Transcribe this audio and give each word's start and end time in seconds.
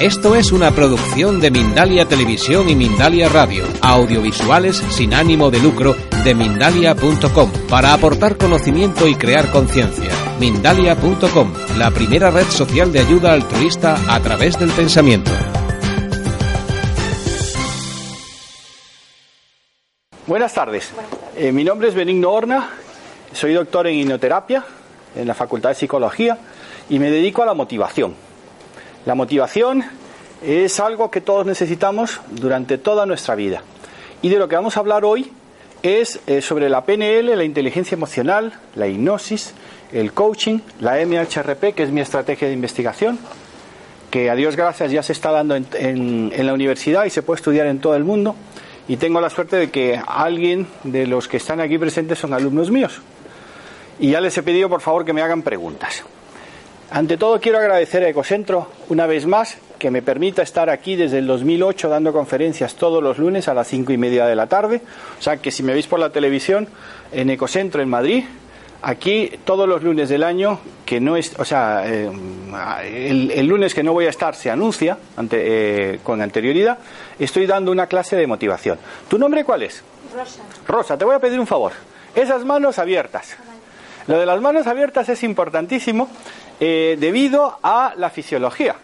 Esto 0.00 0.36
es 0.36 0.52
una 0.52 0.70
producción 0.70 1.40
de 1.40 1.50
Mindalia 1.50 2.06
Televisión 2.06 2.68
y 2.68 2.76
Mindalia 2.76 3.28
Radio, 3.28 3.64
audiovisuales 3.82 4.76
sin 4.90 5.12
ánimo 5.12 5.50
de 5.50 5.58
lucro 5.58 5.96
de 6.22 6.34
mindalia.com, 6.36 7.50
para 7.68 7.94
aportar 7.94 8.36
conocimiento 8.36 9.08
y 9.08 9.16
crear 9.16 9.50
conciencia. 9.50 10.10
Mindalia.com, 10.38 11.52
la 11.76 11.90
primera 11.90 12.30
red 12.30 12.46
social 12.46 12.92
de 12.92 13.00
ayuda 13.00 13.32
altruista 13.32 13.98
a 14.08 14.20
través 14.20 14.56
del 14.58 14.70
pensamiento. 14.70 15.32
Buenas 20.28 20.54
tardes. 20.54 20.92
Eh, 21.36 21.50
mi 21.50 21.64
nombre 21.64 21.88
es 21.88 21.94
Benigno 21.94 22.30
Horna, 22.30 22.70
soy 23.32 23.52
doctor 23.52 23.86
en 23.86 23.94
hipnoterapia 23.94 24.64
en 25.16 25.26
la 25.26 25.34
Facultad 25.34 25.70
de 25.70 25.74
Psicología 25.74 26.38
y 26.88 26.98
me 26.98 27.10
dedico 27.10 27.42
a 27.42 27.46
la 27.46 27.54
motivación. 27.54 28.27
La 29.08 29.14
motivación 29.14 29.84
es 30.44 30.80
algo 30.80 31.10
que 31.10 31.22
todos 31.22 31.46
necesitamos 31.46 32.20
durante 32.28 32.76
toda 32.76 33.06
nuestra 33.06 33.36
vida. 33.36 33.62
Y 34.20 34.28
de 34.28 34.36
lo 34.36 34.48
que 34.48 34.56
vamos 34.56 34.76
a 34.76 34.80
hablar 34.80 35.06
hoy 35.06 35.32
es 35.82 36.20
eh, 36.26 36.42
sobre 36.42 36.68
la 36.68 36.84
PNL, 36.84 37.34
la 37.34 37.44
inteligencia 37.44 37.94
emocional, 37.94 38.52
la 38.74 38.86
hipnosis, 38.86 39.54
el 39.92 40.12
coaching, 40.12 40.58
la 40.80 40.96
MHRP, 40.96 41.74
que 41.74 41.84
es 41.84 41.90
mi 41.90 42.02
estrategia 42.02 42.48
de 42.48 42.52
investigación, 42.52 43.18
que 44.10 44.28
a 44.28 44.34
Dios 44.34 44.56
gracias 44.56 44.92
ya 44.92 45.02
se 45.02 45.14
está 45.14 45.30
dando 45.30 45.56
en, 45.56 45.66
en 45.72 46.46
la 46.46 46.52
universidad 46.52 47.06
y 47.06 47.10
se 47.10 47.22
puede 47.22 47.38
estudiar 47.38 47.66
en 47.66 47.78
todo 47.78 47.96
el 47.96 48.04
mundo. 48.04 48.34
Y 48.88 48.98
tengo 48.98 49.22
la 49.22 49.30
suerte 49.30 49.56
de 49.56 49.70
que 49.70 49.98
alguien 50.06 50.66
de 50.84 51.06
los 51.06 51.28
que 51.28 51.38
están 51.38 51.62
aquí 51.62 51.78
presentes 51.78 52.18
son 52.18 52.34
alumnos 52.34 52.70
míos. 52.70 53.00
Y 54.00 54.10
ya 54.10 54.20
les 54.20 54.36
he 54.36 54.42
pedido 54.42 54.68
por 54.68 54.82
favor 54.82 55.06
que 55.06 55.14
me 55.14 55.22
hagan 55.22 55.40
preguntas. 55.40 56.04
Ante 56.90 57.18
todo 57.18 57.38
quiero 57.38 57.58
agradecer 57.58 58.02
a 58.02 58.08
Ecocentro 58.08 58.68
una 58.88 59.06
vez 59.06 59.26
más 59.26 59.58
que 59.78 59.90
me 59.90 60.00
permita 60.00 60.40
estar 60.40 60.70
aquí 60.70 60.96
desde 60.96 61.18
el 61.18 61.26
2008 61.26 61.88
dando 61.90 62.14
conferencias 62.14 62.76
todos 62.76 63.02
los 63.02 63.18
lunes 63.18 63.46
a 63.46 63.54
las 63.54 63.68
cinco 63.68 63.92
y 63.92 63.98
media 63.98 64.24
de 64.24 64.34
la 64.34 64.46
tarde. 64.46 64.80
O 65.18 65.22
sea 65.22 65.36
que 65.36 65.50
si 65.50 65.62
me 65.62 65.74
veis 65.74 65.86
por 65.86 66.00
la 66.00 66.10
televisión 66.10 66.66
en 67.12 67.28
Ecocentro 67.28 67.82
en 67.82 67.90
Madrid, 67.90 68.24
aquí 68.80 69.30
todos 69.44 69.68
los 69.68 69.82
lunes 69.82 70.08
del 70.08 70.24
año, 70.24 70.60
que 70.86 70.98
no 70.98 71.18
es, 71.18 71.38
o 71.38 71.44
sea, 71.44 71.82
eh, 71.86 72.10
el, 73.34 73.46
lunes 73.46 73.74
que 73.74 73.82
no 73.82 73.92
voy 73.92 74.06
a 74.06 74.10
estar 74.10 74.34
se 74.34 74.50
anuncia 74.50 74.96
eh, 75.30 76.00
con 76.02 76.22
anterioridad, 76.22 76.78
estoy 77.18 77.46
dando 77.46 77.70
una 77.70 77.86
clase 77.86 78.16
de 78.16 78.26
motivación. 78.26 78.78
¿Tu 79.08 79.18
nombre 79.18 79.44
cuál 79.44 79.62
es? 79.62 79.82
Rosa. 80.14 80.42
Rosa, 80.66 80.96
te 80.96 81.04
voy 81.04 81.14
a 81.14 81.18
pedir 81.18 81.38
un 81.38 81.46
favor. 81.46 81.72
Esas 82.14 82.46
manos 82.46 82.78
abiertas. 82.78 83.36
Lo 84.08 84.18
de 84.18 84.24
las 84.24 84.40
manos 84.40 84.66
abiertas 84.66 85.10
es 85.10 85.22
importantísimo 85.22 86.08
eh, 86.58 86.96
debido 86.98 87.58
a 87.62 87.92
la 87.96 88.08
fisiología. 88.08 88.74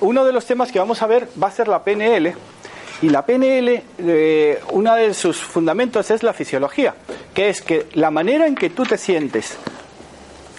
Uno 0.00 0.22
de 0.24 0.32
los 0.32 0.44
temas 0.44 0.70
que 0.70 0.78
vamos 0.78 1.00
a 1.00 1.06
ver 1.06 1.28
va 1.42 1.48
a 1.48 1.50
ser 1.50 1.66
la 1.66 1.82
PNL. 1.82 2.34
Y 3.00 3.08
la 3.08 3.24
PNL, 3.24 3.82
eh, 3.98 4.60
uno 4.72 4.94
de 4.94 5.14
sus 5.14 5.38
fundamentos 5.38 6.10
es 6.10 6.22
la 6.22 6.34
fisiología, 6.34 6.94
que 7.32 7.48
es 7.48 7.62
que 7.62 7.86
la 7.94 8.10
manera 8.10 8.46
en 8.46 8.54
que 8.54 8.68
tú 8.68 8.84
te 8.84 8.98
sientes, 8.98 9.56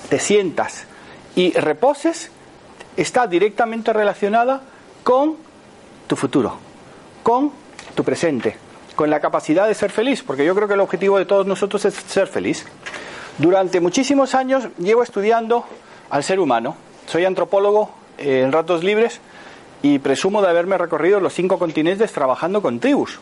te 0.09 0.17
sientas 0.17 0.87
y 1.35 1.51
reposes 1.51 2.31
está 2.97 3.27
directamente 3.27 3.93
relacionada 3.93 4.61
con 5.03 5.37
tu 6.07 6.15
futuro, 6.15 6.57
con 7.21 7.51
tu 7.93 8.03
presente, 8.03 8.57
con 8.95 9.11
la 9.11 9.19
capacidad 9.19 9.67
de 9.67 9.75
ser 9.75 9.91
feliz, 9.91 10.23
porque 10.23 10.43
yo 10.43 10.55
creo 10.55 10.67
que 10.67 10.73
el 10.73 10.79
objetivo 10.79 11.19
de 11.19 11.25
todos 11.25 11.45
nosotros 11.45 11.85
es 11.85 11.93
ser 11.93 12.27
feliz. 12.27 12.65
Durante 13.37 13.79
muchísimos 13.79 14.35
años 14.35 14.67
llevo 14.77 15.03
estudiando 15.03 15.65
al 16.09 16.23
ser 16.23 16.39
humano. 16.39 16.75
Soy 17.07 17.25
antropólogo 17.25 17.91
eh, 18.17 18.41
en 18.43 18.51
ratos 18.51 18.83
libres 18.83 19.19
y 19.81 19.99
presumo 19.99 20.41
de 20.41 20.49
haberme 20.49 20.77
recorrido 20.77 21.19
los 21.19 21.33
cinco 21.33 21.57
continentes 21.57 22.11
trabajando 22.11 22.61
con 22.61 22.79
tribus. 22.79 23.19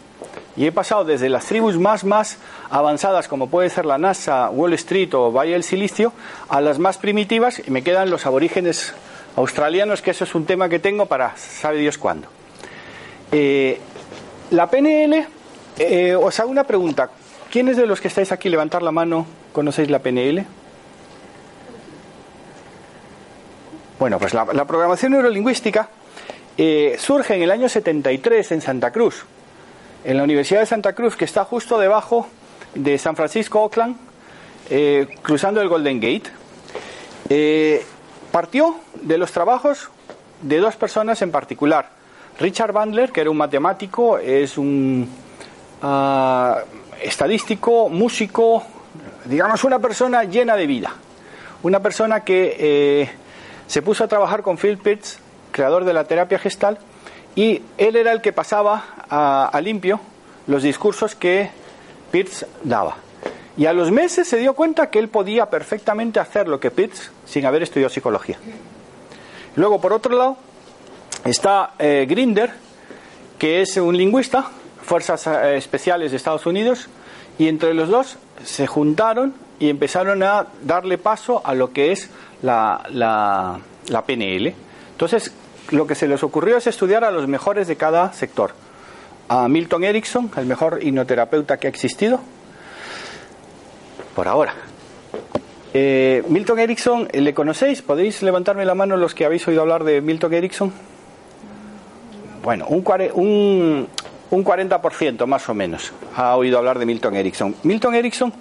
Y 0.58 0.66
he 0.66 0.72
pasado 0.72 1.06
desde 1.06 1.30
las 1.30 1.46
tribus 1.46 1.78
más, 1.78 2.04
más 2.04 2.38
avanzadas, 2.70 3.28
como 3.28 3.50
puede 3.50 3.70
ser 3.70 3.86
la 3.86 3.98
NASA, 3.98 4.50
Wall 4.50 4.74
Street 4.74 5.14
o 5.14 5.32
Valle 5.32 5.54
del 5.54 5.64
Silicio, 5.64 6.12
a 6.50 6.60
las 6.60 6.80
más 6.80 6.98
primitivas, 6.98 7.62
y 7.66 7.72
me 7.72 7.82
quedan 7.82 8.10
los 8.10 8.26
aborígenes 8.26 8.94
australianos, 9.38 10.02
que 10.02 10.12
eso 10.12 10.26
es 10.26 10.36
un 10.36 10.46
tema 10.46 10.68
que 10.68 10.80
tengo 10.80 11.06
para 11.06 11.38
sabe 11.38 11.78
Dios 11.78 11.98
cuándo. 11.98 12.28
Eh, 13.32 13.80
la 14.52 14.70
PNL, 14.70 15.28
eh, 15.80 16.16
os 16.16 16.40
hago 16.40 16.52
una 16.52 16.66
pregunta. 16.66 17.10
¿Quiénes 17.50 17.78
de 17.78 17.88
los 17.88 18.02
que 18.02 18.10
estáis 18.10 18.32
aquí, 18.32 18.50
levantar 18.50 18.84
la 18.84 18.92
mano, 18.92 19.26
conocéis 19.54 19.90
la 19.90 20.00
PNL? 20.00 20.46
Bueno, 23.98 24.20
pues 24.20 24.34
la, 24.34 24.46
programación 24.66 25.14
neurolingüística 25.14 25.90
eh, 26.58 26.96
surge 27.00 27.36
en 27.36 27.44
el 27.44 27.52
año 27.52 27.68
73 27.68 28.52
en 28.52 28.62
Santa 28.62 28.92
Cruz, 28.92 29.26
en 30.04 30.18
la 30.18 30.24
Universidad 30.24 30.60
de 30.60 30.66
Santa 30.66 30.94
Cruz, 30.94 31.16
que 31.16 31.26
está 31.26 31.44
justo 31.46 31.80
debajo 31.80 32.28
de 32.76 32.98
San 32.98 33.16
Francisco 33.16 33.62
Oakland, 33.62 33.98
eh, 34.70 35.08
cruzando 35.22 35.62
el 35.62 35.70
Golden 35.70 36.00
Gate. 36.00 36.30
Partió 38.32 38.76
de 39.02 39.18
los 39.18 39.32
trabajos 39.32 39.90
de 40.42 40.60
dos 40.60 40.76
personas 40.76 41.22
en 41.22 41.32
particular. 41.32 41.90
Richard 42.40 42.74
Bandler, 42.74 43.12
que 43.12 43.22
era 43.22 43.30
un 43.30 43.38
matemático, 43.38 44.18
es 44.18 44.58
un 44.58 45.10
ah, 45.82 46.60
estadístico, 47.02 47.90
músico, 47.90 48.64
digamos 49.26 49.64
una 49.64 49.80
persona 49.80 50.24
llena 50.24 50.56
de 50.56 50.68
vida. 50.68 50.94
Una 51.62 51.82
persona 51.82 52.24
que 52.24 53.10
se 53.70 53.84
puso 53.84 54.04
a 54.04 54.08
trabajar 54.08 54.42
con 54.42 54.58
Phil 54.58 54.80
Pitts, 54.80 55.20
creador 55.52 55.86
de 55.86 55.94
la 55.94 56.06
terapia 56.06 56.40
gestal, 56.40 56.80
y 57.36 57.62
él 57.78 57.96
era 57.96 58.12
el 58.12 58.20
que 58.22 58.34
pasaba 58.34 58.84
a, 59.08 59.62
limpio 59.62 60.00
los 60.48 60.64
discursos 60.64 61.14
que 61.14 61.52
Pitts 62.12 62.48
daba. 62.64 62.96
Y 63.56 63.68
a 63.68 63.74
los 63.74 63.92
meses 63.92 64.28
se 64.28 64.38
dio 64.38 64.56
cuenta 64.56 64.90
que 64.90 64.98
él 64.98 65.10
podía 65.10 65.52
perfectamente 65.52 66.20
hacer 66.20 66.48
lo 66.48 66.60
que 66.60 66.72
Pitts 66.72 67.12
sin 67.26 67.46
haber 67.46 67.62
estudiado 67.62 67.94
psicología. 67.94 68.40
Luego, 69.56 69.80
por 69.80 69.94
otro 69.94 70.18
lado, 70.18 70.38
está 71.26 71.74
eh, 71.78 72.08
Grinder, 72.10 72.52
que 73.38 73.62
es 73.62 73.78
un 73.78 73.96
lingüista, 73.96 74.50
Fuerzas 74.82 75.28
eh, 75.28 75.58
Especiales 75.58 76.12
de 76.12 76.18
Estados 76.18 76.46
Unidos, 76.46 76.90
y 77.38 77.48
entre 77.48 77.74
los 77.74 77.90
dos 77.90 78.18
se 78.44 78.68
juntaron 78.68 79.34
y 79.60 79.70
empezaron 79.70 80.24
a 80.24 80.48
darle 80.62 80.98
paso 80.98 81.42
a 81.44 81.54
lo 81.54 81.72
que 81.74 81.92
es 81.92 82.10
la, 82.42 82.84
la, 82.92 83.60
PNL. 84.06 84.54
Entonces, 84.92 85.34
lo 85.72 85.86
que 85.86 85.96
se 85.96 86.08
les 86.08 86.24
ocurrió 86.24 86.58
es 86.58 86.68
estudiar 86.68 87.04
a 87.04 87.12
los 87.12 87.28
mejores 87.28 87.68
de 87.68 87.76
cada 87.76 88.14
sector. 88.14 88.52
A 89.28 89.48
Milton 89.48 89.84
Erickson, 89.84 90.32
el 90.38 90.46
mejor 90.46 90.80
hipnoterapeuta 90.82 91.58
que 91.58 91.68
ha 91.68 91.70
existido, 91.70 92.20
por 94.16 94.28
ahora. 94.28 94.54
Eh, 95.74 96.24
Milton 96.28 96.60
Erickson, 96.60 97.08
¿le 97.14 97.34
conocéis? 97.34 97.82
¿Podéis 97.82 98.24
levantarme 98.24 98.66
la 98.66 98.74
mano 98.74 98.98
los 98.98 99.14
que 99.14 99.26
habéis 99.26 99.48
oído 99.48 99.62
hablar 99.62 99.84
de 99.84 100.02
Milton 100.02 100.34
Erickson? 100.34 100.74
Bueno, 102.42 102.66
un, 102.68 102.84
un, 103.14 103.88
un 104.32 104.44
40% 104.44 105.26
más 105.26 105.50
o 105.50 105.54
menos 105.54 105.92
ha 106.16 106.36
oído 106.36 106.58
hablar 106.58 106.80
de 106.80 106.86
Milton 106.86 107.16
Erickson. 107.16 107.56
Milton 107.64 107.96
Erickson 107.96 108.34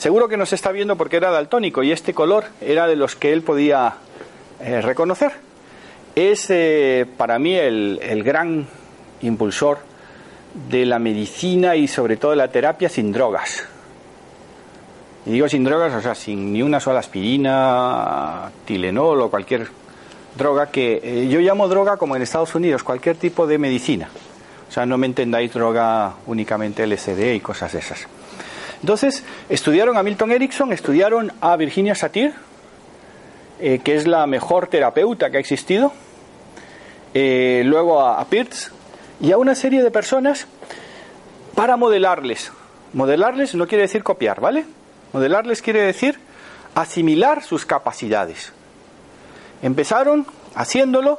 Seguro 0.00 0.28
que 0.28 0.38
nos 0.38 0.54
está 0.54 0.72
viendo 0.72 0.96
porque 0.96 1.18
era 1.18 1.30
daltónico 1.30 1.82
y 1.82 1.92
este 1.92 2.14
color 2.14 2.46
era 2.62 2.86
de 2.86 2.96
los 2.96 3.16
que 3.16 3.34
él 3.34 3.42
podía 3.42 3.96
eh, 4.58 4.80
reconocer. 4.80 5.30
Es 6.14 6.46
eh, 6.48 7.04
para 7.18 7.38
mí 7.38 7.54
el, 7.54 8.22
gran 8.24 8.66
impulsor 9.20 9.80
de 10.70 10.86
la 10.86 10.98
medicina 10.98 11.76
y 11.76 11.86
sobre 11.86 12.16
todo 12.16 12.30
de 12.30 12.38
la 12.38 12.48
terapia 12.48 12.88
sin 12.88 13.12
drogas. 13.12 13.62
Y 15.26 15.32
digo 15.32 15.50
sin 15.50 15.64
drogas, 15.64 15.92
o 15.92 16.00
sea, 16.00 16.14
sin 16.14 16.50
ni 16.50 16.62
una 16.62 16.80
sola 16.80 17.00
aspirina, 17.00 18.50
Tilenol 18.64 19.20
o 19.20 19.30
cualquier 19.30 19.68
droga 20.34 20.70
que 20.70 20.98
eh, 21.04 21.28
yo 21.28 21.40
llamo 21.40 21.68
droga 21.68 21.98
como 21.98 22.16
en 22.16 22.22
Estados 22.22 22.54
Unidos, 22.54 22.82
cualquier 22.82 23.16
tipo 23.16 23.46
de 23.46 23.58
medicina. 23.58 24.08
O 24.70 24.72
sea, 24.72 24.86
no 24.86 24.96
me 24.98 25.08
entendáis 25.08 25.52
droga 25.52 26.14
únicamente 26.26 26.86
LSD 26.86 27.34
y 27.34 27.40
cosas 27.40 27.72
de 27.72 27.80
esas. 27.80 28.06
Entonces, 28.80 29.24
estudiaron 29.48 29.96
a 29.96 30.04
Milton 30.04 30.30
Erickson, 30.30 30.72
estudiaron 30.72 31.32
a 31.40 31.56
Virginia 31.56 31.96
Satir, 31.96 32.32
eh, 33.58 33.80
que 33.82 33.96
es 33.96 34.06
la 34.06 34.28
mejor 34.28 34.68
terapeuta 34.68 35.28
que 35.28 35.38
ha 35.38 35.40
existido, 35.40 35.92
eh, 37.14 37.62
luego 37.66 38.00
a, 38.00 38.20
a 38.20 38.26
y 39.20 39.32
a 39.32 39.38
una 39.38 39.56
serie 39.56 39.82
de 39.82 39.90
personas 39.90 40.46
para 41.56 41.76
modelarles. 41.76 42.52
Modelarles 42.92 43.56
no 43.56 43.66
quiere 43.66 43.82
decir 43.82 44.04
copiar, 44.04 44.40
¿vale? 44.40 44.66
Modelarles 45.12 45.62
quiere 45.62 45.82
decir 45.82 46.20
asimilar 46.76 47.42
sus 47.42 47.66
capacidades. 47.66 48.52
Empezaron 49.62 50.26
haciéndolo 50.54 51.18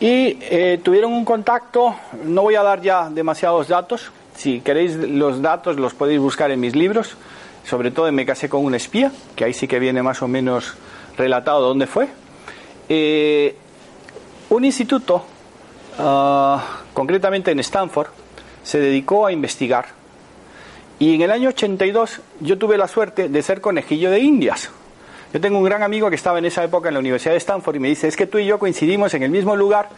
y 0.00 0.38
eh, 0.40 0.80
tuvieron 0.82 1.12
un 1.12 1.24
contacto, 1.24 1.94
no 2.24 2.42
voy 2.42 2.56
a 2.56 2.62
dar 2.62 2.80
ya 2.80 3.08
demasiados 3.10 3.68
datos, 3.68 4.10
si 4.36 4.60
queréis 4.60 4.96
los 4.96 5.40
datos 5.40 5.76
los 5.76 5.94
podéis 5.94 6.20
buscar 6.20 6.50
en 6.50 6.60
mis 6.60 6.74
libros, 6.74 7.16
sobre 7.64 7.90
todo 7.90 8.10
Me 8.12 8.26
casé 8.26 8.48
con 8.48 8.64
un 8.64 8.74
espía, 8.74 9.10
que 9.36 9.44
ahí 9.44 9.54
sí 9.54 9.66
que 9.66 9.78
viene 9.78 10.02
más 10.02 10.20
o 10.22 10.28
menos 10.28 10.74
relatado 11.16 11.60
dónde 11.60 11.86
fue. 11.86 12.08
Eh, 12.88 13.56
un 14.50 14.64
instituto, 14.64 15.24
ah, 15.98 16.82
concretamente 16.92 17.50
en 17.50 17.60
Stanford, 17.60 18.08
se 18.62 18.78
dedicó 18.80 19.26
a 19.26 19.32
investigar. 19.32 19.86
Y 20.98 21.14
en 21.14 21.22
el 21.22 21.30
año 21.30 21.48
82 21.48 22.20
yo 22.40 22.58
tuve 22.58 22.76
la 22.76 22.88
suerte 22.88 23.28
de 23.28 23.42
ser 23.42 23.60
conejillo 23.60 24.10
de 24.10 24.20
Indias. 24.20 24.70
Yo 25.34 25.40
tengo 25.40 25.58
un 25.58 25.64
gran 25.64 25.82
amigo 25.82 26.08
que 26.10 26.14
estaba 26.14 26.38
en 26.38 26.44
esa 26.44 26.62
época 26.62 26.86
en 26.86 26.94
la 26.94 27.00
Universidad 27.00 27.32
de 27.32 27.38
Stanford 27.38 27.74
y 27.74 27.80
me 27.80 27.88
dice, 27.88 28.06
es 28.06 28.16
que 28.16 28.28
tú 28.28 28.38
y 28.38 28.46
yo 28.46 28.60
coincidimos 28.60 29.14
en 29.14 29.24
el 29.24 29.32
mismo 29.32 29.56
lugar 29.56 29.88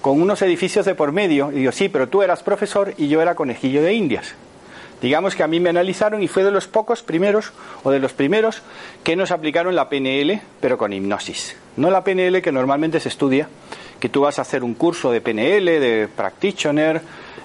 con 0.00 0.20
unos 0.20 0.42
edificios 0.42 0.84
de 0.84 0.96
por 0.96 1.12
medio. 1.12 1.52
Y 1.52 1.60
digo, 1.60 1.70
sí, 1.70 1.88
pero 1.88 2.08
tú 2.08 2.22
eras 2.22 2.42
profesor 2.42 2.92
y 2.98 3.06
yo 3.06 3.22
era 3.22 3.36
conejillo 3.36 3.82
de 3.84 3.92
Indias. 3.92 4.34
Digamos 5.00 5.36
que 5.36 5.44
a 5.44 5.46
mí 5.46 5.60
me 5.60 5.70
analizaron 5.70 6.24
y 6.24 6.26
fue 6.26 6.42
de 6.42 6.50
los 6.50 6.66
pocos 6.66 7.04
primeros, 7.04 7.52
o 7.84 7.92
de 7.92 8.00
los 8.00 8.14
primeros, 8.14 8.62
que 9.04 9.14
nos 9.14 9.30
aplicaron 9.30 9.76
la 9.76 9.88
PNL, 9.88 10.40
pero 10.60 10.76
con 10.76 10.92
hipnosis. 10.92 11.54
No 11.76 11.92
la 11.92 12.02
PNL 12.02 12.42
que 12.42 12.50
normalmente 12.50 12.98
se 12.98 13.10
estudia, 13.10 13.48
que 14.00 14.08
tú 14.08 14.22
vas 14.22 14.40
a 14.40 14.42
hacer 14.42 14.64
un 14.64 14.74
curso 14.74 15.12
de 15.12 15.20
PNL, 15.20 15.66
de 15.66 16.08
practitioner. 16.08 17.00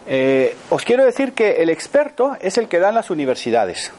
Eh, 0.07 0.55
os 0.71 0.83
quiero 0.83 1.05
decir 1.05 1.33
que 1.33 1.61
el 1.61 1.69
experto 1.69 2.35
es 2.41 2.57
el 2.57 2.67
que 2.67 2.79
da 2.79 2.89
en 2.89 2.95
las 2.95 3.11
universidades. 3.11 3.91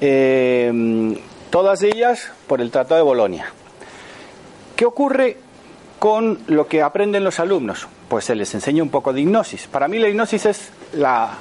Eh, 0.00 1.18
todas 1.52 1.82
ellas 1.82 2.32
por 2.46 2.62
el 2.62 2.70
Tratado 2.70 2.96
de 2.96 3.02
Bolonia. 3.02 3.52
¿Qué 4.74 4.86
ocurre 4.86 5.36
con 5.98 6.38
lo 6.46 6.66
que 6.66 6.80
aprenden 6.80 7.22
los 7.24 7.38
alumnos? 7.38 7.86
Pues 8.08 8.24
se 8.24 8.34
les 8.34 8.52
enseña 8.54 8.82
un 8.82 8.88
poco 8.88 9.12
de 9.12 9.20
hipnosis. 9.20 9.66
Para 9.66 9.86
mí 9.86 9.98
la 9.98 10.08
hipnosis 10.08 10.46
es 10.46 10.70
la, 10.94 11.34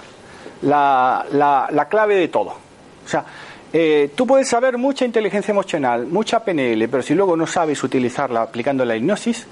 la, 0.64 1.88
clave 1.90 2.16
de 2.16 2.28
todo. 2.28 2.50
O 2.50 3.08
sea, 3.08 3.24
eh, 3.72 4.12
tú 4.14 4.28
puedes 4.28 4.50
saber 4.50 4.78
mucha 4.78 5.06
inteligencia 5.06 5.54
emocional, 5.54 6.06
mucha 6.08 6.44
PNL, 6.44 6.90
pero 6.90 7.02
si 7.02 7.16
luego 7.16 7.38
no 7.38 7.48
sabes 7.48 7.82
utilizarla 7.82 8.42
aplicando 8.42 8.84
la 8.84 8.98
hipnosis, 8.98 9.48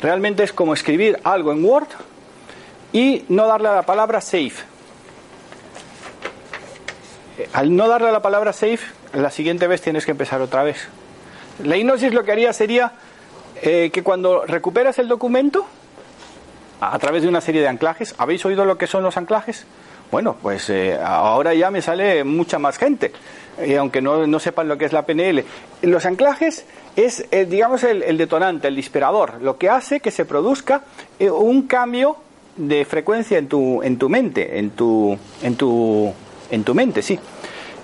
realmente 0.00 0.44
es 0.44 0.52
como 0.52 0.72
escribir 0.72 1.18
algo 1.24 1.50
en 1.50 1.64
Word 1.64 1.88
y 2.92 3.24
no 3.28 3.48
darle 3.48 3.68
a 3.70 3.74
la 3.74 3.82
palabra 3.82 4.20
safe. 4.20 4.54
Eh, 7.38 7.48
al 7.52 7.74
no 7.74 7.88
darle 7.88 8.10
a 8.10 8.12
la 8.12 8.22
palabra 8.22 8.52
safe, 8.52 8.86
la 9.22 9.30
siguiente 9.30 9.66
vez 9.66 9.80
tienes 9.80 10.04
que 10.04 10.12
empezar 10.12 10.40
otra 10.40 10.62
vez. 10.62 10.88
La 11.64 11.76
hipnosis 11.76 12.12
lo 12.12 12.24
que 12.24 12.32
haría 12.32 12.52
sería 12.52 12.92
eh, 13.62 13.90
que 13.92 14.02
cuando 14.02 14.44
recuperas 14.44 14.98
el 14.98 15.08
documento, 15.08 15.66
a 16.80 16.98
través 16.98 17.22
de 17.22 17.28
una 17.28 17.40
serie 17.40 17.62
de 17.62 17.68
anclajes, 17.68 18.14
¿habéis 18.18 18.44
oído 18.44 18.64
lo 18.64 18.76
que 18.76 18.86
son 18.86 19.02
los 19.02 19.16
anclajes? 19.16 19.64
Bueno, 20.10 20.36
pues 20.40 20.68
eh, 20.70 20.98
ahora 21.02 21.54
ya 21.54 21.70
me 21.70 21.80
sale 21.82 22.22
mucha 22.24 22.58
más 22.58 22.76
gente, 22.76 23.12
eh, 23.58 23.78
aunque 23.78 24.02
no, 24.02 24.38
sepan 24.38 24.68
lo 24.68 24.76
que 24.76 24.84
es 24.84 24.92
la 24.92 25.06
PNL. 25.06 25.44
Los 25.82 26.04
anclajes 26.04 26.66
es, 26.94 27.26
digamos, 27.48 27.82
el, 27.84 28.02
el, 28.02 28.18
detonante, 28.18 28.68
el 28.68 28.76
disparador, 28.76 29.40
lo 29.40 29.56
que 29.56 29.70
hace 29.70 30.00
que 30.00 30.10
se 30.10 30.26
produzca 30.26 30.82
un 31.18 31.62
cambio 31.66 32.18
de 32.56 32.84
frecuencia 32.84 33.38
en 33.38 33.48
tu, 33.48 33.82
en 33.82 33.98
tu 33.98 34.08
mente, 34.08 34.58
en 34.58 34.70
tu, 34.70 35.18
en 35.42 35.56
tu, 35.56 36.12
en 36.50 36.64
tu 36.64 36.74
mente, 36.74 37.02
sí. 37.02 37.18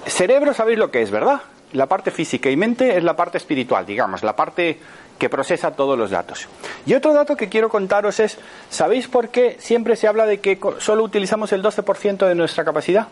Cerebro 0.07 0.53
sabéis 0.53 0.79
lo 0.79 0.91
que 0.91 1.03
es, 1.03 1.11
¿verdad? 1.11 1.41
La 1.73 1.87
parte 1.87 2.11
física 2.11 2.51
y 2.51 2.57
mente 2.57 2.97
es 2.97 3.05
la 3.05 3.17
parte 3.17 3.39
espiritual, 3.39 3.87
digamos, 3.87 4.23
la 4.23 4.37
parte 4.37 4.79
que 5.19 5.29
procesa 5.29 5.71
todos 5.71 5.97
los 5.97 6.11
datos. 6.11 6.49
Y 6.85 6.95
otro 6.95 7.13
dato 7.15 7.37
que 7.37 7.49
quiero 7.49 7.69
contaros 7.69 8.19
es, 8.21 8.39
¿sabéis 8.71 9.07
por 9.07 9.29
qué 9.29 9.57
siempre 9.61 9.97
se 9.97 10.09
habla 10.09 10.27
de 10.27 10.41
que 10.41 10.59
solo 10.79 11.05
utilizamos 11.05 11.53
el 11.53 11.63
12% 11.63 12.27
de 12.27 12.35
nuestra 12.35 12.65
capacidad? 12.65 13.07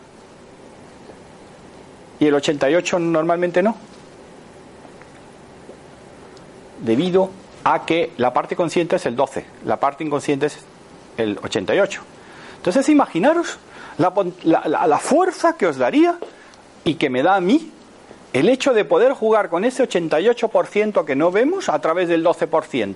Y 2.19 2.27
el 2.27 2.35
88% 2.35 2.99
normalmente 2.99 3.63
no. 3.63 3.75
Debido 6.81 7.31
a 7.63 7.85
que 7.85 8.11
la 8.17 8.33
parte 8.33 8.55
consciente 8.55 8.97
es 8.97 9.05
el 9.05 9.15
12, 9.15 9.45
la 9.65 9.79
parte 9.79 10.03
inconsciente 10.03 10.47
es 10.47 10.57
el 11.17 11.39
88. 11.41 12.01
Entonces 12.57 12.89
imaginaros 12.89 13.57
la, 13.97 14.11
la 14.65 14.99
fuerza 14.99 15.55
que 15.57 15.67
os 15.67 15.77
daría 15.77 16.17
y 16.83 16.95
que 16.95 17.09
me 17.09 17.23
da 17.23 17.35
a 17.35 17.41
mí 17.41 17.71
el 18.33 18.49
hecho 18.49 18.73
de 18.73 18.85
poder 18.85 19.13
jugar 19.13 19.49
con 19.49 19.65
ese 19.65 19.87
88% 19.87 21.03
que 21.05 21.15
no 21.15 21.31
vemos 21.31 21.69
a 21.69 21.79
través 21.79 22.07
del 22.07 22.23
12%. 22.23 22.95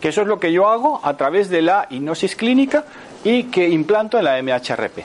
Que 0.00 0.08
eso 0.08 0.22
es 0.22 0.26
lo 0.26 0.38
que 0.38 0.52
yo 0.52 0.68
hago 0.68 1.00
a 1.02 1.16
través 1.16 1.48
de 1.48 1.62
la 1.62 1.86
hipnosis 1.90 2.36
clínica 2.36 2.84
y 3.24 3.44
que 3.44 3.68
implanto 3.68 4.18
en 4.18 4.24
la 4.24 4.42
MHRP. 4.42 4.98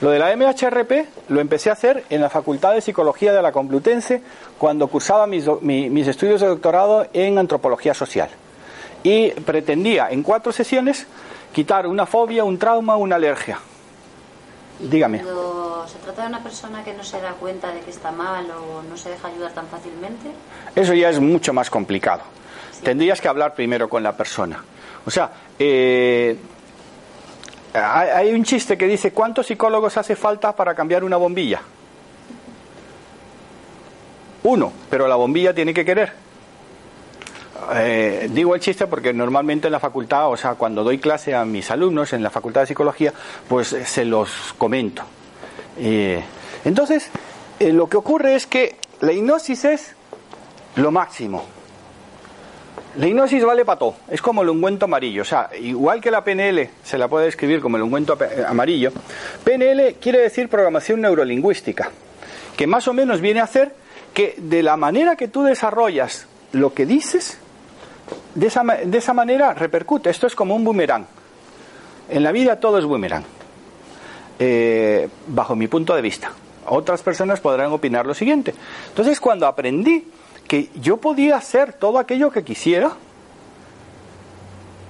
Lo 0.00 0.10
de 0.10 0.18
la 0.18 0.34
MHRP 0.34 1.28
lo 1.28 1.40
empecé 1.40 1.68
a 1.68 1.74
hacer 1.74 2.04
en 2.08 2.22
la 2.22 2.30
Facultad 2.30 2.72
de 2.72 2.80
Psicología 2.80 3.34
de 3.34 3.42
la 3.42 3.52
Complutense 3.52 4.22
cuando 4.56 4.86
cursaba 4.86 5.26
mis, 5.26 5.44
mis 5.60 6.08
estudios 6.08 6.40
de 6.40 6.46
doctorado 6.46 7.06
en 7.12 7.36
antropología 7.36 7.92
social. 7.92 8.30
Y 9.02 9.30
pretendía 9.30 10.08
en 10.10 10.22
cuatro 10.22 10.52
sesiones 10.52 11.06
quitar 11.52 11.86
una 11.86 12.06
fobia, 12.06 12.44
un 12.44 12.58
trauma, 12.58 12.96
una 12.96 13.16
alergia 13.16 13.58
Dígame. 14.82 15.20
Cuando 15.20 15.86
se 15.86 15.98
trata 15.98 16.22
de 16.22 16.28
una 16.28 16.42
persona 16.42 16.82
que 16.82 16.94
no 16.94 17.04
se 17.04 17.20
da 17.20 17.32
cuenta 17.32 17.72
de 17.72 17.80
que 17.80 17.90
está 17.90 18.10
mal 18.10 18.50
o 18.50 18.82
no 18.82 18.96
se 18.96 19.10
deja 19.10 19.28
ayudar 19.28 19.52
tan 19.52 19.66
fácilmente. 19.66 20.30
Eso 20.74 20.94
ya 20.94 21.10
es 21.10 21.20
mucho 21.20 21.52
más 21.52 21.68
complicado. 21.68 22.22
Tendrías 22.82 23.20
que 23.20 23.28
hablar 23.28 23.54
primero 23.54 23.88
con 23.88 24.02
la 24.02 24.16
persona. 24.16 24.64
O 25.04 25.10
sea, 25.10 25.30
eh, 25.58 26.36
hay 27.74 28.32
un 28.32 28.42
chiste 28.44 28.78
que 28.78 28.86
dice, 28.86 29.12
¿cuántos 29.12 29.46
psicólogos 29.46 29.96
hace 29.96 30.16
falta 30.16 30.54
para 30.56 30.74
cambiar 30.74 31.04
una 31.04 31.16
bombilla? 31.16 31.60
Uno, 34.42 34.72
pero 34.88 35.06
la 35.06 35.16
bombilla 35.16 35.54
tiene 35.54 35.74
que 35.74 35.84
querer. 35.84 36.29
Eh, 37.72 38.28
digo 38.32 38.54
el 38.54 38.60
chiste 38.60 38.86
porque 38.86 39.12
normalmente 39.12 39.68
en 39.68 39.72
la 39.72 39.80
facultad, 39.80 40.30
o 40.30 40.36
sea, 40.36 40.54
cuando 40.54 40.82
doy 40.82 40.98
clase 40.98 41.34
a 41.34 41.44
mis 41.44 41.70
alumnos 41.70 42.12
en 42.12 42.22
la 42.22 42.30
facultad 42.30 42.62
de 42.62 42.68
psicología, 42.68 43.12
pues 43.48 43.72
eh, 43.72 43.84
se 43.84 44.04
los 44.04 44.54
comento. 44.58 45.02
Eh, 45.78 46.22
entonces, 46.64 47.10
lo 47.60 47.88
que 47.88 47.96
ocurre 47.96 48.34
es 48.34 48.46
que 48.46 48.76
la 49.00 49.12
hipnosis 49.12 49.64
es 49.64 49.94
lo 50.76 50.90
máximo. 50.90 51.44
La 52.96 53.06
hipnosis 53.06 53.44
vale 53.44 53.64
para 53.64 53.78
todo, 53.78 53.94
es 54.08 54.20
como 54.20 54.42
el 54.42 54.48
ungüento 54.48 54.86
amarillo, 54.86 55.22
o 55.22 55.24
sea, 55.24 55.50
igual 55.60 56.00
que 56.00 56.10
la 56.10 56.24
PNL 56.24 56.70
se 56.82 56.98
la 56.98 57.06
puede 57.06 57.26
describir 57.26 57.60
como 57.60 57.76
el 57.76 57.84
ungüento 57.84 58.18
amarillo, 58.48 58.90
PNL 59.44 59.94
quiere 60.00 60.18
decir 60.18 60.48
programación 60.48 61.00
neurolingüística, 61.00 61.88
que 62.56 62.66
más 62.66 62.88
o 62.88 62.92
menos 62.92 63.20
viene 63.20 63.38
a 63.38 63.44
hacer 63.44 63.76
que 64.12 64.34
de 64.38 64.64
la 64.64 64.76
manera 64.76 65.14
que 65.14 65.28
tú 65.28 65.44
desarrollas 65.44 66.26
lo 66.52 66.74
que 66.74 66.84
dices, 66.84 67.38
de 68.34 68.46
esa, 68.46 68.62
de 68.62 68.98
esa 68.98 69.12
manera 69.12 69.54
repercute. 69.54 70.10
Esto 70.10 70.26
es 70.26 70.34
como 70.34 70.54
un 70.54 70.64
boomerang. 70.64 71.06
En 72.08 72.22
la 72.22 72.32
vida 72.32 72.58
todo 72.58 72.78
es 72.78 72.84
boomerang, 72.84 73.24
eh, 74.38 75.08
bajo 75.28 75.54
mi 75.54 75.68
punto 75.68 75.94
de 75.94 76.02
vista. 76.02 76.32
Otras 76.66 77.02
personas 77.02 77.40
podrán 77.40 77.72
opinar 77.72 78.06
lo 78.06 78.14
siguiente. 78.14 78.54
Entonces, 78.88 79.20
cuando 79.20 79.46
aprendí 79.46 80.06
que 80.46 80.70
yo 80.74 80.96
podía 80.96 81.36
hacer 81.36 81.72
todo 81.72 81.98
aquello 81.98 82.30
que 82.30 82.42
quisiera 82.42 82.92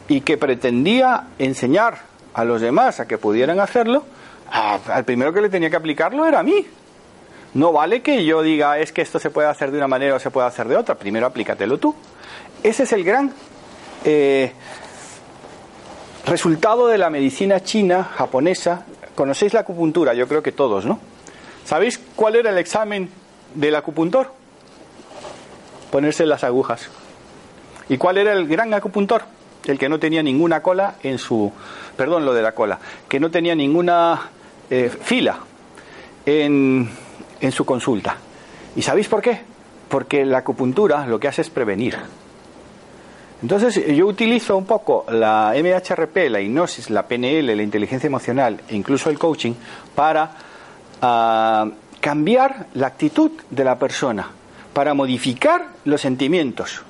y 0.08 0.22
que 0.22 0.38
pretendía 0.38 1.28
enseñar 1.38 1.98
a 2.34 2.44
los 2.44 2.60
demás 2.60 3.00
a 3.00 3.06
que 3.06 3.18
pudieran 3.18 3.60
hacerlo, 3.60 4.04
al 4.50 5.04
primero 5.04 5.32
que 5.32 5.42
le 5.42 5.48
tenía 5.48 5.70
que 5.70 5.76
aplicarlo 5.76 6.26
era 6.26 6.40
a 6.40 6.42
mí. 6.42 6.66
No 7.52 7.72
vale 7.72 8.00
que 8.00 8.24
yo 8.24 8.42
diga 8.42 8.78
es 8.78 8.92
que 8.92 9.02
esto 9.02 9.18
se 9.18 9.30
puede 9.30 9.48
hacer 9.48 9.70
de 9.70 9.78
una 9.78 9.88
manera 9.88 10.14
o 10.14 10.18
se 10.18 10.30
puede 10.30 10.46
hacer 10.46 10.68
de 10.68 10.76
otra. 10.76 10.94
Primero 10.94 11.26
aplícatelo 11.26 11.78
tú. 11.78 11.94
Ese 12.62 12.82
es 12.82 12.92
el 12.92 13.04
gran 13.04 13.32
eh, 14.04 14.52
resultado 16.26 16.88
de 16.88 16.98
la 16.98 17.08
medicina 17.08 17.60
china, 17.62 18.04
japonesa. 18.04 18.84
Conocéis 19.14 19.54
la 19.54 19.60
acupuntura, 19.60 20.12
yo 20.12 20.28
creo 20.28 20.42
que 20.42 20.52
todos, 20.52 20.84
¿no? 20.84 21.00
¿Sabéis 21.64 21.98
cuál 22.16 22.36
era 22.36 22.50
el 22.50 22.58
examen 22.58 23.10
del 23.54 23.74
acupuntor? 23.76 24.32
Ponerse 25.90 26.26
las 26.26 26.44
agujas. 26.44 26.88
¿Y 27.88 27.96
cuál 27.96 28.18
era 28.18 28.34
el 28.34 28.46
gran 28.46 28.74
acupuntor? 28.74 29.22
El 29.64 29.78
que 29.78 29.88
no 29.88 29.98
tenía 29.98 30.22
ninguna 30.22 30.62
cola 30.62 30.96
en 31.02 31.18
su. 31.18 31.52
Perdón, 31.96 32.24
lo 32.24 32.34
de 32.34 32.42
la 32.42 32.52
cola. 32.52 32.78
Que 33.08 33.18
no 33.20 33.30
tenía 33.30 33.54
ninguna 33.54 34.30
eh, 34.68 34.90
fila 35.02 35.38
en, 36.26 36.90
en 37.40 37.52
su 37.52 37.64
consulta. 37.64 38.16
¿Y 38.76 38.82
sabéis 38.82 39.08
por 39.08 39.22
qué? 39.22 39.40
Porque 39.88 40.24
la 40.24 40.38
acupuntura 40.38 41.06
lo 41.06 41.18
que 41.18 41.28
hace 41.28 41.42
es 41.42 41.50
prevenir. 41.50 41.98
Entonces 43.42 43.86
yo 43.96 44.06
utilizo 44.06 44.56
un 44.56 44.66
poco 44.66 45.06
la 45.08 45.54
MHRP, 45.56 46.28
la 46.28 46.40
hipnosis, 46.40 46.90
la 46.90 47.06
PNL, 47.06 47.56
la 47.56 47.62
inteligencia 47.62 48.06
emocional 48.06 48.60
e 48.68 48.76
incluso 48.76 49.08
el 49.08 49.18
coaching 49.18 49.54
para 49.94 50.30
ah, 51.00 51.66
cambiar 52.00 52.66
la 52.74 52.88
actitud 52.88 53.30
de 53.48 53.64
la 53.64 53.78
persona, 53.78 54.30
para 54.74 54.92
modificar 54.92 55.68
los 55.84 56.02
sentimientos. 56.02 56.82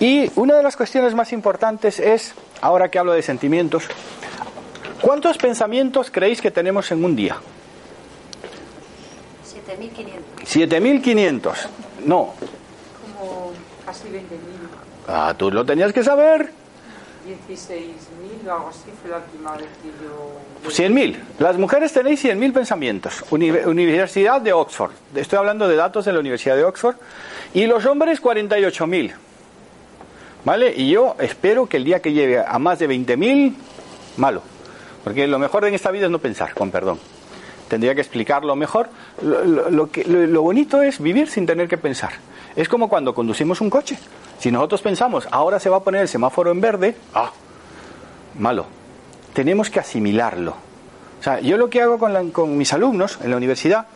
Y 0.00 0.30
una 0.36 0.56
de 0.56 0.62
las 0.62 0.76
cuestiones 0.76 1.14
más 1.14 1.32
importantes 1.32 1.98
es, 1.98 2.34
ahora 2.60 2.90
que 2.90 2.98
hablo 2.98 3.12
de 3.12 3.22
sentimientos, 3.22 3.84
¿cuántos 5.00 5.38
pensamientos 5.38 6.10
creéis 6.10 6.40
que 6.40 6.50
tenemos 6.50 6.90
en 6.90 7.04
un 7.04 7.16
día? 7.16 7.36
7.500. 10.46 10.68
7.500. 10.68 11.68
No. 12.06 12.34
Como 13.14 13.52
casi 13.84 14.08
20.000. 14.08 14.49
Ah, 15.12 15.34
tú 15.36 15.50
lo 15.50 15.64
tenías 15.64 15.92
que 15.92 16.02
saber. 16.04 16.52
16.000 17.48 18.48
o 18.48 18.52
algo 18.52 18.68
así 18.68 18.90
fue 19.00 19.10
la 19.10 19.18
última 19.18 19.52
vez 19.56 19.66
que 19.82 19.88
yo... 20.02 20.88
100.000. 20.88 21.16
Las 21.38 21.58
mujeres 21.58 21.92
tenéis 21.92 22.24
100.000 22.24 22.52
pensamientos. 22.52 23.24
Uni- 23.30 23.50
Universidad 23.50 24.40
de 24.40 24.52
Oxford. 24.52 24.92
Estoy 25.14 25.38
hablando 25.38 25.68
de 25.68 25.76
datos 25.76 26.04
de 26.04 26.12
la 26.12 26.20
Universidad 26.20 26.56
de 26.56 26.64
Oxford. 26.64 26.96
Y 27.54 27.66
los 27.66 27.84
hombres 27.86 28.22
48.000. 28.22 29.12
¿Vale? 30.44 30.72
Y 30.74 30.90
yo 30.90 31.16
espero 31.18 31.66
que 31.66 31.76
el 31.76 31.84
día 31.84 32.00
que 32.00 32.12
llegue 32.12 32.38
a 32.38 32.58
más 32.58 32.78
de 32.78 32.88
20.000, 32.88 33.54
malo. 34.16 34.42
Porque 35.04 35.26
lo 35.26 35.38
mejor 35.38 35.64
en 35.66 35.74
esta 35.74 35.90
vida 35.90 36.06
es 36.06 36.10
no 36.10 36.18
pensar, 36.18 36.54
con 36.54 36.70
perdón. 36.70 36.98
Tendría 37.68 37.94
que 37.94 38.00
explicarlo 38.00 38.56
mejor. 38.56 38.88
Lo, 39.22 39.44
lo- 39.44 39.70
lo 39.70 39.90
que- 39.90 40.04
lo- 40.04 40.26
lo 40.26 40.42
bonito 40.42 40.82
es 40.82 41.00
vivir 41.00 41.28
sin 41.28 41.46
tener 41.46 41.68
que 41.68 41.76
pensar. 41.78 42.12
Es 42.56 42.68
como 42.68 42.88
cuando 42.88 43.14
conducimos 43.14 43.60
un 43.60 43.68
coche. 43.70 43.98
Si 44.40 44.50
nosotros 44.50 44.80
pensamos, 44.80 45.28
ahora 45.30 45.60
se 45.60 45.68
va 45.68 45.76
a 45.76 45.84
poner 45.84 46.00
el 46.00 46.08
semáforo 46.08 46.50
en 46.50 46.62
verde, 46.62 46.96
ah, 47.14 47.30
malo. 48.38 48.64
Tenemos 49.34 49.68
que 49.68 49.80
asimilarlo. 49.80 50.56
O 51.20 51.22
sea, 51.22 51.40
yo 51.40 51.58
lo 51.58 51.68
que 51.68 51.82
hago 51.82 51.98
con, 51.98 52.30
con 52.30 52.56
mis 52.56 52.72
alumnos 52.72 53.18
en 53.22 53.30
la 53.30 53.36
universidad 53.36 53.86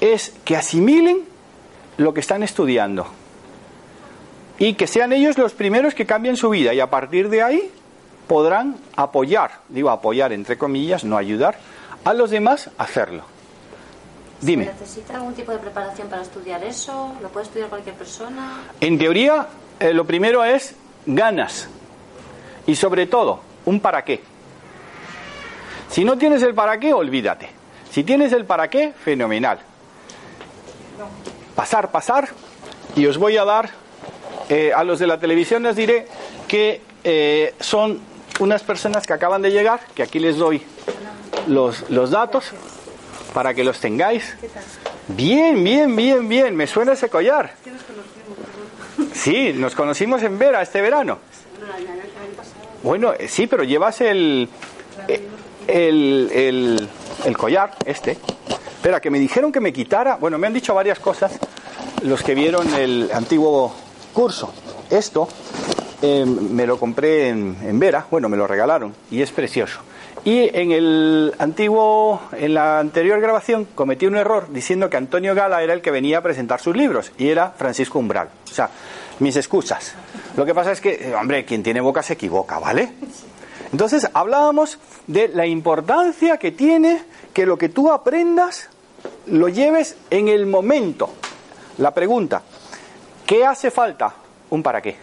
es 0.00 0.34
que 0.46 0.56
asimilen 0.56 1.20
lo 1.98 2.14
que 2.14 2.20
están 2.20 2.42
estudiando 2.42 3.06
y 4.58 4.72
que 4.72 4.86
sean 4.86 5.12
ellos 5.12 5.36
los 5.36 5.52
primeros 5.52 5.94
que 5.94 6.06
cambien 6.06 6.38
su 6.38 6.48
vida 6.48 6.72
y 6.72 6.80
a 6.80 6.88
partir 6.88 7.28
de 7.28 7.42
ahí 7.42 7.70
podrán 8.26 8.76
apoyar, 8.96 9.60
digo 9.68 9.90
apoyar 9.90 10.32
entre 10.32 10.56
comillas, 10.56 11.04
no 11.04 11.18
ayudar, 11.18 11.58
a 12.04 12.14
los 12.14 12.30
demás 12.30 12.70
a 12.78 12.84
hacerlo. 12.84 13.24
Dime. 14.40 14.66
¿Se 14.66 14.72
necesita 14.72 15.14
algún 15.16 15.34
tipo 15.34 15.50
de 15.52 15.58
preparación 15.58 16.08
para 16.08 16.22
estudiar 16.22 16.62
eso? 16.62 17.14
¿Lo 17.20 17.28
puede 17.28 17.46
estudiar 17.46 17.68
cualquier 17.68 17.96
persona? 17.96 18.62
En 18.80 18.98
teoría, 18.98 19.48
eh, 19.80 19.92
lo 19.92 20.04
primero 20.04 20.44
es 20.44 20.76
ganas 21.06 21.68
y 22.66 22.76
sobre 22.76 23.06
todo 23.06 23.40
un 23.64 23.80
para 23.80 24.04
qué. 24.04 24.22
Si 25.90 26.04
no 26.04 26.16
tienes 26.16 26.42
el 26.42 26.54
para 26.54 26.78
qué, 26.78 26.92
olvídate. 26.92 27.48
Si 27.90 28.04
tienes 28.04 28.32
el 28.32 28.44
para 28.44 28.68
qué, 28.68 28.92
fenomenal. 28.92 29.58
Pasar, 31.56 31.90
pasar 31.90 32.28
y 32.94 33.06
os 33.06 33.18
voy 33.18 33.36
a 33.36 33.44
dar, 33.44 33.70
eh, 34.48 34.72
a 34.74 34.84
los 34.84 34.98
de 35.00 35.06
la 35.06 35.18
televisión 35.18 35.64
les 35.64 35.74
diré 35.74 36.06
que 36.46 36.82
eh, 37.02 37.54
son 37.58 38.00
unas 38.38 38.62
personas 38.62 39.06
que 39.06 39.12
acaban 39.12 39.42
de 39.42 39.50
llegar, 39.50 39.80
que 39.94 40.02
aquí 40.02 40.20
les 40.20 40.36
doy 40.36 40.62
los, 41.48 41.90
los 41.90 42.10
datos 42.10 42.52
para 43.34 43.54
que 43.54 43.64
los 43.64 43.78
tengáis. 43.80 44.36
Bien, 45.08 45.62
bien, 45.62 45.94
bien, 45.94 46.28
bien, 46.28 46.56
me 46.56 46.66
suena 46.66 46.92
ese 46.92 47.08
collar. 47.08 47.54
Sí, 49.12 49.52
nos 49.54 49.74
conocimos 49.74 50.22
en 50.22 50.38
Vera 50.38 50.62
este 50.62 50.80
verano. 50.80 51.18
Bueno, 52.82 53.12
eh, 53.12 53.28
sí, 53.28 53.46
pero 53.46 53.64
llevas 53.64 54.00
el, 54.00 54.48
eh, 55.08 55.26
el, 55.66 56.30
el, 56.32 56.88
el 57.24 57.36
collar, 57.36 57.76
este. 57.84 58.18
Espera, 58.76 59.00
que 59.00 59.10
me 59.10 59.18
dijeron 59.18 59.50
que 59.50 59.60
me 59.60 59.72
quitara. 59.72 60.16
Bueno, 60.16 60.38
me 60.38 60.46
han 60.46 60.52
dicho 60.54 60.74
varias 60.74 60.98
cosas 61.00 61.32
los 62.02 62.22
que 62.22 62.34
vieron 62.34 62.72
el 62.74 63.10
antiguo 63.12 63.74
curso. 64.14 64.52
Esto 64.90 65.28
eh, 66.02 66.24
me 66.24 66.66
lo 66.66 66.78
compré 66.78 67.28
en, 67.28 67.56
en 67.62 67.78
Vera, 67.78 68.06
bueno, 68.10 68.28
me 68.28 68.36
lo 68.36 68.46
regalaron 68.46 68.94
y 69.10 69.20
es 69.20 69.32
precioso. 69.32 69.80
Y 70.28 70.50
en 70.52 70.72
el 70.72 71.34
antiguo, 71.38 72.20
en 72.32 72.52
la 72.52 72.80
anterior 72.80 73.18
grabación 73.18 73.64
cometí 73.64 74.04
un 74.04 74.14
error 74.14 74.52
diciendo 74.52 74.90
que 74.90 74.98
Antonio 74.98 75.34
Gala 75.34 75.62
era 75.62 75.72
el 75.72 75.80
que 75.80 75.90
venía 75.90 76.18
a 76.18 76.20
presentar 76.20 76.60
sus 76.60 76.76
libros 76.76 77.12
y 77.16 77.30
era 77.30 77.52
Francisco 77.52 77.98
Umbral. 77.98 78.28
O 78.44 78.54
sea, 78.54 78.68
mis 79.20 79.36
excusas. 79.36 79.94
Lo 80.36 80.44
que 80.44 80.54
pasa 80.54 80.72
es 80.72 80.82
que, 80.82 80.92
eh, 81.00 81.14
hombre, 81.14 81.46
quien 81.46 81.62
tiene 81.62 81.80
boca 81.80 82.02
se 82.02 82.12
equivoca, 82.12 82.58
¿vale? 82.58 82.92
Entonces 83.72 84.06
hablábamos 84.12 84.78
de 85.06 85.28
la 85.28 85.46
importancia 85.46 86.36
que 86.36 86.52
tiene 86.52 87.04
que 87.32 87.46
lo 87.46 87.56
que 87.56 87.70
tú 87.70 87.90
aprendas 87.90 88.68
lo 89.28 89.48
lleves 89.48 89.96
en 90.10 90.28
el 90.28 90.44
momento. 90.44 91.08
La 91.78 91.94
pregunta, 91.94 92.42
¿qué 93.24 93.46
hace 93.46 93.70
falta? 93.70 94.12
Un 94.50 94.62
para 94.62 94.82
qué. 94.82 94.94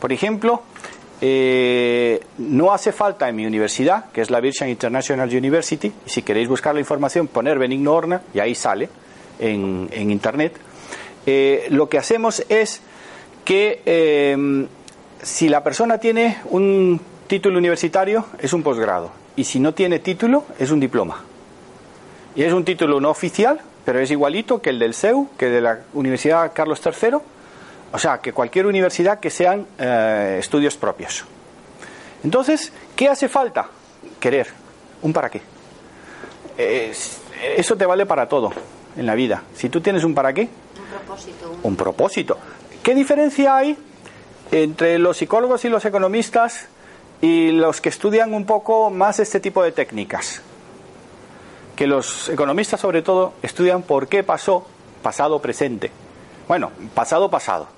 Por 0.00 0.12
ejemplo, 0.12 0.62
eh, 1.20 2.20
no 2.38 2.72
hace 2.72 2.92
falta 2.92 3.28
en 3.28 3.36
mi 3.36 3.46
universidad, 3.46 4.10
que 4.10 4.20
es 4.20 4.30
la 4.30 4.40
Virgin 4.40 4.68
International 4.68 5.28
University, 5.28 5.92
y 6.06 6.10
si 6.10 6.22
queréis 6.22 6.48
buscar 6.48 6.74
la 6.74 6.80
información, 6.80 7.26
poner 7.26 7.58
Benigno 7.58 7.92
Horna, 7.92 8.22
y 8.34 8.40
ahí 8.40 8.54
sale 8.54 8.88
en, 9.38 9.88
internet. 10.10 10.58
Eh, 11.24 11.66
lo 11.70 11.88
que 11.88 11.98
hacemos 11.98 12.44
es 12.48 12.82
que 13.44 13.82
eh, 13.86 14.66
si 15.22 15.48
la 15.48 15.64
persona 15.64 15.98
tiene 15.98 16.38
un 16.50 17.00
título 17.26 17.58
universitario, 17.58 18.26
es 18.38 18.52
un 18.52 18.62
posgrado, 18.62 19.10
y 19.36 19.44
si 19.44 19.58
no 19.58 19.72
tiene 19.72 19.98
título, 20.00 20.44
es 20.58 20.70
un 20.70 20.80
diploma. 20.80 21.24
Y 22.34 22.42
es 22.42 22.52
un 22.52 22.64
título 22.64 23.00
no 23.00 23.08
oficial, 23.08 23.60
pero 23.86 24.00
es 24.00 24.10
igualito 24.10 24.60
que 24.60 24.70
el 24.70 24.78
del 24.78 24.92
CEU, 24.92 25.28
que 25.38 25.46
de 25.46 25.62
la 25.62 25.80
Universidad 25.94 26.52
Carlos 26.52 26.80
III, 26.84 27.18
o 27.92 27.98
sea, 27.98 28.18
que 28.18 28.32
cualquier 28.32 28.66
universidad 28.66 29.20
que 29.20 29.30
sean 29.30 29.66
eh, 29.78 30.36
estudios 30.40 30.76
propios. 30.76 31.24
Entonces, 32.24 32.72
¿qué 32.94 33.08
hace 33.08 33.28
falta? 33.28 33.68
Querer. 34.20 34.48
¿Un 35.02 35.12
para 35.12 35.30
qué? 35.30 35.40
Eh, 36.58 36.92
eso 37.56 37.76
te 37.76 37.86
vale 37.86 38.06
para 38.06 38.28
todo 38.28 38.52
en 38.96 39.06
la 39.06 39.14
vida. 39.14 39.42
Si 39.54 39.68
tú 39.68 39.80
tienes 39.80 40.04
un 40.04 40.14
para 40.14 40.32
qué, 40.32 40.42
Un 40.42 40.86
propósito. 40.98 41.50
un- 41.50 41.60
un 41.62 41.76
propósito. 41.76 42.38
¿Qué 42.82 42.94
diferencia 42.94 43.56
hay 43.56 43.76
entre 44.50 44.98
los 44.98 45.16
psicólogos 45.18 45.64
y 45.64 45.68
los 45.68 45.84
economistas 45.84 46.66
y 47.20 47.50
los 47.52 47.80
que 47.80 47.88
estudian 47.88 48.32
un 48.34 48.46
poco 48.46 48.90
más 48.90 49.18
este 49.20 49.40
tipo 49.40 49.62
de 49.62 49.72
técnicas? 49.72 50.40
Que 51.76 51.86
los 51.86 52.30
economistas 52.30 52.80
sobre 52.80 53.02
todo 53.02 53.34
estudian 53.42 53.82
por 53.82 54.08
qué 54.08 54.22
pasó 54.22 54.66
pasado 55.02 55.40
presente. 55.42 55.90
Bueno, 56.48 56.70
pasado 56.94 57.28
pasado. 57.30 57.68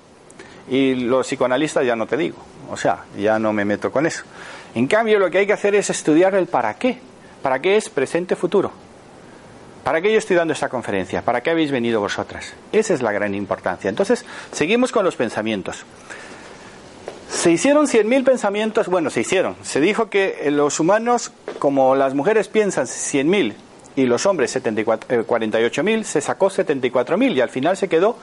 Y 0.69 0.95
los 0.95 1.27
psicoanalistas 1.27 1.85
ya 1.85 1.95
no 1.95 2.05
te 2.05 2.15
digo, 2.15 2.37
o 2.69 2.77
sea, 2.77 3.05
ya 3.17 3.39
no 3.39 3.53
me 3.53 3.65
meto 3.65 3.91
con 3.91 4.05
eso. 4.05 4.23
En 4.75 4.87
cambio, 4.87 5.17
lo 5.19 5.31
que 5.31 5.39
hay 5.39 5.47
que 5.47 5.53
hacer 5.53 5.73
es 5.75 5.89
estudiar 5.89 6.35
el 6.35 6.47
para 6.47 6.75
qué. 6.75 6.99
¿Para 7.41 7.59
qué 7.59 7.77
es 7.77 7.89
presente 7.89 8.35
futuro? 8.35 8.71
¿Para 9.83 10.01
qué 10.01 10.11
yo 10.11 10.19
estoy 10.19 10.35
dando 10.35 10.53
esta 10.53 10.69
conferencia? 10.69 11.21
¿Para 11.23 11.41
qué 11.41 11.49
habéis 11.49 11.71
venido 11.71 11.99
vosotras? 12.01 12.53
Esa 12.71 12.93
es 12.93 13.01
la 13.01 13.11
gran 13.11 13.33
importancia. 13.33 13.89
Entonces, 13.89 14.25
seguimos 14.51 14.91
con 14.91 15.05
los 15.05 15.15
pensamientos. 15.15 15.85
Se 17.29 17.51
hicieron 17.51 17.87
100.000 17.87 18.23
pensamientos, 18.23 18.87
bueno, 18.87 19.09
se 19.09 19.21
hicieron. 19.21 19.55
Se 19.63 19.79
dijo 19.79 20.09
que 20.09 20.49
los 20.51 20.79
humanos, 20.79 21.31
como 21.57 21.95
las 21.95 22.13
mujeres 22.13 22.49
piensan 22.49 22.85
100.000 22.85 23.53
y 23.95 24.05
los 24.05 24.25
hombres 24.25 24.51
74, 24.51 25.21
eh, 25.21 25.23
48.000, 25.25 26.03
se 26.03 26.21
sacó 26.21 26.49
74.000 26.49 27.35
y 27.35 27.41
al 27.41 27.49
final 27.49 27.77
se 27.77 27.87
quedó 27.87 28.17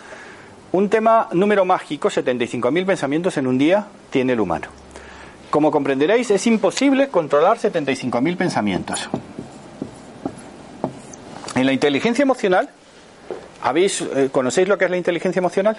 un 0.76 0.90
tema 0.90 1.28
número 1.33 1.64
mágico, 1.64 2.11
75.000 2.11 2.85
pensamientos 2.85 3.38
en 3.38 3.47
un 3.47 3.56
día 3.56 3.87
tiene 4.11 4.35
el 4.35 4.40
humano. 4.40 4.68
Como 5.49 5.71
comprenderéis, 5.71 6.30
es 6.30 6.47
imposible 6.47 7.09
controlar 7.09 7.56
75.000 7.56 8.37
pensamientos. 8.37 9.09
En 11.54 11.64
la 11.64 11.73
inteligencia 11.73 12.23
emocional, 12.23 12.68
¿habéis, 13.62 14.02
eh, 14.02 14.28
¿conocéis 14.30 14.68
lo 14.68 14.76
que 14.76 14.85
es 14.85 14.90
la 14.90 14.99
inteligencia 14.99 15.40
emocional? 15.40 15.78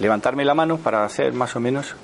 Levantarme 0.00 0.42
la 0.46 0.54
mano 0.54 0.78
para 0.78 1.04
hacer 1.04 1.34
más 1.34 1.54
o 1.54 1.60
menos. 1.60 1.94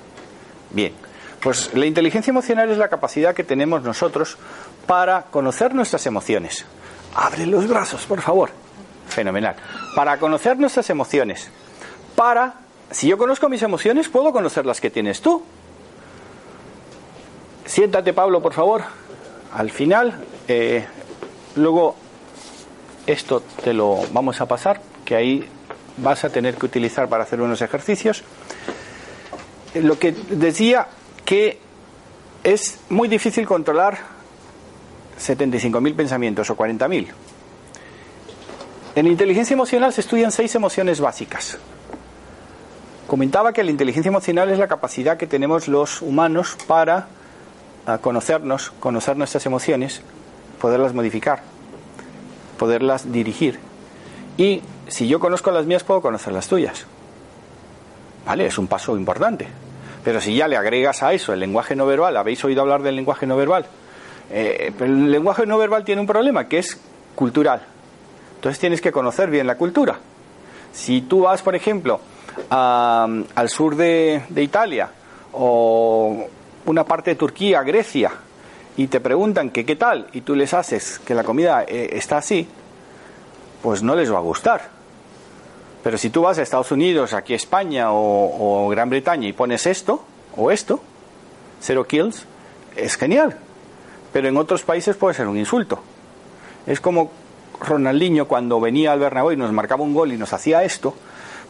Bien, 0.69 0.93
pues 1.41 1.73
la 1.73 1.87
inteligencia 1.87 2.29
emocional 2.29 2.69
es 2.69 2.77
la 2.77 2.87
capacidad 2.87 3.33
que 3.33 3.43
tenemos 3.43 3.81
nosotros 3.81 4.37
para 4.85 5.23
conocer 5.23 5.73
nuestras 5.73 6.05
emociones. 6.05 6.67
Abre 7.15 7.47
los 7.47 7.67
brazos, 7.67 8.05
por 8.05 8.21
favor. 8.21 8.51
Fenomenal. 9.07 9.55
Para 9.95 10.19
conocer 10.19 10.59
nuestras 10.59 10.87
emociones. 10.91 11.49
Para, 12.15 12.55
si 12.91 13.07
yo 13.07 13.17
conozco 13.17 13.49
mis 13.49 13.61
emociones, 13.61 14.09
puedo 14.09 14.31
conocer 14.31 14.65
las 14.65 14.79
que 14.79 14.89
tienes 14.89 15.21
tú. 15.21 15.43
Siéntate, 17.65 18.13
Pablo, 18.13 18.41
por 18.41 18.53
favor. 18.53 18.83
Al 19.53 19.71
final, 19.71 20.23
eh, 20.47 20.85
luego 21.55 21.95
esto 23.07 23.43
te 23.63 23.73
lo 23.73 24.01
vamos 24.11 24.39
a 24.41 24.45
pasar, 24.45 24.81
que 25.03 25.15
ahí 25.15 25.49
vas 25.97 26.23
a 26.25 26.29
tener 26.29 26.55
que 26.55 26.65
utilizar 26.65 27.07
para 27.09 27.23
hacer 27.23 27.41
unos 27.41 27.61
ejercicios. 27.61 28.23
lo 29.75 29.99
que 29.99 30.13
decía 30.29 30.87
que 31.25 31.59
es 32.43 32.79
muy 32.89 33.09
difícil 33.09 33.45
controlar 33.45 33.97
75.000 35.19 35.95
pensamientos 35.95 36.49
o 36.49 36.55
40.000. 36.55 37.07
En 38.95 39.07
inteligencia 39.07 39.53
emocional 39.53 39.91
se 39.91 40.01
estudian 40.01 40.31
seis 40.31 40.55
emociones 40.55 41.01
básicas. 41.01 41.57
Comentaba 43.15 43.53
que 43.53 43.63
la 43.63 43.71
inteligencia 43.71 44.09
emocional 44.09 44.49
es 44.49 44.59
la 44.59 44.67
capacidad 44.67 45.15
que 45.15 45.25
tenemos 45.25 45.69
los 45.69 46.01
humanos 46.01 46.57
para 46.67 47.07
conocernos, 48.01 48.71
conocer 48.81 49.15
nuestras 49.15 49.45
emociones, 49.45 50.01
poderlas 50.59 50.93
modificar, 50.93 51.41
poderlas 52.59 53.13
dirigir. 53.13 53.57
Y 54.35 54.63
si 54.89 55.07
yo 55.07 55.21
conozco 55.21 55.49
las 55.51 55.65
mías, 55.65 55.85
puedo 55.85 56.01
conocer 56.01 56.33
las 56.33 56.49
tuyas. 56.49 56.87
¿Vale? 58.25 58.47
Es 58.47 58.57
un 58.57 58.67
paso 58.67 58.97
importante. 58.97 59.47
Pero 60.03 60.19
si 60.19 60.35
ya 60.35 60.49
le 60.49 60.57
agregas 60.57 61.01
a 61.01 61.13
eso 61.13 61.31
el 61.31 61.39
lenguaje 61.39 61.73
no 61.73 61.85
verbal, 61.85 62.17
¿habéis 62.17 62.43
oído 62.43 62.63
hablar 62.63 62.83
del 62.83 62.97
lenguaje 62.97 63.25
no 63.25 63.37
verbal? 63.37 63.65
Eh, 64.29 64.73
pero 64.77 64.91
el 64.91 65.09
lenguaje 65.09 65.45
no 65.45 65.57
verbal 65.57 65.85
tiene 65.85 66.01
un 66.01 66.07
problema, 66.07 66.49
que 66.49 66.57
es 66.57 66.81
cultural. 67.15 67.61
Entonces 68.35 68.59
tienes 68.59 68.81
que 68.81 68.91
conocer 68.91 69.29
bien 69.29 69.47
la 69.47 69.55
cultura. 69.55 69.99
Si 70.73 70.99
tú 70.99 71.21
vas, 71.21 71.41
por 71.41 71.55
ejemplo, 71.55 72.01
al 72.49 73.49
sur 73.49 73.75
de, 73.75 74.23
Italia 74.35 74.89
o 75.33 76.25
una 76.65 76.83
parte 76.83 77.11
de 77.11 77.15
Turquía, 77.15 77.61
Grecia, 77.63 78.11
y 78.77 78.87
te 78.87 78.99
preguntan 78.99 79.49
que 79.49 79.65
qué 79.65 79.75
tal, 79.75 80.07
y 80.13 80.21
tú 80.21 80.35
les 80.35 80.53
haces 80.53 80.99
que 80.99 81.15
la 81.15 81.23
comida 81.23 81.63
eh, 81.63 81.89
está 81.93 82.17
así, 82.17 82.47
pues 83.61 83.83
no 83.83 83.95
les 83.95 84.11
va 84.11 84.17
a 84.17 84.21
gustar. 84.21 84.69
Pero 85.85 85.99
si 85.99 86.09
tú 86.09 86.23
vas 86.23 86.39
a 86.39 86.41
Estados 86.41 86.71
Unidos, 86.71 87.13
aquí 87.13 87.33
a 87.33 87.35
España 87.35 87.89
o, 87.91 88.67
Gran 88.69 88.89
Bretaña 88.89 89.27
y 89.27 89.33
pones 89.33 89.67
esto 89.67 90.03
o 90.35 90.49
esto, 90.49 90.79
cero 91.61 91.85
kills, 91.85 92.25
es 92.75 92.97
genial. 92.97 93.37
Pero 94.11 94.27
en 94.27 94.35
otros 94.35 94.63
países 94.63 94.95
puede 94.95 95.13
ser 95.13 95.27
un 95.27 95.37
insulto. 95.37 95.79
Es 96.65 96.81
como 96.81 97.11
Ronaldinho 97.61 98.27
cuando 98.27 98.59
venía 98.59 98.93
al 98.93 98.99
Bernabéu 98.99 99.33
y 99.33 99.37
nos 99.37 99.51
marcaba 99.51 99.83
un 99.83 99.93
gol 99.93 100.11
y 100.11 100.17
nos 100.17 100.33
hacía 100.33 100.63
esto, 100.63 100.95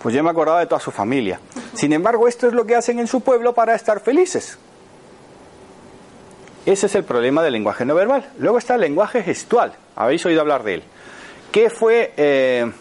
pues 0.06 0.14
yo 0.14 0.24
me 0.24 0.30
acordaba 0.30 0.60
de 0.60 0.68
toda 0.68 0.80
su 0.80 0.92
familia. 0.92 1.40
Sin 1.74 1.92
embargo, 1.92 2.28
esto 2.28 2.46
es 2.46 2.54
lo 2.54 2.64
que 2.64 2.76
hacen 2.76 3.00
en 3.00 3.08
su 3.08 3.22
pueblo 3.22 3.56
para 3.56 3.74
estar 3.74 4.00
felices. 4.00 4.60
Ese 6.64 6.86
es 6.86 6.94
el 6.94 7.04
problema 7.04 7.42
del 7.42 7.54
lenguaje 7.54 7.86
no 7.86 7.96
verbal. 7.96 8.24
Luego 8.38 8.60
está 8.60 8.76
el 8.76 8.82
lenguaje 8.82 9.24
gestual. 9.24 9.74
Habéis 9.96 10.24
oído 10.28 10.42
hablar 10.42 10.62
de 10.62 10.76
él. 10.76 10.84
Que 11.52 11.72
fue 11.72 12.14
eh, 12.18 12.72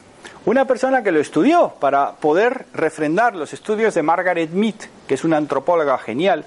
una 0.44 0.66
persona 0.66 1.02
que 1.02 1.12
lo 1.12 1.18
estudió 1.18 1.72
para 1.80 2.12
poder 2.12 2.66
refrendar 2.74 3.34
los 3.34 3.54
estudios 3.54 3.94
de 3.94 4.02
Margaret 4.02 4.50
Mead, 4.50 4.74
que 5.08 5.14
es 5.14 5.24
una 5.24 5.38
antropóloga 5.38 5.96
genial, 5.96 6.44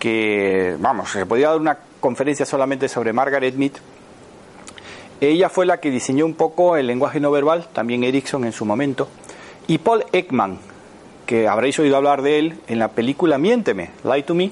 que, 0.00 0.74
vamos, 0.80 1.12
se 1.12 1.24
podía 1.24 1.50
dar 1.50 1.60
una 1.60 1.78
conferencia 2.00 2.44
solamente 2.44 2.88
sobre 2.88 3.12
Margaret 3.12 3.54
Mead. 3.54 3.74
Ella 5.20 5.48
fue 5.48 5.66
la 5.66 5.78
que 5.78 5.88
diseñó 5.88 6.26
un 6.26 6.34
poco 6.34 6.76
el 6.76 6.88
lenguaje 6.88 7.20
no 7.20 7.30
verbal, 7.30 7.68
también 7.72 8.02
Erickson 8.02 8.44
en 8.44 8.50
su 8.50 8.64
momento. 8.64 9.06
Y 9.66 9.78
Paul 9.78 10.04
Ekman, 10.12 10.58
que 11.26 11.48
habréis 11.48 11.78
oído 11.78 11.96
hablar 11.96 12.22
de 12.22 12.38
él 12.38 12.60
en 12.66 12.78
la 12.78 12.88
película 12.88 13.38
Miénteme, 13.38 13.90
Lie 14.04 14.22
to 14.22 14.34
Me, 14.34 14.50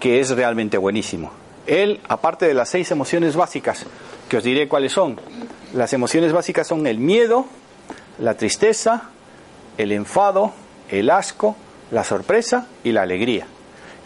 que 0.00 0.20
es 0.20 0.30
realmente 0.30 0.78
buenísimo. 0.78 1.32
Él, 1.66 2.00
aparte 2.08 2.46
de 2.46 2.54
las 2.54 2.68
seis 2.68 2.90
emociones 2.90 3.36
básicas, 3.36 3.86
que 4.28 4.36
os 4.36 4.44
diré 4.44 4.68
cuáles 4.68 4.92
son, 4.92 5.18
las 5.72 5.92
emociones 5.92 6.32
básicas 6.32 6.66
son 6.66 6.86
el 6.86 6.98
miedo, 6.98 7.46
la 8.18 8.34
tristeza, 8.34 9.10
el 9.76 9.92
enfado, 9.92 10.52
el 10.90 11.10
asco, 11.10 11.56
la 11.90 12.04
sorpresa 12.04 12.68
y 12.84 12.92
la 12.92 13.02
alegría. 13.02 13.46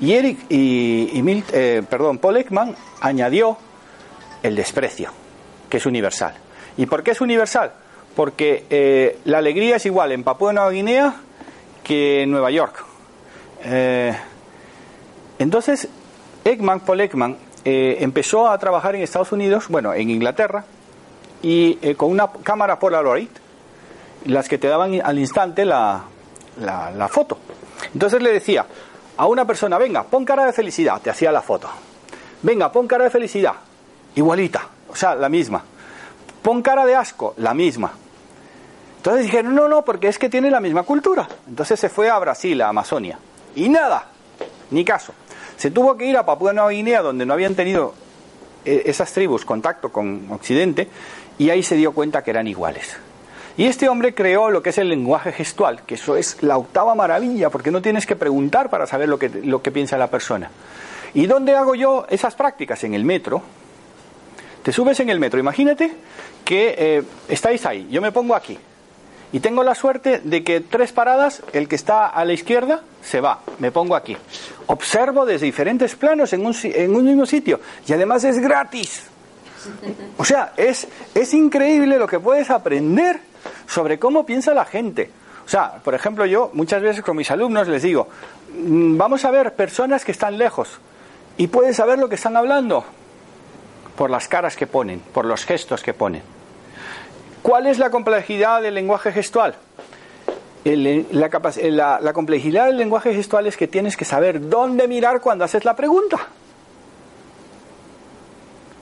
Y 0.00 0.12
Eric 0.12 0.38
y, 0.48 1.42
eh, 1.52 1.82
perdón, 1.88 2.18
Paul 2.18 2.36
Ekman 2.36 2.76
añadió 3.00 3.59
el 4.42 4.54
desprecio, 4.54 5.11
que 5.68 5.78
es 5.78 5.87
universal. 5.87 6.35
¿Y 6.76 6.87
por 6.87 7.02
qué 7.02 7.11
es 7.11 7.20
universal? 7.20 7.72
Porque 8.18 8.64
eh, 8.68 9.20
la 9.26 9.38
alegría 9.38 9.76
es 9.76 9.87
igual 9.87 10.11
en 10.11 10.24
Papúa 10.24 10.52
Nueva 10.52 10.70
Guinea 10.70 11.14
que 11.85 12.24
en 12.24 12.33
Nueva 12.33 12.50
York. 12.50 12.85
Eh, 13.62 14.12
entonces, 15.38 15.87
Ekman, 16.44 16.81
Paul 16.81 17.02
Ekman, 17.02 17.37
empezó 17.64 18.48
a 18.48 18.59
trabajar 18.59 18.96
en 18.96 19.02
Estados 19.02 19.31
Unidos, 19.31 19.68
bueno, 19.68 19.94
en 19.94 20.11
Inglaterra, 20.11 20.64
y 21.42 21.78
eh, 21.81 21.94
con 21.94 22.11
una 22.11 22.28
cámara 22.42 22.81
Polaroid, 22.81 23.28
las 24.24 24.48
que 24.48 24.59
te 24.59 24.66
daban 24.66 25.00
al 25.00 25.16
instante 25.16 25.64
la, 25.64 26.02
la, 26.59 27.07
foto. 27.07 27.38
Entonces 27.94 28.20
le 28.20 28.33
decía 28.33 28.66
a 29.16 29.28
una 29.28 29.44
persona, 29.44 29.78
venga, 29.78 30.02
pon 30.02 30.24
cara 30.24 30.44
de 30.44 30.52
felicidad, 30.52 31.00
te 31.00 31.11
hacía 31.11 31.31
la 31.31 31.40
foto. 31.40 31.68
Venga, 32.42 32.72
pon 32.72 32.88
cara 32.88 33.04
de 33.04 33.11
felicidad, 33.11 33.54
igualita, 34.16 34.66
o 34.88 34.96
sea, 34.96 35.14
la 35.14 35.28
misma. 35.28 35.62
Pon 36.42 36.62
cara 36.62 36.85
de 36.85 36.96
asco, 36.96 37.35
la 37.37 37.54
misma. 37.54 37.92
Entonces 38.98 39.24
dijeron, 39.24 39.54
no, 39.54 39.68
no, 39.68 39.84
porque 39.84 40.08
es 40.08 40.18
que 40.18 40.28
tiene 40.28 40.50
la 40.50 40.61
misma 40.61 40.82
cultura. 40.82 41.26
Entonces 41.48 41.78
se 41.78 41.88
fue 41.88 42.11
a 42.11 42.18
Brasil, 42.18 42.61
a 42.61 42.68
Amazonia. 42.68 43.18
Y 43.54 43.68
nada, 43.68 44.06
ni 44.70 44.84
caso. 44.84 45.14
Se 45.56 45.70
tuvo 45.70 45.96
que 45.96 46.06
ir 46.06 46.16
a 46.16 46.26
Papúa 46.26 46.52
Nueva 46.52 46.70
Guinea, 46.70 47.00
donde 47.00 47.24
no 47.24 47.32
habían 47.32 47.54
tenido 47.54 47.94
eh, 48.64 48.82
esas 48.87 49.12
tribus 49.12 49.44
contacto 49.44 49.90
con 49.90 50.30
Occidente, 50.30 50.88
y 51.38 51.50
ahí 51.50 51.62
se 51.62 51.76
dio 51.76 51.92
cuenta 51.92 52.22
que 52.22 52.30
eran 52.32 52.48
iguales. 52.48 52.96
Y 53.56 53.66
este 53.66 53.88
hombre 53.88 54.14
creó 54.14 54.50
lo 54.50 54.62
que 54.62 54.70
es 54.70 54.78
el 54.78 54.88
lenguaje 54.88 55.32
gestual, 55.32 55.82
que 55.82 55.94
eso 55.94 56.16
es 56.16 56.42
la 56.42 56.56
octava 56.58 56.94
maravilla, 56.94 57.50
porque 57.50 57.70
no 57.70 57.80
tienes 57.80 58.04
que 58.04 58.16
preguntar 58.16 58.68
para 58.68 58.87
saber 58.87 59.08
lo 59.08 59.18
que, 59.18 59.28
lo 59.28 59.62
que 59.62 59.70
piensa 59.70 59.96
la 59.96 60.08
persona. 60.08 60.50
¿Y 61.14 61.26
dónde 61.26 61.54
hago 61.56 61.74
yo 61.74 62.04
esas 62.11 62.34
prácticas? 62.34 62.82
En 62.84 62.94
el 62.94 63.04
metro. 63.04 63.42
Te 64.62 64.72
subes 64.72 64.98
en 65.00 65.08
el 65.08 65.18
metro, 65.18 65.38
imagínate 65.38 65.92
que 66.44 66.74
eh, 66.76 67.02
estáis 67.28 67.64
ahí, 67.64 67.88
yo 67.90 68.02
me 68.02 68.12
pongo 68.12 68.34
aquí, 68.34 68.58
y 69.32 69.40
tengo 69.40 69.62
la 69.62 69.74
suerte 69.74 70.20
de 70.24 70.42
que 70.42 70.60
tres 70.60 70.92
paradas, 70.92 71.42
el 71.52 71.68
que 71.68 71.76
está 71.76 72.06
a 72.06 72.24
la 72.24 72.32
izquierda 72.32 72.82
se 73.02 73.20
va, 73.20 73.40
me 73.58 73.70
pongo 73.70 73.94
aquí. 73.94 74.16
Observo 74.66 75.26
desde 75.26 75.46
diferentes 75.46 75.94
planos 75.96 76.32
en 76.32 76.46
un, 76.46 76.54
en 76.62 76.94
un 76.94 77.04
mismo 77.04 77.26
sitio, 77.26 77.60
y 77.86 77.92
además 77.92 78.24
es 78.24 78.38
gratis. 78.38 79.04
O 80.16 80.24
sea, 80.24 80.52
es, 80.56 80.86
es 81.14 81.34
increíble 81.34 81.98
lo 81.98 82.06
que 82.06 82.20
puedes 82.20 82.50
aprender 82.50 83.20
sobre 83.66 83.98
cómo 83.98 84.24
piensa 84.24 84.54
la 84.54 84.64
gente. 84.64 85.10
O 85.44 85.48
sea, 85.48 85.74
por 85.82 85.94
ejemplo, 85.94 86.26
yo 86.26 86.50
muchas 86.54 86.82
veces 86.82 87.02
con 87.02 87.16
mis 87.16 87.30
alumnos 87.30 87.68
les 87.68 87.82
digo, 87.82 88.08
mm, 88.54 88.96
vamos 88.96 89.24
a 89.24 89.30
ver 89.30 89.54
personas 89.54 90.04
que 90.04 90.12
están 90.12 90.38
lejos 90.38 90.78
y 91.36 91.46
puedes 91.48 91.76
saber 91.76 91.98
lo 91.98 92.08
que 92.08 92.16
están 92.16 92.36
hablando 92.36 92.84
por 93.96 94.10
las 94.10 94.28
caras 94.28 94.56
que 94.56 94.66
ponen, 94.66 95.00
por 95.00 95.24
los 95.24 95.44
gestos 95.44 95.82
que 95.82 95.94
ponen. 95.94 96.38
¿Cuál 97.42 97.66
es 97.66 97.79
la 97.79 97.90
complejidad 97.90 98.62
del 98.62 98.74
lenguaje 98.74 99.12
gestual? 99.12 99.55
la, 100.64 101.98
la 102.03 102.12
complejidad 102.12 102.66
del 102.66 102.77
lenguaje 102.77 103.14
gestual 103.14 103.46
es 103.46 103.57
que 103.57 103.66
tienes 103.68 103.96
que 103.96 104.05
saber 104.05 104.48
dónde 104.51 104.87
mirar 104.87 105.20
cuando 105.20 105.44
haces 105.44 105.64
la 105.64 105.74
pregunta. 105.74 106.29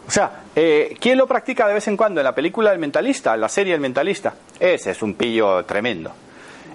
O 0.07 0.11
sea, 0.11 0.45
eh, 0.55 0.97
¿quién 1.01 1.19
lo 1.19 1.27
practica 1.27 1.67
de 1.67 1.75
vez 1.75 1.89
en 1.89 1.97
cuando? 1.97 2.21
En 2.21 2.25
la 2.25 2.35
película 2.35 2.73
El 2.73 2.79
Mentalista, 2.79 3.35
en 3.35 3.41
la 3.41 3.49
serie 3.49 3.75
El 3.75 3.81
Mentalista. 3.81 4.35
Ese 4.59 4.93
es 4.93 5.03
un 5.03 5.15
pillo 5.15 5.65
tremendo. 5.65 6.13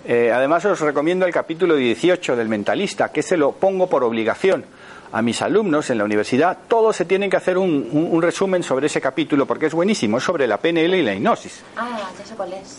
Eh, 0.04 0.32
además 0.34 0.66
os 0.66 0.80
recomiendo 0.82 1.26
el 1.26 1.32
capítulo 1.32 1.76
18 1.76 2.36
del 2.36 2.50
Mentalista, 2.50 3.10
que 3.10 3.22
se 3.22 3.38
lo 3.38 3.54
pongo 3.54 3.88
por 3.88 4.04
obligación 4.04 4.66
a 5.12 5.22
mis 5.22 5.42
alumnos 5.42 5.90
en 5.90 5.98
la 5.98 6.06
universidad. 6.06 6.58
Todos 6.68 6.96
se 6.96 7.06
tienen 7.06 7.30
que 7.30 7.38
hacer 7.38 7.58
un, 7.58 8.20
resumen 8.22 8.64
sobre 8.64 8.88
ese 8.88 9.02
capítulo 9.02 9.46
porque 9.46 9.68
es 9.68 9.74
buenísimo, 9.74 10.18
es 10.18 10.24
sobre 10.24 10.48
la 10.48 10.58
PNL 10.58 10.94
y 10.96 11.04
la 11.04 11.14
hipnosis. 11.14 11.62
Ah, 11.76 12.10
ya 12.18 12.26
sé 12.26 12.36
cuál 12.36 12.54
es. 12.54 12.78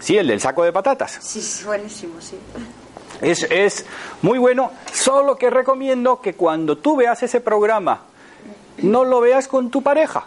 Sí, 0.00 0.16
el 0.16 0.26
del 0.26 0.40
saco 0.40 0.64
de 0.64 0.72
patatas. 0.72 1.18
Sí, 1.20 1.38
es 1.38 1.64
buenísimo, 1.64 2.20
sí. 2.20 2.36
Es, 3.20 3.44
es 3.44 3.86
muy 4.22 4.38
bueno, 4.38 4.72
solo 4.92 5.36
que 5.36 5.48
recomiendo 5.48 6.20
que 6.20 6.34
cuando 6.34 6.78
tú 6.78 6.96
veas 6.96 7.22
ese 7.22 7.40
programa 7.40 8.00
no 8.78 9.04
lo 9.04 9.20
veas 9.20 9.46
con 9.46 9.70
tu 9.70 9.82
pareja, 9.82 10.24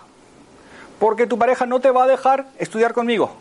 porque 0.99 1.27
tu 1.27 1.38
pareja 1.38 1.65
no 1.65 1.79
te 1.79 1.91
va 1.91 2.03
a 2.03 2.07
dejar 2.07 2.45
estudiar 2.57 2.93
conmigo. 2.93 3.35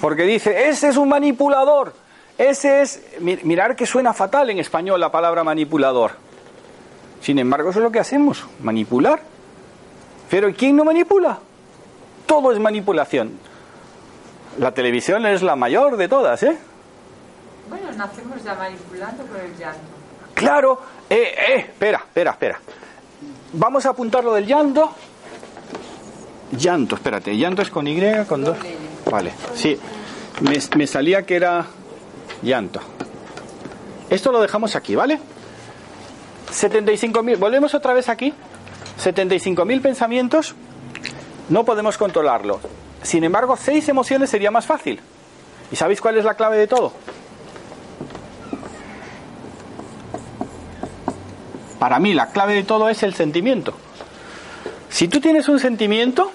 Porque 0.00 0.22
dice, 0.22 0.68
ese 0.68 0.88
es 0.88 0.96
un 0.96 1.08
manipulador, 1.08 1.94
ese 2.36 2.82
es, 2.82 3.02
mirar 3.20 3.74
que 3.74 3.86
suena 3.86 4.12
fatal 4.12 4.50
en 4.50 4.58
español 4.58 5.00
la 5.00 5.10
palabra 5.10 5.42
manipulador. 5.42 6.27
Sin 7.20 7.38
embargo, 7.38 7.70
eso 7.70 7.80
es 7.80 7.82
lo 7.82 7.92
que 7.92 7.98
hacemos, 7.98 8.44
manipular. 8.62 9.20
Pero 10.30 10.52
¿quién 10.54 10.76
no 10.76 10.84
manipula? 10.84 11.38
Todo 12.26 12.52
es 12.52 12.58
manipulación. 12.58 13.38
La 14.58 14.72
televisión 14.72 15.24
es 15.26 15.42
la 15.42 15.56
mayor 15.56 15.96
de 15.96 16.08
todas, 16.08 16.42
¿eh? 16.42 16.58
Bueno, 17.68 17.90
nacemos 17.96 18.42
ya 18.42 18.54
manipulando 18.54 19.24
con 19.26 19.40
el 19.40 19.56
llanto. 19.56 19.80
Claro, 20.34 20.80
eh, 21.10 21.34
eh, 21.36 21.54
espera, 21.58 21.98
espera, 21.98 22.30
espera. 22.32 22.60
Vamos 23.52 23.86
a 23.86 23.90
apuntar 23.90 24.24
lo 24.24 24.34
del 24.34 24.46
llanto. 24.46 24.92
Llanto, 26.52 26.94
espérate, 26.94 27.36
llanto 27.36 27.62
es 27.62 27.70
con 27.70 27.86
Y, 27.86 28.00
con 28.26 28.44
dos. 28.44 28.56
Vale, 29.10 29.32
sí. 29.54 29.78
Me, 30.76 30.86
salía 30.86 31.22
que 31.22 31.36
era 31.36 31.66
llanto. 32.42 32.80
Esto 34.08 34.32
lo 34.32 34.40
dejamos 34.40 34.76
aquí, 34.76 34.94
¿vale? 34.94 35.18
75.000, 36.58 37.38
volvemos 37.38 37.74
otra 37.74 37.94
vez 37.94 38.08
aquí. 38.08 38.34
75.000 39.02 39.80
pensamientos, 39.80 40.54
no 41.48 41.64
podemos 41.64 41.96
controlarlo. 41.96 42.60
Sin 43.02 43.22
embargo, 43.24 43.56
seis 43.56 43.88
emociones 43.88 44.28
sería 44.30 44.50
más 44.50 44.66
fácil. 44.66 45.00
¿Y 45.70 45.76
sabéis 45.76 46.00
cuál 46.00 46.18
es 46.18 46.24
la 46.24 46.34
clave 46.34 46.58
de 46.58 46.66
todo? 46.66 46.92
Para 51.78 52.00
mí 52.00 52.12
la 52.12 52.32
clave 52.32 52.54
de 52.54 52.64
todo 52.64 52.88
es 52.88 53.02
el 53.04 53.14
sentimiento. 53.14 53.74
Si 54.90 55.06
tú 55.06 55.20
tienes 55.20 55.48
un 55.48 55.60
sentimiento, 55.60 56.32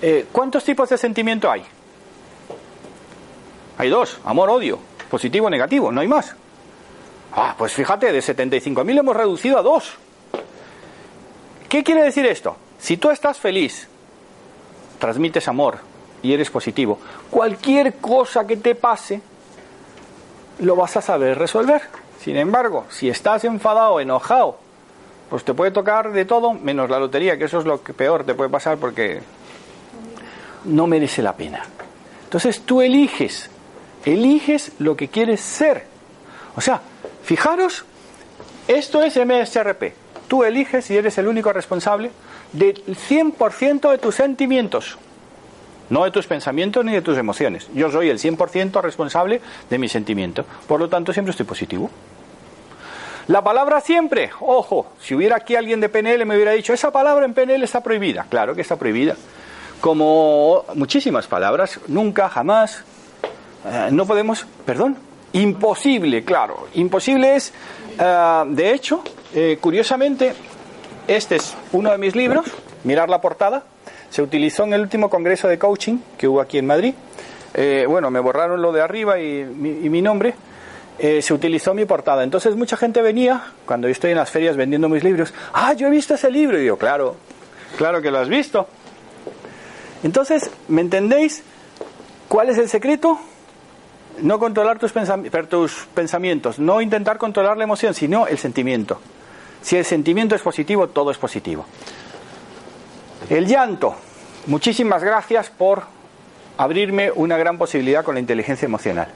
eh, 0.00 0.26
¿cuántos 0.32 0.64
tipos 0.64 0.88
de 0.88 0.98
sentimiento 0.98 1.50
hay? 1.50 1.62
Hay 3.78 3.88
dos, 3.90 4.18
amor, 4.24 4.50
odio, 4.50 4.80
positivo, 5.08 5.48
negativo, 5.48 5.92
no 5.92 6.00
hay 6.00 6.08
más. 6.08 6.34
Ah, 7.34 7.54
pues 7.56 7.72
fíjate, 7.72 8.12
de 8.12 8.18
75.000 8.20 8.98
hemos 8.98 9.16
reducido 9.16 9.58
a 9.58 9.62
dos. 9.62 9.94
¿Qué 11.68 11.82
quiere 11.82 12.02
decir 12.02 12.26
esto? 12.26 12.56
Si 12.78 12.98
tú 12.98 13.10
estás 13.10 13.38
feliz, 13.38 13.88
transmites 14.98 15.48
amor 15.48 15.78
y 16.22 16.34
eres 16.34 16.50
positivo, 16.50 16.98
cualquier 17.30 17.94
cosa 17.94 18.46
que 18.46 18.58
te 18.58 18.74
pase, 18.74 19.22
lo 20.58 20.76
vas 20.76 20.96
a 20.98 21.02
saber 21.02 21.38
resolver. 21.38 21.80
Sin 22.20 22.36
embargo, 22.36 22.84
si 22.90 23.08
estás 23.08 23.44
enfadado, 23.44 23.98
enojado, 24.00 24.58
pues 25.30 25.44
te 25.44 25.54
puede 25.54 25.70
tocar 25.70 26.12
de 26.12 26.26
todo, 26.26 26.52
menos 26.52 26.90
la 26.90 26.98
lotería, 26.98 27.38
que 27.38 27.44
eso 27.44 27.58
es 27.58 27.64
lo 27.64 27.82
que 27.82 27.94
peor 27.94 28.24
te 28.24 28.34
puede 28.34 28.50
pasar 28.50 28.76
porque 28.76 29.22
no 30.64 30.86
merece 30.86 31.22
la 31.22 31.34
pena. 31.34 31.64
Entonces 32.24 32.60
tú 32.60 32.82
eliges, 32.82 33.48
eliges 34.04 34.72
lo 34.78 34.94
que 34.94 35.08
quieres 35.08 35.40
ser. 35.40 35.86
O 36.54 36.60
sea, 36.60 36.82
fijaros, 37.22 37.84
esto 38.68 39.02
es 39.02 39.16
MSRP. 39.16 39.94
Tú 40.28 40.44
eliges 40.44 40.90
y 40.90 40.96
eres 40.96 41.18
el 41.18 41.28
único 41.28 41.52
responsable 41.52 42.10
del 42.52 42.82
100% 42.84 43.90
de 43.90 43.98
tus 43.98 44.14
sentimientos, 44.14 44.98
no 45.90 46.04
de 46.04 46.10
tus 46.10 46.26
pensamientos 46.26 46.84
ni 46.84 46.92
de 46.92 47.02
tus 47.02 47.18
emociones. 47.18 47.68
Yo 47.74 47.90
soy 47.90 48.08
el 48.08 48.18
100% 48.18 48.80
responsable 48.80 49.40
de 49.68 49.78
mis 49.78 49.92
sentimientos. 49.92 50.46
Por 50.66 50.80
lo 50.80 50.88
tanto, 50.88 51.12
siempre 51.12 51.30
estoy 51.30 51.46
positivo. 51.46 51.90
La 53.28 53.42
palabra 53.42 53.80
siempre, 53.80 54.30
ojo, 54.40 54.92
si 55.00 55.14
hubiera 55.14 55.36
aquí 55.36 55.54
alguien 55.54 55.80
de 55.80 55.88
PNL 55.88 56.26
me 56.26 56.34
hubiera 56.34 56.52
dicho, 56.52 56.72
esa 56.72 56.90
palabra 56.90 57.24
en 57.24 57.34
PNL 57.34 57.62
está 57.62 57.80
prohibida. 57.82 58.26
Claro 58.28 58.54
que 58.54 58.62
está 58.62 58.76
prohibida. 58.76 59.16
Como 59.80 60.64
muchísimas 60.74 61.26
palabras, 61.26 61.78
nunca, 61.88 62.28
jamás, 62.28 62.84
eh, 63.64 63.88
no 63.92 64.06
podemos, 64.06 64.46
perdón, 64.64 64.96
imposible, 65.32 66.24
claro. 66.24 66.68
Imposible 66.74 67.36
es, 67.36 67.52
eh, 67.98 68.42
de 68.48 68.72
hecho, 68.72 69.02
eh, 69.34 69.58
curiosamente, 69.60 70.34
este 71.06 71.36
es 71.36 71.54
uno 71.72 71.90
de 71.90 71.98
mis 71.98 72.14
libros, 72.14 72.46
mirar 72.84 73.08
la 73.08 73.20
portada, 73.20 73.64
se 74.10 74.22
utilizó 74.22 74.64
en 74.64 74.74
el 74.74 74.82
último 74.82 75.08
congreso 75.08 75.48
de 75.48 75.58
coaching 75.58 75.98
que 76.18 76.28
hubo 76.28 76.40
aquí 76.40 76.58
en 76.58 76.66
Madrid. 76.66 76.94
Eh, 77.54 77.86
bueno, 77.88 78.10
me 78.10 78.20
borraron 78.20 78.60
lo 78.60 78.72
de 78.72 78.82
arriba 78.82 79.18
y 79.18 79.44
mi, 79.44 80.02
nombre. 80.02 80.34
Se 80.98 81.34
utilizó 81.34 81.74
mi 81.74 81.84
portada. 81.84 82.22
Entonces 82.22 82.54
mucha 82.54 82.76
gente 82.76 83.02
venía, 83.02 83.42
cuando 83.66 83.88
yo 83.88 83.92
estoy 83.92 84.12
en 84.12 84.18
las 84.18 84.30
ferias 84.30 84.56
vendiendo 84.56 84.88
mis 84.88 85.02
libros, 85.02 85.34
ah, 85.52 85.72
yo 85.72 85.88
he 85.88 85.90
visto 85.90 86.14
ese 86.14 86.30
libro. 86.30 86.60
Y 86.60 86.66
yo, 86.66 86.76
claro, 86.76 87.16
claro 87.76 88.00
que 88.00 88.10
lo 88.10 88.18
has 88.18 88.28
visto. 88.28 88.68
Entonces, 90.04 90.50
¿me 90.68 90.80
entendéis? 90.82 91.42
¿Cuál 92.28 92.50
es 92.50 92.58
el 92.58 92.68
secreto? 92.68 93.18
No 94.20 94.38
controlar 94.38 94.78
tus, 94.78 94.92
tus 95.48 95.86
pensamientos, 95.94 96.58
no 96.58 96.80
intentar 96.80 97.18
controlar 97.18 97.56
la 97.56 97.64
emoción, 97.64 97.94
sino 97.94 98.26
el 98.26 98.38
sentimiento. 98.38 99.00
Si 99.62 99.76
el 99.76 99.84
sentimiento 99.84 100.34
es 100.34 100.42
positivo, 100.42 100.88
todo 100.88 101.10
es 101.10 101.18
positivo. 101.18 101.64
El 103.30 103.46
llanto. 103.46 103.94
Muchísimas 104.46 105.02
gracias 105.02 105.50
por 105.50 105.84
abrirme 106.58 107.10
una 107.12 107.36
gran 107.36 107.58
posibilidad 107.58 108.04
con 108.04 108.14
la 108.14 108.20
inteligencia 108.20 108.66
emocional. 108.66 109.08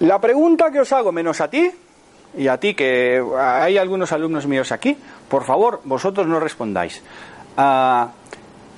La 0.00 0.18
pregunta 0.20 0.70
que 0.70 0.80
os 0.80 0.92
hago, 0.92 1.12
menos 1.12 1.40
a 1.40 1.48
ti, 1.48 1.70
y 2.36 2.48
a 2.48 2.58
ti 2.58 2.74
que 2.74 3.22
hay 3.38 3.76
algunos 3.76 4.12
alumnos 4.12 4.46
míos 4.46 4.72
aquí, 4.72 4.96
por 5.28 5.44
favor, 5.44 5.80
vosotros 5.84 6.26
no 6.26 6.40
respondáis. 6.40 7.02
Ah, 7.56 8.10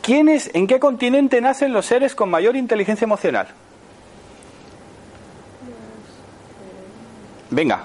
¿Quiénes, 0.02 0.50
en 0.54 0.66
qué 0.66 0.80
continente 0.80 1.40
nacen 1.40 1.72
los 1.72 1.86
seres 1.86 2.14
con 2.16 2.28
mayor 2.28 2.56
inteligencia 2.56 3.04
emocional? 3.04 3.48
Venga, 7.52 7.84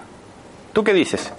¿tú 0.72 0.82
qué 0.82 0.94
dices? 0.94 1.30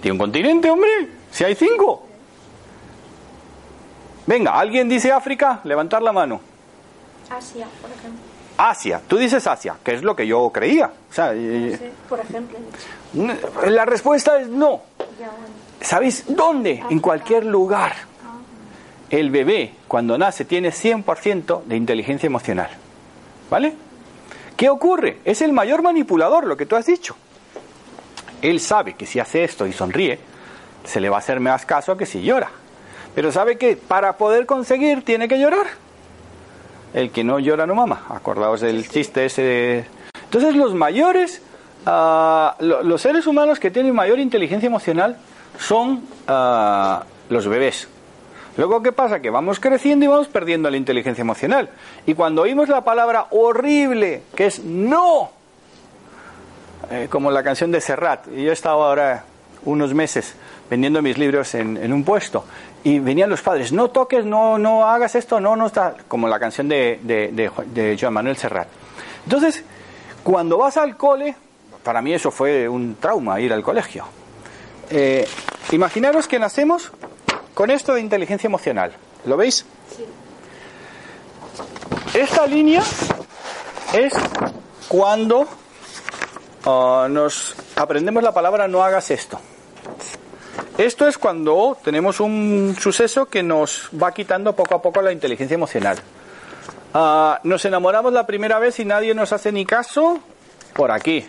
¿Tiene 0.00 0.12
un 0.12 0.18
continente, 0.18 0.70
hombre? 0.70 0.90
Si 1.30 1.44
hay 1.44 1.54
cinco. 1.54 2.06
Venga, 4.26 4.58
¿alguien 4.58 4.88
dice 4.88 5.12
África? 5.12 5.60
Levantar 5.64 6.00
la 6.00 6.12
mano. 6.12 6.40
Asia, 7.30 7.66
por 7.82 7.90
ejemplo. 7.90 8.20
Asia, 8.56 9.02
tú 9.06 9.18
dices 9.18 9.46
Asia, 9.46 9.76
que 9.84 9.92
es 9.92 10.02
lo 10.02 10.16
que 10.16 10.26
yo 10.26 10.48
creía. 10.50 10.86
O 10.86 11.12
sea, 11.12 11.34
por 12.08 12.20
ejemplo. 12.20 12.58
La 13.68 13.84
respuesta 13.84 14.40
es 14.40 14.48
no. 14.48 14.80
¿Sabéis 15.82 16.24
dónde? 16.28 16.82
En 16.88 17.00
cualquier 17.00 17.44
lugar. 17.44 17.92
Ah. 18.24 18.38
El 19.10 19.30
bebé, 19.30 19.74
cuando 19.86 20.16
nace, 20.16 20.46
tiene 20.46 20.70
100% 20.70 21.64
de 21.64 21.76
inteligencia 21.76 22.26
emocional. 22.26 22.70
¿Vale? 23.50 23.74
¿Qué 24.60 24.68
ocurre? 24.68 25.20
Es 25.24 25.40
el 25.40 25.54
mayor 25.54 25.80
manipulador, 25.80 26.46
lo 26.46 26.54
que 26.54 26.66
tú 26.66 26.76
has 26.76 26.84
dicho. 26.84 27.16
Él 28.42 28.60
sabe 28.60 28.92
que 28.92 29.06
si 29.06 29.18
hace 29.18 29.42
esto 29.42 29.66
y 29.66 29.72
sonríe, 29.72 30.18
se 30.84 31.00
le 31.00 31.08
va 31.08 31.16
a 31.16 31.20
hacer 31.20 31.40
más 31.40 31.64
caso 31.64 31.96
que 31.96 32.04
si 32.04 32.20
llora. 32.20 32.50
Pero 33.14 33.32
sabe 33.32 33.56
que 33.56 33.78
para 33.78 34.18
poder 34.18 34.44
conseguir 34.44 35.02
tiene 35.02 35.28
que 35.28 35.40
llorar. 35.40 35.66
El 36.92 37.10
que 37.10 37.24
no 37.24 37.38
llora 37.38 37.66
no 37.66 37.74
mama. 37.74 38.04
Acordaos 38.10 38.60
del 38.60 38.86
chiste 38.86 39.24
ese. 39.24 39.86
Entonces 40.24 40.54
los 40.54 40.74
mayores, 40.74 41.40
ah, 41.86 42.54
los 42.60 43.00
seres 43.00 43.26
humanos 43.26 43.58
que 43.58 43.70
tienen 43.70 43.94
mayor 43.94 44.18
inteligencia 44.18 44.66
emocional 44.66 45.16
son 45.58 46.04
ah, 46.28 47.04
los 47.30 47.48
bebés. 47.48 47.88
Luego, 48.60 48.82
¿qué 48.82 48.92
pasa? 48.92 49.20
Que 49.20 49.30
vamos 49.30 49.58
creciendo 49.58 50.04
y 50.04 50.08
vamos 50.08 50.28
perdiendo 50.28 50.68
la 50.68 50.76
inteligencia 50.76 51.22
emocional. 51.22 51.70
Y 52.04 52.12
cuando 52.12 52.42
oímos 52.42 52.68
la 52.68 52.84
palabra 52.84 53.28
horrible, 53.30 54.24
que 54.34 54.44
es 54.44 54.62
no, 54.62 55.30
eh, 56.90 57.06
como 57.08 57.30
la 57.30 57.42
canción 57.42 57.72
de 57.72 57.80
Serrat, 57.80 58.26
y 58.28 58.42
yo 58.42 58.50
he 58.50 58.52
estado 58.52 58.84
ahora 58.84 59.24
unos 59.64 59.94
meses 59.94 60.34
vendiendo 60.68 61.00
mis 61.00 61.16
libros 61.16 61.54
en, 61.54 61.90
un 61.90 62.04
puesto, 62.04 62.44
y 62.84 62.98
venían 62.98 63.30
los 63.30 63.40
padres, 63.40 63.72
no 63.72 63.88
toques, 63.88 64.26
no, 64.26 64.58
no 64.58 64.84
hagas 64.84 65.14
esto, 65.14 65.40
no, 65.40 65.56
no 65.56 65.68
está, 65.68 65.94
como 66.06 66.28
la 66.28 66.38
canción 66.38 66.68
de, 66.68 67.00
de, 67.02 67.96
Joan 67.98 68.12
Manuel 68.12 68.36
Serrat. 68.36 68.68
Entonces, 69.24 69.64
cuando 70.22 70.58
vas 70.58 70.76
al 70.76 70.98
cole, 70.98 71.34
para 71.82 72.02
mí 72.02 72.12
eso 72.12 72.30
fue 72.30 72.68
un 72.68 72.96
trauma, 72.96 73.40
ir 73.40 73.54
al 73.54 73.62
colegio. 73.62 74.04
Eh, 74.90 75.26
que 76.28 76.38
nacemos 76.38 76.92
con 77.60 77.70
esto 77.70 77.92
de 77.92 78.00
inteligencia 78.00 78.46
emocional. 78.48 78.90
¿Lo 79.26 79.36
veis? 79.36 79.66
Sí. 79.94 80.06
Esta 82.18 82.46
línea 82.46 82.82
es 83.92 84.14
cuando 84.88 85.46
Ah, 86.64 87.06
nos 87.10 87.54
aprendemos 87.76 88.22
la 88.22 88.32
palabra 88.32 88.66
no 88.66 88.82
hagas 88.82 89.10
esto. 89.10 89.38
Esto 90.78 91.06
es 91.06 91.18
cuando 91.18 91.76
tenemos 91.84 92.18
un 92.18 92.74
suceso 92.80 93.26
que 93.26 93.42
nos 93.42 93.90
va 94.02 94.12
quitando 94.12 94.56
poco 94.56 94.76
a 94.76 94.80
poco 94.80 95.02
la 95.02 95.12
inteligencia 95.12 95.54
emocional. 95.54 95.98
Ah, 96.94 97.40
nos 97.44 97.62
enamoramos 97.66 98.14
la 98.14 98.26
primera 98.26 98.58
vez 98.58 98.80
y 98.80 98.86
nadie 98.86 99.14
nos 99.14 99.34
hace 99.34 99.52
ni 99.52 99.66
caso 99.66 100.18
por 100.72 100.90
aquí. 100.90 101.26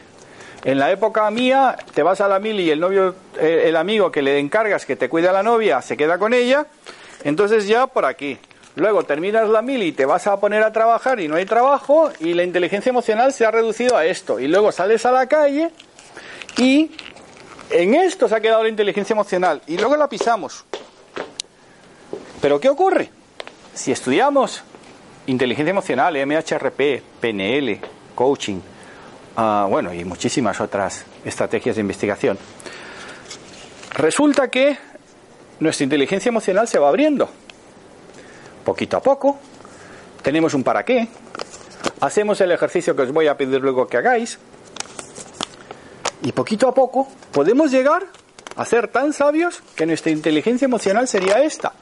En 0.64 0.78
la 0.78 0.92
época 0.92 1.30
mía, 1.32 1.76
te 1.94 2.04
vas 2.04 2.22
a 2.22 2.28
la 2.28 2.40
mili 2.40 2.64
y 2.64 2.70
el 2.70 2.80
novio, 2.80 3.16
eh, 3.40 3.64
el 3.66 3.76
amigo 3.76 4.12
que 4.12 4.22
le 4.22 4.38
encargas 4.38 4.86
que 4.86 4.96
te 4.96 5.10
cuide 5.10 5.28
a 5.28 5.32
la 5.32 5.42
novia, 5.42 5.82
se 5.82 5.98
queda 5.98 6.20
con 6.20 6.34
ella. 6.34 6.68
Entonces 7.24 7.68
ya 7.68 7.88
por 7.88 8.06
aquí. 8.06 8.38
Luego 8.76 9.04
terminas 9.04 9.50
la 9.50 9.62
mil 9.62 9.82
y 9.84 9.92
te 9.92 10.06
vas 10.06 10.28
a 10.28 10.40
poner 10.40 10.64
a 10.64 10.72
trabajar 10.72 11.20
y 11.20 11.28
no 11.28 11.36
hay 11.36 11.46
trabajo 11.46 12.12
y 12.20 12.34
la 12.34 12.44
inteligencia 12.44 12.90
emocional 12.90 13.34
se 13.34 13.46
ha 13.46 13.52
reducido 13.52 13.98
a 13.98 14.06
esto. 14.06 14.40
Y 14.40 14.48
luego 14.48 14.72
sales 14.72 15.06
a 15.06 15.12
la 15.12 15.28
calle 15.28 15.72
y 16.58 16.92
en 17.72 17.96
esto 17.96 18.30
se 18.30 18.36
ha 18.36 18.40
quedado 18.40 18.64
la 18.64 18.70
inteligencia 18.70 19.14
emocional 19.14 19.62
y 19.68 19.78
luego 19.78 19.98
la 19.98 20.08
pisamos. 20.08 20.64
Pero 22.40 22.60
¿qué 22.60 22.70
ocurre? 22.70 23.10
Si 23.74 23.92
estudiamos 23.92 24.64
inteligencia 25.26 25.72
emocional, 25.72 26.16
MHRP, 26.26 27.02
PNL, 27.20 27.80
coaching, 28.16 28.60
ah, 29.36 29.68
bueno, 29.70 29.94
y 29.94 30.06
muchísimas 30.06 30.60
otras 30.62 31.06
estrategias 31.26 31.76
de 31.76 31.82
investigación, 31.82 32.38
resulta 33.94 34.50
que 34.50 34.78
nuestra 35.60 35.84
inteligencia 35.84 36.30
emocional 36.30 36.68
se 36.68 36.80
va 36.80 36.90
abriendo. 36.90 37.30
Poquito 38.66 38.98
a 38.98 39.02
poco, 39.02 39.40
tenemos 40.22 40.54
un 40.54 40.64
para 40.64 40.84
qué, 40.84 41.08
hacemos 42.00 42.42
el 42.42 42.52
ejercicio 42.52 42.96
que 42.96 43.04
os 43.04 43.12
voy 43.12 43.28
a 43.28 43.38
pedir 43.38 43.62
luego 43.62 43.88
que 43.88 43.98
hagáis, 43.98 44.40
y 46.24 46.32
poquito 46.32 46.68
a 46.68 46.74
poco 46.74 47.08
podemos 47.32 47.72
llegar 47.72 48.06
a 48.56 48.66
ser 48.66 48.88
tan 48.90 49.14
sabios 49.14 49.62
que 49.76 49.86
nuestra 49.86 50.12
inteligencia 50.12 50.66
emocional 50.66 51.08
sería 51.08 51.42
esta. 51.44 51.74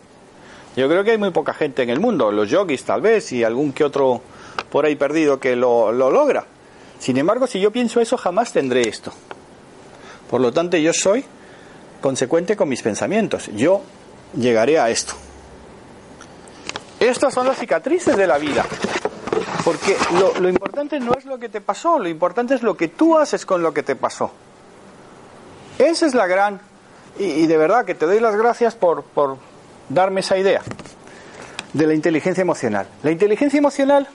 Yo 0.76 0.88
creo 0.88 1.04
que 1.04 1.12
hay 1.12 1.18
muy 1.18 1.32
poca 1.32 1.54
gente 1.54 1.84
en 1.84 1.90
el 1.90 2.00
mundo, 2.00 2.32
los 2.32 2.50
yogis 2.50 2.84
tal 2.84 3.02
vez 3.02 3.32
y 3.32 3.44
algún 3.44 3.74
que 3.74 3.84
otro 3.84 4.22
por 4.72 4.86
ahí 4.86 4.96
perdido 4.96 5.40
que 5.40 5.56
lo, 5.56 5.92
lo 5.92 6.10
logra. 6.10 6.46
Sin 7.00 7.18
embargo, 7.18 7.48
si 7.48 7.60
yo 7.60 7.72
pienso 7.72 8.02
eso, 8.02 8.18
jamás 8.18 8.52
tendré 8.52 8.88
esto. 8.88 9.12
Por 10.30 10.42
lo 10.42 10.52
tanto, 10.54 10.78
yo 10.78 10.94
soy 10.94 11.26
consecuente 12.02 12.56
con 12.56 12.70
mis 12.70 12.82
pensamientos. 12.82 13.50
Yo 13.56 13.82
llegaré 14.36 14.80
a 14.80 14.90
esto. 14.90 15.14
Estas 17.00 17.34
son 17.34 17.48
las 17.48 17.58
cicatrices 17.58 18.16
de 18.16 18.28
la 18.28 18.38
vida. 18.38 18.66
Porque 19.64 19.96
lo, 20.40 20.50
importante 20.50 21.00
no 21.00 21.14
es 21.14 21.26
lo 21.26 21.38
que 21.40 21.50
te 21.50 21.62
pasó, 21.62 22.00
lo 22.00 22.10
importante 22.10 22.56
es 22.56 22.62
lo 22.64 22.76
que 22.76 22.90
tú 22.90 23.18
haces 23.18 23.46
con 23.46 23.62
lo 23.62 23.74
que 23.74 23.84
te 23.84 23.96
pasó. 23.96 24.32
Esa 25.78 26.06
es 26.06 26.14
la 26.14 26.28
gran... 26.28 26.62
Y, 27.18 27.24
y 27.24 27.48
de 27.48 27.58
verdad 27.58 27.86
que 27.86 27.96
te 27.96 28.06
doy 28.06 28.20
las 28.20 28.36
gracias 28.36 28.76
por, 28.76 29.04
por 29.04 29.38
darme 29.90 30.22
esa 30.22 30.38
idea 30.38 30.62
de 31.74 31.88
la 31.88 31.94
inteligencia 31.94 32.42
emocional. 32.42 32.88
La 33.04 33.12
inteligencia 33.12 33.58
emocional, 33.58 34.08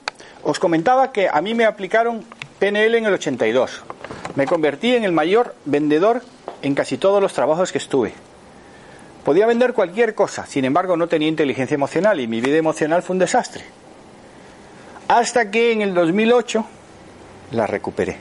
os 0.43 0.59
comentaba 0.59 1.13
que 1.13 1.29
a 1.29 1.41
mí 1.41 1.55
me 1.55 1.65
aplicaron 1.65 2.25
PNL 2.59 2.95
en 2.95 3.07
el 3.07 3.15
82. 3.15 3.83
Me 4.37 4.47
convertí 4.47 4.95
en 4.95 5.05
el 5.05 5.13
mayor 5.13 5.55
vendedor 5.65 6.23
en 6.63 6.75
casi 6.75 6.99
todos 6.99 7.21
los 7.21 7.33
trabajos 7.33 7.73
que 7.73 7.79
estuve. 7.79 8.13
Podía 9.25 9.47
vender 9.47 9.73
cualquier 9.73 10.15
cosa, 10.15 10.47
sin 10.47 10.65
embargo 10.65 10.97
no 10.97 11.07
tenía 11.09 11.29
inteligencia 11.29 11.75
emocional 11.75 12.21
y 12.21 12.27
mi 12.27 12.41
vida 12.41 12.57
emocional 12.57 13.03
fue 13.03 13.15
un 13.15 13.21
desastre. 13.21 13.65
Hasta 15.09 15.51
que 15.51 15.73
en 15.73 15.83
el 15.83 15.95
2008 15.95 16.65
la 17.53 17.67
recuperé. 17.67 18.17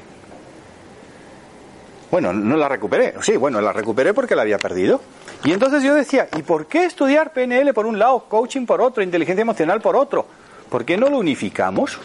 Bueno, 2.09 2.31
no 2.31 2.55
la 2.55 2.69
recuperé, 2.69 3.15
sí, 3.21 3.37
bueno, 3.37 3.59
la 3.59 3.73
recuperé 3.73 4.13
porque 4.13 4.35
la 4.35 4.43
había 4.43 4.59
perdido. 4.59 5.01
Y 5.43 5.51
entonces 5.51 5.83
yo 5.83 5.95
decía, 5.95 6.29
¿y 6.37 6.43
por 6.43 6.67
qué 6.67 6.85
estudiar 6.85 7.33
PNL 7.33 7.73
por 7.73 7.85
un 7.85 7.99
lado, 7.99 8.25
coaching 8.29 8.65
por 8.65 8.81
otro, 8.81 9.03
inteligencia 9.03 9.41
emocional 9.41 9.81
por 9.81 9.95
otro? 9.95 10.25
¿Por 10.69 10.85
qué 10.85 10.95
no 10.95 11.09
lo 11.09 11.17
unificamos? 11.17 11.97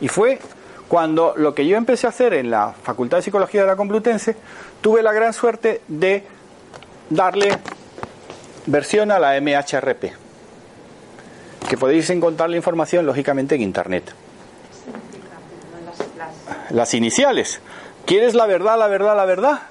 Y 0.00 0.08
fue 0.08 0.40
cuando 0.88 1.34
lo 1.36 1.54
que 1.54 1.66
yo 1.66 1.76
empecé 1.76 2.06
a 2.06 2.10
hacer 2.10 2.34
en 2.34 2.50
la 2.50 2.72
Facultad 2.72 3.18
de 3.18 3.22
Psicología 3.24 3.62
de 3.62 3.66
la 3.66 3.76
Complutense, 3.76 4.36
tuve 4.80 5.02
la 5.02 5.12
gran 5.12 5.32
suerte 5.32 5.80
de 5.88 6.24
darle 7.10 7.58
versión 8.66 9.10
a 9.10 9.18
la 9.18 9.40
MHRP, 9.40 10.12
que 11.68 11.76
podéis 11.76 12.10
encontrar 12.10 12.50
la 12.50 12.56
información 12.56 13.04
lógicamente 13.04 13.54
en 13.56 13.62
Internet. 13.62 14.14
Las 16.70 16.94
iniciales. 16.94 17.60
¿Quieres 18.04 18.34
la 18.34 18.46
verdad, 18.46 18.78
la 18.78 18.86
verdad, 18.86 19.16
la 19.16 19.24
verdad? 19.24 19.62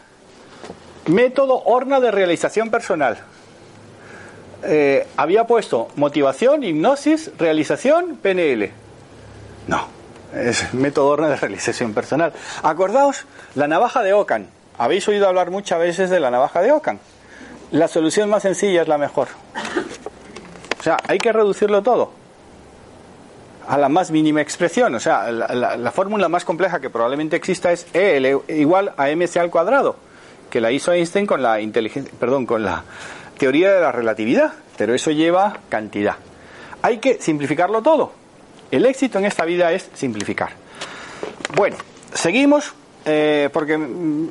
Método 1.07 1.61
Horna 1.65 1.99
de 1.99 2.11
realización 2.11 2.69
personal. 2.69 3.19
Eh, 4.63 5.05
había 5.15 5.45
puesto 5.45 5.89
motivación, 5.95 6.63
hipnosis, 6.63 7.31
realización, 7.37 8.17
PNL. 8.17 8.71
No, 9.67 9.87
es 10.33 10.73
método 10.73 11.15
de 11.17 11.35
realización 11.35 11.93
personal. 11.93 12.33
Acordaos, 12.63 13.25
la 13.55 13.67
navaja 13.67 14.03
de 14.03 14.13
Ocan. 14.13 14.47
Habéis 14.77 15.07
oído 15.07 15.27
hablar 15.27 15.51
muchas 15.51 15.79
veces 15.79 16.09
de 16.09 16.19
la 16.19 16.31
navaja 16.31 16.61
de 16.61 16.71
Ocan. 16.71 16.99
La 17.71 17.87
solución 17.87 18.29
más 18.29 18.43
sencilla 18.43 18.81
es 18.81 18.87
la 18.87 18.97
mejor. 18.97 19.27
O 20.79 20.83
sea, 20.83 20.97
hay 21.07 21.19
que 21.19 21.31
reducirlo 21.31 21.81
todo 21.81 22.11
a 23.67 23.77
la 23.77 23.89
más 23.89 24.11
mínima 24.11 24.41
expresión. 24.41 24.93
O 24.95 24.99
sea, 24.99 25.31
la 25.31 25.91
fórmula 25.91 26.29
más 26.29 26.45
compleja 26.45 26.79
que 26.79 26.89
probablemente 26.89 27.35
exista 27.35 27.71
es 27.71 27.87
E 27.93 28.39
igual 28.49 28.93
a 28.97 29.07
mc 29.07 29.37
al 29.37 29.49
cuadrado, 29.49 29.95
que 30.49 30.61
la 30.61 30.71
hizo 30.71 30.91
Einstein 30.91 31.25
con 31.25 31.41
la 31.41 31.59
inteligencia, 31.61 32.13
perdón, 32.19 32.45
con 32.45 32.63
la 32.63 32.83
teoría 33.37 33.73
de 33.73 33.81
la 33.81 33.91
relatividad, 33.91 34.53
pero 34.77 34.93
eso 34.93 35.11
lleva 35.11 35.57
cantidad. 35.69 36.15
Hay 36.81 36.99
que 36.99 37.21
simplificarlo 37.21 37.81
todo. 37.81 38.11
El 38.75 38.85
éxito 38.85 39.19
en 39.19 39.25
esta 39.25 39.45
vida 39.45 39.71
es 39.71 39.89
simplificar. 39.93 40.49
Bueno, 41.55 41.77
seguimos 42.13 42.73
eh, 43.05 43.49
porque 43.53 43.77
mm, 43.77 44.27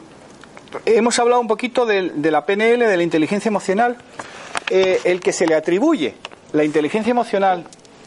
hemos 0.85 1.19
hablado 1.19 1.41
un 1.41 1.49
poquito 1.49 1.87
de, 1.87 2.11
de 2.11 2.31
la 2.31 2.45
PNL, 2.45 2.81
de 2.81 2.97
la 2.99 3.03
inteligencia 3.03 3.49
emocional. 3.49 3.97
Eh, 4.69 5.01
el 5.05 5.21
que 5.21 5.33
se 5.33 5.47
le 5.47 5.55
atribuye 5.55 6.17
la 6.53 6.63
inteligencia 6.63 7.11
emocional 7.11 7.65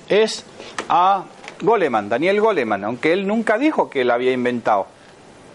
es 0.09 0.45
a 0.89 1.25
Goleman, 1.59 2.07
Daniel 2.07 2.39
Goleman, 2.39 2.83
aunque 2.83 3.13
él 3.13 3.25
nunca 3.25 3.57
dijo 3.57 3.89
que 3.89 4.05
la 4.05 4.13
había 4.13 4.31
inventado, 4.31 4.85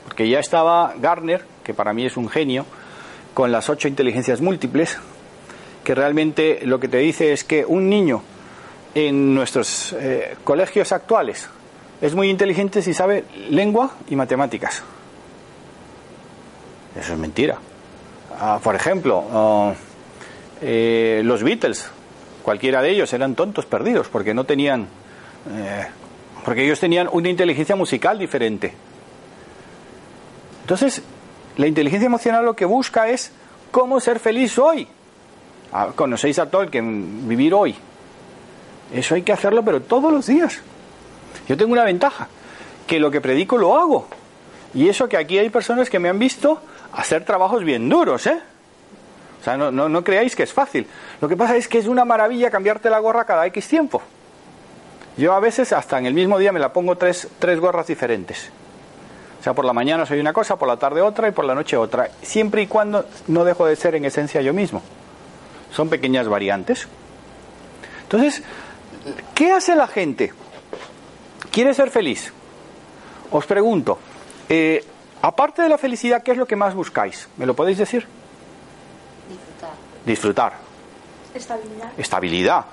porque 0.05 0.29
ya 0.29 0.41
estaba 0.41 0.95
Garner, 0.99 1.45
que 1.63 1.75
para 1.75 1.93
mí 1.93 2.07
es 2.07 2.17
un 2.17 2.29
genio, 2.29 2.67
con 3.35 3.53
las 3.53 3.71
ocho 3.71 3.87
inteligencias 3.87 4.41
múltiples, 4.41 4.99
que 5.85 5.95
realmente 5.95 6.61
lo 6.65 6.81
que 6.81 6.89
te 6.89 6.97
dice 6.99 7.33
es 7.33 7.45
que 7.45 7.65
un 7.65 7.89
niño 7.89 8.25
en 8.95 9.35
nuestros 9.35 9.95
eh, 9.95 10.37
colegios 10.45 10.93
actuales 10.93 11.49
es 12.03 12.15
muy 12.15 12.29
inteligente 12.29 12.83
si 12.83 12.93
sabe 12.93 13.25
lengua 13.49 13.93
y 14.11 14.17
matemáticas. 14.17 14.83
Eso 16.99 17.13
es 17.13 17.19
mentira. 17.19 17.59
Ah, 18.39 18.59
por 18.63 18.75
ejemplo, 18.75 19.25
ah, 19.31 19.73
eh, 20.61 21.23
los 21.25 21.43
Beatles, 21.43 21.89
cualquiera 22.43 22.83
de 22.83 22.91
ellos 22.91 23.13
eran 23.13 23.37
tontos 23.37 23.67
perdidos 23.67 24.09
porque 24.09 24.35
no 24.35 24.45
tenían, 24.45 24.89
eh, 25.53 25.87
porque 26.45 26.65
ellos 26.65 26.81
tenían 26.81 27.09
una 27.13 27.29
inteligencia 27.29 27.77
musical 27.77 28.19
diferente. 28.19 28.75
Entonces, 30.63 31.03
la 31.57 31.69
inteligencia 31.69 32.07
emocional 32.07 32.45
lo 32.45 32.55
que 32.55 32.65
busca 32.65 33.09
es 33.09 33.31
cómo 33.71 34.01
ser 34.01 34.19
feliz 34.19 34.59
hoy. 34.59 34.89
Ah, 35.73 35.91
Conocéis 35.95 36.41
a 36.41 36.51
Tolkien, 36.51 37.29
vivir 37.29 37.55
hoy. 37.55 37.77
Eso 38.93 39.15
hay 39.15 39.23
que 39.23 39.33
hacerlo, 39.33 39.65
pero 39.65 39.81
todos 39.81 40.13
los 40.13 40.27
días. 40.27 40.61
Yo 41.49 41.57
tengo 41.57 41.73
una 41.73 41.85
ventaja, 41.85 42.29
que 42.87 43.01
lo 43.01 43.11
que 43.11 43.21
predico 43.21 43.57
lo 43.57 43.79
hago. 43.79 44.07
Y 44.75 44.89
eso 44.89 45.09
que 45.09 45.17
aquí 45.17 45.39
hay 45.39 45.51
personas 45.51 45.91
que 45.91 45.99
me 45.99 46.09
han 46.09 46.19
visto 46.19 46.61
hacer 46.93 47.25
trabajos 47.25 47.65
bien 47.65 47.89
duros, 47.89 48.27
¿eh? 48.27 48.41
O 49.41 49.45
sea, 49.45 49.57
no, 49.57 49.73
no, 49.73 49.89
no 49.89 50.05
creáis 50.05 50.37
que 50.37 50.45
es 50.45 50.53
fácil. 50.53 50.87
Lo 51.21 51.29
que 51.29 51.37
pasa 51.37 51.57
es 51.57 51.67
que 51.67 51.79
es 51.79 51.87
una 51.87 52.05
maravilla 52.05 52.51
cambiarte 52.51 52.91
la 52.91 53.01
gorra 53.01 53.25
cada 53.25 53.47
X 53.47 53.67
tiempo. 53.67 54.01
Yo 55.17 55.35
a 55.35 55.41
veces 55.41 55.73
hasta 55.73 55.99
en 55.99 56.07
el 56.07 56.15
mismo 56.15 56.39
día 56.39 56.53
me 56.53 56.61
la 56.61 56.73
pongo 56.73 56.97
tres, 56.97 57.29
tres 57.39 57.59
gorras 57.61 57.87
diferentes. 57.87 58.51
O 59.41 59.43
sea, 59.43 59.55
por 59.55 59.65
la 59.65 59.73
mañana 59.73 60.07
soy 60.07 60.21
una 60.21 60.33
cosa, 60.33 60.57
por 60.57 60.69
la 60.69 60.77
tarde 60.77 61.03
otra 61.03 61.29
y 61.29 61.33
por 61.33 61.45
la 61.45 61.55
noche 61.55 61.77
otra. 61.77 62.11
Siempre 62.23 62.63
y 62.63 62.67
cuando 62.69 63.05
no 63.27 63.45
dejo 63.45 63.67
de 63.67 63.75
ser 63.75 63.97
en 63.97 64.05
esencia 64.05 64.41
yo 64.41 64.55
mismo. 64.55 64.81
Son 65.73 65.89
pequeñas 65.89 66.29
variantes. 66.29 66.87
Entonces, 68.05 68.43
¿qué 69.35 69.53
hace 69.53 69.75
la 69.75 69.87
gente? 69.87 70.33
¿Quiere 71.51 71.75
ser 71.75 71.91
feliz? 71.91 72.33
Os 73.31 73.47
pregunto, 73.47 73.99
eh, 74.49 74.85
aparte 75.23 75.63
de 75.63 75.69
la 75.69 75.79
felicidad, 75.79 76.23
¿qué 76.23 76.33
es 76.33 76.39
lo 76.39 76.47
que 76.47 76.57
más 76.57 76.75
buscáis? 76.75 77.29
¿Me 77.37 77.47
lo 77.47 77.55
podéis 77.55 77.79
decir? 77.79 78.07
Disfrutar. 79.29 79.71
Disfrutar, 80.05 80.53
Estabilidad. 81.35 81.91
estabilidad, 81.97 82.65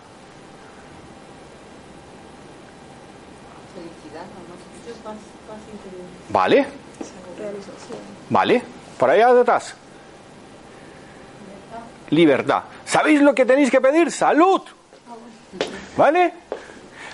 Felicidad, 3.76 4.26
¿no? 4.26 4.56
Mucho 4.56 4.92
es 4.98 5.06
más, 5.06 5.16
más 5.16 5.60
inteligente. 5.72 6.18
¿vale? 6.30 6.66
¿Vale? 8.30 8.62
Por 8.98 9.10
allá 9.10 9.34
detrás. 9.34 9.76
Libertad. 12.10 12.64
¿Sabéis 12.86 13.22
lo 13.22 13.34
que 13.36 13.46
tenéis 13.46 13.70
que 13.72 13.80
pedir? 13.80 14.12
Salud. 14.12 14.62
¿Vale? 15.98 16.34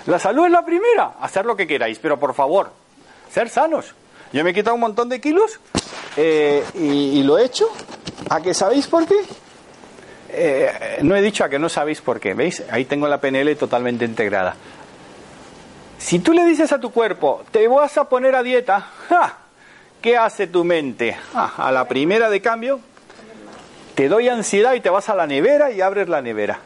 La 0.06 0.18
salud 0.18 0.46
es 0.46 0.52
la 0.52 0.64
primera. 0.64 1.14
Hacer 1.20 1.44
lo 1.44 1.56
que 1.56 1.66
queráis, 1.66 1.98
pero 1.98 2.18
por 2.18 2.34
favor, 2.34 2.70
ser 3.32 3.48
sanos. 3.48 3.94
Yo 4.32 4.44
me 4.44 4.50
he 4.50 4.54
quitado 4.54 4.74
un 4.74 4.80
montón 4.80 5.08
de 5.08 5.20
kilos 5.20 5.58
eh, 6.16 6.64
y, 6.74 7.22
lo 7.22 7.38
he 7.38 7.44
hecho. 7.44 7.68
¿A 8.30 8.40
que 8.40 8.54
sabéis 8.54 8.86
por 8.86 9.06
qué? 9.06 9.16
Eh, 10.28 10.98
no 11.02 11.14
he 11.16 11.22
dicho 11.22 11.44
a 11.44 11.48
que 11.48 11.58
no 11.58 11.68
sabéis 11.68 12.00
por 12.00 12.20
qué. 12.20 12.34
¿Veis? 12.34 12.62
Ahí 12.70 12.84
tengo 12.84 13.08
la 13.08 13.20
PNL 13.20 13.56
totalmente 13.56 14.04
integrada. 14.04 14.56
Si 15.98 16.18
tú 16.18 16.32
le 16.32 16.44
dices 16.44 16.72
a 16.72 16.80
tu 16.80 16.90
cuerpo, 16.90 17.44
te 17.50 17.66
vas 17.68 17.96
a 17.98 18.08
poner 18.08 18.34
a 18.36 18.42
dieta, 18.42 18.90
¡ja! 19.08 19.38
¿qué 20.00 20.16
hace 20.16 20.46
tu 20.46 20.62
mente? 20.62 21.16
Ah, 21.34 21.54
a 21.56 21.72
la 21.72 21.88
primera 21.88 22.30
de 22.30 22.40
cambio, 22.40 22.80
te 23.94 24.08
doy 24.08 24.28
ansiedad 24.28 24.74
y 24.74 24.80
te 24.80 24.90
vas 24.90 25.08
a 25.08 25.16
la 25.16 25.26
nevera 25.26 25.70
y 25.70 25.80
abres 25.80 26.08
la 26.08 26.22
nevera. 26.22 26.60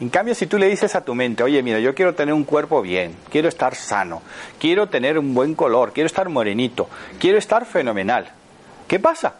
En 0.00 0.10
cambio, 0.10 0.34
si 0.34 0.46
tú 0.46 0.58
le 0.58 0.68
dices 0.68 0.94
a 0.94 1.00
tu 1.00 1.14
mente, 1.14 1.42
oye, 1.42 1.62
mira, 1.62 1.80
yo 1.80 1.94
quiero 1.94 2.14
tener 2.14 2.32
un 2.32 2.44
cuerpo 2.44 2.82
bien, 2.82 3.16
quiero 3.30 3.48
estar 3.48 3.74
sano, 3.74 4.22
quiero 4.60 4.88
tener 4.88 5.18
un 5.18 5.34
buen 5.34 5.54
color, 5.54 5.92
quiero 5.92 6.06
estar 6.06 6.28
morenito, 6.28 6.88
quiero 7.18 7.36
estar 7.36 7.66
fenomenal. 7.66 8.30
¿Qué 8.86 9.00
pasa? 9.00 9.34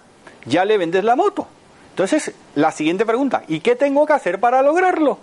Ya 0.47 0.65
le 0.65 0.77
vendes 0.77 1.05
la 1.05 1.15
moto. 1.15 1.47
Entonces, 1.91 2.33
la 2.57 2.73
siguiente 2.73 3.07
pregunta, 3.07 3.45
¿y 3.47 3.61
qué 3.61 3.77
tengo 3.77 4.05
que 4.05 4.13
hacer 4.15 4.41
para 4.41 4.63
lograrlo? 4.63 5.19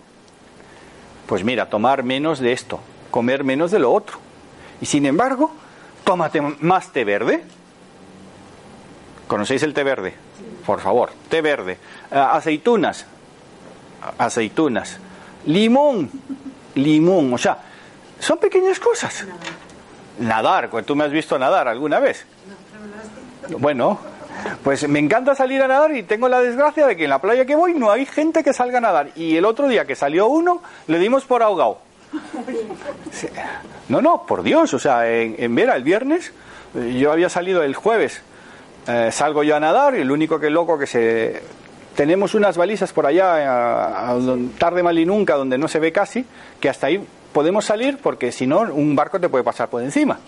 Pues 1.25 1.43
mira, 1.43 1.69
tomar 1.69 2.03
menos 2.03 2.39
de 2.39 2.53
esto, 2.53 2.79
comer 3.11 3.43
menos 3.43 3.71
de 3.71 3.79
lo 3.79 3.91
otro. 3.91 4.17
Y 4.79 4.85
sin 4.85 5.05
embargo, 5.05 5.51
tómate 6.03 6.41
más 6.41 6.93
té 6.93 7.03
verde. 7.03 7.43
¿Conocéis 9.27 9.63
el 9.63 9.73
té 9.73 9.83
verde? 9.83 10.13
Por 10.65 10.79
favor, 10.79 11.11
té 11.29 11.41
verde. 11.41 11.77
Ah, 12.11 12.35
aceitunas, 12.35 13.05
aceitunas. 14.17 14.99
Limón, 15.45 16.09
limón. 16.75 17.33
O 17.33 17.37
sea, 17.37 17.57
son 18.19 18.37
pequeñas 18.37 18.79
cosas. 18.79 19.25
Nadar, 20.19 20.69
tú 20.85 20.95
me 20.95 21.03
has 21.03 21.11
visto 21.11 21.37
nadar 21.37 21.67
alguna 21.67 21.99
vez. 21.99 22.25
Bueno, 23.59 23.99
pues 24.63 24.87
me 24.87 24.99
encanta 24.99 25.35
salir 25.35 25.61
a 25.61 25.67
nadar 25.67 25.95
y 25.95 26.03
tengo 26.03 26.27
la 26.27 26.39
desgracia 26.39 26.87
de 26.87 26.95
que 26.95 27.03
en 27.03 27.09
la 27.09 27.19
playa 27.19 27.45
que 27.45 27.55
voy 27.55 27.73
no 27.73 27.91
hay 27.91 28.05
gente 28.05 28.43
que 28.43 28.53
salga 28.53 28.77
a 28.79 28.81
nadar. 28.81 29.09
Y 29.15 29.35
el 29.35 29.45
otro 29.45 29.67
día 29.67 29.85
que 29.85 29.95
salió 29.95 30.27
uno, 30.27 30.61
le 30.87 30.99
dimos 30.99 31.25
por 31.25 31.43
ahogado. 31.43 31.79
No, 33.89 34.01
no, 34.01 34.25
por 34.25 34.41
Dios, 34.43 34.73
o 34.73 34.79
sea, 34.79 35.11
en, 35.11 35.35
en 35.37 35.53
Vera 35.53 35.75
el 35.75 35.83
viernes, 35.83 36.31
eh, 36.75 36.97
yo 36.97 37.11
había 37.11 37.29
salido 37.29 37.61
el 37.61 37.75
jueves, 37.75 38.21
eh, 38.87 39.09
salgo 39.11 39.43
yo 39.43 39.55
a 39.55 39.59
nadar 39.59 39.95
y 39.95 40.01
el 40.01 40.11
único 40.11 40.39
que 40.39 40.49
loco 40.49 40.77
que 40.77 40.87
se... 40.87 41.43
Tenemos 41.95 42.35
unas 42.35 42.57
balizas 42.57 42.91
por 42.91 43.05
allá, 43.05 44.13
don- 44.19 44.49
tarde 44.51 44.83
mal 44.83 44.97
y 44.99 45.05
nunca, 45.05 45.35
donde 45.35 45.57
no 45.57 45.67
se 45.67 45.79
ve 45.79 45.91
casi, 45.91 46.25
que 46.59 46.67
hasta 46.69 46.87
ahí 46.87 47.05
podemos 47.31 47.65
salir 47.65 47.97
porque 47.99 48.31
si 48.31 48.45
no, 48.47 48.61
un 48.61 48.95
barco 48.95 49.19
te 49.19 49.29
puede 49.29 49.43
pasar 49.43 49.69
por 49.69 49.81
encima. 49.81 50.19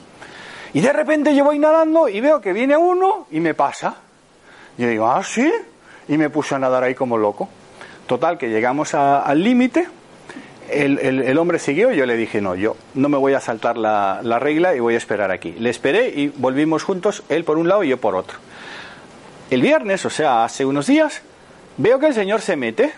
Y 0.73 0.81
de 0.81 0.93
repente 0.93 1.35
yo 1.35 1.43
voy 1.43 1.59
nadando 1.59 2.07
y 2.09 2.21
veo 2.21 2.39
que 2.41 2.53
viene 2.53 2.77
uno 2.77 3.27
y 3.31 3.39
me 3.39 3.53
pasa. 3.53 3.95
Yo 4.77 4.87
digo, 4.87 5.07
ah, 5.07 5.23
sí. 5.23 5.51
Y 6.07 6.17
me 6.17 6.29
puse 6.29 6.55
a 6.55 6.59
nadar 6.59 6.83
ahí 6.83 6.95
como 6.95 7.17
loco. 7.17 7.49
Total, 8.05 8.37
que 8.37 8.49
llegamos 8.49 8.93
a- 8.93 9.19
al 9.21 9.43
límite. 9.43 9.87
El, 10.69 10.99
el- 10.99 11.21
el 11.23 11.37
hombre 11.37 11.59
siguió 11.59 11.91
y 11.91 11.97
yo 11.97 12.05
le 12.05 12.15
dije, 12.15 12.39
no, 12.41 12.55
yo 12.55 12.75
no 12.93 13.09
me 13.09 13.17
voy 13.17 13.33
a 13.33 13.39
saltar 13.41 13.77
la, 13.77 14.19
la 14.23 14.39
regla 14.39 14.75
y 14.75 14.79
voy 14.79 14.93
a 14.95 14.97
esperar 14.97 15.31
aquí. 15.31 15.51
Le 15.59 15.69
esperé 15.69 16.09
y 16.09 16.27
volvimos 16.29 16.83
juntos, 16.83 17.23
él 17.29 17.43
por 17.43 17.57
un 17.57 17.67
lado 17.67 17.83
y 17.83 17.89
yo 17.89 17.97
por 17.97 18.15
otro. 18.15 18.37
El 19.49 19.61
viernes, 19.61 20.05
o 20.05 20.09
sea, 20.09 20.43
hace 20.43 20.65
unos 20.65 20.87
días, 20.87 21.21
veo 21.77 21.99
que 21.99 22.07
el 22.07 22.13
señor 22.13 22.41
se 22.41 22.55
mete. 22.55 22.93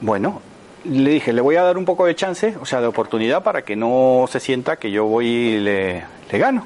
Bueno, 0.00 0.40
le 0.84 1.10
dije, 1.10 1.32
le 1.32 1.40
voy 1.40 1.56
a 1.56 1.62
dar 1.62 1.76
un 1.76 1.84
poco 1.84 2.06
de 2.06 2.14
chance, 2.14 2.56
o 2.60 2.64
sea, 2.64 2.80
de 2.80 2.86
oportunidad 2.86 3.42
para 3.42 3.62
que 3.62 3.76
no 3.76 4.26
se 4.28 4.40
sienta 4.40 4.76
que 4.76 4.90
yo 4.90 5.04
voy 5.04 5.26
y 5.26 5.58
le, 5.58 6.04
gano. 6.32 6.64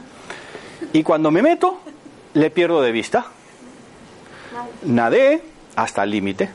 Y 0.92 1.02
cuando 1.02 1.30
me 1.30 1.42
meto, 1.42 1.80
le 2.34 2.50
pierdo 2.50 2.82
de 2.82 2.92
vista. 2.92 3.26
Nadé 4.82 5.42
hasta 5.76 6.02
el 6.02 6.10
límite. 6.10 6.50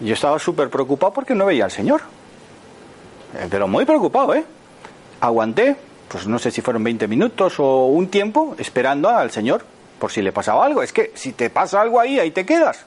Yo 0.00 0.14
estaba 0.14 0.38
súper 0.38 0.68
preocupado 0.70 1.12
porque 1.12 1.34
no 1.34 1.46
veía 1.46 1.64
al 1.64 1.70
señor. 1.70 2.02
Eh, 3.34 3.46
Pero 3.50 3.68
muy 3.68 3.84
preocupado, 3.84 4.34
¿eh? 4.34 4.44
Aguanté, 5.20 5.76
pues 6.08 6.26
no 6.26 6.38
sé 6.38 6.50
si 6.50 6.60
fueron 6.60 6.82
20 6.82 7.06
minutos 7.06 7.60
o 7.60 7.86
un 7.86 8.08
tiempo 8.08 8.56
esperando 8.58 9.08
al 9.08 9.30
señor 9.30 9.64
por 9.98 10.10
si 10.10 10.20
le 10.22 10.32
pasaba 10.32 10.66
algo. 10.66 10.82
Es 10.82 10.92
que 10.92 11.12
si 11.14 11.32
te 11.32 11.50
pasa 11.50 11.80
algo 11.80 12.00
ahí, 12.00 12.18
ahí 12.18 12.32
te 12.32 12.44
quedas. 12.44 12.84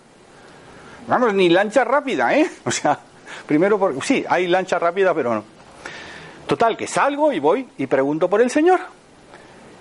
Vamos, 1.07 1.33
ni 1.33 1.49
lancha 1.49 1.83
rápida, 1.83 2.37
¿eh? 2.37 2.49
O 2.65 2.71
sea, 2.71 2.99
primero, 3.45 3.79
por... 3.79 4.03
sí, 4.03 4.25
hay 4.29 4.47
lancha 4.47 4.77
rápida, 4.77 5.13
pero 5.13 5.33
no. 5.33 5.43
Total, 6.45 6.77
que 6.77 6.87
salgo 6.87 7.33
y 7.33 7.39
voy 7.39 7.67
y 7.77 7.87
pregunto 7.87 8.29
por 8.29 8.41
el 8.41 8.51
señor. 8.51 8.79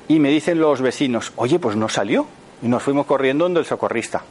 Y 0.08 0.18
me 0.20 0.30
dicen 0.30 0.60
los 0.60 0.80
vecinos, 0.80 1.32
oye, 1.36 1.58
pues 1.58 1.76
no 1.76 1.88
salió. 1.88 2.26
Y 2.62 2.68
nos 2.68 2.82
fuimos 2.82 3.06
corriendo 3.06 3.44
donde 3.44 3.60
el 3.60 3.66
socorrista. 3.66 4.22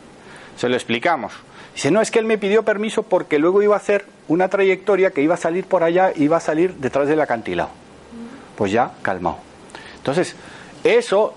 Se 0.57 0.67
lo 0.67 0.75
explicamos. 0.75 1.33
Dice, 1.73 1.91
no, 1.91 2.01
es 2.01 2.11
que 2.11 2.19
él 2.19 2.25
me 2.25 2.37
pidió 2.37 2.63
permiso 2.63 3.03
porque 3.03 3.39
luego 3.39 3.61
iba 3.61 3.75
a 3.75 3.77
hacer 3.77 4.05
una 4.27 4.47
trayectoria 4.47 5.11
que 5.11 5.21
iba 5.21 5.35
a 5.35 5.37
salir 5.37 5.65
por 5.65 5.83
allá, 5.83 6.11
iba 6.15 6.37
a 6.37 6.39
salir 6.39 6.75
detrás 6.75 7.07
del 7.07 7.19
acantilado. 7.19 7.69
Pues 8.55 8.71
ya, 8.71 8.93
calmado. 9.01 9.37
Entonces, 9.97 10.35
eso 10.83 11.35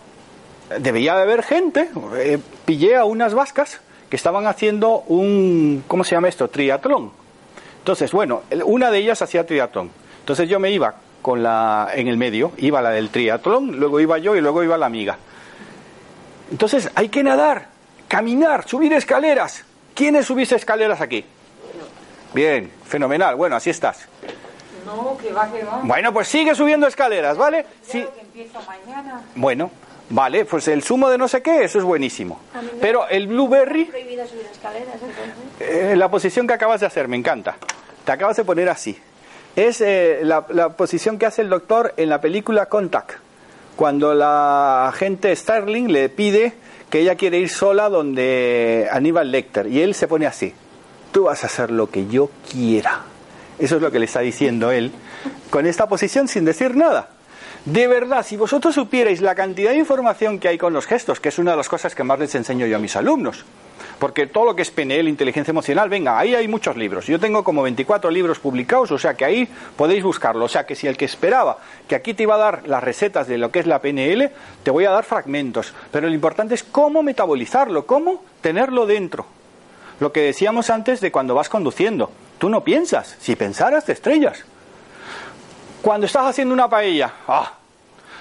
debía 0.79 1.17
de 1.17 1.23
haber 1.23 1.43
gente. 1.43 1.91
Eh, 2.17 2.39
pillé 2.65 2.97
a 2.97 3.05
unas 3.05 3.35
vascas 3.35 3.81
que 4.09 4.17
estaban 4.17 4.47
haciendo 4.47 5.01
un, 5.09 5.85
¿cómo 5.87 6.05
se 6.05 6.15
llama 6.15 6.29
esto? 6.29 6.49
Triatlón. 6.49 7.11
Entonces, 7.79 8.13
bueno, 8.13 8.43
una 8.65 8.91
de 8.91 8.99
ellas 8.99 9.23
hacía 9.23 9.47
triatlón. 9.47 9.91
Entonces 10.21 10.49
yo 10.49 10.61
me 10.61 10.71
iba 10.71 10.95
con 11.23 11.43
la, 11.43 11.91
en 11.95 12.09
el 12.09 12.17
medio, 12.17 12.53
iba 12.59 12.83
la 12.83 12.91
del 12.91 13.11
triatlón, 13.11 13.79
luego 13.79 14.01
iba 14.01 14.19
yo 14.19 14.37
y 14.37 14.41
luego 14.41 14.63
iba 14.63 14.77
la 14.77 14.87
amiga. 14.87 15.19
Entonces 16.51 16.91
hay 16.95 17.09
que 17.09 17.23
nadar, 17.23 17.69
caminar, 18.09 18.67
subir 18.69 18.93
escaleras. 18.93 19.65
¿Quiénes 19.95 20.27
subís 20.27 20.53
escaleras 20.53 21.01
aquí? 21.01 21.25
Bien, 22.33 22.71
fenomenal. 22.85 23.37
Bueno, 23.37 23.57
así 23.57 23.71
estás. 23.71 24.07
No, 24.87 25.19
que 25.19 25.33
va, 25.33 25.51
que 25.51 25.65
va. 25.65 25.81
Bueno, 25.83 26.13
pues 26.13 26.29
sigue 26.29 26.55
subiendo 26.55 26.87
escaleras, 26.87 27.37
¿vale? 27.37 27.67
Sí. 27.83 28.07
Que 28.33 28.49
mañana. 28.67 29.23
Bueno, 29.35 29.71
vale, 30.11 30.45
pues 30.45 30.69
el 30.69 30.83
zumo 30.83 31.09
de 31.11 31.19
no 31.19 31.29
sé 31.29 31.43
qué, 31.43 31.65
eso 31.65 31.79
es 31.79 31.85
buenísimo. 31.85 32.41
Pero 32.81 33.09
el 33.09 33.27
blueberry, 33.27 33.85
Prohibido 33.87 34.27
subir 34.27 34.47
escaleras, 34.51 34.95
entonces. 34.95 35.35
eh, 35.61 35.95
la 35.97 36.11
posición 36.11 36.47
que 36.47 36.55
acabas 36.55 36.81
de 36.81 36.87
hacer, 36.87 37.09
me 37.09 37.17
encanta. 37.17 37.57
Te 38.05 38.13
acabas 38.13 38.37
de 38.37 38.45
poner 38.45 38.69
así. 38.69 38.99
Es 39.57 39.81
eh, 39.81 40.21
la, 40.23 40.47
la 40.51 40.71
posición 40.71 41.19
que 41.19 41.27
hace 41.27 41.43
el 41.43 41.49
doctor 41.49 41.93
en 41.97 42.09
la 42.09 42.21
película 42.21 42.67
Contact, 42.67 43.13
cuando 43.77 44.15
la 44.15 44.89
agente 44.89 45.35
Starling 45.35 45.93
le 45.93 46.09
pide 46.09 46.53
que 46.91 47.01
ella 47.01 47.17
quiere 47.17 47.39
ir 47.39 47.49
sola 47.51 47.89
donde 47.89 48.89
Aníbal 48.91 49.31
Lecter, 49.31 49.67
y 49.67 49.83
él 49.83 49.95
se 49.95 50.09
pone 50.09 50.27
así. 50.27 50.55
Tú 51.13 51.25
vas 51.25 51.43
a 51.43 51.47
hacer 51.49 51.71
lo 51.71 51.91
que 51.91 52.07
yo 52.07 52.31
quiera. 52.51 53.03
Eso 53.59 53.77
es 53.77 53.83
lo 53.83 53.91
que 53.91 53.99
le 53.99 54.05
está 54.05 54.21
diciendo 54.21 54.71
él, 54.71 54.93
con 55.51 55.67
esta 55.67 55.89
posición 55.89 56.29
sin 56.29 56.45
decir 56.45 56.77
nada. 56.77 57.09
De 57.65 57.87
verdad, 57.87 58.25
si 58.25 58.37
vosotros 58.37 58.75
supierais 58.75 59.21
la 59.21 59.35
cantidad 59.35 59.73
de 59.73 59.79
información 59.79 60.39
que 60.39 60.49
hay 60.49 60.59
con 60.59 60.73
los 60.73 60.87
gestos, 60.87 61.21
que 61.21 61.29
es 61.29 61.39
una 61.39 61.51
de 61.53 61.57
las 61.57 61.69
cosas 61.69 61.95
que 61.95 62.05
más 62.05 62.19
les 62.19 62.35
enseño 62.35 62.67
yo 62.67 62.77
a 62.77 62.81
mis 62.81 62.97
alumnos, 62.97 63.45
porque 63.99 64.27
todo 64.27 64.45
lo 64.45 64.57
que 64.57 64.63
es 64.63 64.71
PNL, 64.71 65.09
inteligencia 65.09 65.51
emocional, 65.51 65.89
venga, 65.89 66.19
ahí 66.19 66.35
hay 66.35 66.47
muchos 66.47 66.77
libros. 66.77 67.07
Yo 67.07 67.19
tengo 67.19 67.43
como 67.43 67.63
24 67.63 68.11
libros 68.11 68.39
publicados, 68.39 68.91
o 68.93 68.99
sea 68.99 69.15
que 69.15 69.25
ahí 69.25 69.49
podéis 69.77 70.05
buscarlo. 70.05 70.45
O 70.45 70.49
sea 70.49 70.67
que 70.67 70.77
si 70.77 70.87
el 70.87 70.97
que 70.97 71.05
esperaba 71.05 71.59
que 71.89 71.97
aquí 71.97 72.15
te 72.15 72.23
iba 72.23 72.37
a 72.37 72.39
dar 72.39 72.69
las 72.69 72.83
recetas 72.83 73.27
de 73.27 73.39
lo 73.39 73.51
que 73.51 73.59
es 73.59 73.67
la 73.67 73.81
PNL, 73.81 74.31
te 74.63 74.71
voy 74.71 74.85
a 74.85 74.91
dar 74.91 75.05
fragmentos. 75.05 75.75
Pero 75.91 76.09
lo 76.09 76.15
importante 76.15 76.55
es 76.55 76.63
cómo 76.63 77.03
metabolizarlo, 77.03 77.87
cómo 77.87 78.23
tenerlo 78.41 78.87
dentro. 78.87 79.27
Lo 79.99 80.13
que 80.13 80.21
decíamos 80.21 80.71
antes 80.71 81.01
de 81.01 81.11
cuando 81.11 81.35
vas 81.35 81.49
conduciendo. 81.49 82.11
Tú 82.39 82.49
no 82.49 82.63
piensas, 82.63 83.17
si 83.21 83.35
pensaras 83.35 83.85
te 83.85 83.93
estrellas. 83.93 84.45
Cuando 85.83 86.07
estás 86.07 86.27
haciendo 86.27 86.53
una 86.55 86.69
paella, 86.69 87.13
ah, 87.29 87.53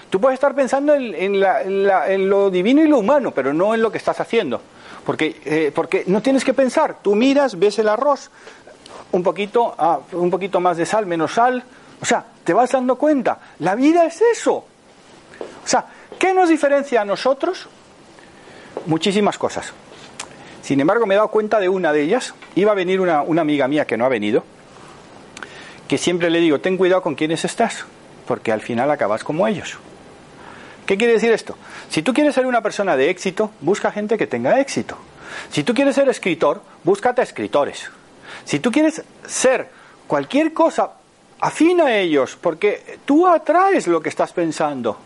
tú 0.10 0.20
puedes 0.22 0.36
estar 0.36 0.54
pensando 0.56 0.94
en, 0.96 1.14
en 1.16 1.40
la- 1.40 1.62
en 1.64 1.86
la- 1.88 2.12
en 2.12 2.30
lo 2.30 2.50
divino 2.50 2.82
y 2.84 2.88
lo 2.88 3.00
humano, 3.00 3.32
pero 3.32 3.54
no 3.54 3.74
en 3.74 3.82
lo 3.82 3.92
que 3.92 3.98
estás 3.98 4.20
haciendo. 4.20 4.62
Porque, 5.06 5.42
eh, 5.46 5.72
porque 5.74 6.04
no 6.08 6.22
tienes 6.22 6.44
que 6.44 6.54
pensar, 6.54 6.98
tú 7.02 7.16
miras, 7.16 7.58
ves 7.58 7.80
el 7.80 7.90
arroz, 7.90 8.30
un 9.12 9.24
poquito, 9.24 9.74
ah, 9.78 10.00
un 10.12 10.30
poquito 10.30 10.60
más 10.60 10.78
de 10.78 10.86
sal, 10.86 11.06
menos 11.06 11.34
sal, 11.34 11.64
o 12.02 12.06
sea, 12.06 12.26
te 12.44 12.54
vas 12.54 12.72
dando 12.72 12.96
cuenta, 12.98 13.40
la 13.60 13.74
vida 13.76 14.06
es 14.06 14.22
eso. 14.22 14.54
O 14.54 15.68
sea, 15.68 15.86
¿qué 16.20 16.34
nos 16.34 16.50
diferencia 16.50 17.02
a 17.02 17.06
nosotros? 17.06 17.68
Muchísimas 18.86 19.38
cosas. 19.38 19.74
Sin 20.62 20.80
embargo, 20.80 21.06
me 21.06 21.14
he 21.16 21.18
dado 21.18 21.30
cuenta 21.30 21.60
de 21.60 21.70
una 21.70 21.94
de 21.94 22.02
ellas. 22.04 22.34
Iba 22.56 22.74
a 22.74 22.76
venir 22.76 23.00
una 23.00 23.22
amiga 23.42 23.68
mía 23.68 23.86
que 23.86 23.98
no 23.98 24.06
ha 24.06 24.10
venido, 24.10 24.44
que 25.88 25.98
siempre 25.98 26.30
le 26.30 26.40
digo, 26.40 26.60
ten 26.60 26.78
cuidado 26.78 27.02
con 27.02 27.16
quiénes 27.16 27.46
estás, 27.46 27.86
porque 28.28 28.52
al 28.52 28.62
final 28.62 28.92
acabas 28.92 29.24
como 29.24 29.48
ellos. 29.48 29.78
¿Qué 30.86 30.98
quiere 30.98 31.14
decir 31.14 31.32
esto? 31.32 31.58
Si 31.90 32.02
tú 32.02 32.14
quieres 32.14 32.36
ser 32.36 32.46
una 32.46 32.62
persona 32.62 32.96
de 32.96 33.10
éxito, 33.10 33.52
busca 33.62 33.92
gente 33.92 34.18
que 34.18 34.28
tenga 34.28 34.60
éxito. 34.60 34.98
Si 35.52 35.64
tú 35.64 35.74
quieres 35.74 35.96
ser 35.96 36.08
escritor, 36.10 36.62
búscate 36.84 37.22
a 37.22 37.24
escritores. 37.24 37.90
Si 38.46 38.60
tú 38.60 38.72
quieres 38.72 39.04
ser 39.26 39.70
cualquier 40.08 40.54
cosa, 40.54 40.92
afina 41.40 41.88
a 41.88 41.98
ellos, 41.98 42.38
porque 42.40 43.00
tú 43.06 43.28
atraes 43.28 43.88
lo 43.88 44.02
que 44.02 44.10
estás 44.10 44.32
pensando. 44.32 44.98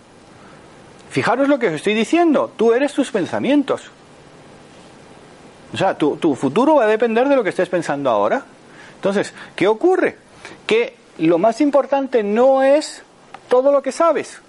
Fijaros 1.09 1.47
lo 1.47 1.59
que 1.59 1.67
os 1.67 1.73
estoy 1.73 1.93
diciendo, 1.93 2.51
tú 2.55 2.73
eres 2.73 2.93
tus 2.93 3.11
pensamientos. 3.11 3.89
O 5.73 5.77
sea, 5.77 5.97
tu, 5.97 6.17
tu 6.17 6.35
futuro 6.35 6.75
va 6.75 6.83
a 6.83 6.87
depender 6.87 7.27
de 7.27 7.35
lo 7.35 7.43
que 7.43 7.49
estés 7.49 7.69
pensando 7.69 8.09
ahora. 8.09 8.43
Entonces, 8.95 9.33
¿qué 9.55 9.67
ocurre? 9.67 10.17
Que 10.67 10.95
lo 11.17 11.37
más 11.37 11.61
importante 11.61 12.23
no 12.23 12.63
es 12.63 13.03
todo 13.49 13.71
lo 13.71 13.81
que 13.81 13.91
sabes, 13.91 14.39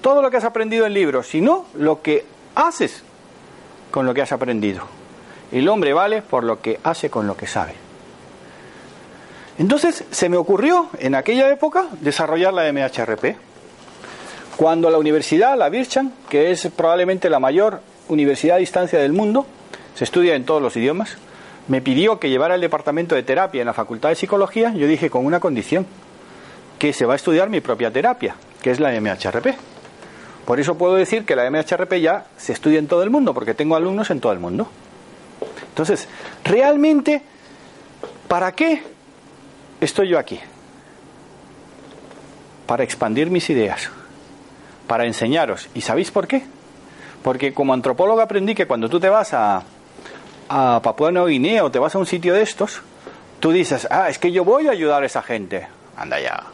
todo 0.00 0.20
lo 0.20 0.30
que 0.30 0.36
has 0.36 0.44
aprendido 0.44 0.86
en 0.86 0.94
libros, 0.94 1.28
sino 1.28 1.66
lo 1.74 2.02
que 2.02 2.24
haces 2.54 3.02
con 3.90 4.06
lo 4.06 4.14
que 4.14 4.22
has 4.22 4.32
aprendido. 4.32 4.82
El 5.52 5.68
hombre 5.68 5.92
vale 5.92 6.20
por 6.20 6.44
lo 6.44 6.60
que 6.60 6.80
hace 6.82 7.10
con 7.10 7.26
lo 7.26 7.36
que 7.36 7.46
sabe. 7.46 7.74
Entonces, 9.56 10.04
se 10.10 10.28
me 10.28 10.36
ocurrió 10.36 10.88
en 10.98 11.14
aquella 11.14 11.48
época 11.50 11.86
desarrollar 12.00 12.52
la 12.52 12.72
MHRP. 12.72 13.36
Cuando 14.56 14.90
la 14.90 14.98
universidad, 14.98 15.56
la 15.56 15.68
Bircham, 15.68 16.10
que 16.28 16.50
es 16.50 16.68
probablemente 16.76 17.30
la 17.30 17.38
mayor 17.38 17.80
universidad 18.08 18.56
a 18.56 18.58
distancia 18.58 18.98
del 18.98 19.12
mundo, 19.12 19.46
se 19.94 20.04
estudia 20.04 20.34
en 20.34 20.44
todos 20.44 20.60
los 20.60 20.76
idiomas, 20.76 21.16
me 21.68 21.80
pidió 21.80 22.18
que 22.18 22.28
llevara 22.28 22.54
el 22.54 22.60
departamento 22.60 23.14
de 23.14 23.22
terapia 23.22 23.62
en 23.62 23.66
la 23.66 23.72
Facultad 23.72 24.10
de 24.10 24.16
Psicología, 24.16 24.72
yo 24.74 24.86
dije 24.86 25.10
con 25.10 25.24
una 25.24 25.40
condición, 25.40 25.86
que 26.78 26.92
se 26.92 27.06
va 27.06 27.14
a 27.14 27.16
estudiar 27.16 27.48
mi 27.48 27.60
propia 27.60 27.90
terapia. 27.90 28.36
que 28.60 28.70
es 28.70 28.80
la 28.80 28.98
MHRP. 28.98 29.48
Por 30.46 30.58
eso 30.58 30.78
puedo 30.78 30.94
decir 30.94 31.26
que 31.26 31.36
la 31.36 31.50
MHRP 31.50 32.00
ya 32.00 32.24
se 32.38 32.54
estudia 32.54 32.78
en 32.78 32.88
todo 32.88 33.02
el 33.02 33.10
mundo, 33.10 33.34
porque 33.34 33.52
tengo 33.52 33.76
alumnos 33.76 34.10
en 34.10 34.20
todo 34.20 34.32
el 34.32 34.38
mundo. 34.38 34.68
Entonces, 35.68 36.08
realmente, 36.44 37.22
¿para 38.26 38.52
qué 38.52 38.82
estoy 39.82 40.08
yo 40.08 40.18
aquí? 40.18 40.40
Para 42.66 42.84
expandir 42.84 43.30
mis 43.30 43.50
ideas, 43.50 43.90
para 44.86 45.04
enseñaros. 45.04 45.68
¿Y 45.74 45.82
sabéis 45.82 46.10
por 46.10 46.26
qué? 46.26 46.42
Porque 47.22 47.52
como 47.52 47.74
antropólogo 47.74 48.22
aprendí 48.22 48.54
que 48.54 48.66
cuando 48.66 48.88
tú 48.88 48.98
te 48.98 49.10
vas 49.10 49.34
a, 49.34 49.62
a 50.48 50.80
Papua 50.82 51.10
Nueva 51.10 51.28
Guinea 51.28 51.64
o 51.64 51.70
te 51.70 51.78
vas 51.78 51.94
a 51.94 51.98
un 51.98 52.06
sitio 52.06 52.34
de 52.34 52.42
estos, 52.42 52.82
tú 53.40 53.52
dices, 53.52 53.86
ah, 53.90 54.08
es 54.08 54.18
que 54.18 54.32
yo 54.32 54.44
voy 54.44 54.68
a 54.68 54.72
ayudar 54.72 55.02
a 55.02 55.06
esa 55.06 55.22
gente. 55.22 55.66
Anda 55.96 56.20
ya. 56.20 56.44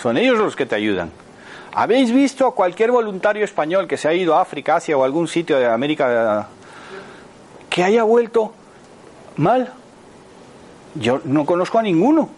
Son 0.00 0.16
ellos 0.16 0.38
los 0.38 0.56
que 0.56 0.66
te 0.66 0.74
ayudan. 0.74 1.10
¿Habéis 1.72 2.12
visto 2.12 2.46
a 2.46 2.54
cualquier 2.54 2.90
voluntario 2.90 3.44
español 3.44 3.86
que 3.86 3.96
se 3.96 4.08
ha 4.08 4.14
ido 4.14 4.34
a 4.34 4.40
África, 4.40 4.76
Asia 4.76 4.96
o 4.96 5.04
algún 5.04 5.28
sitio 5.28 5.58
de 5.58 5.66
América 5.66 6.48
que 7.68 7.84
haya 7.84 8.02
vuelto 8.02 8.52
mal? 9.36 9.72
Yo 10.94 11.20
no 11.24 11.44
conozco 11.44 11.78
a 11.78 11.82
ninguno. 11.82 12.30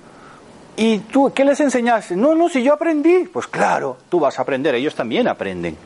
¿Y 0.76 0.98
tú 1.00 1.32
qué 1.34 1.44
les 1.44 1.60
enseñaste? 1.60 2.16
No, 2.16 2.34
no, 2.34 2.48
si 2.48 2.62
yo 2.62 2.72
aprendí. 2.72 3.28
Pues 3.32 3.46
claro, 3.46 3.98
tú 4.08 4.20
vas 4.20 4.38
a 4.38 4.42
aprender, 4.42 4.74
ellos 4.74 4.94
también 4.94 5.28
aprenden. 5.28 5.76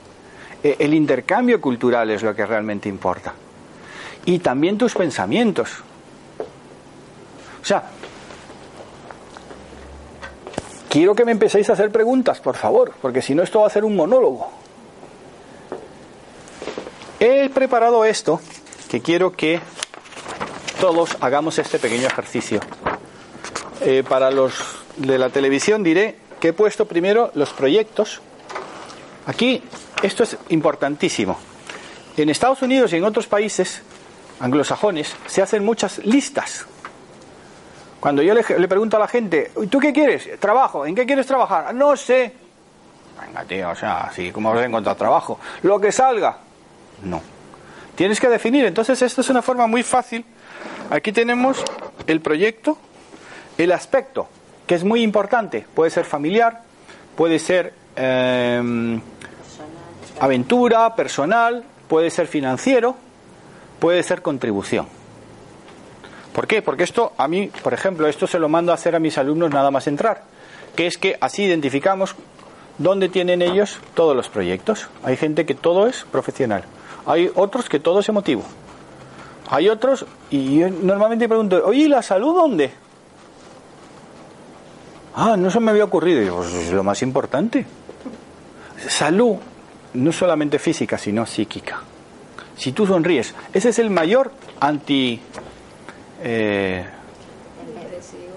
E, 0.63 0.77
El 0.79 0.95
intercambio 0.95 1.61
cultural 1.61 2.11
es 2.11 2.23
lo 2.23 2.35
que 2.35 2.47
realmente 2.47 2.89
importa. 2.89 3.35
Y 4.27 4.39
también 4.39 4.79
tus 4.79 4.95
pensamientos. 4.95 5.71
O 7.61 7.65
sea, 7.65 7.85
quiero 10.89 11.15
que 11.15 11.25
me 11.25 11.33
empecéis 11.33 11.69
a 11.71 11.73
hacer 11.73 11.91
preguntas, 11.91 12.41
por 12.41 12.57
favor, 12.57 12.95
porque 13.01 13.23
si 13.23 13.35
no 13.35 13.43
esto 13.43 13.61
va 13.61 13.67
a 13.67 13.71
ser 13.71 13.85
un 13.85 13.97
monólogo. 13.97 14.51
He 17.21 17.49
preparado 17.49 18.05
esto, 18.05 18.41
que 18.91 19.01
quiero 19.01 19.33
que 19.33 19.61
todos 20.81 21.17
hagamos 21.21 21.59
este 21.59 21.79
pequeño 21.79 22.07
ejercicio. 22.07 22.61
Eh, 23.81 24.05
para 24.09 24.31
los 24.31 24.55
de 24.97 25.19
la 25.19 25.31
televisión 25.31 25.83
diré 25.83 26.17
que 26.41 26.49
he 26.49 26.53
puesto 26.53 26.87
primero 26.87 27.31
los 27.35 27.55
proyectos. 27.55 28.21
Aquí, 29.27 29.63
esto 30.03 30.23
es 30.23 30.37
importantísimo. 30.51 31.39
En 32.17 32.29
Estados 32.29 32.63
Unidos 32.63 32.93
y 32.93 32.97
en 32.97 33.05
otros 33.05 33.27
países 33.27 33.83
anglosajones 34.45 35.17
se 35.27 35.43
hacen 35.43 35.65
muchas 35.65 35.99
listas. 36.05 36.67
Cuando 37.99 38.23
yo 38.23 38.35
le, 38.35 38.69
pregunto 38.69 38.99
a 38.99 39.01
la 39.01 39.09
gente, 39.09 39.51
¿tú 39.71 39.79
qué 39.79 39.91
quieres? 39.93 40.39
Trabajo. 40.39 40.85
¿En 40.85 40.95
qué 40.95 41.07
quieres 41.07 41.27
trabajar? 41.27 41.75
No 41.75 41.97
sé. 41.97 42.33
Venga, 43.19 43.45
tío, 43.45 43.71
o 43.71 43.75
sea, 43.75 44.03
así 44.03 44.31
como 44.31 44.53
vas 44.53 44.63
a 44.63 44.67
encontrar 44.67 44.97
trabajo. 44.97 45.41
Lo 45.63 45.81
que 45.81 45.91
salga. 45.91 46.37
No. 47.03 47.23
Tienes 47.95 48.21
que 48.21 48.29
definir. 48.29 48.67
Entonces, 48.67 49.01
esto 49.01 49.23
es 49.23 49.31
una 49.31 49.41
forma 49.41 49.67
muy 49.67 49.83
fácil. 49.83 50.23
Aquí 50.91 51.13
tenemos 51.13 51.65
el 52.07 52.21
proyecto, 52.21 52.77
el 53.57 53.73
aspecto, 53.73 54.29
que 54.67 54.75
es 54.75 54.85
muy 54.85 55.03
importante. 55.03 55.67
Puede 55.75 55.91
ser 55.91 56.05
familiar, 56.05 56.61
puede 57.17 57.39
ser 57.39 57.73
eh, 57.97 59.01
aventura, 60.21 60.95
personal, 60.95 61.65
puede 61.89 62.11
ser 62.11 62.27
financiero, 62.27 62.97
puede 63.85 64.03
ser 64.03 64.23
contribución. 64.23 64.87
¿Por 66.33 66.47
qué? 66.47 66.63
Porque 66.63 66.85
esto 66.85 67.13
a 67.19 67.29
mí, 67.29 67.51
por 67.63 67.75
ejemplo, 67.75 68.09
esto 68.09 68.27
se 68.27 68.39
lo 68.39 68.49
mando 68.49 68.73
a 68.73 68.77
hacer 68.77 68.97
a 68.97 68.99
mis 68.99 69.19
alumnos 69.19 69.51
nada 69.51 69.71
más 69.71 69.87
entrar, 69.87 70.23
que 70.75 70.87
es 70.87 70.97
que 70.97 71.19
así 71.21 71.43
identificamos 71.43 72.15
dónde 72.79 73.11
tienen 73.11 73.43
ellos 73.43 73.79
todos 73.93 74.17
los 74.17 74.31
proyectos. 74.31 74.89
Hay 75.03 75.19
gente 75.19 75.45
que 75.45 75.55
todo 75.55 75.87
es 75.87 76.07
profesional, 76.11 76.65
hay 77.05 77.31
otros 77.35 77.69
que 77.69 77.79
todo 77.79 78.01
es 78.01 78.09
emotivo, 78.09 78.43
hay 79.51 79.69
otros, 79.69 80.07
y 80.31 80.61
yo 80.61 80.71
normalmente 80.71 81.29
pregunto, 81.29 81.61
oye, 81.63 81.83
¿y 81.83 81.89
la 81.89 82.01
salud 82.01 82.35
dónde? 82.35 82.73
Ah, 85.15 85.37
no 85.37 85.51
se 85.51 85.61
me 85.61 85.73
había 85.73 85.85
ocurrido, 85.85 86.23
y 86.23 86.31
pues 86.31 86.55
es 86.55 86.73
lo 86.73 86.85
más 86.85 87.03
importante. 87.03 87.67
Salud, 88.89 89.37
no 89.93 90.11
solamente 90.11 90.59
física, 90.59 90.97
sino 90.97 91.27
psíquica. 91.27 91.83
Si 92.57 92.73
tú 92.73 92.87
sonríes, 92.87 93.35
ese 93.53 93.69
es 93.71 93.79
el 93.79 93.91
mayor 93.91 94.31
anti 94.61 95.21
eh, 96.23 96.85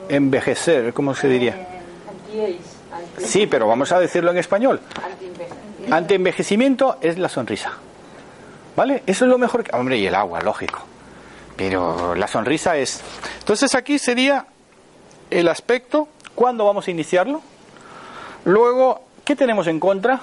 envejecer, 0.10 0.94
¿cómo 0.94 1.14
se 1.16 1.28
diría? 1.28 1.54
Anti- 1.54 3.26
Sí, 3.26 3.48
pero 3.48 3.68
vamos 3.68 3.92
a 3.92 4.00
decirlo 4.00 4.32
en 4.32 4.38
español. 4.38 4.80
anti-envejecimiento. 4.96 5.96
Anti-envejecimiento 5.96 6.98
es 7.02 7.18
la 7.18 7.30
sonrisa. 7.30 7.74
¿Vale? 8.76 9.04
Eso 9.08 9.26
es 9.26 9.30
lo 9.32 9.38
mejor 9.38 9.64
que... 9.64 9.76
Hombre, 9.76 9.98
y 9.98 10.06
el 10.06 10.16
agua, 10.16 10.42
lógico. 10.42 10.80
Pero 11.56 12.14
la 12.16 12.28
sonrisa 12.28 12.78
es... 12.78 13.02
Entonces 13.40 13.74
aquí 13.76 13.98
sería 13.98 14.46
el 15.32 15.48
aspecto, 15.48 16.08
¿cuándo 16.36 16.66
vamos 16.66 16.88
a 16.88 16.92
iniciarlo? 16.92 17.42
Luego, 18.46 19.02
¿qué 19.26 19.36
tenemos 19.36 19.68
en 19.68 19.80
contra? 19.80 20.22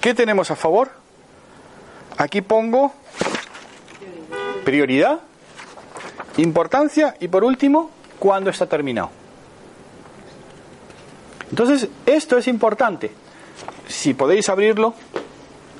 ¿Qué 0.00 0.14
tenemos 0.14 0.50
a 0.50 0.56
favor? 0.56 0.90
Aquí 2.18 2.42
pongo 2.42 2.92
prioridad, 4.64 5.20
importancia 6.36 7.14
y 7.20 7.28
por 7.28 7.44
último, 7.44 7.90
¿cuándo 8.18 8.50
está 8.50 8.66
terminado? 8.66 9.10
Entonces, 11.50 11.88
esto 12.04 12.36
es 12.36 12.48
importante. 12.48 13.10
Si 13.86 14.14
podéis 14.14 14.48
abrirlo, 14.48 14.94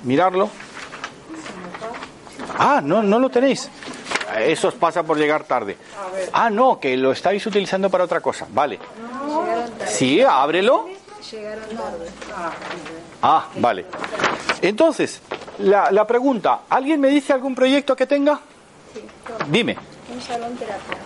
mirarlo. 0.05 0.49
Ah, 2.57 2.81
no, 2.83 3.03
no 3.03 3.19
lo 3.19 3.29
tenéis. 3.31 3.69
Eso 4.39 4.69
os 4.69 4.75
pasa 4.75 5.03
por 5.03 5.19
llegar 5.19 5.45
tarde. 5.45 5.77
Ah, 6.33 6.51
no, 6.51 6.79
que 6.79 6.97
lo 6.97 7.13
estáis 7.13 7.45
utilizando 7.47 7.91
para 7.91 8.05
otra 8.05 8.21
cosa. 8.21 8.47
Vale. 8.51 8.79
Sí, 9.87 10.23
ábrelo. 10.23 10.89
Ah, 13.23 13.49
vale. 13.57 13.87
Entonces, 14.63 15.21
la, 15.61 15.91
la 15.91 16.07
pregunta, 16.07 16.61
¿alguien 16.69 17.01
me 17.01 17.09
dice 17.09 17.33
algún 17.33 17.55
proyecto 17.55 17.95
que 17.97 18.07
tenga? 18.07 18.41
Dime. 19.49 19.77
Un 20.13 20.21
salón 20.21 20.57
terapia. 20.57 20.99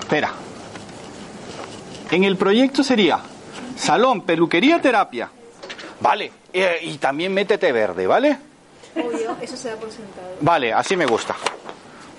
Espera. 0.00 0.32
En 2.10 2.24
el 2.24 2.36
proyecto 2.36 2.82
sería 2.84 3.18
salón, 3.76 4.22
peluquería, 4.22 4.80
terapia. 4.80 5.30
Vale. 6.00 6.32
eh, 6.52 6.78
y 6.82 6.98
también 6.98 7.32
métete 7.32 7.72
verde, 7.72 8.06
¿vale? 8.06 8.36
Obvio, 8.96 9.36
eso 9.40 9.56
se 9.56 9.70
da 9.70 9.76
por 9.76 9.90
sentado. 9.90 10.34
Vale, 10.40 10.72
así 10.72 10.96
me 10.96 11.06
gusta. 11.06 11.34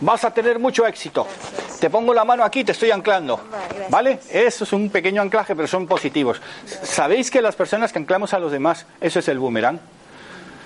Vas 0.01 0.23
a 0.23 0.31
tener 0.33 0.57
mucho 0.57 0.87
éxito. 0.87 1.27
Te 1.79 1.89
pongo 1.89 2.13
la 2.13 2.23
mano 2.25 2.43
aquí, 2.43 2.63
te 2.63 2.71
estoy 2.71 2.89
anclando. 2.91 3.39
¿Vale? 3.89 4.19
Eso 4.31 4.63
es 4.63 4.73
un 4.73 4.89
pequeño 4.89 5.21
anclaje, 5.21 5.55
pero 5.55 5.67
son 5.67 5.85
positivos. 5.85 6.41
¿Sabéis 6.65 7.29
que 7.29 7.41
las 7.41 7.55
personas 7.55 7.93
que 7.93 7.99
anclamos 7.99 8.33
a 8.33 8.39
los 8.39 8.51
demás, 8.51 8.85
eso 8.99 9.19
es 9.19 9.27
el 9.27 9.37
boomerang? 9.37 9.79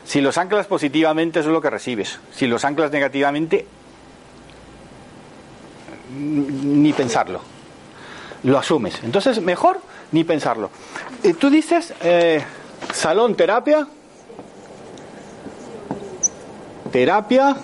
Si 0.08 0.22
los 0.22 0.38
anclas 0.38 0.68
positivamente, 0.68 1.42
eso 1.42 1.50
es 1.50 1.54
lo 1.54 1.60
que 1.62 1.70
recibes. 1.70 2.18
Si 2.34 2.48
los 2.48 2.64
anclas 2.64 2.92
negativamente, 2.92 3.68
ni 6.16 6.94
pensarlo. 6.94 7.42
Lo 8.44 8.58
asumes. 8.58 9.02
Entonces, 9.04 9.42
mejor 9.42 9.82
ni 10.14 10.24
pensarlo. 10.24 10.70
Eh, 11.24 11.34
Tú 11.34 11.50
dices, 11.50 11.94
eh, 12.02 12.42
salón, 12.94 13.36
terapia, 13.36 13.86
terapia, 16.90 17.58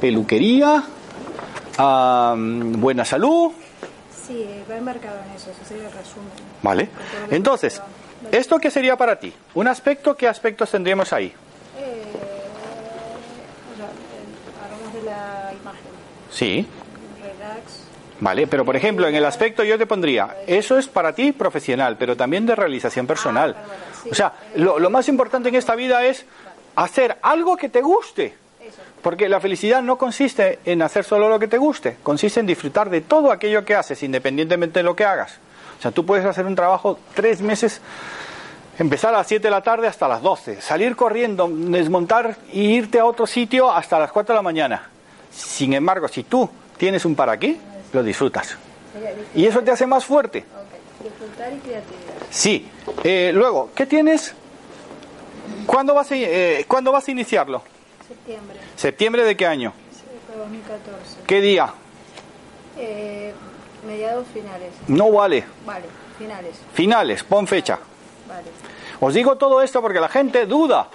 peluquería, 0.00 0.84
buena 1.76 3.04
salud. 3.04 3.52
Sí, 4.26 4.46
va 4.70 4.76
enmarcado 4.76 5.18
en 5.28 5.36
eso, 5.36 5.50
eso 5.50 5.60
sería 5.66 5.86
el 5.88 5.92
resumen. 5.92 6.30
Vale. 6.62 6.88
Entonces, 7.30 7.82
¿esto 8.32 8.58
qué 8.58 8.70
sería 8.70 8.96
para 8.96 9.18
ti? 9.18 9.32
¿Un 9.54 9.68
aspecto? 9.68 10.16
¿Qué 10.16 10.28
aspectos 10.28 10.70
tendríamos 10.70 11.12
ahí? 11.12 11.26
Eh, 11.26 12.02
o 13.72 13.76
sea, 13.76 13.88
hablamos 14.64 14.94
de 14.94 15.02
la 15.02 15.52
imagen. 15.60 15.82
Sí. 16.30 16.66
Relax. 17.22 17.82
Vale, 18.20 18.46
pero 18.46 18.64
por 18.64 18.76
ejemplo, 18.76 19.06
en 19.06 19.14
el 19.14 19.24
aspecto 19.24 19.62
yo 19.62 19.78
te 19.78 19.86
pondría, 19.86 20.38
eso 20.46 20.76
es 20.78 20.88
para 20.88 21.12
ti 21.12 21.32
profesional, 21.32 21.96
pero 21.98 22.16
también 22.16 22.46
de 22.46 22.56
realización 22.56 23.06
personal. 23.06 23.56
Ah, 23.56 23.64
sí. 24.02 24.08
O 24.10 24.14
sea, 24.14 24.32
lo, 24.56 24.78
lo 24.78 24.90
más 24.90 25.08
importante 25.08 25.48
en 25.50 25.54
esta 25.54 25.76
vida 25.76 26.04
es 26.04 26.26
hacer 26.74 27.18
algo 27.22 27.56
que 27.56 27.68
te 27.68 27.80
guste. 27.80 28.34
Porque 29.02 29.28
la 29.28 29.40
felicidad 29.40 29.80
no 29.80 29.96
consiste 29.96 30.58
en 30.64 30.82
hacer 30.82 31.04
solo 31.04 31.28
lo 31.28 31.38
que 31.38 31.46
te 31.46 31.56
guste, 31.56 31.98
consiste 32.02 32.40
en 32.40 32.46
disfrutar 32.46 32.90
de 32.90 33.00
todo 33.00 33.30
aquello 33.30 33.64
que 33.64 33.76
haces, 33.76 34.02
independientemente 34.02 34.80
de 34.80 34.82
lo 34.82 34.96
que 34.96 35.04
hagas. 35.04 35.38
O 35.78 35.82
sea, 35.82 35.92
tú 35.92 36.04
puedes 36.04 36.26
hacer 36.26 36.44
un 36.46 36.56
trabajo 36.56 36.98
tres 37.14 37.40
meses, 37.40 37.80
empezar 38.78 39.14
a 39.14 39.18
las 39.18 39.26
7 39.26 39.42
de 39.42 39.50
la 39.50 39.62
tarde 39.62 39.86
hasta 39.86 40.08
las 40.08 40.22
12, 40.22 40.60
salir 40.60 40.94
corriendo, 40.96 41.48
desmontar 41.50 42.36
y 42.52 42.74
irte 42.76 42.98
a 43.00 43.04
otro 43.04 43.26
sitio 43.26 43.70
hasta 43.70 43.98
las 43.98 44.12
4 44.12 44.32
de 44.32 44.38
la 44.38 44.42
mañana. 44.42 44.88
Sin 45.30 45.72
embargo, 45.72 46.08
si 46.08 46.22
tú 46.24 46.48
tienes 46.76 47.04
un 47.04 47.14
para 47.14 47.38
qué, 47.38 47.56
lo 47.92 48.02
disfrutas. 48.02 48.56
Y 49.34 49.46
eso 49.46 49.62
te 49.62 49.70
hace 49.70 49.86
más 49.86 50.04
fuerte. 50.04 50.44
Disfrutar 51.02 51.52
y 51.52 51.58
creatividad. 51.58 52.14
Sí. 52.30 52.68
Eh, 53.04 53.30
luego, 53.34 53.70
¿qué 53.74 53.86
tienes? 53.86 54.34
¿Cuándo 55.66 55.94
vas, 55.94 56.10
a, 56.10 56.16
eh, 56.16 56.64
¿Cuándo 56.66 56.92
vas 56.92 57.06
a 57.06 57.10
iniciarlo? 57.10 57.62
Septiembre, 58.06 58.58
¿Septiembre 58.76 59.24
de 59.24 59.36
qué 59.36 59.46
año? 59.46 59.72
sí, 59.92 60.02
2014. 60.36 61.20
¿Qué 61.26 61.40
día? 61.40 61.72
Eh, 62.78 63.32
mediados 63.86 64.26
finales. 64.32 64.72
No 64.88 65.12
vale. 65.12 65.44
Vale, 65.66 65.84
finales. 66.18 66.56
Finales, 66.72 67.22
pon 67.22 67.46
fecha. 67.46 67.78
Vale. 68.28 68.48
Os 69.00 69.14
digo 69.14 69.36
todo 69.36 69.62
esto 69.62 69.80
porque 69.80 70.00
la 70.00 70.08
gente 70.08 70.46
duda. 70.46 70.88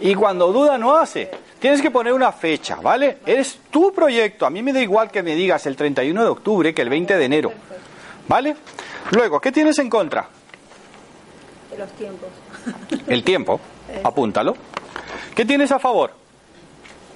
Y 0.00 0.14
cuando 0.14 0.52
duda 0.52 0.78
no 0.78 0.96
hace. 0.96 1.30
Tienes 1.58 1.82
que 1.82 1.90
poner 1.90 2.14
una 2.14 2.32
fecha, 2.32 2.76
¿vale? 2.76 3.18
Es 3.26 3.58
tu 3.70 3.92
proyecto. 3.92 4.46
A 4.46 4.50
mí 4.50 4.62
me 4.62 4.72
da 4.72 4.80
igual 4.80 5.10
que 5.10 5.22
me 5.22 5.34
digas 5.34 5.66
el 5.66 5.76
31 5.76 6.22
de 6.22 6.28
octubre 6.28 6.74
que 6.74 6.80
el 6.80 6.88
20 6.88 7.18
de 7.18 7.24
enero. 7.24 7.52
¿Vale? 8.26 8.56
Luego, 9.10 9.40
¿qué 9.40 9.52
tienes 9.52 9.78
en 9.78 9.90
contra? 9.90 10.26
De 11.70 11.78
los 11.78 11.90
tiempos. 11.92 12.28
El 13.06 13.24
tiempo. 13.24 13.60
Apúntalo. 14.04 14.56
¿Qué 15.34 15.44
tienes 15.44 15.70
a 15.72 15.78
favor? 15.78 16.12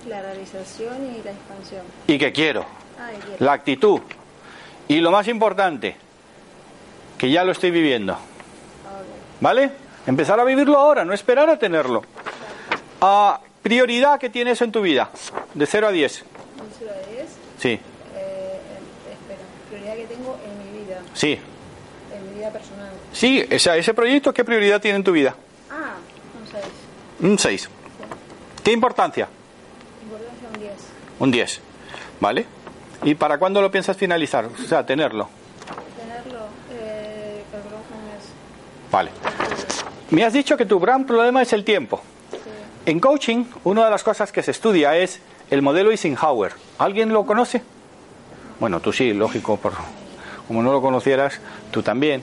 La 0.08 0.20
realización 0.20 0.96
y 1.14 1.22
la 1.22 1.30
expansión. 1.30 1.82
Y 2.06 2.18
que 2.18 2.32
quiero. 2.32 2.64
Ah. 2.98 3.10
La 3.38 3.52
actitud. 3.52 4.00
Y 4.88 4.96
lo 4.96 5.10
más 5.10 5.28
importante, 5.28 5.96
que 7.16 7.30
ya 7.30 7.44
lo 7.44 7.52
estoy 7.52 7.70
viviendo. 7.70 8.16
¿Vale? 9.44 9.70
Empezar 10.06 10.40
a 10.40 10.44
vivirlo 10.44 10.78
ahora, 10.78 11.04
no 11.04 11.12
esperar 11.12 11.50
a 11.50 11.58
tenerlo. 11.58 12.02
Ah, 13.02 13.38
prioridad 13.62 14.18
que 14.18 14.30
tienes 14.30 14.62
en 14.62 14.72
tu 14.72 14.80
vida, 14.80 15.10
de 15.52 15.66
0 15.66 15.88
a 15.88 15.90
10. 15.92 16.22
Un 16.22 16.28
0 16.78 16.90
a 16.90 17.10
10. 17.10 17.28
Sí, 17.58 17.68
Eh, 17.68 17.78
eh, 18.16 18.58
espera, 19.12 19.40
prioridad 19.68 19.96
que 19.96 20.06
tengo 20.14 20.38
en 20.46 20.72
mi 20.72 20.78
vida, 20.86 20.98
sí. 21.12 21.38
en 22.14 22.30
mi 22.30 22.38
vida 22.38 22.50
personal. 22.52 22.88
Sí, 23.12 23.44
esa- 23.50 23.76
ese 23.76 23.92
proyecto, 23.92 24.32
¿qué 24.32 24.44
prioridad 24.44 24.80
tiene 24.80 24.96
en 24.96 25.04
tu 25.04 25.12
vida? 25.12 25.34
Ah, 25.70 25.92
un 26.40 26.50
6. 26.50 26.64
Un 27.20 27.38
6. 27.38 27.68
¿Qué 28.64 28.72
importancia? 28.72 29.28
Importancia 30.04 30.48
un 30.54 30.58
10. 30.58 30.72
Un 31.20 31.30
10. 31.30 31.60
¿Vale? 32.18 32.46
¿Y 33.02 33.14
para 33.14 33.36
cuándo 33.36 33.60
lo 33.60 33.70
piensas 33.70 33.94
finalizar? 33.94 34.46
O 34.46 34.66
sea, 34.66 34.86
tenerlo. 34.86 35.28
Tenerlo, 35.98 36.46
eh, 36.72 37.42
calculamos 37.52 37.86
un 37.90 38.06
mes. 38.06 38.24
Vale. 38.90 39.10
Me 40.14 40.24
has 40.24 40.32
dicho 40.32 40.56
que 40.56 40.66
tu 40.66 40.78
gran 40.78 41.04
problema 41.04 41.42
es 41.42 41.52
el 41.52 41.64
tiempo. 41.64 42.00
Sí. 42.30 42.38
En 42.86 43.00
coaching, 43.00 43.44
una 43.64 43.84
de 43.84 43.90
las 43.90 44.02
cosas 44.04 44.30
que 44.30 44.42
se 44.42 44.50
estudia 44.52 44.96
es 44.96 45.20
el 45.50 45.62
modelo 45.62 45.90
Eisenhower. 45.90 46.52
¿Alguien 46.78 47.12
lo 47.12 47.24
conoce? 47.26 47.62
Bueno, 48.60 48.80
tú 48.80 48.92
sí, 48.92 49.12
lógico, 49.12 49.56
por, 49.56 49.72
como 50.46 50.62
no 50.62 50.72
lo 50.72 50.80
conocieras, 50.80 51.40
tú 51.70 51.82
también. 51.82 52.22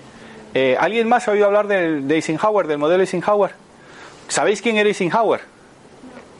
Eh, 0.53 0.77
¿Alguien 0.79 1.07
más 1.09 1.27
ha 1.27 1.31
oído 1.31 1.45
hablar 1.45 1.67
del- 1.67 2.07
de 2.07 2.15
Eisenhower, 2.15 2.67
del 2.67 2.77
modelo 2.77 3.01
Eisenhower? 3.01 3.51
¿Sabéis 4.27 4.61
quién 4.61 4.77
era 4.77 4.87
Eisenhower? 4.87 5.41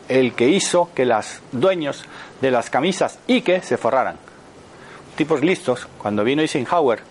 El 0.08 0.34
que 0.34 0.48
hizo 0.50 0.90
que 0.94 1.06
los 1.06 1.42
dueños 1.52 2.06
de 2.42 2.52
las 2.52 2.70
camisas 2.70 3.20
Ike 3.28 3.62
se 3.62 3.78
forraran. 3.78 4.16
Tipos 5.16 5.42
listos, 5.42 5.88
cuando 5.98 6.24
vino 6.24 6.42
Eisenhower, 6.42 7.02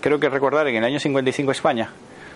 creo 0.00 0.18
que 0.18 0.28
recordar 0.28 0.66
en 0.68 0.76
el 0.76 0.84
año 0.84 0.98
55 1.00 1.52
España, 1.52 1.90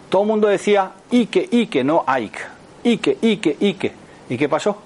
todo 0.08 0.22
el 0.22 0.28
mundo 0.28 0.48
decía 0.48 0.92
Ike, 1.10 1.48
Ike, 1.52 1.84
no 1.84 2.04
Ike. 2.06 2.40
Ike, 2.84 3.18
Ike, 3.22 3.56
Ike. 3.60 3.92
¿Y 4.28 4.36
qué 4.36 4.48
pasó? 4.48 4.78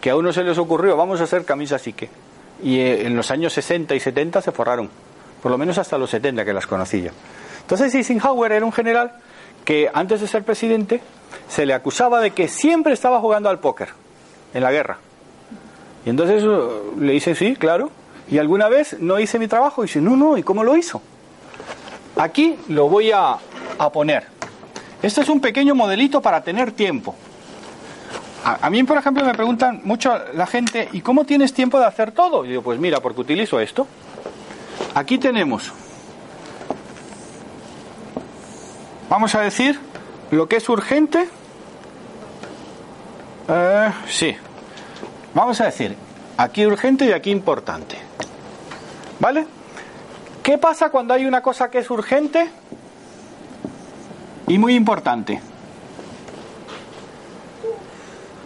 Que 0.00 0.10
a 0.10 0.16
uno 0.16 0.32
se 0.32 0.44
les 0.44 0.58
ocurrió, 0.58 0.96
vamos 0.96 1.20
a 1.20 1.24
hacer 1.24 1.44
camisas 1.44 1.86
Ike. 1.86 2.08
Y 2.62 2.78
eh, 2.78 3.06
en 3.06 3.16
los 3.16 3.30
años 3.30 3.52
60 3.52 3.94
y 3.94 4.00
70 4.00 4.42
se 4.42 4.52
forraron. 4.52 4.88
Por 5.42 5.50
lo 5.50 5.58
menos 5.58 5.78
hasta 5.78 5.98
los 5.98 6.10
70 6.10 6.44
que 6.44 6.52
las 6.52 6.66
conocí 6.66 7.02
yo. 7.02 7.10
Entonces 7.60 7.94
Eisenhower 7.94 8.52
era 8.52 8.64
un 8.64 8.72
general 8.72 9.12
que 9.64 9.90
antes 9.92 10.20
de 10.20 10.28
ser 10.28 10.44
presidente 10.44 11.00
se 11.48 11.66
le 11.66 11.74
acusaba 11.74 12.20
de 12.20 12.30
que 12.30 12.48
siempre 12.48 12.92
estaba 12.92 13.20
jugando 13.20 13.48
al 13.48 13.58
póker 13.58 13.88
en 14.54 14.62
la 14.62 14.70
guerra. 14.72 14.98
Y 16.04 16.10
entonces 16.10 16.44
eh, 16.44 16.58
le 17.00 17.12
dice, 17.12 17.34
sí, 17.34 17.56
claro. 17.56 17.90
Y 18.28 18.38
alguna 18.38 18.68
vez 18.68 18.96
no 19.00 19.18
hice 19.18 19.38
mi 19.38 19.48
trabajo. 19.48 19.82
Y 19.82 19.86
dice, 19.86 20.00
no, 20.00 20.16
no, 20.16 20.38
¿y 20.38 20.42
cómo 20.42 20.64
lo 20.64 20.76
hizo? 20.76 21.02
Aquí 22.16 22.56
lo 22.68 22.88
voy 22.88 23.10
a, 23.12 23.36
a 23.78 23.92
poner. 23.92 24.35
Este 25.02 25.20
es 25.20 25.28
un 25.28 25.40
pequeño 25.40 25.74
modelito 25.74 26.20
para 26.20 26.42
tener 26.42 26.72
tiempo. 26.72 27.14
A, 28.44 28.66
a 28.66 28.70
mí, 28.70 28.82
por 28.84 28.98
ejemplo, 28.98 29.24
me 29.24 29.34
preguntan 29.34 29.80
mucho 29.84 30.16
la 30.34 30.46
gente, 30.46 30.88
¿y 30.92 31.00
cómo 31.00 31.24
tienes 31.24 31.52
tiempo 31.52 31.78
de 31.78 31.86
hacer 31.86 32.12
todo? 32.12 32.44
Y 32.44 32.48
digo, 32.48 32.62
pues 32.62 32.78
mira, 32.78 33.00
porque 33.00 33.20
utilizo 33.20 33.60
esto. 33.60 33.86
Aquí 34.94 35.18
tenemos, 35.18 35.72
vamos 39.10 39.34
a 39.34 39.40
decir, 39.40 39.78
lo 40.30 40.48
que 40.48 40.56
es 40.56 40.68
urgente. 40.68 41.28
Eh, 43.48 43.92
sí. 44.08 44.34
Vamos 45.34 45.60
a 45.60 45.66
decir, 45.66 45.94
aquí 46.36 46.64
urgente 46.64 47.04
y 47.06 47.12
aquí 47.12 47.30
importante. 47.30 47.98
¿Vale? 49.20 49.46
¿Qué 50.42 50.58
pasa 50.58 50.90
cuando 50.90 51.14
hay 51.14 51.26
una 51.26 51.42
cosa 51.42 51.70
que 51.70 51.78
es 51.78 51.90
urgente 51.90 52.48
y 54.46 54.58
muy 54.58 54.74
importante? 54.74 55.40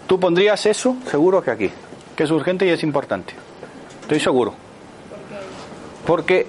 Tú 0.07 0.19
pondrías 0.19 0.67
eso, 0.67 0.97
seguro 1.09 1.43
que 1.43 1.51
aquí, 1.51 1.71
que 2.17 2.25
es 2.25 2.31
urgente 2.31 2.67
y 2.67 2.71
es 2.71 2.83
importante. 2.83 3.35
Estoy 4.03 4.19
seguro. 4.19 4.55
Porque 6.05 6.47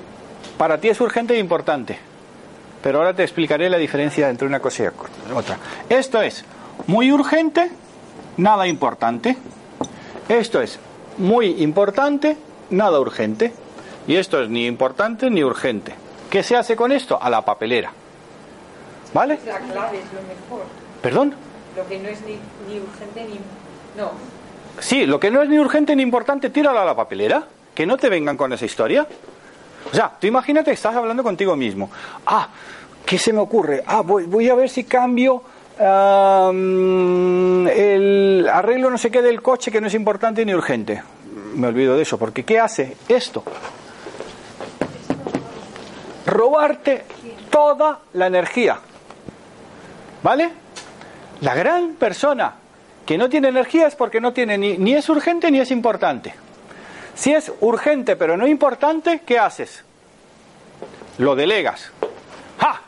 para 0.58 0.80
ti 0.80 0.90
es 0.90 1.00
urgente 1.00 1.36
e 1.36 1.40
importante. 1.40 2.00
Pero 2.82 2.98
ahora 2.98 3.14
te 3.14 3.22
explicaré 3.22 3.70
la 3.70 3.78
diferencia 3.78 4.30
entre 4.30 4.48
una 4.48 4.60
cosa 4.60 4.84
y 4.84 4.88
otra. 5.36 5.58
Esto 5.88 6.22
es 6.22 6.44
muy 6.88 7.12
urgente, 7.12 7.70
nada 8.38 8.68
importante. 8.68 9.38
Esto 10.28 10.62
es 10.62 10.80
muy 11.18 11.62
importante, 11.62 12.38
nada 12.72 13.00
urgente. 13.00 13.54
Y 14.08 14.16
esto 14.16 14.42
es 14.42 14.50
ni 14.50 14.66
importante 14.66 15.30
ni 15.30 15.44
urgente. 15.44 15.94
¿Qué 16.32 16.42
se 16.42 16.56
hace 16.56 16.76
con 16.76 16.92
esto? 16.92 17.22
A 17.22 17.30
la 17.30 17.46
papelera. 17.46 17.94
¿Vale? 19.14 19.40
La 19.46 19.60
clave 19.60 20.00
es 20.00 20.14
lo 20.14 20.22
mejor. 20.22 20.66
¿Perdón? 21.02 21.36
Lo 21.76 21.88
que 21.88 22.00
no 22.00 22.10
es 22.10 22.22
ni, 22.22 22.34
ni 22.68 22.80
urgente 22.80 23.26
ni. 23.26 23.40
No. 24.02 24.12
Sí, 24.80 25.06
lo 25.06 25.20
que 25.20 25.32
no 25.32 25.42
es 25.42 25.50
ni 25.50 25.60
urgente 25.60 25.96
ni 25.96 26.04
importante, 26.04 26.50
tíralo 26.50 26.80
a 26.80 26.86
la 26.86 26.96
papelera. 26.96 27.44
Que 27.76 27.86
no 27.86 27.98
te 27.98 28.10
vengan 28.10 28.38
con 28.38 28.52
esa 28.54 28.66
historia. 28.66 29.08
O 29.92 29.96
sea, 29.96 30.12
tú 30.20 30.28
imagínate 30.28 30.72
que 30.72 30.76
estás 30.76 30.96
hablando 30.96 31.24
contigo 31.24 31.56
mismo. 31.56 31.90
Ah, 32.26 32.50
¿qué 33.06 33.18
se 33.18 33.34
me 33.34 33.40
ocurre? 33.40 33.84
Ah, 33.86 34.02
voy, 34.02 34.26
voy 34.26 34.50
a 34.50 34.56
ver 34.56 34.70
si 34.70 34.84
cambio 34.84 35.42
am, 35.80 37.68
el 37.68 38.48
arreglo 38.52 38.90
no 38.90 38.98
sé 38.98 39.10
qué 39.10 39.22
del 39.22 39.42
coche 39.42 39.72
que 39.72 39.82
no 39.82 39.88
es 39.88 39.94
importante 39.94 40.46
ni 40.46 40.54
urgente. 40.54 41.02
Me 41.56 41.68
olvido 41.68 41.96
de 41.96 42.04
eso, 42.04 42.18
porque 42.18 42.44
¿qué 42.46 42.60
hace 42.60 42.96
esto? 43.08 43.44
Robarte 46.26 47.04
toda 47.50 48.00
la 48.14 48.28
energía. 48.28 48.80
¿Vale? 50.24 50.52
La 51.42 51.56
gran 51.56 51.94
persona 51.96 52.54
que 53.06 53.18
no 53.18 53.30
tiene 53.30 53.50
energía 53.50 53.88
es 53.88 53.96
porque 53.96 54.22
no 54.22 54.34
tiene 54.34 54.58
ni, 54.58 54.78
ni 54.78 54.94
es 54.94 55.10
urgente 55.10 55.50
ni 55.52 55.60
es 55.60 55.72
importante. 55.72 56.34
Si 57.16 57.34
es 57.34 57.52
urgente 57.62 58.16
pero 58.16 58.38
no 58.38 58.48
importante, 58.48 59.22
¿qué 59.26 59.40
haces? 59.40 59.84
Lo 61.18 61.36
delegas. 61.36 61.92
¡Ja! 62.60 62.82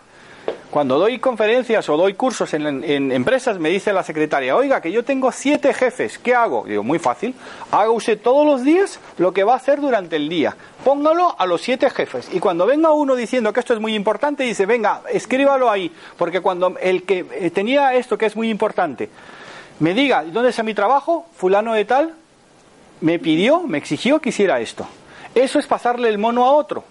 Cuando 0.74 0.98
doy 0.98 1.20
conferencias 1.20 1.88
o 1.88 1.96
doy 1.96 2.16
cursos 2.16 2.52
en, 2.56 3.12
empresas, 3.12 3.60
me 3.60 3.70
dice 3.70 3.94
la 3.94 4.02
secretaria, 4.02 4.56
oiga, 4.56 4.82
que 4.82 4.92
yo 4.92 5.06
tengo 5.06 5.32
siete 5.32 5.72
jefes, 5.72 6.18
¿qué 6.18 6.34
hago? 6.34 6.64
Digo, 6.68 6.82
muy 6.82 6.98
fácil, 6.98 7.36
haga 7.70 7.92
usted 7.92 8.20
todos 8.20 8.44
los 8.44 8.64
días 8.64 9.00
lo 9.20 9.32
que 9.34 9.44
va 9.44 9.54
a 9.54 9.58
hacer 9.58 9.80
durante 9.80 10.16
el 10.16 10.28
día. 10.28 10.58
Póngalo 10.84 11.36
a 11.38 11.46
los 11.46 11.62
siete 11.62 11.92
jefes. 11.92 12.28
Y 12.34 12.40
cuando 12.40 12.66
venga 12.66 12.90
uno 12.90 13.16
diciendo 13.16 13.54
que 13.54 13.60
esto 13.60 13.76
es 13.76 13.80
muy 13.80 13.94
importante, 13.94 14.46
dice, 14.46 14.66
venga, 14.66 15.04
escríbalo 15.12 15.70
ahí. 15.70 15.92
Porque 16.18 16.42
cuando 16.42 16.76
el 16.82 17.04
que 17.04 17.24
eh, 17.34 17.52
tenía 17.52 17.94
esto 17.94 18.18
que 18.18 18.26
es 18.26 18.36
muy 18.36 18.50
importante, 18.50 19.12
me 19.80 19.94
diga, 19.94 20.24
¿dónde 20.24 20.50
está 20.50 20.64
mi 20.64 20.74
trabajo? 20.74 21.28
Fulano 21.36 21.76
de 21.76 21.86
tal, 21.86 22.16
me 23.00 23.20
pidió, 23.20 23.62
me 23.62 23.78
exigió 23.78 24.20
que 24.20 24.30
hiciera 24.30 24.60
esto. 24.60 24.88
Eso 25.36 25.60
es 25.60 25.68
pasarle 25.68 26.10
el 26.10 26.18
mono 26.18 26.44
a 26.46 26.52
otro. 26.52 26.84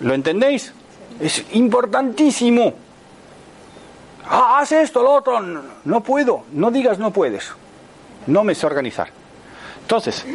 ¿Lo 0.00 0.12
entendéis? 0.12 0.74
Es 1.22 1.44
importantísimo. 1.52 2.74
Ah, 4.28 4.58
haz 4.58 4.72
esto, 4.72 5.04
lo 5.04 5.12
otro. 5.12 5.40
No, 5.84 6.02
puedo. 6.02 6.42
No 6.52 6.72
digas 6.72 6.98
no 6.98 7.12
puedes. 7.12 7.52
No 8.26 8.42
me 8.42 8.56
sé 8.56 8.66
organizar. 8.66 9.08
Entonces, 9.82 10.26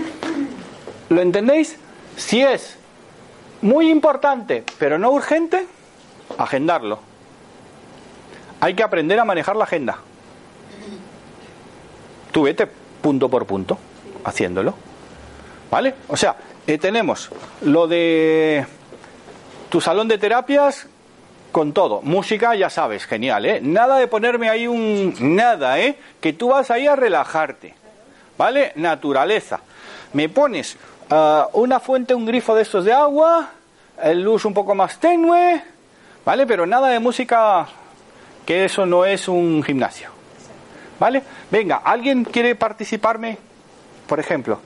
¿lo 1.10 1.22
entendéis? 1.22 1.78
Si 2.16 2.42
es 2.42 2.78
muy 3.62 3.90
importante, 3.90 4.64
pero 4.80 4.98
no 4.98 5.12
urgente, 5.12 5.68
agendarlo. 6.38 7.00
Hay 8.62 8.74
que 8.74 8.84
aprender 8.84 9.20
a 9.20 9.26
manejar 9.26 9.58
la 9.58 9.66
agenda. 9.66 9.98
Tú 12.32 12.44
vete 12.44 12.66
punto 12.66 13.28
por 13.28 13.46
punto 13.46 13.78
haciéndolo. 14.24 14.74
¿Vale? 15.70 15.96
O 16.08 16.16
sea, 16.16 16.38
eh, 16.66 16.78
tenemos 16.78 17.30
lo 17.62 17.88
de 17.88 18.66
Tu 19.70 19.82
salón 19.82 20.08
de 20.08 20.18
terapias 20.18 20.88
con 21.52 21.74
todo. 21.74 22.02
Música, 22.02 22.56
ya 22.56 22.70
sabes, 22.70 23.06
genial, 23.06 23.46
¿eh? 23.46 23.60
Nada 23.62 23.98
de 23.98 24.08
ponerme 24.08 24.50
ahí 24.50 24.68
un... 24.68 25.14
Nada, 25.36 25.80
¿eh? 25.80 25.98
Que 26.22 26.34
tú 26.34 26.50
vas 26.50 26.72
ahí 26.72 26.88
a 26.88 26.96
relajarte. 26.96 27.74
¿Vale? 28.38 28.72
Naturaleza. 28.76 29.60
Me 30.14 30.30
pones 30.30 30.78
ah, 31.10 31.50
una 31.54 31.80
fuente, 31.80 32.14
un 32.14 32.26
grifo 32.26 32.56
de 32.56 32.62
estos 32.62 32.86
de 32.86 32.94
agua, 32.94 33.50
el 34.02 34.22
luz 34.22 34.46
un 34.46 34.54
poco 34.54 34.76
más 34.76 35.00
tenue, 35.00 35.62
¿vale? 36.24 36.46
Pero 36.46 36.66
nada 36.66 36.90
de 36.90 37.00
música, 37.00 37.68
que 38.46 38.66
eso 38.66 38.86
no 38.86 39.06
es 39.06 39.28
un 39.28 39.64
gimnasio. 39.64 40.10
¿Vale? 41.00 41.24
Venga, 41.52 41.82
¿alguien 41.84 42.24
quiere 42.24 42.56
participarme? 42.56 43.38
Por 44.08 44.20
ejemplo. 44.20 44.60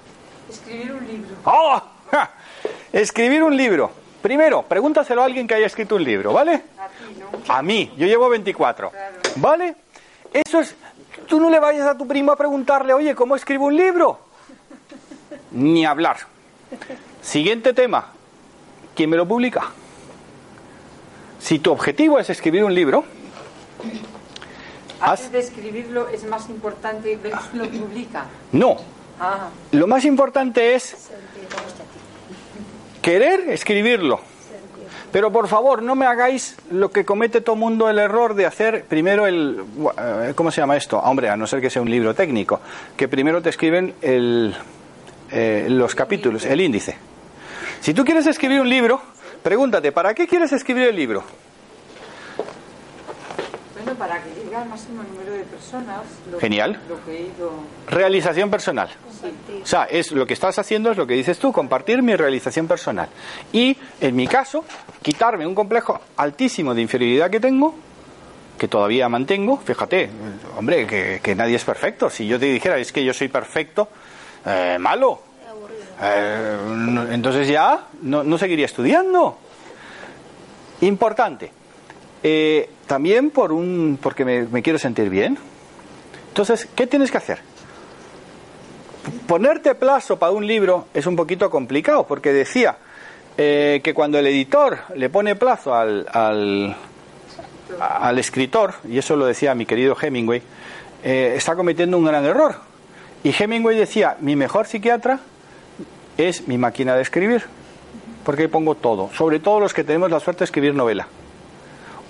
Escribir 0.50 0.92
un 0.92 1.08
libro. 1.08 1.30
¡Oh! 1.46 1.82
¡Ja! 2.12 2.32
Escribir 2.94 3.44
un 3.44 3.56
libro. 3.56 4.01
Primero, 4.22 4.62
pregúntaselo 4.64 5.22
a 5.22 5.26
alguien 5.26 5.48
que 5.48 5.56
haya 5.56 5.66
escrito 5.66 5.96
un 5.96 6.04
libro, 6.04 6.34
¿vale? 6.34 6.54
A 6.78 6.88
ti, 6.88 7.20
¿no? 7.20 7.54
A 7.54 7.62
mí, 7.62 7.92
yo 7.98 8.06
llevo 8.06 8.30
24. 8.30 8.92
¿Vale? 9.38 9.76
Eso 10.32 10.60
es. 10.60 10.76
Tú 11.28 11.40
no 11.40 11.50
le 11.50 11.60
vayas 11.60 11.88
a 11.88 11.98
tu 11.98 12.08
primo 12.08 12.32
a 12.32 12.36
preguntarle, 12.36 12.94
oye, 12.94 13.16
¿cómo 13.16 13.36
escribo 13.36 13.66
un 13.66 13.76
libro? 13.76 14.20
Ni 15.52 15.86
hablar. 15.86 16.18
Siguiente 17.22 17.74
tema. 17.74 18.08
¿Quién 18.96 19.10
me 19.10 19.18
lo 19.18 19.28
publica? 19.28 19.72
Si 21.40 21.60
tu 21.60 21.72
objetivo 21.72 22.20
es 22.20 22.30
escribir 22.30 22.64
un 22.64 22.74
libro, 22.76 23.04
Antes 25.00 25.32
de 25.32 25.40
escribirlo 25.40 26.08
es 26.10 26.24
más 26.26 26.48
importante 26.50 27.16
ver 27.16 27.32
quién 27.52 27.64
lo 27.64 27.70
publica. 27.70 28.26
no. 28.52 28.78
Ah, 29.24 29.50
Lo 29.72 29.86
más 29.86 30.04
importante 30.06 30.74
es 30.74 31.10
querer 33.02 33.50
escribirlo. 33.50 34.20
Pero 35.12 35.30
por 35.32 35.50
favor, 35.50 35.84
no 35.84 35.94
me 35.96 36.06
hagáis 36.06 36.56
lo 36.72 36.90
que 36.90 37.04
comete 37.04 37.42
todo 37.42 37.58
mundo 37.58 37.90
el 37.90 38.00
error 38.00 38.34
de 38.34 38.46
hacer 38.46 38.86
primero 38.86 39.28
el... 39.28 39.62
eh, 39.98 40.32
¿Cómo 40.36 40.52
se 40.52 40.62
llama 40.62 40.78
esto? 40.78 41.00
Hombre, 41.00 41.30
a 41.30 41.36
no 41.36 41.46
ser 41.48 41.60
que 41.60 41.70
sea 41.70 41.82
un 41.82 41.92
libro 41.92 42.14
técnico, 42.14 42.62
que 42.96 43.10
primero 43.10 43.42
te 43.42 43.50
escriben 43.50 43.94
el, 44.02 44.56
eh, 45.32 45.68
los 45.70 45.96
capítulos, 45.96 46.46
el 46.46 46.62
índice. 46.62 46.96
Si 47.82 47.94
tú 47.94 48.06
quieres 48.06 48.26
escribir 48.26 48.62
un 48.62 48.70
libro, 48.70 49.02
pregúntate, 49.44 49.92
¿para 49.92 50.14
qué 50.14 50.28
quieres 50.28 50.54
escribir 50.54 50.88
el 50.88 50.96
libro? 50.96 51.24
Para 53.96 54.22
que 54.24 54.30
llegue 54.34 54.56
al 54.56 54.68
máximo 54.70 55.04
número 55.04 55.32
de 55.34 55.44
personas. 55.44 56.02
Lo, 56.32 56.40
Genial. 56.40 56.80
Lo 56.90 57.04
que 57.06 57.18
he 57.18 57.22
ido. 57.24 57.52
Realización 57.88 58.50
personal. 58.50 58.90
O 59.62 59.66
sea, 59.66 59.86
es 59.86 60.12
lo 60.12 60.26
que 60.26 60.34
estás 60.34 60.58
haciendo 60.60 60.92
es 60.92 60.98
lo 60.98 61.06
que 61.08 61.14
dices 61.14 61.38
tú, 61.40 61.52
compartir 61.52 62.02
mi 62.02 62.16
realización 62.16 62.68
personal. 62.68 63.10
Y 63.54 63.78
en 64.00 64.16
mi 64.16 64.28
caso, 64.28 64.66
quitarme 65.02 65.46
un 65.46 65.54
complejo 65.56 66.00
altísimo 66.18 66.74
de 66.74 66.82
inferioridad 66.82 67.30
que 67.30 67.40
tengo, 67.40 67.76
que 68.58 68.68
todavía 68.68 69.08
mantengo, 69.10 69.58
fíjate, 69.58 70.10
hombre, 70.58 70.86
que, 70.88 71.20
que 71.22 71.36
nadie 71.36 71.56
es 71.56 71.64
perfecto. 71.64 72.10
Si 72.10 72.28
yo 72.28 72.40
te 72.40 72.46
dijera 72.46 72.78
es 72.78 72.92
que 72.92 73.04
yo 73.04 73.14
soy 73.14 73.28
perfecto, 73.28 73.88
eh, 74.46 74.78
malo. 74.80 75.22
Eh, 76.04 76.58
no- 76.68 77.12
entonces 77.12 77.48
ya 77.48 77.88
no, 78.02 78.24
no 78.24 78.38
seguiría 78.38 78.66
estudiando. 78.66 79.38
Importante. 80.82 81.52
Eh, 82.24 82.70
también 82.88 83.30
por 83.30 83.52
un, 83.52 83.98
porque 84.02 84.26
me, 84.26 84.62
quiero 84.62 84.78
sentir 84.78 85.10
bien. 85.10 85.38
Entonces, 86.28 86.68
¿qué 86.76 86.88
tienes 86.88 87.12
que 87.12 87.18
hacer? 87.18 87.40
Ponerte 89.28 89.76
plazo 89.76 90.20
para 90.20 90.32
un 90.32 90.46
libro 90.46 90.88
es 90.94 91.06
un 91.08 91.16
poquito 91.16 91.50
complicado, 91.50 92.06
porque 92.06 92.32
decía 92.32 92.78
eh, 93.38 93.82
que 93.84 93.94
cuando 93.94 94.20
el 94.20 94.28
editor 94.28 94.80
le 94.96 95.10
pone 95.10 95.36
plazo 95.36 95.74
al, 95.74 96.06
al, 96.12 96.76
al 97.80 98.20
escritor, 98.20 98.76
y 98.88 98.98
eso 98.98 99.16
lo 99.16 99.26
decía 99.26 99.56
mi 99.56 99.66
querido 99.66 99.98
Hemingway, 100.00 100.42
eh, 101.04 101.34
está 101.36 101.56
cometiendo 101.56 101.98
un 101.98 102.06
gran 102.06 102.26
error. 102.26 102.56
Y 103.24 103.34
Hemingway 103.38 103.78
decía, 103.78 104.18
mi 104.20 104.36
mejor 104.36 104.68
psiquiatra 104.68 105.20
es 106.18 106.48
mi 106.48 106.58
máquina 106.58 106.96
de 106.96 107.02
escribir, 107.02 107.44
porque 108.24 108.48
pongo 108.50 108.76
todo, 108.76 109.10
sobre 109.14 109.40
todo 109.40 109.60
los 109.60 109.74
que 109.74 109.84
tenemos 109.84 110.12
la 110.12 110.20
suerte 110.20 110.40
de 110.40 110.46
escribir 110.46 110.76
novela. 110.76 111.08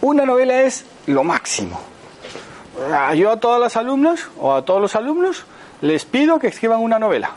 Una 0.01 0.25
novela 0.25 0.61
es 0.61 0.85
lo 1.07 1.23
máximo. 1.23 1.79
Ah, 2.91 3.13
Yo 3.13 3.31
a 3.31 3.39
todas 3.39 3.59
las 3.59 3.75
alumnas 3.75 4.27
o 4.39 4.53
a 4.53 4.65
todos 4.65 4.81
los 4.81 4.95
alumnos 4.95 5.45
les 5.81 6.05
pido 6.05 6.39
que 6.39 6.47
escriban 6.47 6.79
una 6.79 6.97
novela. 6.97 7.31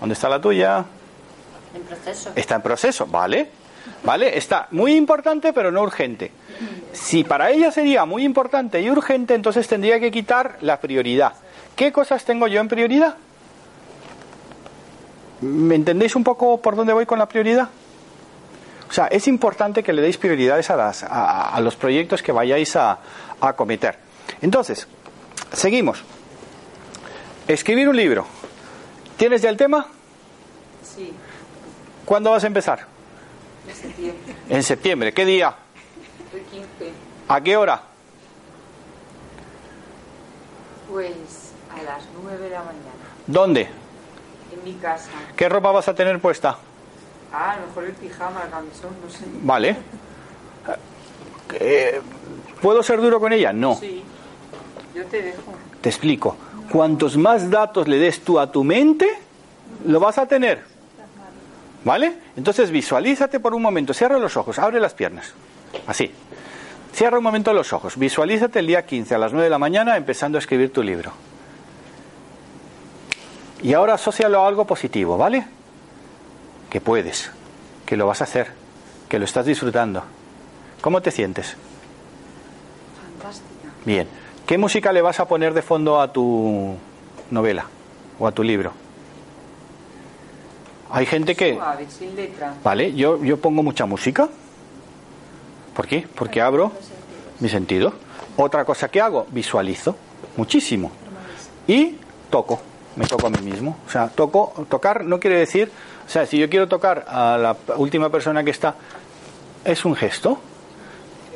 ¿Dónde 0.00 0.14
está 0.14 0.28
la 0.28 0.40
tuya? 0.40 0.84
En 1.74 1.82
proceso. 1.82 2.32
Está 2.34 2.56
en 2.56 2.62
proceso, 2.62 3.06
¿vale? 3.06 3.50
¿Vale? 4.02 4.36
Está 4.36 4.66
muy 4.72 4.94
importante 4.94 5.52
pero 5.52 5.70
no 5.70 5.82
urgente. 5.82 6.32
Si 6.92 7.22
para 7.24 7.50
ella 7.50 7.70
sería 7.70 8.04
muy 8.04 8.24
importante 8.24 8.80
y 8.80 8.90
urgente, 8.90 9.34
entonces 9.34 9.68
tendría 9.68 10.00
que 10.00 10.10
quitar 10.10 10.58
la 10.62 10.80
prioridad. 10.80 11.34
¿Qué 11.76 11.92
cosas 11.92 12.24
tengo 12.24 12.46
yo 12.48 12.60
en 12.60 12.68
prioridad? 12.68 13.16
¿Me 15.42 15.74
entendéis 15.74 16.16
un 16.16 16.24
poco 16.24 16.60
por 16.60 16.74
dónde 16.76 16.92
voy 16.92 17.06
con 17.06 17.18
la 17.18 17.28
prioridad? 17.28 17.68
O 18.88 18.92
sea, 18.92 19.06
es 19.08 19.26
importante 19.28 19.82
que 19.82 19.92
le 19.92 20.00
deis 20.02 20.16
prioridades 20.16 20.70
a, 20.70 20.76
las, 20.76 21.02
a, 21.02 21.48
a 21.54 21.60
los 21.60 21.74
proyectos 21.76 22.22
que 22.22 22.32
vayáis 22.32 22.76
a, 22.76 22.98
a 23.40 23.52
cometer. 23.54 23.98
Entonces, 24.40 24.86
seguimos. 25.52 26.02
Escribir 27.48 27.88
un 27.88 27.96
libro. 27.96 28.26
¿Tienes 29.16 29.42
ya 29.42 29.50
el 29.50 29.56
tema? 29.56 29.86
Sí, 30.82 31.12
¿Cuándo 32.04 32.30
vas 32.30 32.44
a 32.44 32.46
empezar? 32.46 32.86
en 33.68 33.74
septiembre. 33.74 34.34
En 34.48 34.62
septiembre. 34.62 35.12
¿Qué 35.12 35.24
día? 35.24 35.54
El 36.32 36.40
15. 36.42 36.66
¿A 37.28 37.40
qué 37.40 37.56
hora? 37.56 37.82
Pues 40.90 41.52
a 41.76 41.82
las 41.82 42.04
9 42.22 42.38
de 42.44 42.50
la 42.50 42.60
mañana. 42.60 42.82
¿Dónde? 43.26 43.62
En 43.62 44.64
mi 44.64 44.74
casa. 44.74 45.10
¿Qué 45.36 45.48
ropa 45.48 45.72
vas 45.72 45.88
a 45.88 45.94
tener 45.94 46.20
puesta? 46.20 46.56
Ah, 47.32 47.52
a 47.52 47.60
lo 47.60 47.66
mejor 47.66 47.84
el 47.84 47.92
pijama, 47.92 48.42
el 48.44 48.50
camisón, 48.50 48.90
no 49.04 49.10
sé. 49.10 49.24
Vale. 49.42 49.76
Eh, 51.54 52.00
¿Puedo 52.60 52.82
ser 52.82 53.00
duro 53.00 53.20
con 53.20 53.32
ella? 53.32 53.52
No. 53.52 53.76
Sí, 53.76 54.02
yo 54.94 55.04
te 55.06 55.22
dejo. 55.22 55.52
Te 55.80 55.88
explico. 55.88 56.36
Cuantos 56.70 57.16
más 57.16 57.50
datos 57.50 57.86
le 57.86 57.98
des 57.98 58.20
tú 58.20 58.40
a 58.40 58.50
tu 58.50 58.64
mente, 58.64 59.08
lo 59.86 60.00
vas 60.00 60.18
a 60.18 60.26
tener. 60.26 60.64
¿Vale? 61.84 62.14
Entonces 62.36 62.70
visualízate 62.70 63.38
por 63.38 63.54
un 63.54 63.62
momento. 63.62 63.94
Cierra 63.94 64.18
los 64.18 64.36
ojos, 64.36 64.58
abre 64.58 64.80
las 64.80 64.94
piernas. 64.94 65.32
Así. 65.86 66.10
Cierra 66.92 67.18
un 67.18 67.24
momento 67.24 67.52
los 67.52 67.72
ojos. 67.72 67.96
Visualízate 67.96 68.58
el 68.58 68.66
día 68.66 68.84
15 68.84 69.14
a 69.14 69.18
las 69.18 69.32
9 69.32 69.44
de 69.44 69.50
la 69.50 69.58
mañana 69.58 69.96
empezando 69.96 70.38
a 70.38 70.40
escribir 70.40 70.72
tu 70.72 70.82
libro. 70.82 71.12
Y 73.62 73.72
ahora 73.74 73.94
asócialo 73.94 74.42
a 74.42 74.48
algo 74.48 74.66
positivo, 74.66 75.16
¿vale? 75.16 75.46
Que 76.70 76.80
puedes, 76.80 77.30
que 77.84 77.96
lo 77.96 78.06
vas 78.06 78.20
a 78.20 78.24
hacer, 78.24 78.52
que 79.08 79.18
lo 79.18 79.24
estás 79.24 79.46
disfrutando. 79.46 80.02
¿Cómo 80.80 81.00
te 81.00 81.10
sientes? 81.10 81.56
Fantástica. 83.00 83.68
Bien. 83.84 84.08
¿Qué 84.46 84.58
música 84.58 84.92
le 84.92 85.02
vas 85.02 85.18
a 85.18 85.26
poner 85.26 85.54
de 85.54 85.62
fondo 85.62 86.00
a 86.00 86.12
tu 86.12 86.76
novela 87.30 87.66
o 88.18 88.26
a 88.26 88.32
tu 88.32 88.42
libro? 88.42 88.72
Hay 90.90 91.06
gente 91.06 91.34
que... 91.34 91.54
Suave, 91.54 91.86
sin 91.88 92.14
letra. 92.14 92.54
Vale, 92.62 92.94
yo, 92.94 93.22
yo 93.24 93.40
pongo 93.40 93.62
mucha 93.62 93.86
música. 93.86 94.28
¿Por 95.74 95.86
qué? 95.88 96.06
Porque 96.14 96.40
abro 96.40 96.72
mi 97.40 97.48
sentido. 97.48 97.92
Otra 98.36 98.64
cosa 98.64 98.88
que 98.88 99.00
hago, 99.00 99.26
visualizo 99.30 99.96
muchísimo. 100.36 100.92
Y 101.66 101.96
toco, 102.30 102.60
me 102.94 103.06
toco 103.06 103.26
a 103.26 103.30
mí 103.30 103.40
mismo. 103.42 103.78
O 103.86 103.90
sea, 103.90 104.08
toco, 104.08 104.52
tocar 104.68 105.04
no 105.04 105.18
quiere 105.18 105.38
decir, 105.38 105.70
o 106.06 106.08
sea, 106.08 106.24
si 106.24 106.38
yo 106.38 106.48
quiero 106.48 106.68
tocar 106.68 107.04
a 107.08 107.36
la 107.36 107.56
última 107.76 108.10
persona 108.10 108.44
que 108.44 108.50
está, 108.50 108.74
es 109.64 109.84
un 109.84 109.96
gesto. 109.96 110.38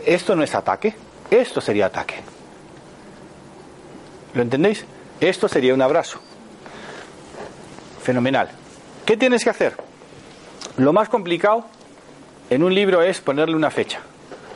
Esto 0.06 0.36
no 0.36 0.42
es 0.42 0.54
ataque, 0.54 0.94
esto 1.30 1.60
sería 1.60 1.86
ataque. 1.86 2.14
¿Lo 4.32 4.42
entendéis? 4.42 4.84
Esto 5.20 5.48
sería 5.48 5.74
un 5.74 5.82
abrazo. 5.82 6.20
Fenomenal. 8.02 8.48
¿Qué 9.04 9.16
tienes 9.16 9.44
que 9.44 9.50
hacer? 9.50 9.74
Lo 10.76 10.92
más 10.92 11.08
complicado 11.08 11.66
en 12.48 12.62
un 12.62 12.74
libro 12.74 13.02
es 13.02 13.20
ponerle 13.20 13.56
una 13.56 13.70
fecha. 13.70 14.00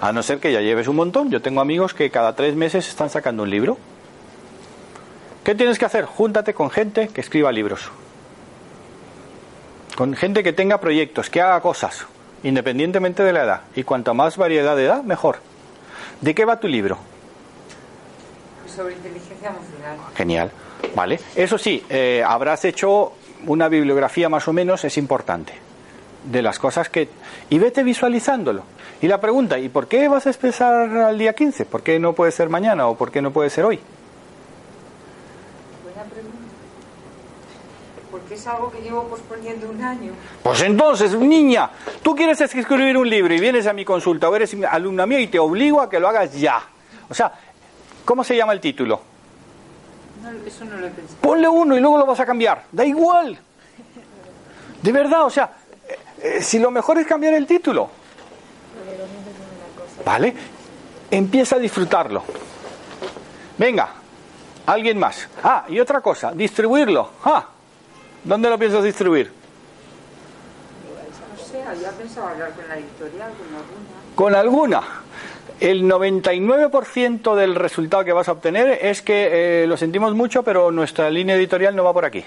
A 0.01 0.13
no 0.13 0.23
ser 0.23 0.39
que 0.39 0.53
ya 0.53 0.61
lleves 0.61 0.89
un 0.89 0.97
montón. 0.97 1.31
Yo 1.31 1.43
tengo 1.43 1.61
amigos 1.61 1.93
que 1.93 2.11
cada 2.11 2.35
tres 2.35 2.55
meses 2.55 2.89
están 2.89 3.11
sacando 3.11 3.43
un 3.43 3.51
libro. 3.51 3.77
¿Qué 5.43 5.55
tienes 5.55 5.79
que 5.79 5.85
hacer? 5.85 6.05
Júntate 6.05 6.55
con 6.55 6.71
gente 6.71 7.09
que 7.09 7.21
escriba 7.21 7.53
libros. 7.53 7.91
Con 9.97 10.15
gente 10.15 10.43
que 10.43 10.53
tenga 10.53 10.79
proyectos, 10.79 11.31
que 11.31 11.41
haga 11.41 11.61
cosas, 11.61 12.07
independientemente 12.43 13.23
de 13.23 13.33
la 13.33 13.45
edad. 13.45 13.61
Y 13.77 13.85
cuanto 13.85 14.13
más 14.15 14.37
variedad 14.37 14.75
de 14.77 14.87
edad, 14.87 15.03
mejor. 15.05 15.39
¿De 16.21 16.35
qué 16.35 16.45
va 16.45 16.59
tu 16.59 16.67
libro? 16.69 16.99
Sobre 18.67 18.95
inteligencia 18.95 19.51
emocional. 19.51 19.99
Genial. 20.17 20.51
Vale. 20.97 21.21
Eso 21.37 21.59
sí, 21.59 21.85
eh, 21.89 22.25
habrás 22.27 22.65
hecho 22.65 23.13
una 23.47 23.69
bibliografía 23.69 24.29
más 24.29 24.49
o 24.49 24.53
menos, 24.53 24.85
es 24.85 24.99
importante. 24.99 25.53
de 26.25 26.41
las 26.41 26.59
cosas 26.59 26.89
que... 26.89 27.09
Y 27.51 27.59
vete 27.59 27.83
visualizándolo. 27.83 28.65
Y 29.03 29.09
la 29.09 29.21
pregunta, 29.21 29.59
¿y 29.59 29.69
por 29.69 29.89
qué 29.89 30.09
vas 30.09 30.27
a 30.27 30.31
empezar 30.31 30.89
al 30.97 31.19
día 31.19 31.35
15? 31.35 31.67
¿Por 31.67 31.83
qué 31.83 31.99
no 31.99 32.15
puede 32.15 32.33
ser 32.33 32.49
mañana 32.49 32.87
o 32.89 32.97
por 32.97 33.13
qué 33.13 33.21
no 33.21 33.31
puede 33.31 33.51
ser 33.51 33.65
hoy? 33.65 33.79
Buena 35.85 36.03
pregunta. 36.11 36.39
Porque 38.35 38.41
es 38.41 38.47
algo 38.49 38.71
que 38.71 38.81
llevo 38.81 39.05
posponiendo 39.05 39.71
un 39.71 39.81
año. 39.81 40.13
Pues 40.43 40.61
entonces, 40.63 41.15
niña, 41.15 41.71
tú 42.03 42.17
quieres 42.17 42.41
escribir 42.41 42.97
un 42.97 43.09
libro 43.09 43.33
y 43.33 43.39
vienes 43.39 43.67
a 43.69 43.73
mi 43.73 43.85
consulta 43.85 44.29
o 44.29 44.35
eres 44.35 44.57
alumna 44.69 45.07
mía 45.07 45.21
y 45.21 45.29
te 45.29 45.39
obligo 45.39 45.81
a 45.81 45.89
que 45.89 46.01
lo 46.01 46.09
hagas 46.09 46.35
ya. 46.35 46.61
O 47.09 47.15
sea, 47.15 47.33
¿cómo 48.05 48.25
se 48.25 48.37
llama 48.37 48.53
el 48.53 48.61
título? 48.61 49.01
No, 50.21 50.31
eso 50.45 50.65
no 50.65 50.77
lo 50.79 50.87
he 50.87 50.91
pensado. 50.91 51.21
Ponle 51.21 51.49
uno 51.49 51.77
y 51.77 51.81
luego 51.81 51.99
lo 51.99 52.07
vas 52.07 52.19
a 52.19 52.27
cambiar. 52.27 52.65
Da 52.73 52.85
igual. 52.85 53.39
De 54.83 54.93
verdad, 54.93 55.27
o 55.27 55.31
sea, 55.31 55.53
eh, 55.89 55.99
eh, 56.21 56.43
si 56.43 56.59
lo 56.59 56.73
mejor 56.73 56.99
es 56.99 57.07
cambiar 57.07 57.35
el 57.35 57.47
título. 57.47 57.89
¿Vale? 60.05 60.35
Empieza 61.09 61.55
a 61.55 61.59
disfrutarlo. 61.61 62.25
Venga, 63.59 63.91
alguien 64.67 64.99
más. 64.99 65.29
Ah, 65.45 65.67
y 65.69 65.79
otra 65.79 66.01
cosa, 66.01 66.33
distribuirlo. 66.33 67.11
Ah, 67.25 67.51
¿dónde 68.25 68.51
lo 68.51 68.59
piensas 68.59 68.83
distribuir? 68.83 69.31
No 71.37 71.45
sé, 71.45 71.63
había 71.63 71.91
pensado 71.91 72.29
hablar 72.29 72.53
con 72.53 72.69
la 72.69 72.77
editorial, 72.79 73.31
con 73.33 73.47
alguna. 73.55 74.15
Con 74.15 74.35
alguna. 74.35 74.83
El 75.61 75.85
99% 75.85 77.37
del 77.37 77.55
resultado 77.55 78.05
que 78.05 78.13
vas 78.13 78.29
a 78.29 78.33
obtener 78.33 78.79
es 78.83 79.03
que 79.03 79.63
eh, 79.63 79.67
lo 79.67 79.77
sentimos 79.77 80.15
mucho, 80.15 80.43
pero 80.43 80.71
nuestra 80.73 81.09
línea 81.11 81.37
editorial 81.37 81.77
no 81.77 81.85
va 81.85 81.93
por 81.93 82.05
aquí. 82.05 82.25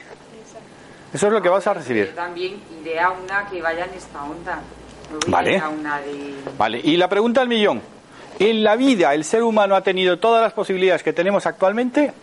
Eso 1.13 1.27
es 1.27 1.33
lo 1.33 1.41
que 1.41 1.49
vas 1.49 1.65
a 1.67 1.73
recibir. 1.73 2.13
También 2.15 2.59
iré 2.81 2.99
a 2.99 3.11
una 3.11 3.45
que 3.49 3.61
vaya 3.61 3.85
en 3.85 3.93
esta 3.93 4.23
onda. 4.23 4.61
No 5.11 5.19
Vale. 5.27 5.57
a 5.57 5.69
una 5.69 5.99
de... 6.01 6.33
Vale, 6.57 6.81
y 6.83 6.97
la 6.97 7.07
pregunta 7.07 7.41
al 7.41 7.47
millón. 7.47 7.81
En 8.39 8.63
la 8.63 8.75
vida 8.75 9.13
el 9.13 9.23
ser 9.23 9.41
humano 9.43 9.75
ha 9.75 9.81
tenido 9.81 10.19
todas 10.19 10.41
las 10.41 10.53
posibilidades 10.53 11.03
que 11.03 11.13
tenemos 11.13 11.45
actualmente 11.45 12.13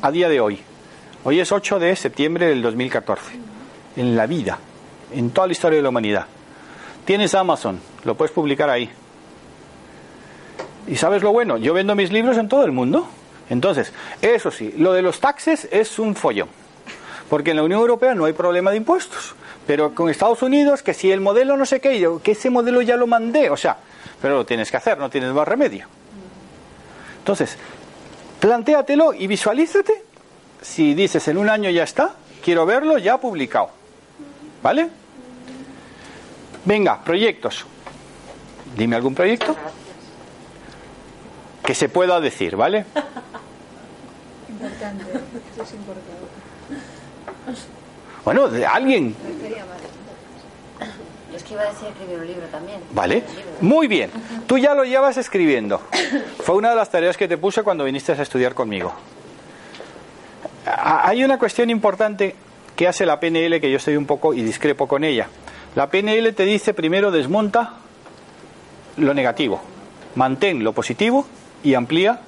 a 0.00 0.10
día 0.10 0.28
de 0.28 0.40
hoy. 0.40 0.60
Hoy 1.24 1.40
es 1.40 1.50
8 1.50 1.80
de 1.80 1.96
septiembre 1.96 2.46
del 2.46 2.62
2014. 2.62 3.22
En 3.96 4.16
la 4.16 4.26
vida, 4.26 4.58
en 5.12 5.30
toda 5.30 5.48
la 5.48 5.52
historia 5.52 5.78
de 5.78 5.82
la 5.82 5.88
humanidad. 5.88 6.26
Tienes 7.04 7.34
Amazon, 7.34 7.80
lo 8.04 8.14
puedes 8.14 8.32
publicar 8.32 8.70
ahí. 8.70 8.88
¿Y 10.86 10.96
sabes 10.96 11.22
lo 11.22 11.32
bueno? 11.32 11.56
Yo 11.56 11.74
vendo 11.74 11.94
mis 11.96 12.12
libros 12.12 12.38
en 12.38 12.48
todo 12.48 12.64
el 12.64 12.70
mundo. 12.70 13.08
Entonces, 13.50 13.92
eso 14.22 14.50
sí, 14.50 14.74
lo 14.78 14.92
de 14.92 15.02
los 15.02 15.18
taxes 15.18 15.68
es 15.72 15.98
un 15.98 16.14
follón. 16.14 16.48
Porque 17.28 17.50
en 17.50 17.56
la 17.56 17.62
Unión 17.64 17.80
Europea 17.80 18.14
no 18.14 18.24
hay 18.24 18.32
problema 18.32 18.70
de 18.70 18.76
impuestos. 18.76 19.34
Pero 19.66 19.94
con 19.94 20.08
Estados 20.08 20.42
Unidos, 20.42 20.82
que 20.82 20.94
si 20.94 21.10
el 21.10 21.20
modelo 21.20 21.56
no 21.56 21.66
sé 21.66 21.80
qué, 21.80 21.98
yo, 21.98 22.22
que 22.22 22.32
ese 22.32 22.48
modelo 22.48 22.80
ya 22.80 22.96
lo 22.96 23.06
mandé, 23.06 23.50
o 23.50 23.56
sea, 23.56 23.76
pero 24.22 24.36
lo 24.36 24.46
tienes 24.46 24.70
que 24.70 24.76
hacer, 24.76 24.98
no 24.98 25.10
tienes 25.10 25.32
más 25.32 25.46
remedio. 25.46 25.86
Entonces, 27.18 27.58
plantéatelo 28.40 29.12
y 29.12 29.26
visualízate. 29.26 30.07
Si 30.62 30.94
dices 30.94 31.26
en 31.28 31.38
un 31.38 31.48
año 31.48 31.70
ya 31.70 31.84
está, 31.84 32.14
quiero 32.42 32.66
verlo 32.66 32.98
ya 32.98 33.18
publicado. 33.18 33.70
¿Vale? 34.62 34.88
Venga, 36.64 37.02
proyectos. 37.02 37.64
Dime 38.76 38.96
algún 38.96 39.14
proyecto 39.14 39.56
que 41.64 41.74
se 41.74 41.88
pueda 41.88 42.20
decir, 42.20 42.56
¿vale? 42.56 42.86
Importante, 44.48 45.04
eso 45.52 45.62
es 45.62 45.72
importante. 45.74 46.12
Bueno, 48.24 48.48
de 48.48 48.66
alguien. 48.66 49.14
Yo 51.30 51.36
es 51.36 51.42
que 51.44 51.54
iba 51.54 51.62
a 51.62 51.66
decir 51.66 51.88
escribir 51.88 52.18
un 52.18 52.26
libro 52.26 52.46
también. 52.46 52.80
¿vale? 52.92 53.22
Muy 53.60 53.86
bien. 53.86 54.10
Tú 54.46 54.58
ya 54.58 54.74
lo 54.74 54.84
llevas 54.84 55.16
escribiendo. 55.18 55.80
Fue 56.40 56.54
una 56.54 56.70
de 56.70 56.76
las 56.76 56.90
tareas 56.90 57.16
que 57.16 57.28
te 57.28 57.36
puse 57.36 57.62
cuando 57.62 57.84
viniste 57.84 58.12
a 58.12 58.22
estudiar 58.22 58.54
conmigo. 58.54 58.92
Hay 60.76 61.24
una 61.24 61.38
cuestión 61.38 61.70
importante 61.70 62.34
que 62.76 62.86
hace 62.86 63.06
la 63.06 63.18
PNL 63.18 63.60
que 63.60 63.70
yo 63.70 63.76
estoy 63.76 63.96
un 63.96 64.06
poco 64.06 64.34
y 64.34 64.42
discrepo 64.42 64.86
con 64.86 65.04
ella. 65.04 65.28
La 65.74 65.88
PNL 65.88 66.32
te 66.34 66.44
dice 66.44 66.74
primero 66.74 67.10
desmonta 67.10 67.74
lo 68.96 69.14
negativo, 69.14 69.60
mantén 70.14 70.64
lo 70.64 70.72
positivo 70.72 71.26
y 71.62 71.74
amplía 71.74 72.20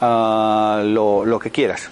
ah, 0.00 0.82
lo, 0.84 1.24
lo 1.24 1.38
que 1.38 1.50
quieras. 1.50 1.90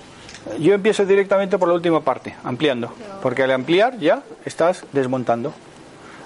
Yo 0.58 0.74
empiezo 0.74 1.04
directamente 1.04 1.58
por 1.58 1.68
la 1.68 1.74
última 1.74 2.00
parte, 2.00 2.34
ampliando, 2.44 2.92
porque 3.22 3.42
al 3.42 3.50
ampliar 3.50 3.98
ya 3.98 4.22
estás 4.44 4.84
desmontando. 4.92 5.52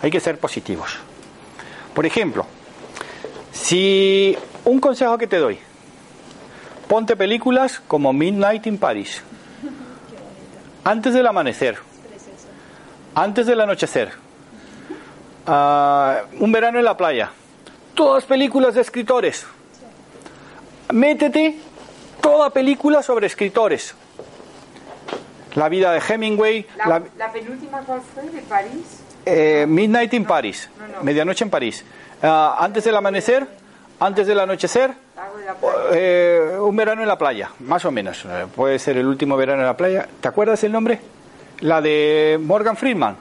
Hay 0.03 0.11
que 0.11 0.21
ser 0.21 0.39
positivos. 0.39 0.99
Por 1.95 2.07
ejemplo, 2.07 2.47
si 3.53 4.37
un 4.65 4.81
consejo 4.81 5.19
que 5.19 5.27
te 5.27 5.39
doy, 5.39 5.59
ponte 6.93 7.17
películas 7.17 7.81
como 7.89 8.13
Midnight 8.13 8.67
in 8.67 8.77
Paris, 8.77 9.23
antes 10.85 11.15
del 11.15 11.27
amanecer, 11.27 11.79
antes 13.15 13.47
del 13.47 13.63
anochecer, 13.63 14.11
ah, 15.47 16.19
un 16.39 16.53
verano 16.53 16.79
en 16.79 16.85
la 16.85 16.95
playa, 16.95 17.31
todas 17.95 18.27
películas 18.27 18.75
de 18.75 18.83
escritores. 18.83 19.47
Métete 20.93 21.59
toda 22.21 22.51
película 22.51 23.03
sobre 23.03 23.27
escritores. 23.27 23.95
La 25.55 25.71
vida 25.71 25.93
de 25.93 26.01
Hemingway, 26.07 26.67
La, 26.77 26.87
la- 26.89 27.03
la 27.17 27.33
penúltima, 27.33 27.81
¿cuál 27.87 28.03
fue? 28.03 28.25
¿De 28.25 28.43
París? 28.43 29.01
eh, 29.25 29.65
Midnight 29.67 30.13
in 30.13 30.27
Paris, 30.27 30.69
No, 30.79 30.99
no. 30.99 31.03
medianoche 31.05 31.43
en 31.45 31.49
París. 31.51 31.87
Ah, 32.23 32.57
antes 32.61 32.85
del 32.85 32.95
amanecer, 32.97 33.62
antes 34.05 34.27
del 34.27 34.41
anochecer, 34.41 34.93
eh, 35.93 36.57
un 36.61 36.75
verano 36.77 37.03
en 37.03 37.09
la 37.09 37.17
playa, 37.19 37.51
más 37.61 37.85
o 37.85 37.91
menos. 37.91 38.25
Eh, 38.25 38.47
Puede 38.55 38.79
ser 38.79 38.97
el 38.97 39.07
último 39.07 39.37
verano 39.37 39.61
en 39.63 39.67
la 39.67 39.77
playa. 39.77 40.09
¿Te 40.21 40.29
acuerdas 40.29 40.63
el 40.65 40.73
nombre? 40.73 41.01
La 41.61 41.81
de 41.81 42.39
Morgan 42.43 42.77
Freeman. 42.77 43.17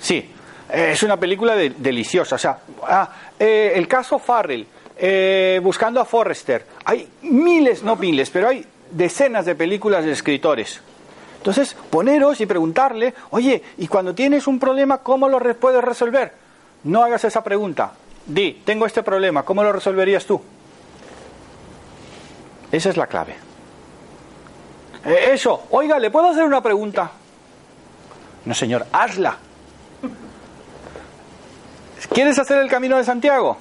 Sí, 0.00 0.30
eh, 0.70 0.90
es 0.92 1.02
una 1.02 1.16
película 1.16 1.54
de- 1.56 1.70
deliciosa. 1.70 2.34
O 2.34 2.38
sea, 2.38 2.58
ah, 2.86 3.08
eh, 3.38 3.72
el 3.74 3.88
caso 3.88 4.18
Farrell, 4.18 4.66
eh, 4.96 5.60
buscando 5.62 6.00
a 6.00 6.04
Forrester. 6.04 6.66
Hay 6.84 7.08
miles, 7.22 7.82
no 7.82 7.96
miles, 7.96 8.28
pero 8.30 8.48
hay 8.48 8.64
decenas 8.90 9.46
de 9.46 9.54
películas 9.54 10.04
de 10.04 10.12
escritores. 10.12 10.80
Entonces, 11.38 11.74
poneros 11.90 12.40
y 12.40 12.46
preguntarle, 12.46 13.14
oye, 13.30 13.62
y 13.78 13.86
cuando 13.86 14.14
tienes 14.14 14.46
un 14.46 14.58
problema, 14.58 14.98
¿cómo 14.98 15.28
lo 15.28 15.38
puedes 15.56 15.82
resolver? 15.82 16.32
No 16.84 17.02
hagas 17.02 17.24
esa 17.24 17.42
pregunta. 17.42 17.92
Di, 18.26 18.62
tengo 18.64 18.86
este 18.86 19.02
problema, 19.02 19.42
¿cómo 19.42 19.62
lo 19.62 19.72
resolverías 19.72 20.24
tú? 20.24 20.40
Esa 22.72 22.88
es 22.88 22.96
la 22.96 23.06
clave. 23.06 23.36
Eh, 25.04 25.30
eso, 25.32 25.64
oiga, 25.70 25.98
¿le 25.98 26.10
puedo 26.10 26.30
hacer 26.30 26.44
una 26.44 26.62
pregunta? 26.62 27.10
No, 28.44 28.54
señor, 28.54 28.86
hazla. 28.92 29.36
¿Quieres 32.12 32.38
hacer 32.38 32.58
el 32.58 32.68
camino 32.68 32.96
de 32.96 33.04
Santiago? 33.04 33.58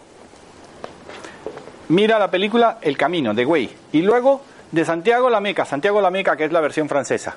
Mira 1.89 2.19
la 2.19 2.29
película 2.29 2.77
El 2.81 2.97
Camino 2.97 3.33
de 3.33 3.45
Güey. 3.45 3.69
Y 3.91 4.01
luego 4.01 4.41
de 4.71 4.85
Santiago 4.85 5.29
la 5.29 5.39
Meca, 5.39 5.65
Santiago 5.65 6.01
la 6.01 6.09
Meca, 6.09 6.35
que 6.35 6.45
es 6.45 6.51
la 6.51 6.61
versión 6.61 6.89
francesa. 6.89 7.35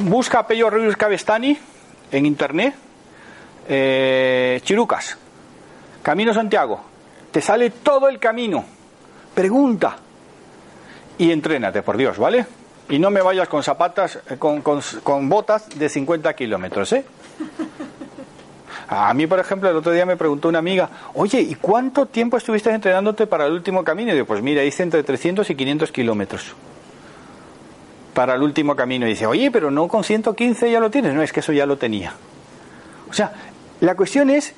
Busca 0.00 0.40
a 0.40 0.46
Pello 0.46 0.70
Ruiz 0.70 0.96
Cabestani 0.96 1.58
en 2.10 2.26
internet. 2.26 2.74
Eh, 3.68 4.60
Chirucas. 4.64 5.16
Camino 6.02 6.34
Santiago. 6.34 6.80
Te 7.30 7.40
sale 7.40 7.70
todo 7.70 8.08
el 8.08 8.18
camino. 8.18 8.64
Pregunta. 9.34 9.96
Y 11.18 11.30
entrénate, 11.30 11.82
por 11.82 11.96
Dios, 11.96 12.18
¿vale? 12.18 12.46
Y 12.88 12.98
no 12.98 13.10
me 13.10 13.22
vayas 13.22 13.48
con 13.48 13.62
zapatas, 13.62 14.18
eh, 14.28 14.36
con, 14.38 15.28
botas 15.28 15.68
de 15.78 15.88
50 15.88 16.34
kilómetros, 16.34 16.92
¿eh? 16.92 17.04
A 18.88 19.14
mí, 19.14 19.26
por 19.26 19.38
ejemplo, 19.38 19.70
el 19.70 19.76
otro 19.76 19.92
día 19.92 20.04
me 20.04 20.16
preguntó 20.16 20.48
una 20.48 20.58
amiga, 20.58 20.90
oye, 21.14 21.40
¿y 21.40 21.54
cuánto 21.54 22.06
tiempo 22.06 22.36
estuviste 22.36 22.70
entrenándote 22.70 23.26
para 23.26 23.46
el 23.46 23.52
último 23.52 23.84
camino? 23.84 24.10
Y 24.10 24.14
digo, 24.14 24.26
pues 24.26 24.42
mira, 24.42 24.62
hice 24.64 24.82
entre 24.82 25.02
300 25.02 25.48
y 25.48 25.54
500 25.54 25.92
kilómetros 25.92 26.54
para 28.12 28.34
el 28.34 28.42
último 28.42 28.76
camino. 28.76 29.06
Y 29.06 29.10
dice, 29.10 29.26
oye, 29.26 29.50
pero 29.50 29.70
no 29.70 29.88
con 29.88 30.04
115 30.04 30.70
ya 30.70 30.80
lo 30.80 30.90
tienes. 30.90 31.14
No, 31.14 31.22
es 31.22 31.32
que 31.32 31.40
eso 31.40 31.52
ya 31.52 31.64
lo 31.64 31.78
tenía. 31.78 32.12
O 33.08 33.14
sea, 33.14 33.32
la 33.82 33.94
cuestión 33.94 34.30
es, 34.30 34.54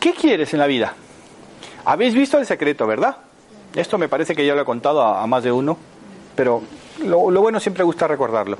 ¿qué 0.00 0.12
quieres 0.12 0.52
en 0.52 0.58
la 0.60 0.66
vida? 0.66 0.94
Habéis 1.84 2.14
visto 2.14 2.38
el 2.38 2.46
secreto, 2.46 2.86
¿verdad? 2.86 3.16
Esto 3.74 3.98
me 3.98 4.08
parece 4.08 4.34
que 4.34 4.46
ya 4.46 4.54
lo 4.54 4.62
he 4.62 4.64
contado 4.64 5.02
a, 5.02 5.26
más 5.26 5.42
de 5.44 5.52
uno, 5.52 5.76
pero 6.36 6.62
lo, 7.04 7.18
bueno 7.40 7.58
siempre 7.60 7.82
gusta 7.84 8.06
recordarlo. 8.06 8.58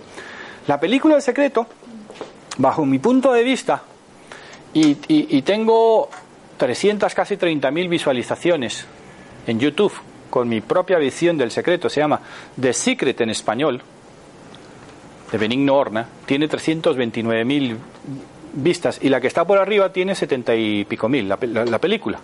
La 0.67 0.81
película 0.81 1.17
El 1.17 1.23
secreto, 1.23 1.67
bajo 2.59 2.85
mi 2.87 2.99
punto 2.99 3.33
de 3.33 3.43
vista, 3.43 3.83
y, 4.73 4.91
y- 5.09 5.37
y 5.37 5.43
tengo 5.43 6.09
300, 6.57 7.15
casi 7.15 7.37
30.000 7.37 7.89
visualizaciones 7.89 8.87
en 9.47 9.59
YouTube 9.61 9.93
con 10.31 10.49
mi 10.49 10.61
propia 10.61 10.99
visión 10.99 11.39
del 11.39 11.51
secreto, 11.51 11.89
se 11.89 12.01
llama 12.01 12.21
The 12.61 12.73
Secret 12.73 13.21
en 13.21 13.31
español. 13.31 13.83
de 15.31 15.39
Benigno 15.39 15.75
Horna, 15.77 16.07
tiene 16.27 16.49
329.000 16.49 17.77
vistas 18.55 18.99
y 19.03 19.09
la 19.09 19.21
que 19.21 19.27
está 19.27 19.45
por 19.45 19.59
arriba 19.59 19.93
tiene 19.93 20.15
70 20.15 20.55
y 20.55 20.85
pico 20.85 21.09
mil, 21.09 21.29
la, 21.29 21.37
pe- 21.37 21.47
la- 21.47 21.65
la 21.65 21.79
película. 21.79 22.19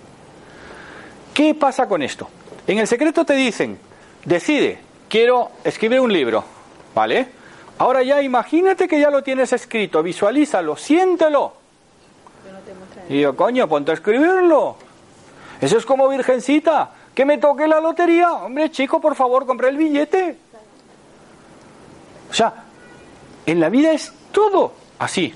¿Qué 1.35 1.55
pasa 1.55 1.87
con 1.89 2.03
esto? 2.03 2.29
En 2.67 2.79
el 2.79 2.87
secreto 2.87 3.25
te 3.25 3.35
dicen, 3.35 3.79
decide, 4.25 4.79
quiero 5.09 5.51
escribir 5.65 6.01
un 6.01 6.13
libro, 6.13 6.45
¿vale? 6.95 7.27
Ahora 7.79 8.03
ya 8.03 8.21
imagínate 8.23 8.87
que 8.87 9.01
ya 9.01 9.11
lo 9.11 9.23
tienes 9.23 9.53
escrito, 9.53 10.03
visualízalo, 10.03 10.77
siéntelo. 10.77 11.55
Y 13.09 13.21
yo, 13.21 13.35
coño, 13.35 13.67
ponte 13.69 13.91
a 13.91 13.95
escribirlo. 13.95 14.77
Eso 15.61 15.79
es 15.79 15.87
como 15.87 16.09
Virgencita, 16.09 16.91
que 17.15 17.25
me 17.25 17.39
toque 17.39 17.67
la 17.67 17.81
lotería. 17.81 18.33
Hombre, 18.33 18.71
chico, 18.71 19.01
por 19.01 19.15
favor, 19.15 19.47
compre 19.47 19.69
el 19.69 19.77
billete. 19.77 20.37
O 22.31 22.35
sea, 22.35 22.53
en 23.47 23.61
la 23.61 23.69
vida 23.69 23.93
es 23.93 24.13
todo 24.33 24.73
así. 24.99 25.35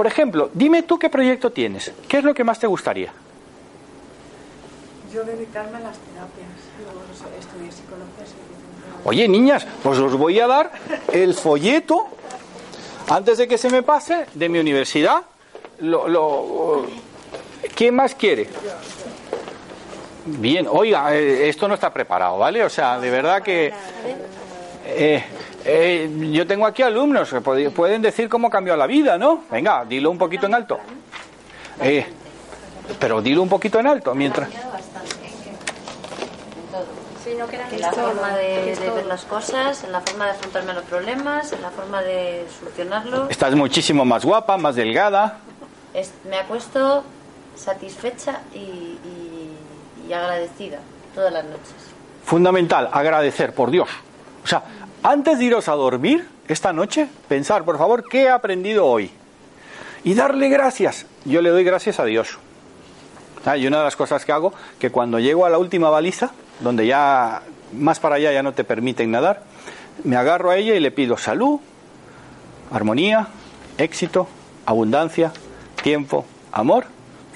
Por 0.00 0.06
ejemplo, 0.06 0.48
dime 0.54 0.82
tú 0.84 0.98
qué 0.98 1.10
proyecto 1.10 1.52
tienes. 1.52 1.92
¿Qué 2.08 2.16
es 2.16 2.24
lo 2.24 2.32
que 2.32 2.42
más 2.42 2.58
te 2.58 2.66
gustaría? 2.66 3.12
Yo 5.12 5.22
dedicarme 5.24 5.76
a 5.76 5.80
las 5.80 5.98
terapias, 5.98 6.48
luego 6.82 7.02
estudié 7.38 7.70
psicología. 7.70 8.24
Oye, 9.04 9.28
niñas, 9.28 9.66
pues 9.82 9.98
os 9.98 10.16
voy 10.16 10.40
a 10.40 10.46
dar 10.46 10.72
el 11.12 11.34
folleto, 11.34 12.06
antes 13.10 13.36
de 13.36 13.46
que 13.46 13.58
se 13.58 13.68
me 13.68 13.82
pase, 13.82 14.24
de 14.32 14.48
mi 14.48 14.58
universidad. 14.58 15.20
Lo, 15.80 16.08
lo- 16.08 16.86
¿Quién 17.74 17.94
más 17.94 18.14
quiere? 18.14 18.48
Bien, 20.24 20.66
oiga, 20.66 21.14
eh, 21.14 21.46
esto 21.50 21.68
no 21.68 21.74
está 21.74 21.92
preparado, 21.92 22.38
¿vale? 22.38 22.64
O 22.64 22.70
sea, 22.70 22.98
de 22.98 23.10
verdad 23.10 23.42
que... 23.42 23.70
eh, 24.86 25.24
eh, 25.64 26.10
yo 26.32 26.46
tengo 26.46 26.66
aquí 26.66 26.82
alumnos 26.82 27.30
que 27.30 27.40
pueden 27.40 28.02
decir 28.02 28.28
cómo 28.28 28.48
cambió 28.50 28.76
la 28.76 28.86
vida, 28.86 29.18
¿no? 29.18 29.44
Venga, 29.50 29.84
dilo 29.84 30.10
un 30.10 30.18
poquito 30.18 30.46
en 30.46 30.54
alto. 30.54 30.78
Eh, 31.82 32.06
pero 32.98 33.20
dilo 33.22 33.42
un 33.42 33.48
poquito 33.48 33.78
en 33.78 33.86
alto, 33.86 34.14
mientras... 34.14 34.48
En 37.72 37.80
la 37.80 37.90
todo, 37.90 38.10
forma 38.12 38.34
de, 38.36 38.72
es 38.72 38.80
de 38.80 38.90
ver 38.90 39.06
las 39.06 39.24
cosas, 39.24 39.84
en 39.84 39.92
la 39.92 40.00
forma 40.00 40.24
de 40.26 40.30
afrontarme 40.32 40.72
a 40.72 40.74
los 40.74 40.84
problemas, 40.84 41.52
en 41.52 41.62
la 41.62 41.70
forma 41.70 42.02
de 42.02 42.44
solucionarlos. 42.58 43.30
Estás 43.30 43.54
muchísimo 43.54 44.04
más 44.04 44.24
guapa, 44.24 44.56
más 44.56 44.74
delgada. 44.74 45.38
Es- 45.94 46.12
me 46.28 46.38
acuesto 46.38 47.04
satisfecha 47.54 48.40
y, 48.52 48.58
y- 48.58 49.56
y 50.08 50.12
agradecida 50.12 50.78
todas 51.14 51.32
las 51.32 51.44
noches. 51.44 51.72
Fundamental, 52.24 52.88
agradecer, 52.92 53.54
por 53.54 53.70
Dios. 53.70 53.88
O 54.42 54.46
sea, 54.46 54.62
antes 55.02 55.38
de 55.38 55.44
iros 55.44 55.68
a 55.68 55.72
dormir 55.72 56.26
esta 56.48 56.72
noche, 56.72 57.08
pensar, 57.28 57.64
por 57.64 57.78
favor, 57.78 58.04
¿qué 58.08 58.24
he 58.24 58.30
aprendido 58.30 58.86
hoy? 58.86 59.10
Y 60.04 60.14
darle 60.14 60.48
gracias. 60.48 61.06
Yo 61.24 61.42
le 61.42 61.50
doy 61.50 61.64
gracias 61.64 62.00
a 62.00 62.04
Dios. 62.04 62.38
Ah, 63.44 63.56
y 63.56 63.66
una 63.66 63.78
de 63.78 63.84
las 63.84 63.96
cosas 63.96 64.24
que 64.24 64.32
hago, 64.32 64.52
que 64.78 64.90
cuando 64.90 65.18
llego 65.18 65.46
a 65.46 65.50
la 65.50 65.58
última 65.58 65.88
baliza, 65.88 66.30
donde 66.60 66.86
ya 66.86 67.42
más 67.72 68.00
para 68.00 68.16
allá 68.16 68.32
ya 68.32 68.42
no 68.42 68.52
te 68.52 68.64
permiten 68.64 69.10
nadar, 69.10 69.42
me 70.04 70.16
agarro 70.16 70.50
a 70.50 70.56
ella 70.56 70.74
y 70.74 70.80
le 70.80 70.90
pido 70.90 71.16
salud, 71.16 71.60
armonía, 72.70 73.28
éxito, 73.78 74.28
abundancia, 74.66 75.32
tiempo, 75.82 76.26
amor, 76.52 76.84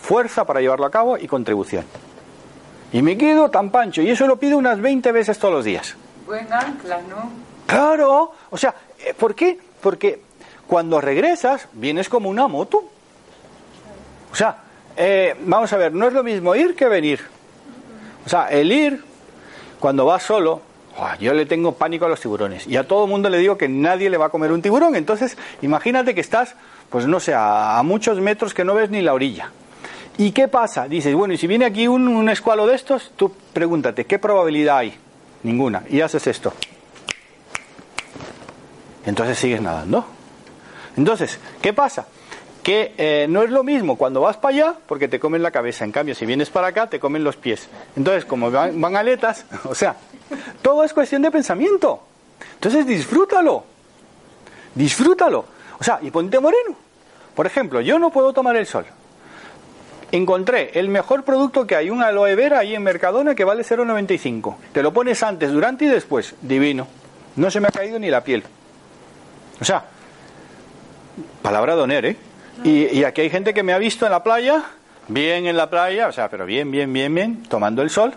fuerza 0.01 0.45
para 0.45 0.61
llevarlo 0.61 0.87
a 0.87 0.91
cabo 0.91 1.17
y 1.17 1.27
contribución. 1.27 1.85
Y 2.93 3.03
me 3.03 3.17
quedo 3.17 3.51
tan 3.51 3.71
pancho, 3.71 4.03
y 4.03 4.11
eso 4.11 4.27
lo 4.27 4.37
pido 4.37 4.59
unas 4.59 4.81
20 4.81 5.11
veces 5.13 5.39
todos 5.39 5.55
los 5.55 5.65
días. 5.65 5.97
Buen 6.27 6.53
ancla, 6.53 7.01
¿no? 7.09 7.44
Claro, 7.67 8.33
o 8.51 8.57
sea, 8.57 8.75
eh, 9.05 9.15
¿por 9.15 9.35
qué? 9.35 9.59
Porque 9.81 10.21
cuando 10.67 11.01
regresas 11.01 11.69
vienes 11.73 12.09
como 12.09 12.29
una 12.29 12.49
moto. 12.49 12.85
O 14.33 14.35
sea, 14.37 14.57
eh, 14.97 15.35
vamos 15.41 15.73
a 15.73 15.77
ver, 15.77 15.93
no 15.93 16.07
es 16.07 16.13
lo 16.13 16.23
mismo 16.23 16.55
ir 16.55 16.75
que 16.75 16.89
venir. 16.89 17.21
O 18.27 18.29
sea, 18.29 18.49
el 18.49 18.73
ir, 18.73 19.05
cuando 19.79 20.07
vas 20.07 20.23
solo, 20.23 20.63
yo 21.21 21.35
le 21.35 21.47
tengo 21.47 21.73
pánico 21.73 22.07
a 22.07 22.09
los 22.09 22.21
tiburones. 22.21 22.67
Y 22.67 22.77
a 22.77 22.87
todo 22.87 23.05
el 23.05 23.11
mundo 23.11 23.29
le 23.29 23.39
digo 23.39 23.59
que 23.59 23.69
nadie 23.69 24.09
le 24.11 24.17
va 24.17 24.27
a 24.27 24.31
comer 24.31 24.53
un 24.53 24.63
tiburón. 24.63 24.97
Entonces, 24.97 25.37
imagínate 25.63 26.15
que 26.15 26.21
estás, 26.21 26.55
pues 26.91 27.07
no 27.07 27.21
sé, 27.21 27.35
a, 27.35 27.79
a 27.79 27.83
muchos 27.83 28.19
metros 28.21 28.55
que 28.55 28.65
no 28.65 28.75
ves 28.75 28.91
ni 28.91 29.03
la 29.03 29.15
orilla. 29.15 29.51
¿Y 30.17 30.31
qué 30.31 30.49
pasa? 30.49 30.87
Dices, 30.87 31.15
bueno, 31.15 31.35
y 31.35 31.37
si 31.37 31.47
viene 31.47 31.65
aquí 31.65 31.89
un, 31.89 32.07
un 32.09 32.29
escualo 32.29 32.67
de 32.67 32.77
estos, 32.77 33.13
tú 33.17 33.33
pregúntate, 33.53 34.05
¿qué 34.07 34.19
probabilidad 34.19 34.79
hay? 34.79 34.95
Ninguna. 35.43 35.83
Y 35.91 36.01
haces 36.01 36.27
esto. 36.29 36.53
Entonces 39.07 39.39
sigues 39.39 39.61
nadando. 39.61 40.05
Entonces, 40.97 41.39
¿qué 41.61 41.73
pasa? 41.73 42.07
Que 42.63 42.95
eh, 42.97 43.27
no 43.29 43.43
es 43.43 43.51
lo 43.51 43.63
mismo 43.63 43.97
cuando 43.97 44.21
vas 44.21 44.37
para 44.37 44.55
allá 44.55 44.75
porque 44.87 45.09
te 45.09 45.21
comen 45.21 45.43
la 45.43 45.51
cabeza. 45.51 45.85
En 45.85 45.93
cambio, 45.93 46.15
si 46.15 46.25
vienes 46.25 46.51
para 46.51 46.69
acá, 46.69 46.89
te 46.89 46.99
comen 46.99 47.25
los 47.25 47.37
pies. 47.37 47.69
Entonces, 47.97 48.25
como 48.25 48.51
van, 48.51 48.81
van 48.81 48.97
aletas, 48.97 49.45
o 49.65 49.75
sea, 49.75 49.97
todo 50.63 50.85
es 50.85 50.93
cuestión 50.93 51.23
de 51.23 51.31
pensamiento. 51.31 52.03
Entonces, 52.55 52.87
disfrútalo. 52.87 53.65
Disfrútalo. 54.75 55.45
O 55.79 55.85
sea, 55.85 55.99
y 56.03 56.11
ponte 56.11 56.39
moreno. 56.41 56.77
Por 57.35 57.47
ejemplo, 57.47 57.81
yo 57.81 57.99
no 57.99 58.11
puedo 58.11 58.33
tomar 58.33 58.57
el 58.57 58.67
sol. 58.67 58.87
Encontré 60.13 60.71
el 60.79 60.89
mejor 60.89 61.25
producto 61.25 61.67
que 61.67 61.75
hay, 61.75 61.91
un 61.91 62.01
aloe 62.03 62.37
vera 62.37 62.61
ahí 62.61 62.75
en 62.75 62.83
Mercadona 62.85 63.35
que 63.35 63.43
vale 63.43 63.65
0,95. 63.65 64.55
Te 64.73 64.83
lo 64.83 64.93
pones 64.93 65.23
antes, 65.25 65.51
durante 65.51 65.87
y 65.87 65.89
después. 65.89 66.37
Divino. 66.41 66.87
No 67.35 67.51
se 67.51 67.61
me 67.61 67.67
ha 67.67 67.73
caído 67.73 67.99
ni 67.99 68.11
la 68.11 68.23
piel. 68.23 68.45
O 69.61 69.65
sea, 69.65 69.85
palabra 71.43 71.77
de 71.77 71.83
honor, 71.83 72.07
¿eh? 72.07 72.17
Y, 72.63 72.87
y 72.99 73.05
aquí 73.05 73.23
hay 73.23 73.31
gente 73.31 73.53
que 73.55 73.63
me 73.63 73.73
ha 73.73 73.79
visto 73.79 74.07
en 74.07 74.13
la 74.13 74.23
playa, 74.23 74.65
bien 75.09 75.47
en 75.47 75.57
la 75.57 75.69
playa, 75.71 76.09
o 76.09 76.13
sea, 76.13 76.29
pero 76.29 76.47
bien, 76.47 76.71
bien, 76.71 76.93
bien, 76.93 77.15
bien, 77.15 77.43
tomando 77.45 77.83
el 77.83 77.91
sol. 77.91 78.15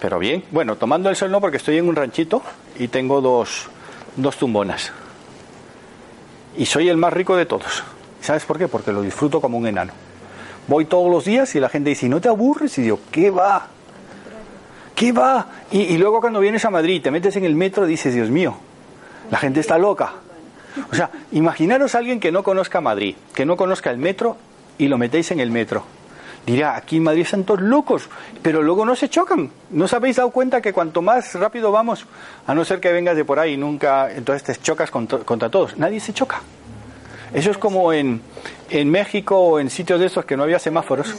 Pero 0.00 0.18
bien, 0.18 0.44
bueno, 0.50 0.76
tomando 0.76 1.08
el 1.08 1.16
sol 1.16 1.30
no 1.30 1.40
porque 1.40 1.56
estoy 1.56 1.78
en 1.78 1.88
un 1.88 1.96
ranchito 1.96 2.42
y 2.78 2.88
tengo 2.88 3.20
dos, 3.20 3.68
dos 4.16 4.36
tumbonas. 4.36 4.92
Y 6.56 6.66
soy 6.66 6.88
el 6.88 6.96
más 6.96 7.12
rico 7.12 7.36
de 7.36 7.46
todos. 7.46 7.82
¿Sabes 8.20 8.44
por 8.44 8.58
qué? 8.58 8.68
Porque 8.68 8.92
lo 8.92 9.02
disfruto 9.02 9.40
como 9.40 9.58
un 9.58 9.66
enano. 9.66 9.92
Voy 10.68 10.84
todos 10.84 11.10
los 11.10 11.24
días 11.24 11.54
y 11.54 11.60
la 11.60 11.68
gente 11.68 11.90
dice, 11.90 12.08
¿no 12.08 12.20
te 12.20 12.28
aburres? 12.28 12.76
Y 12.78 12.82
digo, 12.82 13.00
¿qué 13.10 13.30
va? 13.30 13.68
¿Qué 14.94 15.12
va? 15.12 15.46
Y, 15.70 15.80
y 15.82 15.98
luego 15.98 16.20
cuando 16.20 16.40
vienes 16.40 16.64
a 16.64 16.70
Madrid, 16.70 17.02
te 17.02 17.10
metes 17.10 17.36
en 17.36 17.44
el 17.44 17.54
metro, 17.54 17.86
dices, 17.86 18.14
Dios 18.14 18.30
mío, 18.30 18.56
la 19.30 19.38
gente 19.38 19.60
está 19.60 19.78
loca. 19.78 20.12
O 20.90 20.94
sea, 20.94 21.10
imaginaros 21.32 21.94
a 21.94 21.98
alguien 21.98 22.20
que 22.20 22.32
no 22.32 22.42
conozca 22.42 22.80
Madrid, 22.80 23.16
que 23.34 23.46
no 23.46 23.56
conozca 23.56 23.90
el 23.90 23.98
metro 23.98 24.36
y 24.78 24.88
lo 24.88 24.98
metéis 24.98 25.30
en 25.30 25.40
el 25.40 25.50
metro. 25.50 25.84
Dirá, 26.44 26.76
aquí 26.76 26.98
en 26.98 27.02
Madrid 27.02 27.22
están 27.22 27.42
todos 27.42 27.60
locos, 27.60 28.08
pero 28.40 28.62
luego 28.62 28.84
no 28.84 28.94
se 28.94 29.08
chocan. 29.08 29.50
¿No 29.70 29.86
os 29.86 29.94
habéis 29.94 30.16
dado 30.16 30.30
cuenta 30.30 30.60
que 30.60 30.72
cuanto 30.72 31.02
más 31.02 31.34
rápido 31.34 31.72
vamos, 31.72 32.06
a 32.46 32.54
no 32.54 32.64
ser 32.64 32.78
que 32.78 32.92
vengas 32.92 33.16
de 33.16 33.24
por 33.24 33.40
ahí, 33.40 33.56
nunca, 33.56 34.12
entonces 34.12 34.44
te 34.44 34.62
chocas 34.62 34.90
contra, 34.90 35.18
contra 35.20 35.48
todos? 35.48 35.76
Nadie 35.76 35.98
se 35.98 36.12
choca. 36.12 36.40
Eso 37.34 37.50
es 37.50 37.58
como 37.58 37.92
en, 37.92 38.20
en 38.70 38.90
México 38.90 39.36
o 39.36 39.58
en 39.58 39.70
sitios 39.70 39.98
de 39.98 40.06
estos 40.06 40.24
que 40.24 40.36
no 40.36 40.44
había 40.44 40.60
semáforos. 40.60 41.14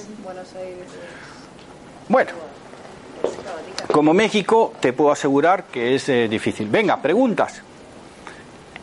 Bueno, 2.07 2.31
como 3.91 4.13
México, 4.13 4.73
te 4.79 4.93
puedo 4.93 5.11
asegurar 5.11 5.65
que 5.65 5.95
es 5.95 6.07
eh, 6.07 6.29
difícil. 6.29 6.69
Venga, 6.69 7.01
preguntas. 7.01 7.63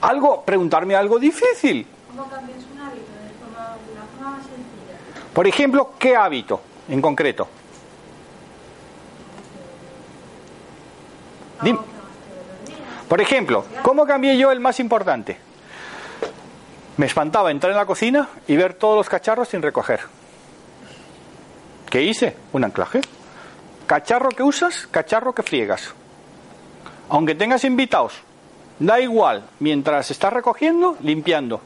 Algo, 0.04 0.44
preguntarme 0.44 0.94
algo 0.94 1.18
difícil. 1.18 1.86
¿Cómo 2.08 2.28
cambias 2.28 2.58
un 2.72 2.78
hábito 2.80 3.10
de 3.12 3.30
forma, 3.40 3.76
de 3.86 3.92
una 3.92 4.02
forma 4.16 4.30
más 4.36 4.42
sencilla? 4.46 5.30
Por 5.32 5.46
ejemplo, 5.46 5.92
¿qué 5.98 6.14
hábito 6.16 6.60
en 6.88 7.00
concreto? 7.00 7.48
Dim- 11.62 11.78
Por 13.08 13.20
ejemplo, 13.20 13.64
¿cómo 13.82 14.06
cambié 14.06 14.36
yo 14.36 14.50
el 14.50 14.60
más 14.60 14.80
importante? 14.80 15.38
Me 16.96 17.06
espantaba 17.06 17.50
entrar 17.50 17.70
en 17.72 17.76
la 17.78 17.86
cocina 17.86 18.28
y 18.46 18.56
ver 18.56 18.74
todos 18.74 18.96
los 18.96 19.08
cacharros 19.08 19.48
sin 19.48 19.62
recoger. 19.62 20.00
¿Qué 21.90 22.02
hice? 22.02 22.36
Un 22.52 22.64
anclaje. 22.64 23.00
Cacharro 23.86 24.28
que 24.30 24.42
usas, 24.42 24.86
cacharro 24.90 25.34
que 25.34 25.42
friegas. 25.42 25.92
Aunque 27.08 27.34
tengas 27.34 27.64
invitados, 27.64 28.14
da 28.78 29.00
igual, 29.00 29.44
mientras 29.60 30.10
estás 30.10 30.32
recogiendo, 30.32 30.96
limpiando. 31.00 31.60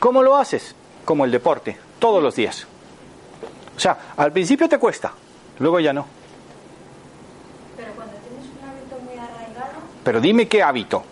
¿Cómo 0.00 0.22
lo 0.22 0.36
haces? 0.36 0.74
Como 1.04 1.24
el 1.24 1.30
deporte, 1.30 1.76
todos 1.98 2.22
los 2.22 2.34
días. 2.36 2.66
O 3.76 3.80
sea, 3.80 3.96
al 4.16 4.32
principio 4.32 4.68
te 4.68 4.78
cuesta, 4.78 5.12
luego 5.58 5.80
ya 5.80 5.92
no. 5.92 6.06
Pero 7.76 7.92
cuando 7.92 8.14
tienes 8.16 8.46
un 8.46 8.68
hábito 8.68 8.98
muy 9.04 9.18
arraigado, 9.18 9.80
Pero 10.04 10.20
dime 10.20 10.48
qué 10.48 10.62
hábito. 10.62 11.04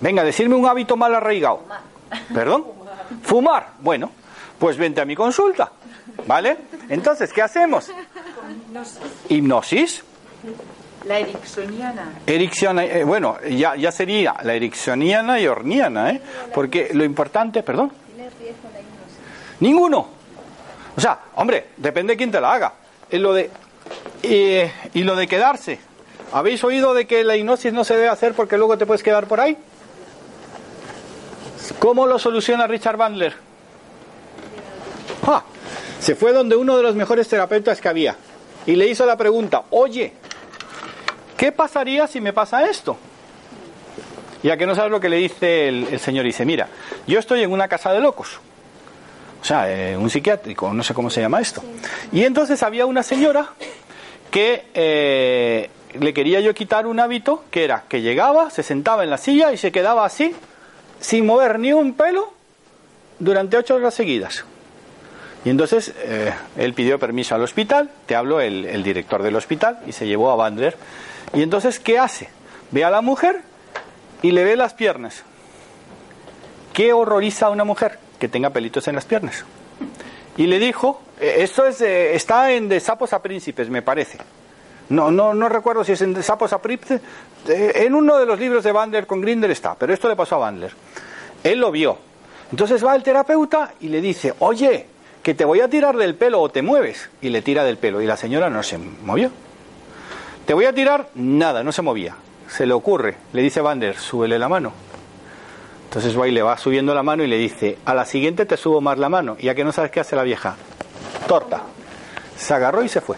Venga, 0.00 0.24
decirme 0.24 0.54
un 0.54 0.66
hábito 0.66 0.96
mal 0.96 1.14
arraigado. 1.14 1.62
¿Perdón? 2.32 2.66
Fumar. 3.22 3.72
Bueno, 3.80 4.10
pues 4.58 4.76
vente 4.76 5.00
a 5.00 5.04
mi 5.04 5.16
consulta. 5.16 5.72
¿Vale? 6.26 6.56
Entonces, 6.88 7.32
¿qué 7.32 7.42
hacemos? 7.42 7.90
Hipnosis. 9.28 10.02
La 11.06 11.18
ericksoniana. 11.20 12.12
Ericksona- 12.26 12.84
eh, 12.84 13.04
bueno, 13.04 13.38
ya, 13.48 13.76
ya 13.76 13.92
sería 13.92 14.34
la 14.42 14.54
ericksoniana 14.54 15.38
y 15.38 15.46
orniana, 15.46 16.10
¿eh? 16.10 16.20
Porque 16.52 16.90
lo 16.92 17.04
importante, 17.04 17.62
perdón, 17.62 17.92
ninguno. 19.60 20.08
O 20.96 21.00
sea, 21.00 21.18
hombre, 21.36 21.68
depende 21.76 22.14
de 22.14 22.16
quién 22.16 22.30
te 22.30 22.40
la 22.40 22.52
haga. 22.52 22.72
Es 23.10 23.20
lo 23.20 23.32
de 23.34 23.50
eh, 24.22 24.72
y 24.94 25.04
lo 25.04 25.14
de 25.14 25.26
quedarse. 25.28 25.78
¿Habéis 26.32 26.64
oído 26.64 26.92
de 26.92 27.06
que 27.06 27.22
la 27.22 27.36
hipnosis 27.36 27.72
no 27.72 27.84
se 27.84 27.94
debe 27.94 28.08
hacer 28.08 28.34
porque 28.34 28.56
luego 28.58 28.76
te 28.76 28.84
puedes 28.86 29.02
quedar 29.02 29.26
por 29.28 29.38
ahí? 29.40 29.56
¿Cómo 31.78 32.06
lo 32.06 32.18
soluciona 32.18 32.66
Richard 32.66 32.96
Bandler? 32.96 33.34
Ah, 35.26 35.42
se 36.00 36.14
fue 36.14 36.32
donde 36.32 36.56
uno 36.56 36.76
de 36.76 36.82
los 36.82 36.94
mejores 36.94 37.28
terapeutas 37.28 37.80
que 37.80 37.88
había 37.88 38.16
y 38.66 38.74
le 38.74 38.86
hizo 38.88 39.06
la 39.06 39.16
pregunta, 39.16 39.62
oye, 39.70 40.12
¿qué 41.36 41.52
pasaría 41.52 42.06
si 42.06 42.20
me 42.20 42.32
pasa 42.32 42.68
esto? 42.68 42.96
Y 44.42 44.50
a 44.50 44.56
que 44.56 44.66
no 44.66 44.74
sabes 44.74 44.90
lo 44.90 45.00
que 45.00 45.08
le 45.08 45.16
dice 45.16 45.68
el, 45.68 45.88
el 45.90 46.00
señor, 46.00 46.24
dice, 46.24 46.44
mira, 46.44 46.68
yo 47.06 47.18
estoy 47.18 47.42
en 47.42 47.50
una 47.50 47.68
casa 47.68 47.92
de 47.92 48.00
locos, 48.00 48.38
o 49.40 49.44
sea, 49.44 49.70
eh, 49.70 49.96
un 49.96 50.10
psiquiátrico, 50.10 50.72
no 50.72 50.82
sé 50.82 50.92
cómo 50.92 51.08
se 51.08 51.20
llama 51.20 51.40
esto. 51.40 51.62
Y 52.12 52.24
entonces 52.24 52.62
había 52.62 52.86
una 52.86 53.02
señora 53.02 53.50
que 54.30 54.66
eh, 54.74 55.70
le 56.00 56.12
quería 56.12 56.40
yo 56.40 56.52
quitar 56.54 56.86
un 56.86 56.98
hábito 57.00 57.44
que 57.50 57.64
era 57.64 57.84
que 57.88 58.02
llegaba, 58.02 58.50
se 58.50 58.62
sentaba 58.62 59.04
en 59.04 59.10
la 59.10 59.18
silla 59.18 59.52
y 59.52 59.56
se 59.56 59.70
quedaba 59.70 60.04
así, 60.04 60.34
sin 61.00 61.26
mover 61.26 61.58
ni 61.58 61.72
un 61.72 61.94
pelo, 61.94 62.32
durante 63.18 63.56
ocho 63.56 63.76
horas 63.76 63.94
seguidas. 63.94 64.44
Y 65.44 65.50
entonces 65.50 65.94
eh, 65.98 66.32
él 66.56 66.74
pidió 66.74 66.98
permiso 66.98 67.36
al 67.36 67.42
hospital, 67.42 67.88
te 68.06 68.16
habló 68.16 68.40
el, 68.40 68.64
el 68.64 68.82
director 68.82 69.22
del 69.22 69.36
hospital 69.36 69.78
y 69.86 69.92
se 69.92 70.06
llevó 70.06 70.32
a 70.32 70.34
Bandler. 70.34 70.76
Y 71.36 71.42
entonces, 71.42 71.78
¿qué 71.78 71.98
hace? 71.98 72.28
Ve 72.70 72.82
a 72.82 72.90
la 72.90 73.02
mujer 73.02 73.42
y 74.22 74.32
le 74.32 74.42
ve 74.42 74.56
las 74.56 74.74
piernas. 74.74 75.22
¿Qué 76.72 76.92
horroriza 76.92 77.46
a 77.46 77.50
una 77.50 77.64
mujer? 77.64 77.98
Que 78.18 78.28
tenga 78.28 78.50
pelitos 78.50 78.88
en 78.88 78.94
las 78.94 79.04
piernas. 79.04 79.44
Y 80.38 80.46
le 80.46 80.58
dijo, 80.58 81.02
eh, 81.20 81.36
esto 81.38 81.66
es, 81.66 81.80
está 81.80 82.52
en 82.52 82.68
De 82.68 82.80
Sapos 82.80 83.12
a 83.12 83.22
Príncipes, 83.22 83.68
me 83.68 83.82
parece. 83.82 84.18
No, 84.88 85.10
no, 85.10 85.34
no 85.34 85.48
recuerdo 85.48 85.84
si 85.84 85.92
es 85.92 86.00
en 86.02 86.14
De 86.14 86.22
Sapos 86.22 86.52
a 86.52 86.60
Príncipes. 86.62 87.00
eh, 87.48 87.72
en 87.76 87.94
uno 87.94 88.18
de 88.18 88.26
los 88.26 88.40
libros 88.40 88.64
de 88.64 88.72
Bandler 88.72 89.06
con 89.06 89.20
Grinder 89.20 89.50
está, 89.50 89.74
pero 89.74 89.92
esto 89.92 90.08
le 90.08 90.16
pasó 90.16 90.36
a 90.36 90.38
Bandler. 90.38 90.72
Él 91.44 91.58
lo 91.60 91.70
vio. 91.70 91.98
Entonces 92.50 92.84
va 92.84 92.96
el 92.96 93.02
terapeuta 93.02 93.74
y 93.80 93.88
le 93.88 94.00
dice, 94.00 94.32
oye, 94.38 94.86
que 95.22 95.34
te 95.34 95.44
voy 95.44 95.60
a 95.60 95.68
tirar 95.68 95.96
del 95.96 96.14
pelo 96.14 96.40
o 96.40 96.48
te 96.48 96.62
mueves. 96.62 97.10
Y 97.20 97.28
le 97.28 97.42
tira 97.42 97.62
del 97.64 97.76
pelo. 97.76 98.00
Y 98.00 98.06
la 98.06 98.16
señora 98.16 98.48
no 98.48 98.62
se 98.62 98.78
movió. 98.78 99.30
Te 100.46 100.54
voy 100.54 100.64
a 100.64 100.72
tirar, 100.72 101.08
nada, 101.16 101.64
no 101.64 101.72
se 101.72 101.82
movía. 101.82 102.14
Se 102.48 102.66
le 102.66 102.72
ocurre, 102.72 103.16
le 103.32 103.42
dice 103.42 103.60
Bander, 103.60 103.96
súbele 103.98 104.38
la 104.38 104.48
mano. 104.48 104.72
Entonces 105.84 106.18
va 106.18 106.28
y 106.28 106.30
le 106.30 106.42
va 106.42 106.56
subiendo 106.56 106.94
la 106.94 107.02
mano 107.02 107.24
y 107.24 107.26
le 107.26 107.36
dice, 107.36 107.78
a 107.84 107.94
la 107.94 108.04
siguiente 108.04 108.46
te 108.46 108.56
subo 108.56 108.80
más 108.80 108.96
la 108.96 109.08
mano. 109.08 109.36
Y 109.40 109.48
a 109.48 109.56
que 109.56 109.64
no 109.64 109.72
sabes 109.72 109.90
qué 109.90 109.98
hace 109.98 110.14
la 110.14 110.22
vieja. 110.22 110.54
Torta. 111.26 111.62
Se 112.36 112.54
agarró 112.54 112.84
y 112.84 112.88
se 112.88 113.00
fue. 113.00 113.16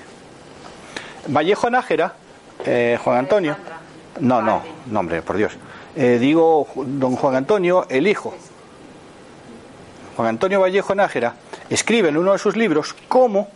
Vallejo 1.26 1.68
Nájera, 1.68 2.14
eh, 2.64 2.98
Juan 3.04 3.18
Antonio. 3.18 3.56
No, 4.20 4.40
no, 4.40 4.62
no, 4.86 5.00
hombre, 5.00 5.20
por 5.20 5.36
Dios. 5.36 5.52
Eh, 5.96 6.18
digo, 6.18 6.66
don 6.76 7.14
Juan 7.16 7.36
Antonio, 7.36 7.84
el 7.90 8.06
hijo. 8.06 8.34
Juan 10.16 10.28
Antonio 10.28 10.60
Vallejo 10.60 10.94
Nájera 10.94 11.34
escribe 11.68 12.08
en 12.08 12.16
uno 12.16 12.32
de 12.32 12.38
sus 12.38 12.56
libros 12.56 12.94
cómo 13.08 13.48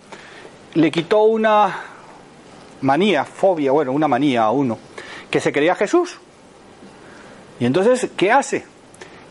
le 0.75 0.91
quitó 0.91 1.23
una 1.23 1.92
manía, 2.83 3.25
fobia, 3.25 3.73
bueno, 3.73 3.93
una 3.93 4.09
manía 4.09 4.45
a 4.45 4.51
uno, 4.51 4.79
que 5.31 5.41
se 5.41 5.53
creía 5.53 5.75
Jesús. 5.75 6.19
Y 7.59 7.65
entonces, 7.65 8.11
¿qué 8.17 8.31
hace? 8.31 8.65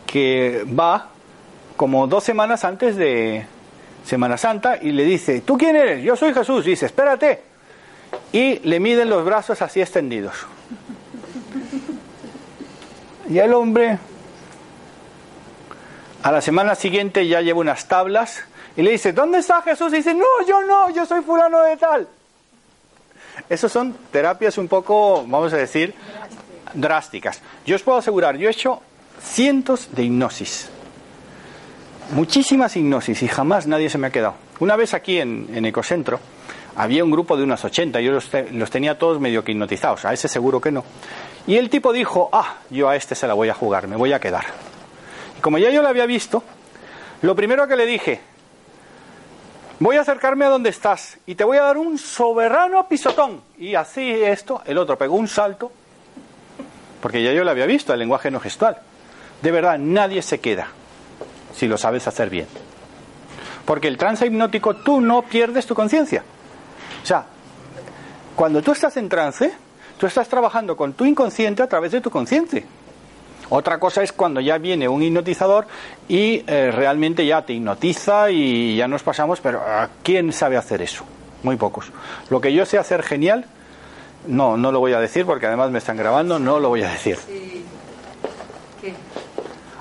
Que 0.06 0.64
va 0.78 1.10
como 1.76 2.06
dos 2.06 2.24
semanas 2.24 2.64
antes 2.64 2.96
de 2.96 3.46
Semana 4.04 4.36
Santa 4.36 4.78
y 4.80 4.92
le 4.92 5.04
dice, 5.04 5.40
¿tú 5.42 5.56
quién 5.56 5.76
eres? 5.76 6.02
Yo 6.02 6.16
soy 6.16 6.34
Jesús. 6.34 6.64
dice, 6.64 6.86
espérate. 6.86 7.42
Y 8.32 8.58
le 8.60 8.80
miden 8.80 9.08
los 9.08 9.24
brazos 9.24 9.62
así 9.62 9.80
extendidos. 9.80 10.34
Y 13.28 13.38
el 13.38 13.54
hombre 13.54 13.98
a 16.22 16.32
la 16.32 16.40
semana 16.40 16.74
siguiente 16.74 17.26
ya 17.26 17.40
lleva 17.40 17.60
unas 17.60 17.88
tablas 17.88 18.44
y 18.76 18.82
le 18.82 18.92
dice, 18.92 19.12
¿dónde 19.12 19.38
está 19.38 19.62
Jesús? 19.62 19.92
Y 19.92 19.96
dice, 19.96 20.14
no, 20.14 20.26
yo 20.46 20.62
no, 20.62 20.90
yo 20.90 21.06
soy 21.06 21.22
fulano 21.22 21.62
de 21.62 21.76
tal. 21.76 22.08
Esas 23.48 23.72
son 23.72 23.94
terapias 24.10 24.58
un 24.58 24.68
poco, 24.68 25.24
vamos 25.26 25.52
a 25.52 25.56
decir, 25.56 25.94
drásticas. 26.74 27.40
Yo 27.66 27.76
os 27.76 27.82
puedo 27.82 27.98
asegurar, 27.98 28.36
yo 28.36 28.48
he 28.48 28.52
hecho 28.52 28.80
cientos 29.22 29.88
de 29.92 30.04
hipnosis. 30.04 30.68
Muchísimas 32.12 32.76
hipnosis 32.76 33.22
y 33.22 33.28
jamás 33.28 33.66
nadie 33.66 33.88
se 33.88 33.98
me 33.98 34.08
ha 34.08 34.10
quedado. 34.10 34.34
Una 34.60 34.76
vez 34.76 34.94
aquí 34.94 35.18
en, 35.18 35.48
en 35.52 35.64
Ecocentro 35.64 36.20
había 36.76 37.04
un 37.04 37.10
grupo 37.10 37.36
de 37.36 37.42
unas 37.42 37.64
80, 37.64 38.00
yo 38.00 38.12
los, 38.12 38.30
los 38.52 38.70
tenía 38.70 38.98
todos 38.98 39.20
medio 39.20 39.44
que 39.44 39.52
hipnotizados, 39.52 40.04
a 40.04 40.12
ese 40.12 40.28
seguro 40.28 40.60
que 40.60 40.70
no. 40.70 40.84
Y 41.46 41.56
el 41.56 41.70
tipo 41.70 41.92
dijo, 41.92 42.28
ah, 42.32 42.56
yo 42.70 42.88
a 42.88 42.96
este 42.96 43.14
se 43.14 43.26
la 43.26 43.34
voy 43.34 43.48
a 43.48 43.54
jugar, 43.54 43.88
me 43.88 43.96
voy 43.96 44.12
a 44.12 44.20
quedar. 44.20 44.44
Y 45.38 45.40
como 45.40 45.58
ya 45.58 45.70
yo 45.70 45.82
lo 45.82 45.88
había 45.88 46.06
visto, 46.06 46.42
lo 47.22 47.34
primero 47.34 47.66
que 47.66 47.76
le 47.76 47.86
dije, 47.86 48.20
voy 49.82 49.96
a 49.96 50.02
acercarme 50.02 50.44
a 50.44 50.48
donde 50.48 50.70
estás 50.70 51.18
y 51.26 51.34
te 51.34 51.44
voy 51.44 51.58
a 51.58 51.62
dar 51.62 51.76
un 51.76 51.98
soberano 51.98 52.86
pisotón. 52.88 53.42
Y 53.58 53.74
así 53.74 54.10
esto, 54.10 54.62
el 54.64 54.78
otro 54.78 54.96
pegó 54.96 55.16
un 55.16 55.28
salto, 55.28 55.72
porque 57.00 57.22
ya 57.22 57.32
yo 57.32 57.44
lo 57.44 57.50
había 57.50 57.66
visto, 57.66 57.92
el 57.92 57.98
lenguaje 57.98 58.30
no 58.30 58.40
gestual. 58.40 58.78
De 59.42 59.50
verdad, 59.50 59.78
nadie 59.78 60.22
se 60.22 60.40
queda 60.40 60.68
si 61.54 61.66
lo 61.66 61.76
sabes 61.76 62.06
hacer 62.06 62.30
bien. 62.30 62.46
Porque 63.64 63.88
el 63.88 63.98
trance 63.98 64.26
hipnótico 64.26 64.76
tú 64.76 65.00
no 65.00 65.22
pierdes 65.22 65.66
tu 65.66 65.74
conciencia. 65.74 66.22
O 67.02 67.06
sea, 67.06 67.26
cuando 68.36 68.62
tú 68.62 68.72
estás 68.72 68.96
en 68.96 69.08
trance, 69.08 69.52
tú 69.98 70.06
estás 70.06 70.28
trabajando 70.28 70.76
con 70.76 70.92
tu 70.92 71.04
inconsciente 71.04 71.62
a 71.62 71.68
través 71.68 71.92
de 71.92 72.00
tu 72.00 72.10
consciente. 72.10 72.64
Otra 73.54 73.78
cosa 73.78 74.02
es 74.02 74.12
cuando 74.12 74.40
ya 74.40 74.56
viene 74.56 74.88
un 74.88 75.02
hipnotizador 75.02 75.66
y 76.08 76.42
eh, 76.46 76.70
realmente 76.74 77.26
ya 77.26 77.42
te 77.42 77.52
hipnotiza 77.52 78.30
y 78.30 78.76
ya 78.76 78.88
nos 78.88 79.02
pasamos, 79.02 79.42
pero 79.42 79.60
¿a 79.60 79.90
quién 80.02 80.32
sabe 80.32 80.56
hacer 80.56 80.80
eso? 80.80 81.04
Muy 81.42 81.56
pocos. 81.56 81.92
Lo 82.30 82.40
que 82.40 82.54
yo 82.54 82.64
sé 82.64 82.78
hacer 82.78 83.02
genial, 83.02 83.44
no, 84.26 84.56
no 84.56 84.72
lo 84.72 84.80
voy 84.80 84.94
a 84.94 85.00
decir 85.00 85.26
porque 85.26 85.48
además 85.48 85.70
me 85.70 85.80
están 85.80 85.98
grabando, 85.98 86.38
no 86.38 86.60
lo 86.60 86.70
voy 86.70 86.82
a 86.82 86.92
decir. 86.92 87.18
¿Qué? 88.80 88.94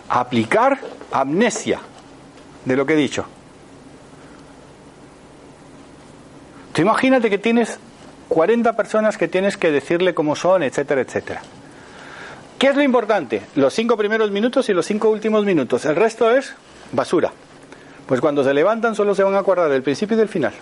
Aplicar 0.09 0.77
amnesia 1.09 1.79
de 2.65 2.75
lo 2.75 2.85
que 2.85 2.91
he 2.91 2.97
dicho. 2.97 3.23
Tú 6.73 6.81
imagínate 6.81 7.29
que 7.29 7.37
tienes 7.37 7.79
40 8.27 8.75
personas 8.75 9.17
que 9.17 9.29
tienes 9.29 9.55
que 9.55 9.71
decirle 9.71 10.13
cómo 10.13 10.35
son, 10.35 10.61
etcétera, 10.61 10.99
etcétera. 10.99 11.41
¿Qué 12.61 12.67
es 12.67 12.75
lo 12.75 12.83
importante? 12.83 13.41
Los 13.55 13.73
cinco 13.73 13.97
primeros 13.97 14.29
minutos 14.29 14.69
y 14.69 14.73
los 14.73 14.85
cinco 14.85 15.09
últimos 15.09 15.43
minutos. 15.45 15.83
El 15.85 15.95
resto 15.95 16.29
es 16.29 16.53
basura. 16.91 17.31
Pues 18.05 18.21
cuando 18.21 18.43
se 18.43 18.53
levantan 18.53 18.93
solo 18.93 19.15
se 19.15 19.23
van 19.23 19.33
a 19.33 19.39
acordar 19.39 19.67
del 19.67 19.81
principio 19.81 20.13
y 20.13 20.19
del 20.19 20.27
final. 20.27 20.53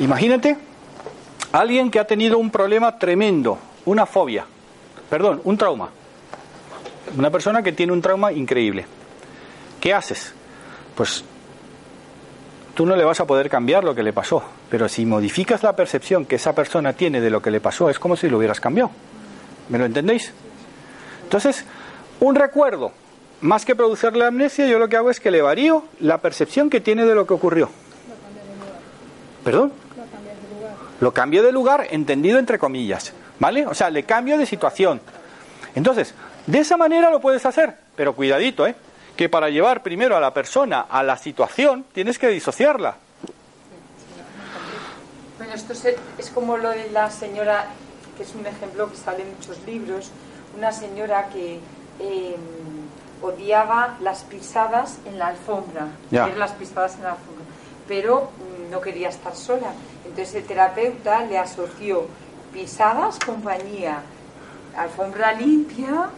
Imagínate 0.00 0.56
alguien 1.52 1.88
que 1.88 2.00
ha 2.00 2.04
tenido 2.04 2.36
un 2.36 2.50
problema 2.50 2.98
tremendo, 2.98 3.60
una 3.84 4.06
fobia, 4.06 4.44
perdón, 5.08 5.40
un 5.44 5.56
trauma. 5.56 5.90
Una 7.16 7.30
persona 7.30 7.62
que 7.62 7.70
tiene 7.70 7.92
un 7.92 8.02
trauma 8.02 8.32
increíble. 8.32 8.86
¿Qué 9.80 9.94
haces? 9.94 10.34
Pues 10.96 11.22
tú 12.74 12.86
no 12.86 12.96
le 12.96 13.04
vas 13.04 13.20
a 13.20 13.26
poder 13.28 13.48
cambiar 13.48 13.84
lo 13.84 13.94
que 13.94 14.02
le 14.02 14.12
pasó, 14.12 14.42
pero 14.68 14.88
si 14.88 15.06
modificas 15.06 15.62
la 15.62 15.76
percepción 15.76 16.26
que 16.26 16.34
esa 16.34 16.56
persona 16.56 16.92
tiene 16.94 17.20
de 17.20 17.30
lo 17.30 17.40
que 17.40 17.52
le 17.52 17.60
pasó, 17.60 17.88
es 17.88 18.00
como 18.00 18.16
si 18.16 18.28
lo 18.28 18.38
hubieras 18.38 18.58
cambiado. 18.58 18.90
¿Me 19.72 19.78
lo 19.78 19.86
entendéis? 19.86 20.30
Entonces, 21.22 21.64
un 22.20 22.34
recuerdo, 22.34 22.92
más 23.40 23.64
que 23.64 23.74
producirle 23.74 24.26
amnesia, 24.26 24.66
yo 24.66 24.78
lo 24.78 24.86
que 24.90 24.98
hago 24.98 25.08
es 25.08 25.18
que 25.18 25.30
le 25.30 25.40
varío 25.40 25.84
la 25.98 26.18
percepción 26.18 26.68
que 26.68 26.82
tiene 26.82 27.06
de 27.06 27.14
lo 27.14 27.26
que 27.26 27.32
ocurrió. 27.32 27.70
¿Perdón? 29.42 29.72
Lo 31.00 31.14
cambio 31.14 31.42
de 31.42 31.52
lugar, 31.52 31.86
entendido 31.90 32.38
entre 32.38 32.58
comillas. 32.58 33.14
¿Vale? 33.40 33.66
O 33.66 33.72
sea, 33.72 33.88
le 33.88 34.02
cambio 34.02 34.36
de 34.36 34.44
situación. 34.44 35.00
Entonces, 35.74 36.14
de 36.46 36.58
esa 36.58 36.76
manera 36.76 37.08
lo 37.08 37.20
puedes 37.20 37.46
hacer, 37.46 37.74
pero 37.96 38.14
cuidadito, 38.14 38.66
¿eh? 38.66 38.74
Que 39.16 39.30
para 39.30 39.48
llevar 39.48 39.82
primero 39.82 40.18
a 40.18 40.20
la 40.20 40.34
persona 40.34 40.82
a 40.82 41.02
la 41.02 41.16
situación, 41.16 41.86
tienes 41.94 42.18
que 42.18 42.28
disociarla. 42.28 42.96
Bueno, 45.38 45.54
esto 45.54 45.72
es, 45.72 45.96
es 46.18 46.30
como 46.30 46.58
lo 46.58 46.68
de 46.68 46.90
la 46.90 47.10
señora, 47.10 47.68
que 48.16 48.22
es 48.22 48.34
un 48.34 48.46
ejemplo 48.46 48.90
que 48.90 48.96
sale 48.96 49.22
en 49.22 49.34
muchos 49.34 49.58
libros, 49.66 50.10
una 50.56 50.72
señora 50.72 51.28
que 51.28 51.60
eh, 52.00 52.36
odiaba 53.22 53.96
las 54.00 54.24
pisadas 54.24 54.98
en 55.06 55.18
la 55.18 55.28
alfombra, 55.28 55.86
ver 56.10 56.36
las 56.36 56.52
pisadas 56.52 56.96
en 56.96 57.04
la 57.04 57.10
alfombra, 57.12 57.44
pero 57.88 58.30
no 58.70 58.80
quería 58.80 59.08
estar 59.08 59.34
sola. 59.34 59.72
Entonces 60.04 60.34
el 60.34 60.44
terapeuta 60.44 61.24
le 61.24 61.38
asoció 61.38 62.06
pisadas, 62.52 63.18
compañía, 63.18 64.02
alfombra 64.76 65.32
limpia, 65.32 66.08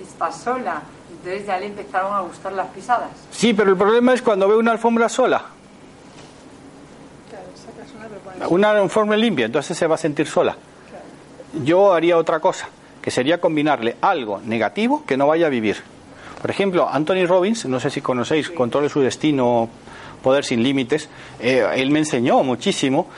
está 0.00 0.32
sola. 0.32 0.82
Entonces 1.10 1.46
ya 1.46 1.58
le 1.58 1.66
empezaron 1.66 2.12
a 2.12 2.20
gustar 2.20 2.52
las 2.52 2.68
pisadas. 2.68 3.10
Sí, 3.30 3.54
pero 3.54 3.70
el 3.70 3.76
problema 3.76 4.12
es 4.14 4.22
cuando 4.22 4.48
ve 4.48 4.56
una 4.56 4.72
alfombra 4.72 5.08
sola, 5.08 5.44
una 8.48 8.70
alfombra 8.70 9.16
limpia, 9.16 9.46
entonces 9.46 9.76
se 9.76 9.86
va 9.86 9.94
a 9.94 9.98
sentir 9.98 10.26
sola. 10.26 10.56
Yo 11.62 11.92
haría 11.92 12.16
otra 12.16 12.40
cosa, 12.40 12.68
que 13.00 13.10
sería 13.10 13.40
combinarle 13.40 13.96
algo 14.00 14.40
negativo 14.44 15.04
que 15.06 15.16
no 15.16 15.26
vaya 15.26 15.46
a 15.46 15.50
vivir. 15.50 15.76
Por 16.40 16.50
ejemplo, 16.50 16.88
Anthony 16.90 17.26
Robbins, 17.26 17.64
no 17.66 17.78
sé 17.80 17.90
si 17.90 18.00
conocéis 18.00 18.50
Controle 18.50 18.88
su 18.88 19.00
destino, 19.00 19.68
Poder 20.22 20.42
sin 20.44 20.62
límites, 20.62 21.08
eh, 21.38 21.66
él 21.76 21.90
me 21.90 21.98
enseñó 21.98 22.42
muchísimo, 22.42 23.08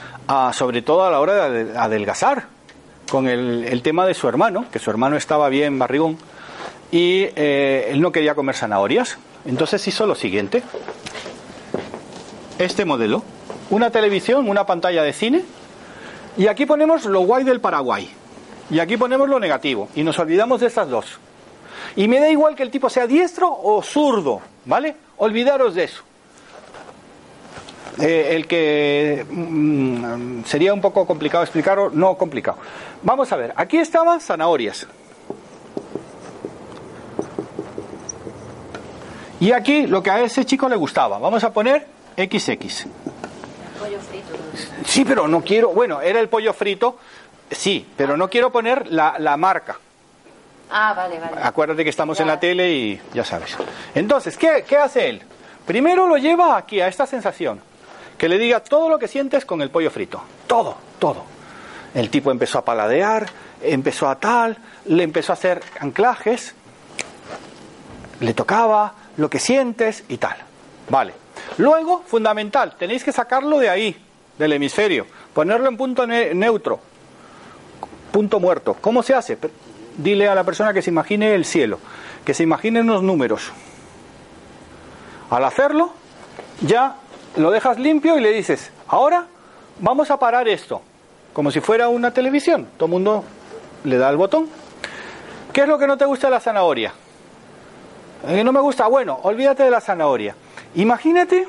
sobre 0.52 0.82
todo 0.82 1.04
a 1.04 1.10
la 1.10 1.20
hora 1.20 1.48
de 1.48 1.64
ade- 1.72 1.76
adelgazar, 1.76 2.48
con 3.08 3.28
el, 3.28 3.64
el 3.64 3.82
tema 3.82 4.04
de 4.06 4.12
su 4.14 4.26
hermano, 4.28 4.64
que 4.72 4.80
su 4.80 4.90
hermano 4.90 5.16
estaba 5.16 5.48
bien 5.48 5.78
barrigón, 5.78 6.18
y 6.90 7.28
eh, 7.36 7.88
él 7.92 8.00
no 8.00 8.10
quería 8.10 8.34
comer 8.34 8.56
zanahorias. 8.56 9.18
Entonces 9.44 9.86
hizo 9.86 10.04
lo 10.06 10.16
siguiente, 10.16 10.64
este 12.58 12.84
modelo, 12.84 13.22
una 13.70 13.90
televisión, 13.90 14.48
una 14.48 14.66
pantalla 14.66 15.04
de 15.04 15.12
cine, 15.12 15.44
y 16.36 16.48
aquí 16.48 16.66
ponemos 16.66 17.04
lo 17.04 17.20
guay 17.20 17.44
del 17.44 17.60
Paraguay. 17.60 18.10
Y 18.70 18.80
aquí 18.80 18.96
ponemos 18.96 19.28
lo 19.28 19.38
negativo. 19.38 19.88
Y 19.94 20.02
nos 20.02 20.18
olvidamos 20.18 20.60
de 20.60 20.66
estas 20.66 20.88
dos. 20.88 21.18
Y 21.94 22.08
me 22.08 22.20
da 22.20 22.28
igual 22.28 22.54
que 22.54 22.62
el 22.62 22.70
tipo 22.70 22.90
sea 22.90 23.06
diestro 23.06 23.48
o 23.50 23.82
zurdo, 23.82 24.40
¿vale? 24.64 24.96
Olvidaros 25.18 25.74
de 25.74 25.84
eso. 25.84 26.02
Eh, 28.00 28.34
el 28.36 28.46
que 28.46 29.24
mm, 29.28 30.44
sería 30.44 30.74
un 30.74 30.82
poco 30.82 31.06
complicado 31.06 31.42
explicarlo, 31.42 31.90
no 31.90 32.18
complicado. 32.18 32.58
Vamos 33.02 33.32
a 33.32 33.36
ver, 33.36 33.54
aquí 33.56 33.78
estaban 33.78 34.20
zanahorias. 34.20 34.86
Y 39.40 39.52
aquí 39.52 39.86
lo 39.86 40.02
que 40.02 40.10
a 40.10 40.20
ese 40.20 40.44
chico 40.44 40.68
le 40.68 40.76
gustaba. 40.76 41.18
Vamos 41.18 41.44
a 41.44 41.52
poner 41.52 41.86
XX. 42.16 42.86
Pollo 43.78 44.00
frito. 44.00 44.26
Sí, 44.84 45.04
pero 45.04 45.28
no 45.28 45.42
quiero. 45.42 45.70
Bueno, 45.70 46.00
era 46.00 46.20
el 46.20 46.28
pollo 46.28 46.52
frito. 46.52 46.98
Sí, 47.50 47.86
pero 47.96 48.16
no 48.16 48.28
quiero 48.28 48.50
poner 48.50 48.86
la, 48.90 49.16
la 49.18 49.36
marca. 49.36 49.76
Ah, 50.70 50.94
vale, 50.94 51.18
vale. 51.20 51.36
Acuérdate 51.42 51.84
que 51.84 51.90
estamos 51.90 52.18
en 52.20 52.26
la 52.26 52.40
tele 52.40 52.70
y 52.72 53.00
ya 53.14 53.24
sabes. 53.24 53.56
Entonces, 53.94 54.36
¿qué, 54.36 54.64
¿qué 54.68 54.76
hace 54.76 55.08
él? 55.08 55.22
Primero 55.64 56.06
lo 56.08 56.16
lleva 56.16 56.56
aquí, 56.56 56.80
a 56.80 56.88
esta 56.88 57.06
sensación. 57.06 57.60
Que 58.18 58.28
le 58.28 58.38
diga 58.38 58.60
todo 58.60 58.88
lo 58.88 58.98
que 58.98 59.06
sientes 59.08 59.44
con 59.44 59.62
el 59.62 59.70
pollo 59.70 59.90
frito. 59.90 60.22
Todo, 60.46 60.76
todo. 60.98 61.24
El 61.94 62.10
tipo 62.10 62.30
empezó 62.30 62.58
a 62.58 62.64
paladear, 62.64 63.26
empezó 63.62 64.08
a 64.08 64.18
tal, 64.18 64.56
le 64.86 65.02
empezó 65.04 65.32
a 65.32 65.34
hacer 65.34 65.62
anclajes, 65.80 66.54
le 68.20 68.34
tocaba 68.34 68.94
lo 69.16 69.30
que 69.30 69.38
sientes 69.38 70.04
y 70.08 70.16
tal. 70.18 70.36
Vale. 70.88 71.12
Luego, 71.58 72.02
fundamental, 72.06 72.74
tenéis 72.78 73.04
que 73.04 73.12
sacarlo 73.12 73.58
de 73.58 73.68
ahí, 73.70 73.96
del 74.38 74.52
hemisferio, 74.52 75.06
ponerlo 75.32 75.68
en 75.68 75.76
punto 75.76 76.06
ne- 76.06 76.34
neutro, 76.34 76.80
punto 78.16 78.40
muerto. 78.40 78.74
¿Cómo 78.80 79.02
se 79.02 79.12
hace? 79.12 79.36
Dile 79.98 80.26
a 80.26 80.34
la 80.34 80.42
persona 80.42 80.72
que 80.72 80.80
se 80.80 80.88
imagine 80.88 81.34
el 81.34 81.44
cielo, 81.44 81.78
que 82.24 82.32
se 82.32 82.44
imagine 82.44 82.80
unos 82.80 83.02
números. 83.02 83.52
Al 85.28 85.44
hacerlo, 85.44 85.90
ya 86.62 86.96
lo 87.36 87.50
dejas 87.50 87.78
limpio 87.78 88.16
y 88.16 88.22
le 88.22 88.32
dices, 88.32 88.72
ahora 88.88 89.26
vamos 89.80 90.10
a 90.10 90.18
parar 90.18 90.48
esto, 90.48 90.80
como 91.34 91.50
si 91.50 91.60
fuera 91.60 91.90
una 91.90 92.10
televisión. 92.10 92.66
Todo 92.78 92.86
el 92.86 92.92
mundo 92.92 93.22
le 93.84 93.98
da 93.98 94.08
el 94.08 94.16
botón. 94.16 94.48
¿Qué 95.52 95.60
es 95.60 95.68
lo 95.68 95.78
que 95.78 95.86
no 95.86 95.98
te 95.98 96.06
gusta 96.06 96.28
de 96.28 96.30
la 96.30 96.40
zanahoria? 96.40 96.94
Eh, 98.28 98.42
no 98.42 98.50
me 98.50 98.60
gusta, 98.60 98.86
bueno, 98.86 99.20
olvídate 99.24 99.64
de 99.64 99.70
la 99.70 99.82
zanahoria. 99.82 100.34
Imagínate 100.74 101.46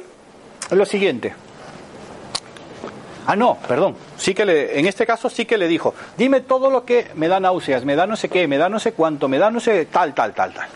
lo 0.71 0.85
siguiente. 0.85 1.33
Ah, 3.27 3.35
no, 3.35 3.57
perdón. 3.67 3.97
Sí 4.17 4.33
que 4.33 4.43
en 4.79 4.85
este 4.85 5.05
caso 5.05 5.29
sí 5.29 5.45
que 5.45 5.57
le 5.57 5.67
dijo, 5.67 5.93
dime 6.17 6.39
todo 6.39 6.69
lo 6.69 6.85
que 6.85 7.11
me 7.15 7.27
da 7.27 7.41
náuseas, 7.41 7.83
me 7.83 7.97
da 7.97 8.07
no 8.07 8.15
sé 8.15 8.29
qué, 8.29 8.47
me 8.47 8.57
da 8.57 8.69
no 8.69 8.79
sé 8.79 8.93
cuánto, 8.93 9.27
me 9.27 9.37
da 9.37 9.51
no 9.51 9.59
sé 9.59 9.85
tal, 9.85 10.13
tal, 10.13 10.33
tal, 10.33 10.53
tal. 10.53 10.67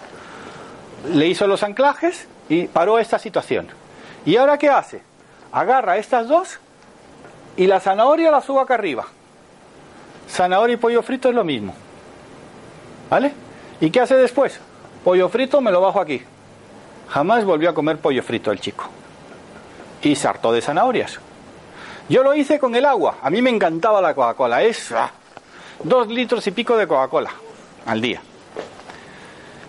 Le 1.14 1.28
hizo 1.28 1.48
los 1.48 1.64
anclajes 1.64 2.28
y 2.50 2.66
paró 2.66 3.00
esta 3.00 3.20
situación. 3.20 3.70
¿Y 4.26 4.36
ahora 4.36 4.58
qué 4.58 4.70
hace? 4.70 5.02
Agarra 5.54 5.96
estas 5.96 6.28
dos 6.28 6.60
y 7.56 7.68
la 7.68 7.80
zanahoria 7.80 8.30
la 8.32 8.42
sube 8.42 8.60
acá 8.60 8.74
arriba. 8.74 9.06
Zanahoria 10.30 10.74
y 10.74 10.78
pollo 10.78 11.02
frito 11.04 11.30
es 11.30 11.36
lo 11.36 11.46
mismo. 11.46 11.74
¿Vale? 13.10 13.32
¿Y 13.80 13.90
qué 13.92 14.02
hace 14.02 14.16
después? 14.16 14.60
Pollo 15.06 15.30
frito 15.30 15.62
me 15.62 15.72
lo 15.72 15.80
bajo 15.80 16.02
aquí. 16.02 16.22
Jamás 17.08 17.46
volvió 17.46 17.70
a 17.70 17.74
comer 17.74 17.98
pollo 17.98 18.22
frito 18.22 18.52
el 18.52 18.60
chico. 18.60 18.90
Y 20.02 20.18
se 20.18 20.28
hartó 20.28 20.52
de 20.52 20.62
zanahorias. 20.62 21.20
Yo 22.12 22.24
lo 22.24 22.36
hice 22.36 22.60
con 22.60 22.76
el 22.76 22.84
agua. 22.84 23.20
A 23.22 23.30
mí 23.30 23.42
me 23.42 23.50
encantaba 23.50 24.02
la 24.02 24.14
Coca-Cola. 24.14 24.62
Es 24.64 24.92
ah, 24.92 25.10
dos 25.82 26.10
litros 26.10 26.46
y 26.46 26.52
pico 26.52 26.76
de 26.76 26.86
Coca-Cola 26.86 27.32
al 27.86 28.02
día. 28.02 28.22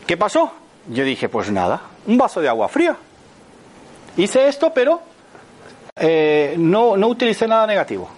¿Qué 0.05 0.17
pasó? 0.17 0.51
Yo 0.89 1.05
dije, 1.05 1.29
pues 1.29 1.53
nada, 1.53 1.81
un 2.05 2.19
vaso 2.19 2.41
de 2.41 2.49
agua 2.49 2.69
fría. 2.69 2.97
Hice 4.17 4.49
esto, 4.49 4.75
pero 4.75 5.01
eh, 5.95 6.57
no, 6.59 6.97
no 6.97 7.07
utilicé 7.07 7.47
nada 7.47 7.65
negativo. 7.65 8.11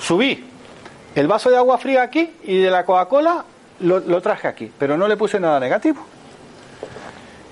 Subí 0.00 0.44
el 1.14 1.28
vaso 1.28 1.50
de 1.50 1.56
agua 1.56 1.78
fría 1.78 2.02
aquí 2.02 2.32
y 2.42 2.58
de 2.58 2.68
la 2.68 2.84
Coca-Cola 2.84 3.44
lo, 3.78 4.00
lo 4.00 4.20
traje 4.20 4.48
aquí, 4.48 4.72
pero 4.76 4.96
no 4.96 5.06
le 5.06 5.16
puse 5.16 5.38
nada 5.38 5.60
negativo. 5.60 6.04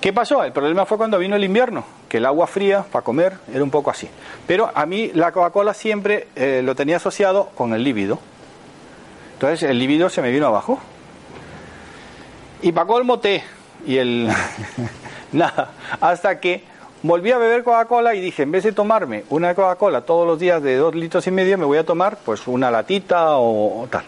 ¿Qué 0.00 0.12
pasó? 0.12 0.44
El 0.44 0.52
problema 0.52 0.86
fue 0.86 0.96
cuando 0.96 1.18
vino 1.18 1.34
el 1.34 1.42
invierno, 1.42 1.84
que 2.08 2.18
el 2.18 2.26
agua 2.26 2.46
fría 2.46 2.84
para 2.84 3.04
comer 3.04 3.38
era 3.52 3.64
un 3.64 3.70
poco 3.70 3.90
así. 3.90 4.08
Pero 4.46 4.70
a 4.72 4.86
mí 4.86 5.10
la 5.12 5.32
Coca-Cola 5.32 5.74
siempre 5.74 6.28
eh, 6.36 6.62
lo 6.62 6.76
tenía 6.76 6.96
asociado 6.96 7.48
con 7.56 7.74
el 7.74 7.82
líbido. 7.82 8.20
Entonces 9.34 9.68
el 9.68 9.76
líbido 9.76 10.08
se 10.08 10.22
me 10.22 10.30
vino 10.30 10.46
abajo. 10.46 10.78
Y 12.62 12.70
pagó 12.70 12.98
el 12.98 13.04
moté 13.04 13.42
y 13.84 13.96
el... 13.96 14.28
Nada, 15.32 15.72
hasta 16.00 16.38
que 16.38 16.62
volví 17.02 17.32
a 17.32 17.38
beber 17.38 17.64
Coca-Cola 17.64 18.14
y 18.14 18.20
dije, 18.20 18.44
en 18.44 18.52
vez 18.52 18.62
de 18.62 18.72
tomarme 18.72 19.24
una 19.30 19.52
Coca-Cola 19.56 20.02
todos 20.02 20.26
los 20.26 20.38
días 20.38 20.62
de 20.62 20.76
dos 20.76 20.94
litros 20.94 21.26
y 21.26 21.32
medio, 21.32 21.58
me 21.58 21.64
voy 21.64 21.78
a 21.78 21.84
tomar 21.84 22.18
pues 22.24 22.46
una 22.46 22.70
latita 22.70 23.36
o, 23.36 23.82
o 23.82 23.86
tal. 23.88 24.04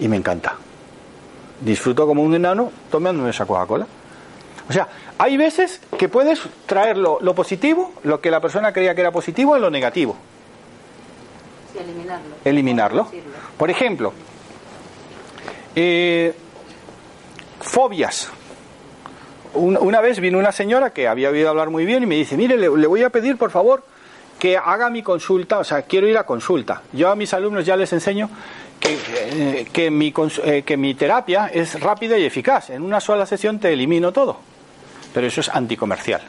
Y 0.00 0.08
me 0.08 0.16
encanta. 0.16 0.56
Disfruto 1.60 2.06
como 2.06 2.22
un 2.22 2.34
enano 2.34 2.72
tomándome 2.90 3.30
esa 3.30 3.44
Coca-Cola. 3.44 3.86
O 4.68 4.72
sea, 4.72 4.88
hay 5.18 5.36
veces 5.36 5.80
que 5.98 6.08
puedes 6.08 6.40
traer 6.66 6.96
lo, 6.96 7.18
lo 7.20 7.34
positivo, 7.34 7.92
lo 8.04 8.20
que 8.20 8.30
la 8.30 8.40
persona 8.40 8.72
creía 8.72 8.94
que 8.94 9.00
era 9.00 9.10
positivo, 9.10 9.56
en 9.56 9.62
lo 9.62 9.70
negativo. 9.70 10.16
Sí, 11.72 11.78
eliminarlo. 11.78 12.34
Eliminarlo. 12.44 13.08
Por 13.56 13.70
ejemplo, 13.70 14.12
eh, 15.74 16.34
fobias. 17.60 18.28
Un- 19.54 19.76
Una 19.76 20.00
vez 20.00 20.20
vino 20.20 20.38
una 20.38 20.52
señora 20.52 20.90
que 20.90 21.08
había 21.08 21.30
oído 21.30 21.48
hablar 21.50 21.70
muy 21.70 21.84
bien 21.84 22.02
y 22.02 22.06
me 22.06 22.14
dice, 22.16 22.36
mire, 22.36 22.56
le, 22.56 22.68
le 22.76 22.86
voy 22.86 23.02
a 23.02 23.10
pedir 23.10 23.36
por 23.36 23.50
favor 23.50 23.82
que 24.38 24.56
haga 24.56 24.90
mi 24.90 25.02
consulta, 25.02 25.58
o 25.58 25.64
sea, 25.64 25.82
quiero 25.82 26.08
ir 26.08 26.18
a 26.18 26.24
consulta. 26.24 26.82
Yo 26.92 27.10
a 27.10 27.14
mis 27.16 27.32
alumnos 27.34 27.64
ya 27.64 27.76
les 27.76 27.92
enseño 27.92 28.28
que, 28.80 28.98
eh, 29.16 29.66
que, 29.72 29.90
mi, 29.90 30.12
eh, 30.44 30.62
que 30.64 30.76
mi 30.76 30.94
terapia 30.94 31.46
es 31.52 31.78
rápida 31.80 32.18
y 32.18 32.24
eficaz. 32.24 32.70
En 32.70 32.82
una 32.82 33.00
sola 33.00 33.24
sesión 33.26 33.58
te 33.60 33.72
elimino 33.72 34.10
todo. 34.12 34.38
Pero 35.12 35.26
eso 35.26 35.40
es 35.40 35.48
anticomercial. 35.48 36.22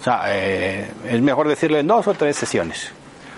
O 0.00 0.04
sea, 0.04 0.24
eh, 0.26 0.90
es 1.08 1.20
mejor 1.22 1.48
decirle 1.48 1.80
en 1.80 1.86
dos 1.86 2.06
o 2.06 2.14
tres 2.14 2.36
sesiones. 2.36 2.90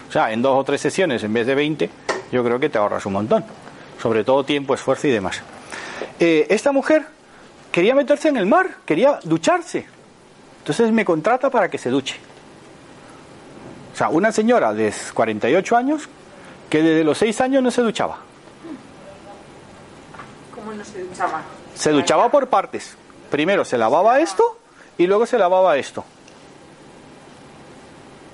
O 0.09 0.13
sea, 0.13 0.33
en 0.33 0.43
dos 0.43 0.59
o 0.59 0.65
tres 0.65 0.81
sesiones 0.81 1.23
en 1.23 1.33
vez 1.33 1.47
de 1.47 1.55
20, 1.55 1.91
yo 2.33 2.43
creo 2.45 2.59
que 2.59 2.69
te 2.69 2.79
ahorras 2.79 3.07
un 3.07 3.13
montón. 3.13 3.45
Sobre 4.01 4.25
todo 4.25 4.45
tiempo, 4.45 4.75
esfuerzo 4.75 5.07
y 5.07 5.11
demás. 5.11 5.43
Eh, 6.19 6.47
esta 6.51 6.73
mujer 6.73 7.07
quería 7.71 7.95
meterse 7.95 8.29
en 8.29 8.37
el 8.37 8.47
mar, 8.47 8.79
quería 8.85 9.19
ducharse. 9.23 9.87
Entonces 10.59 10.91
me 10.93 11.05
contrata 11.05 11.51
para 11.51 11.71
que 11.71 11.79
se 11.79 11.91
duche. 11.91 12.17
O 13.93 13.97
sea, 13.97 14.09
una 14.09 14.33
señora 14.33 14.75
de 14.75 14.93
48 15.15 15.77
años 15.77 16.09
que 16.69 16.83
desde 16.83 17.05
los 17.05 17.17
6 17.19 17.41
años 17.41 17.63
no 17.63 17.71
se 17.71 17.83
duchaba. 17.83 18.19
¿Cómo 20.55 20.73
no 20.73 20.85
se 20.85 21.03
duchaba? 21.03 21.43
Se 21.75 21.91
duchaba 21.93 22.29
por 22.29 22.49
partes. 22.49 22.97
Primero 23.31 23.65
se 23.65 23.79
lavaba 23.79 24.21
esto 24.21 24.59
y 24.99 25.07
luego 25.07 25.27
se 25.27 25.39
lavaba 25.39 25.77
esto. 25.77 26.05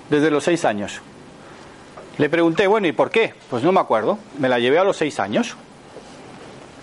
Desde 0.09 0.29
los 0.29 0.43
6 0.43 0.65
años. 0.65 1.01
Le 2.17 2.29
pregunté, 2.29 2.67
bueno, 2.67 2.87
¿y 2.87 2.91
por 2.91 3.09
qué? 3.09 3.33
Pues 3.49 3.63
no 3.63 3.71
me 3.71 3.79
acuerdo. 3.79 4.19
Me 4.37 4.49
la 4.49 4.59
llevé 4.59 4.77
a 4.77 4.83
los 4.83 4.97
6 4.97 5.19
años. 5.19 5.55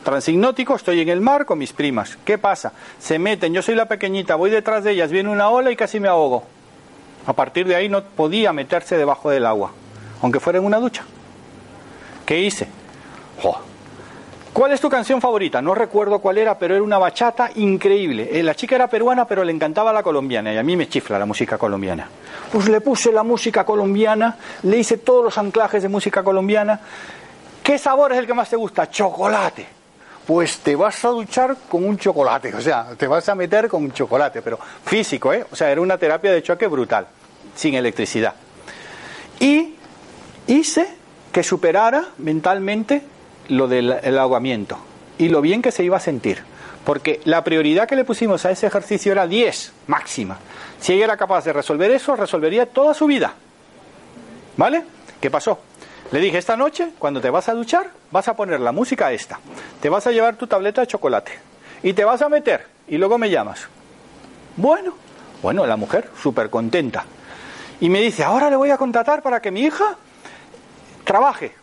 Transignótico, 0.04 0.74
estoy 0.74 1.00
en 1.00 1.10
el 1.10 1.20
mar 1.20 1.44
con 1.44 1.58
mis 1.58 1.72
primas. 1.72 2.18
¿Qué 2.24 2.38
pasa? 2.38 2.72
Se 2.98 3.18
meten, 3.18 3.52
yo 3.52 3.60
soy 3.62 3.74
la 3.74 3.86
pequeñita, 3.86 4.34
voy 4.34 4.50
detrás 4.50 4.82
de 4.82 4.92
ellas, 4.92 5.10
viene 5.10 5.28
una 5.28 5.50
ola 5.50 5.70
y 5.70 5.76
casi 5.76 6.00
me 6.00 6.08
ahogo. 6.08 6.44
A 7.26 7.34
partir 7.34 7.66
de 7.66 7.76
ahí 7.76 7.88
no 7.90 8.02
podía 8.02 8.52
meterse 8.52 8.96
debajo 8.96 9.28
del 9.28 9.44
agua, 9.44 9.72
aunque 10.22 10.40
fuera 10.40 10.58
en 10.58 10.64
una 10.64 10.78
ducha. 10.78 11.04
¿Qué 12.24 12.40
hice? 12.40 12.66
Jo. 13.42 13.60
¿Cuál 14.52 14.72
es 14.72 14.80
tu 14.80 14.90
canción 14.90 15.20
favorita? 15.20 15.62
No 15.62 15.74
recuerdo 15.74 16.18
cuál 16.18 16.38
era, 16.38 16.58
pero 16.58 16.74
era 16.74 16.82
una 16.82 16.98
bachata 16.98 17.50
increíble. 17.54 18.28
Eh, 18.32 18.42
La 18.42 18.54
chica 18.54 18.74
era 18.74 18.88
peruana, 18.88 19.24
pero 19.24 19.44
le 19.44 19.52
encantaba 19.52 19.92
la 19.92 20.02
colombiana 20.02 20.52
y 20.52 20.58
a 20.58 20.62
mí 20.62 20.76
me 20.76 20.88
chifla 20.88 21.18
la 21.18 21.26
música 21.26 21.56
colombiana. 21.56 22.08
Pues 22.52 22.68
le 22.68 22.80
puse 22.80 23.12
la 23.12 23.22
música 23.22 23.64
colombiana, 23.64 24.36
le 24.64 24.78
hice 24.78 24.98
todos 24.98 25.24
los 25.24 25.38
anclajes 25.38 25.82
de 25.82 25.88
música 25.88 26.24
colombiana. 26.24 26.80
¿Qué 27.62 27.78
sabor 27.78 28.12
es 28.12 28.18
el 28.18 28.26
que 28.26 28.34
más 28.34 28.50
te 28.50 28.56
gusta? 28.56 28.90
Chocolate. 28.90 29.66
Pues 30.26 30.58
te 30.58 30.74
vas 30.74 31.04
a 31.04 31.08
duchar 31.08 31.56
con 31.68 31.84
un 31.84 31.96
chocolate, 31.96 32.54
o 32.54 32.60
sea, 32.60 32.88
te 32.96 33.06
vas 33.06 33.28
a 33.28 33.34
meter 33.34 33.68
con 33.68 33.82
un 33.84 33.92
chocolate, 33.92 34.42
pero 34.42 34.58
físico, 34.84 35.32
¿eh? 35.32 35.44
O 35.50 35.56
sea, 35.56 35.70
era 35.70 35.80
una 35.80 35.96
terapia 35.98 36.30
de 36.32 36.42
choque 36.42 36.66
brutal, 36.66 37.06
sin 37.54 37.74
electricidad. 37.74 38.34
Y 39.40 39.74
hice 40.46 40.86
que 41.32 41.42
superara 41.42 42.04
mentalmente 42.18 43.02
lo 43.50 43.68
del 43.68 43.96
el 44.02 44.18
ahogamiento 44.18 44.78
y 45.18 45.28
lo 45.28 45.42
bien 45.42 45.60
que 45.60 45.70
se 45.70 45.84
iba 45.84 45.98
a 45.98 46.00
sentir. 46.00 46.42
Porque 46.84 47.20
la 47.24 47.44
prioridad 47.44 47.86
que 47.86 47.94
le 47.94 48.04
pusimos 48.04 48.46
a 48.46 48.50
ese 48.50 48.66
ejercicio 48.66 49.12
era 49.12 49.26
10 49.26 49.72
máxima. 49.86 50.38
Si 50.80 50.94
ella 50.94 51.04
era 51.04 51.16
capaz 51.18 51.44
de 51.44 51.52
resolver 51.52 51.90
eso, 51.90 52.16
resolvería 52.16 52.64
toda 52.64 52.94
su 52.94 53.06
vida. 53.06 53.34
¿Vale? 54.56 54.82
¿Qué 55.20 55.30
pasó? 55.30 55.60
Le 56.10 56.20
dije, 56.20 56.38
esta 56.38 56.56
noche, 56.56 56.92
cuando 56.98 57.20
te 57.20 57.28
vas 57.28 57.48
a 57.50 57.54
duchar, 57.54 57.90
vas 58.10 58.28
a 58.28 58.34
poner 58.34 58.60
la 58.60 58.72
música 58.72 59.12
esta. 59.12 59.38
Te 59.80 59.90
vas 59.90 60.06
a 60.06 60.10
llevar 60.10 60.36
tu 60.36 60.46
tableta 60.46 60.80
de 60.80 60.86
chocolate. 60.86 61.32
Y 61.82 61.92
te 61.92 62.04
vas 62.04 62.22
a 62.22 62.30
meter. 62.30 62.66
Y 62.88 62.96
luego 62.96 63.18
me 63.18 63.28
llamas. 63.28 63.68
Bueno, 64.56 64.94
bueno, 65.42 65.66
la 65.66 65.76
mujer, 65.76 66.10
súper 66.20 66.48
contenta. 66.48 67.04
Y 67.80 67.90
me 67.90 68.00
dice, 68.00 68.24
ahora 68.24 68.50
le 68.50 68.56
voy 68.56 68.70
a 68.70 68.78
contratar 68.78 69.22
para 69.22 69.40
que 69.40 69.50
mi 69.50 69.60
hija 69.60 69.96
trabaje. 71.04 71.59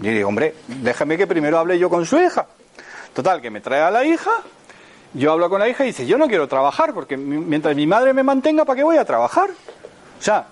Y 0.00 0.08
digo, 0.08 0.28
hombre, 0.28 0.54
déjame 0.68 1.16
que 1.16 1.26
primero 1.26 1.58
hable 1.58 1.78
yo 1.78 1.90
con 1.90 2.06
su 2.06 2.18
hija. 2.20 2.46
Total, 3.14 3.40
que 3.40 3.50
me 3.50 3.60
trae 3.60 3.80
a 3.82 3.90
la 3.90 4.04
hija, 4.04 4.30
yo 5.14 5.32
hablo 5.32 5.48
con 5.50 5.58
la 5.60 5.68
hija 5.68 5.84
y 5.84 5.88
dice, 5.88 6.06
yo 6.06 6.18
no 6.18 6.28
quiero 6.28 6.46
trabajar, 6.46 6.94
porque 6.94 7.16
mi- 7.16 7.38
mientras 7.38 7.74
mi 7.74 7.86
madre 7.86 8.12
me 8.14 8.22
mantenga, 8.22 8.64
¿para 8.64 8.76
qué 8.76 8.84
voy 8.84 8.96
a 8.96 9.04
trabajar? 9.04 9.50
O 9.50 10.22
sea, 10.22 10.46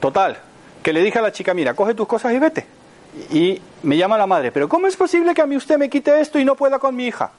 total, 0.00 0.38
que 0.82 0.92
le 0.92 1.02
dije 1.02 1.18
a 1.18 1.22
la 1.22 1.32
chica, 1.32 1.54
mira, 1.54 1.74
coge 1.74 1.94
tus 1.94 2.08
cosas 2.08 2.32
y 2.32 2.38
vete. 2.38 2.66
Y 3.30 3.60
me 3.82 3.96
llama 3.96 4.18
la 4.18 4.26
madre, 4.26 4.52
pero 4.52 4.68
¿cómo 4.68 4.86
es 4.86 4.96
posible 4.96 5.34
que 5.34 5.42
a 5.42 5.46
mí 5.46 5.56
usted 5.56 5.78
me 5.78 5.88
quite 5.88 6.20
esto 6.20 6.38
y 6.38 6.44
no 6.44 6.54
pueda 6.56 6.78
con 6.78 6.94
mi 6.94 7.06
hija? 7.06 7.30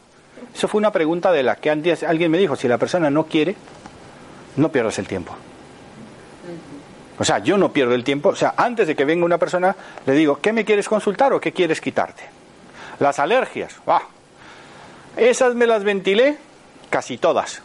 Eso 0.53 0.67
fue 0.67 0.79
una 0.79 0.91
pregunta 0.91 1.31
de 1.31 1.43
la 1.43 1.55
que 1.57 1.69
antes 1.69 2.03
alguien 2.03 2.31
me 2.31 2.37
dijo, 2.37 2.55
si 2.55 2.67
la 2.67 2.77
persona 2.77 3.09
no 3.09 3.25
quiere, 3.25 3.55
no 4.55 4.69
pierdas 4.71 4.97
el 4.99 5.07
tiempo. 5.07 5.35
O 7.19 7.23
sea, 7.23 7.39
yo 7.39 7.57
no 7.57 7.71
pierdo 7.71 7.93
el 7.93 8.03
tiempo. 8.03 8.29
O 8.29 8.35
sea, 8.35 8.53
antes 8.57 8.87
de 8.87 8.95
que 8.95 9.05
venga 9.05 9.25
una 9.25 9.37
persona, 9.37 9.75
le 10.05 10.13
digo, 10.13 10.39
¿qué 10.41 10.53
me 10.53 10.65
quieres 10.65 10.87
consultar 10.87 11.33
o 11.33 11.39
qué 11.39 11.51
quieres 11.51 11.81
quitarte? 11.81 12.23
Las 12.99 13.19
alergias, 13.19 13.75
¡ah! 13.87 14.03
esas 15.15 15.55
me 15.55 15.67
las 15.67 15.83
ventilé 15.83 16.37
casi 16.89 17.17
todas. 17.17 17.61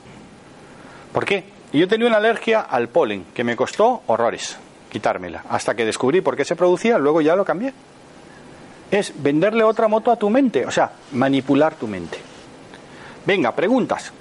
¿Por 1.13 1.25
qué? 1.25 1.45
Yo 1.73 1.89
tenía 1.89 2.07
una 2.07 2.19
alergia 2.19 2.61
al 2.61 2.89
polen 2.89 3.27
que 3.35 3.45
me 3.45 3.57
costó 3.57 4.03
horrores 4.07 4.59
quitármela. 4.95 5.43
Hasta 5.49 5.75
que 5.75 5.85
descubrí 5.85 6.21
por 6.21 6.37
qué 6.37 6.45
se 6.45 6.55
producía, 6.55 6.99
luego 6.99 7.21
ya 7.21 7.35
lo 7.35 7.45
cambié. 7.45 7.75
Es 8.93 9.13
venderle 9.21 9.65
otra 9.65 9.89
moto 9.89 10.13
a 10.13 10.17
tu 10.17 10.31
mente, 10.31 10.65
o 10.65 10.71
sea, 10.71 10.93
manipular 11.11 11.75
tu 11.75 11.89
mente. 11.89 12.17
Venga, 13.27 13.51
preguntas. 13.51 14.13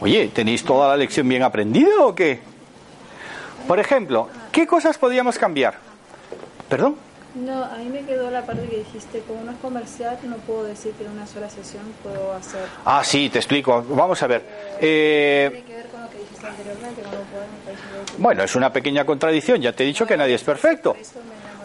Oye, 0.00 0.28
¿tenéis 0.28 0.64
toda 0.64 0.88
la 0.88 0.96
lección 0.96 1.28
bien 1.28 1.42
aprendida 1.42 2.00
o 2.00 2.14
qué? 2.14 2.40
Por 3.66 3.80
ejemplo, 3.80 4.28
¿qué 4.52 4.66
cosas 4.66 4.96
podríamos 4.96 5.38
cambiar? 5.38 5.74
¿Perdón? 6.68 6.96
No, 7.34 7.64
a 7.64 7.76
mí 7.76 7.88
me 7.90 8.02
quedó 8.04 8.30
la 8.30 8.42
parte 8.44 8.66
que 8.68 8.78
dijiste, 8.78 9.20
como 9.26 9.42
no 9.44 9.52
es 9.52 9.58
comercial, 9.58 10.18
no 10.24 10.36
puedo 10.38 10.64
decir 10.64 10.92
que 10.92 11.04
en 11.04 11.10
una 11.12 11.26
sola 11.26 11.50
sesión 11.50 11.82
puedo 12.02 12.32
hacer. 12.32 12.62
Ah, 12.84 13.02
sí, 13.04 13.28
te 13.28 13.38
explico. 13.38 13.84
Vamos 13.90 14.22
a 14.22 14.26
ver. 14.26 14.44
Eh, 14.80 15.48
Tiene 15.52 15.66
que 15.66 15.74
ver 15.74 15.86
con 15.88 16.02
lo 16.02 16.08
que 16.10 16.18
dijiste 16.18 16.46
anteriormente, 16.46 17.02
no 17.02 17.08
puedo, 17.10 18.18
bueno, 18.18 18.42
es 18.42 18.54
una 18.56 18.72
pequeña 18.72 19.04
contradicción. 19.04 19.60
Ya 19.60 19.72
te 19.72 19.84
he 19.84 19.86
dicho 19.86 20.06
que 20.06 20.16
nadie 20.16 20.34
es 20.34 20.42
perfecto. 20.42 20.96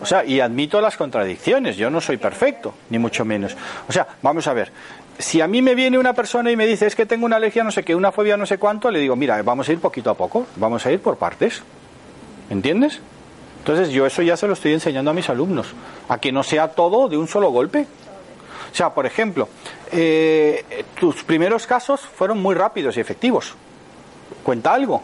O 0.02 0.06
sea, 0.06 0.26
y 0.26 0.42
admito 0.42 0.82
las 0.82 0.98
contradicciones. 0.98 1.78
Yo 1.78 1.90
no 1.90 2.02
soy 2.02 2.18
perfecto, 2.18 2.74
ni 2.90 3.00
mucho 3.00 3.24
menos. 3.24 3.56
O 3.88 3.92
sea, 3.92 4.06
vamos 4.22 4.46
a 4.48 4.54
ver. 4.54 4.72
Si 5.20 5.42
a 5.42 5.48
mí 5.48 5.62
me 5.62 5.76
viene 5.76 5.98
una 6.00 6.14
persona 6.14 6.52
y 6.52 6.56
me 6.56 6.66
dice 6.66 6.88
es 6.88 6.96
que 6.96 7.06
tengo 7.06 7.26
una 7.26 7.36
alergia 7.36 7.64
no 7.64 7.72
sé 7.72 7.84
qué, 7.84 7.96
una 7.96 8.12
fobia 8.12 8.36
no 8.36 8.46
sé 8.46 8.58
cuánto, 8.58 8.90
le 8.90 9.00
digo, 9.00 9.16
mira, 9.16 9.42
vamos 9.44 9.70
a 9.70 9.72
ir 9.72 9.80
poquito 9.80 10.10
a 10.10 10.16
poco, 10.16 10.48
vamos 10.56 10.86
a 10.86 10.92
ir 10.92 11.00
por 11.02 11.18
partes. 11.18 11.62
¿Entiendes? 12.50 13.00
Entonces 13.60 13.90
yo 13.90 14.06
eso 14.06 14.22
ya 14.22 14.36
se 14.36 14.48
lo 14.48 14.54
estoy 14.54 14.74
enseñando 14.74 15.12
a 15.12 15.14
mis 15.14 15.30
alumnos, 15.30 15.68
a 16.10 16.18
que 16.18 16.32
no 16.32 16.44
sea 16.44 16.70
todo 16.70 17.08
de 17.08 17.18
un 17.18 17.28
solo 17.28 17.50
golpe. 17.50 17.88
O 18.72 18.76
sea, 18.76 18.90
por 18.90 19.06
ejemplo, 19.06 19.48
eh, 19.92 20.84
tus 21.00 21.24
primeros 21.24 21.68
casos 21.68 22.02
fueron 22.02 22.42
muy 22.42 22.56
rápidos 22.56 22.98
y 22.98 23.00
efectivos. 23.00 23.54
Cuenta 24.44 24.74
algo. 24.74 25.04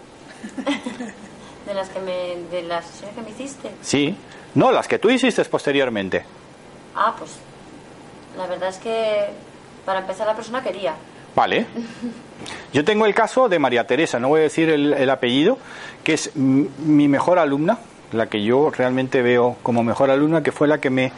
De 1.65 1.73
las 1.75 1.89
que 1.89 1.99
me, 1.99 2.35
de 2.49 2.63
las 2.63 2.83
sesiones 2.83 3.15
que 3.15 3.21
me 3.21 3.29
hiciste. 3.29 3.69
Sí. 3.83 4.15
No, 4.55 4.71
las 4.71 4.87
que 4.87 4.97
tú 4.97 5.07
hiciste 5.11 5.45
posteriormente. 5.45 6.25
Ah, 6.95 7.13
pues 7.15 7.29
la 8.35 8.47
verdad 8.47 8.69
es 8.69 8.77
que 8.77 9.27
para 9.89 10.01
empezar 10.01 10.27
la 10.27 10.35
persona 10.35 10.61
quería. 10.61 10.93
Vale. 11.35 11.65
Yo 12.71 12.85
tengo 12.85 13.07
el 13.07 13.15
caso 13.15 13.49
de 13.49 13.57
María 13.57 13.87
Teresa, 13.87 14.19
no 14.19 14.27
voy 14.27 14.41
a 14.41 14.43
decir 14.43 14.69
el, 14.69 14.93
el 14.93 15.09
apellido, 15.09 15.57
que 16.03 16.13
es 16.13 16.35
mi 16.35 17.07
mejor 17.07 17.39
alumna, 17.39 17.79
la 18.11 18.27
que 18.27 18.43
yo 18.43 18.69
realmente 18.69 19.23
veo 19.23 19.57
como 19.63 19.83
mejor 19.83 20.11
alumna, 20.11 20.43
que 20.43 20.51
fue 20.51 20.67
la 20.67 20.77
que 20.77 20.91
me... 20.91 21.11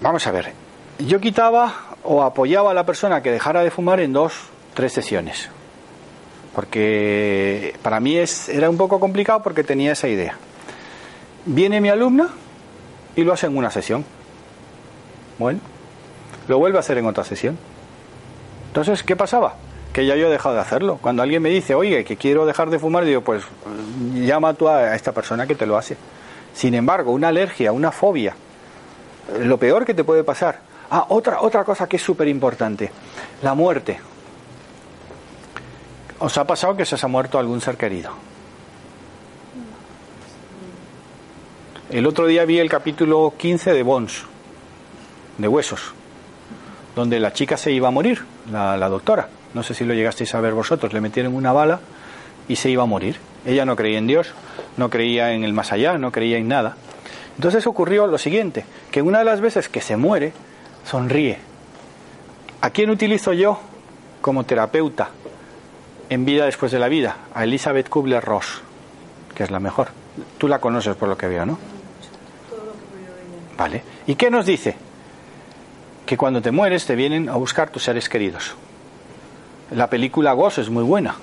Vamos 0.00 0.26
a 0.26 0.32
ver, 0.32 0.52
yo 0.98 1.20
quitaba 1.20 1.72
o 2.02 2.24
apoyaba 2.24 2.72
a 2.72 2.74
la 2.74 2.84
persona 2.84 3.22
que 3.22 3.30
dejara 3.30 3.62
de 3.62 3.70
fumar 3.70 4.00
en 4.00 4.12
dos, 4.12 4.34
tres 4.74 4.92
sesiones. 4.92 5.50
Porque 6.56 7.76
para 7.82 8.00
mí 8.00 8.16
es, 8.16 8.48
era 8.48 8.68
un 8.68 8.76
poco 8.76 8.98
complicado 8.98 9.44
porque 9.44 9.62
tenía 9.62 9.92
esa 9.92 10.08
idea. 10.08 10.36
Viene 11.44 11.80
mi 11.80 11.88
alumna 11.88 12.30
y 13.14 13.22
lo 13.22 13.32
hace 13.32 13.46
en 13.46 13.56
una 13.56 13.70
sesión. 13.70 14.04
Bueno, 15.38 15.60
lo 16.48 16.58
vuelve 16.58 16.78
a 16.78 16.80
hacer 16.80 16.98
en 16.98 17.06
otra 17.06 17.24
sesión. 17.24 17.58
Entonces, 18.68 19.02
¿qué 19.02 19.16
pasaba? 19.16 19.54
Que 19.92 20.06
ya 20.06 20.16
yo 20.16 20.26
he 20.26 20.30
dejado 20.30 20.54
de 20.54 20.60
hacerlo. 20.60 20.98
Cuando 21.00 21.22
alguien 21.22 21.42
me 21.42 21.48
dice, 21.48 21.74
oye, 21.74 22.04
que 22.04 22.16
quiero 22.16 22.46
dejar 22.46 22.70
de 22.70 22.78
fumar, 22.78 23.04
digo, 23.04 23.20
pues 23.20 23.44
eh, 23.44 24.26
llama 24.26 24.54
tú 24.54 24.68
a 24.68 24.94
esta 24.94 25.12
persona 25.12 25.46
que 25.46 25.54
te 25.54 25.66
lo 25.66 25.76
hace. 25.76 25.96
Sin 26.52 26.74
embargo, 26.74 27.12
una 27.12 27.28
alergia, 27.28 27.72
una 27.72 27.92
fobia, 27.92 28.34
eh, 29.32 29.44
lo 29.44 29.58
peor 29.58 29.84
que 29.84 29.94
te 29.94 30.04
puede 30.04 30.24
pasar. 30.24 30.60
Ah, 30.90 31.06
otra, 31.08 31.40
otra 31.40 31.64
cosa 31.64 31.88
que 31.88 31.96
es 31.96 32.02
súper 32.02 32.28
importante, 32.28 32.90
la 33.42 33.54
muerte. 33.54 34.00
¿Os 36.18 36.36
ha 36.36 36.46
pasado 36.46 36.76
que 36.76 36.84
se 36.84 36.96
os 36.96 37.04
ha 37.04 37.08
muerto 37.08 37.38
algún 37.38 37.60
ser 37.60 37.76
querido? 37.76 38.10
El 41.90 42.06
otro 42.06 42.26
día 42.26 42.44
vi 42.44 42.58
el 42.58 42.68
capítulo 42.68 43.34
15 43.36 43.72
de 43.72 43.82
Bones, 43.82 44.24
de 45.38 45.48
Huesos 45.48 45.94
donde 46.94 47.20
la 47.20 47.32
chica 47.32 47.56
se 47.56 47.72
iba 47.72 47.88
a 47.88 47.90
morir, 47.90 48.24
la, 48.50 48.76
la 48.76 48.88
doctora. 48.88 49.28
No 49.54 49.62
sé 49.62 49.74
si 49.74 49.84
lo 49.84 49.94
llegasteis 49.94 50.34
a 50.34 50.40
ver 50.40 50.52
vosotros. 50.52 50.92
Le 50.92 51.00
metieron 51.00 51.34
una 51.34 51.52
bala 51.52 51.80
y 52.48 52.56
se 52.56 52.70
iba 52.70 52.82
a 52.82 52.86
morir. 52.86 53.16
Ella 53.46 53.64
no 53.64 53.76
creía 53.76 53.98
en 53.98 54.06
Dios, 54.06 54.32
no 54.76 54.90
creía 54.90 55.32
en 55.32 55.44
el 55.44 55.52
más 55.52 55.72
allá, 55.72 55.98
no 55.98 56.10
creía 56.10 56.38
en 56.38 56.48
nada. 56.48 56.76
Entonces 57.36 57.66
ocurrió 57.66 58.06
lo 58.06 58.18
siguiente, 58.18 58.64
que 58.90 59.02
una 59.02 59.18
de 59.18 59.24
las 59.24 59.40
veces 59.40 59.68
que 59.68 59.80
se 59.80 59.96
muere, 59.96 60.32
sonríe. 60.84 61.38
¿A 62.60 62.70
quién 62.70 62.90
utilizo 62.90 63.32
yo 63.32 63.58
como 64.20 64.44
terapeuta 64.44 65.10
en 66.08 66.24
vida 66.24 66.46
después 66.46 66.72
de 66.72 66.78
la 66.78 66.88
vida? 66.88 67.16
A 67.34 67.44
Elizabeth 67.44 67.88
Kubler-Ross, 67.88 68.62
que 69.34 69.42
es 69.42 69.50
la 69.50 69.60
mejor. 69.60 69.88
Tú 70.38 70.48
la 70.48 70.60
conoces 70.60 70.96
por 70.96 71.08
lo 71.08 71.18
que 71.18 71.26
veo, 71.26 71.44
¿no? 71.44 71.58
Vale. 73.58 73.82
¿Y 74.06 74.14
qué 74.14 74.30
nos 74.30 74.46
dice? 74.46 74.76
Que 76.06 76.16
cuando 76.16 76.42
te 76.42 76.50
mueres 76.50 76.86
te 76.86 76.94
vienen 76.94 77.28
a 77.28 77.36
buscar 77.36 77.70
tus 77.70 77.82
seres 77.84 78.08
queridos. 78.08 78.54
La 79.70 79.88
película 79.88 80.32
Ghost 80.32 80.58
es 80.58 80.68
muy 80.70 80.84
buena. 80.84 81.14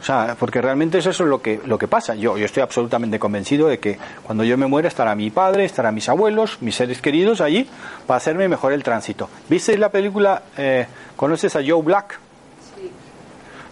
O 0.00 0.02
sea, 0.02 0.34
porque 0.38 0.62
realmente 0.62 0.96
eso 0.98 1.10
es 1.10 1.20
lo 1.20 1.42
que, 1.42 1.60
lo 1.66 1.76
que 1.78 1.86
pasa. 1.86 2.14
Yo, 2.14 2.38
yo 2.38 2.46
estoy 2.46 2.62
absolutamente 2.62 3.18
convencido 3.18 3.68
de 3.68 3.78
que 3.78 3.98
cuando 4.22 4.44
yo 4.44 4.56
me 4.56 4.66
muera 4.66 4.88
estará 4.88 5.14
mi 5.14 5.30
padre, 5.30 5.66
estarán 5.66 5.94
mis 5.94 6.08
abuelos, 6.08 6.56
mis 6.62 6.74
seres 6.74 7.02
queridos 7.02 7.42
allí 7.42 7.68
para 8.06 8.16
hacerme 8.16 8.48
mejor 8.48 8.72
el 8.72 8.82
tránsito. 8.82 9.28
¿Visteis 9.48 9.78
la 9.78 9.90
película? 9.90 10.42
eh, 10.56 10.86
¿Conoces 11.16 11.54
a 11.54 11.60
Joe 11.64 11.82
Black? 11.82 12.18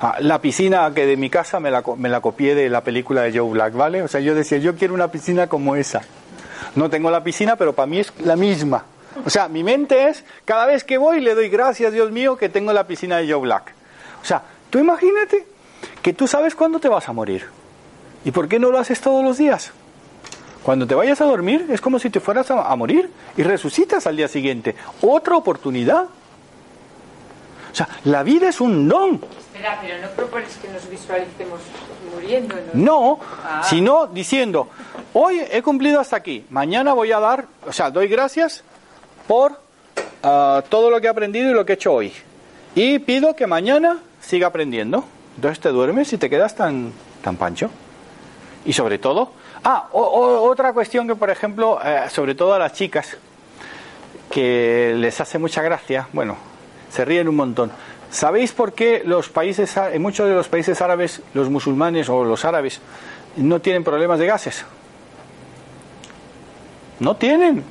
Ah, 0.00 0.16
la 0.20 0.40
piscina 0.40 0.92
que 0.94 1.06
de 1.06 1.16
mi 1.16 1.28
casa 1.30 1.58
me 1.60 1.70
la, 1.70 1.82
me 1.96 2.08
la 2.08 2.20
copié 2.20 2.54
de 2.54 2.68
la 2.68 2.82
película 2.82 3.22
de 3.22 3.36
Joe 3.36 3.50
Black, 3.50 3.72
¿vale? 3.74 4.02
O 4.02 4.08
sea, 4.08 4.20
yo 4.20 4.34
decía, 4.34 4.58
yo 4.58 4.76
quiero 4.76 4.94
una 4.94 5.08
piscina 5.10 5.46
como 5.48 5.74
esa. 5.76 6.02
No 6.76 6.88
tengo 6.90 7.10
la 7.10 7.24
piscina, 7.24 7.56
pero 7.56 7.72
para 7.72 7.86
mí 7.86 7.98
es 8.00 8.12
la 8.20 8.36
misma. 8.36 8.84
O 9.24 9.30
sea, 9.30 9.48
mi 9.48 9.62
mente 9.64 10.08
es, 10.08 10.24
cada 10.44 10.66
vez 10.66 10.84
que 10.84 10.98
voy 10.98 11.20
le 11.20 11.34
doy 11.34 11.48
gracias, 11.48 11.92
Dios 11.92 12.10
mío, 12.10 12.36
que 12.36 12.48
tengo 12.48 12.72
la 12.72 12.86
piscina 12.86 13.16
de 13.18 13.30
Joe 13.30 13.40
Black. 13.40 13.72
O 14.22 14.24
sea, 14.24 14.42
tú 14.70 14.78
imagínate 14.78 15.46
que 16.02 16.12
tú 16.12 16.26
sabes 16.26 16.54
cuándo 16.54 16.78
te 16.78 16.88
vas 16.88 17.08
a 17.08 17.12
morir. 17.12 17.46
¿Y 18.24 18.30
por 18.30 18.48
qué 18.48 18.58
no 18.58 18.70
lo 18.70 18.78
haces 18.78 19.00
todos 19.00 19.22
los 19.24 19.38
días? 19.38 19.72
Cuando 20.62 20.86
te 20.86 20.94
vayas 20.94 21.20
a 21.20 21.24
dormir 21.24 21.66
es 21.70 21.80
como 21.80 21.98
si 21.98 22.10
te 22.10 22.20
fueras 22.20 22.50
a, 22.50 22.62
a 22.70 22.76
morir 22.76 23.10
y 23.36 23.42
resucitas 23.42 24.06
al 24.06 24.16
día 24.16 24.28
siguiente. 24.28 24.74
Otra 25.02 25.36
oportunidad. 25.36 26.04
O 27.72 27.74
sea, 27.74 27.88
la 28.04 28.22
vida 28.22 28.48
es 28.48 28.60
un 28.60 28.88
don. 28.88 29.14
Espera, 29.14 29.78
pero 29.80 30.00
no 30.02 30.08
propones 30.10 30.56
que 30.56 30.68
nos 30.68 30.88
visualicemos 30.88 31.60
muriendo, 32.14 32.54
¿no? 32.72 32.82
No, 32.84 33.20
Ah. 33.44 33.62
sino 33.64 34.06
diciendo, 34.06 34.68
hoy 35.12 35.40
he 35.50 35.62
cumplido 35.62 36.00
hasta 36.00 36.16
aquí, 36.16 36.44
mañana 36.50 36.92
voy 36.92 37.12
a 37.12 37.20
dar, 37.20 37.46
o 37.66 37.72
sea, 37.72 37.90
doy 37.90 38.08
gracias 38.08 38.64
por 39.28 39.60
ah, 40.24 40.64
todo 40.68 40.90
lo 40.90 41.00
que 41.00 41.06
he 41.06 41.10
aprendido 41.10 41.50
y 41.50 41.54
lo 41.54 41.64
que 41.64 41.74
he 41.74 41.76
hecho 41.76 41.92
hoy. 41.92 42.12
Y 42.74 42.98
pido 42.98 43.36
que 43.36 43.46
mañana 43.46 43.98
siga 44.20 44.48
aprendiendo. 44.48 45.04
Entonces 45.36 45.60
te 45.60 45.68
duermes 45.68 46.12
y 46.12 46.18
te 46.18 46.28
quedas 46.28 46.56
tan, 46.56 46.92
tan 47.22 47.36
pancho. 47.36 47.70
Y 48.64 48.72
sobre 48.72 48.98
todo, 48.98 49.30
ah, 49.62 49.88
otra 49.92 50.72
cuestión 50.72 51.06
que, 51.06 51.14
por 51.14 51.30
ejemplo, 51.30 51.78
eh, 51.84 52.10
sobre 52.10 52.34
todo 52.34 52.54
a 52.54 52.58
las 52.58 52.72
chicas, 52.72 53.16
que 54.30 54.94
les 54.96 55.20
hace 55.20 55.38
mucha 55.38 55.62
gracia, 55.62 56.08
bueno, 56.12 56.36
se 56.90 57.04
ríen 57.04 57.28
un 57.28 57.36
montón. 57.36 57.70
¿Sabéis 58.10 58.52
por 58.52 58.72
qué 58.72 59.02
los 59.04 59.28
países, 59.28 59.76
en 59.76 60.02
muchos 60.02 60.28
de 60.28 60.34
los 60.34 60.48
países 60.48 60.80
árabes, 60.80 61.22
los 61.34 61.50
musulmanes 61.50 62.08
o 62.08 62.24
los 62.24 62.44
árabes 62.44 62.80
no 63.36 63.60
tienen 63.60 63.84
problemas 63.84 64.18
de 64.18 64.26
gases? 64.26 64.64
No 67.00 67.16
tienen, 67.16 67.62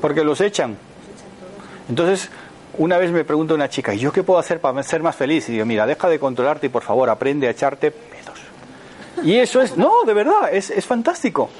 porque 0.00 0.24
los 0.24 0.40
echan. 0.40 0.76
Entonces, 1.88 2.30
una 2.78 2.98
vez 2.98 3.10
me 3.10 3.24
pregunta 3.24 3.54
una 3.54 3.68
chica, 3.68 3.94
¿y 3.94 3.98
yo 3.98 4.12
qué 4.12 4.22
puedo 4.22 4.38
hacer 4.38 4.60
para 4.60 4.82
ser 4.82 5.02
más 5.02 5.14
feliz? 5.14 5.48
Y 5.48 5.52
digo, 5.52 5.66
mira, 5.66 5.86
deja 5.86 6.08
de 6.08 6.18
controlarte 6.18 6.66
y 6.66 6.70
por 6.70 6.82
favor 6.82 7.08
aprende 7.10 7.46
a 7.46 7.50
echarte 7.50 7.90
pedos. 7.90 8.40
Y 9.22 9.36
eso 9.36 9.62
es, 9.62 9.76
no, 9.76 10.04
de 10.04 10.14
verdad, 10.14 10.52
es, 10.52 10.70
es 10.70 10.84
fantástico. 10.84 11.50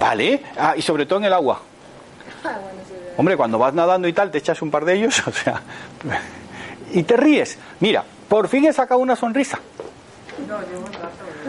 Vale, 0.00 0.42
ah, 0.58 0.74
y 0.76 0.82
sobre 0.82 1.06
todo 1.06 1.20
en 1.20 1.26
el 1.26 1.32
agua. 1.32 1.60
Hombre, 3.16 3.36
cuando 3.36 3.58
vas 3.58 3.72
nadando 3.72 4.08
y 4.08 4.12
tal, 4.12 4.30
te 4.30 4.38
echas 4.38 4.60
un 4.62 4.70
par 4.70 4.84
de 4.84 4.94
ellos, 4.94 5.22
o 5.26 5.32
sea, 5.32 5.62
y 6.92 7.02
te 7.04 7.16
ríes. 7.16 7.58
Mira, 7.80 8.04
por 8.28 8.48
fin 8.48 8.64
he 8.64 8.72
sacado 8.72 9.00
una 9.00 9.14
sonrisa. 9.14 9.60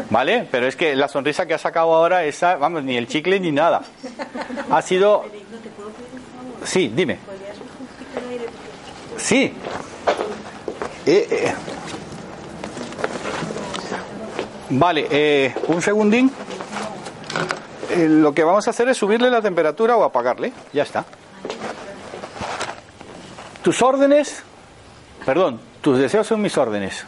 ¿Vale? 0.09 0.47
Pero 0.51 0.67
es 0.67 0.75
que 0.75 0.95
la 0.95 1.07
sonrisa 1.07 1.45
que 1.45 1.53
ha 1.53 1.57
sacado 1.57 1.93
ahora, 1.93 2.23
esa, 2.23 2.55
vamos, 2.55 2.83
ni 2.83 2.97
el 2.97 3.07
chicle 3.07 3.39
ni 3.39 3.51
nada. 3.51 3.81
Ha 4.69 4.81
sido... 4.81 5.25
Sí, 6.63 6.91
dime. 6.95 7.19
Sí. 9.17 9.53
Eh, 11.05 11.27
eh. 11.29 11.53
Vale, 14.69 15.07
eh, 15.11 15.53
un 15.67 15.81
segundín. 15.81 16.31
Eh, 17.91 18.07
lo 18.09 18.33
que 18.33 18.43
vamos 18.43 18.65
a 18.67 18.71
hacer 18.71 18.89
es 18.89 18.97
subirle 18.97 19.29
la 19.29 19.41
temperatura 19.41 19.95
o 19.97 20.03
apagarle. 20.03 20.51
Ya 20.71 20.83
está. 20.83 21.05
Tus 23.61 23.81
órdenes, 23.81 24.43
perdón, 25.25 25.59
tus 25.81 25.99
deseos 25.99 26.27
son 26.27 26.41
mis 26.41 26.57
órdenes. 26.57 27.05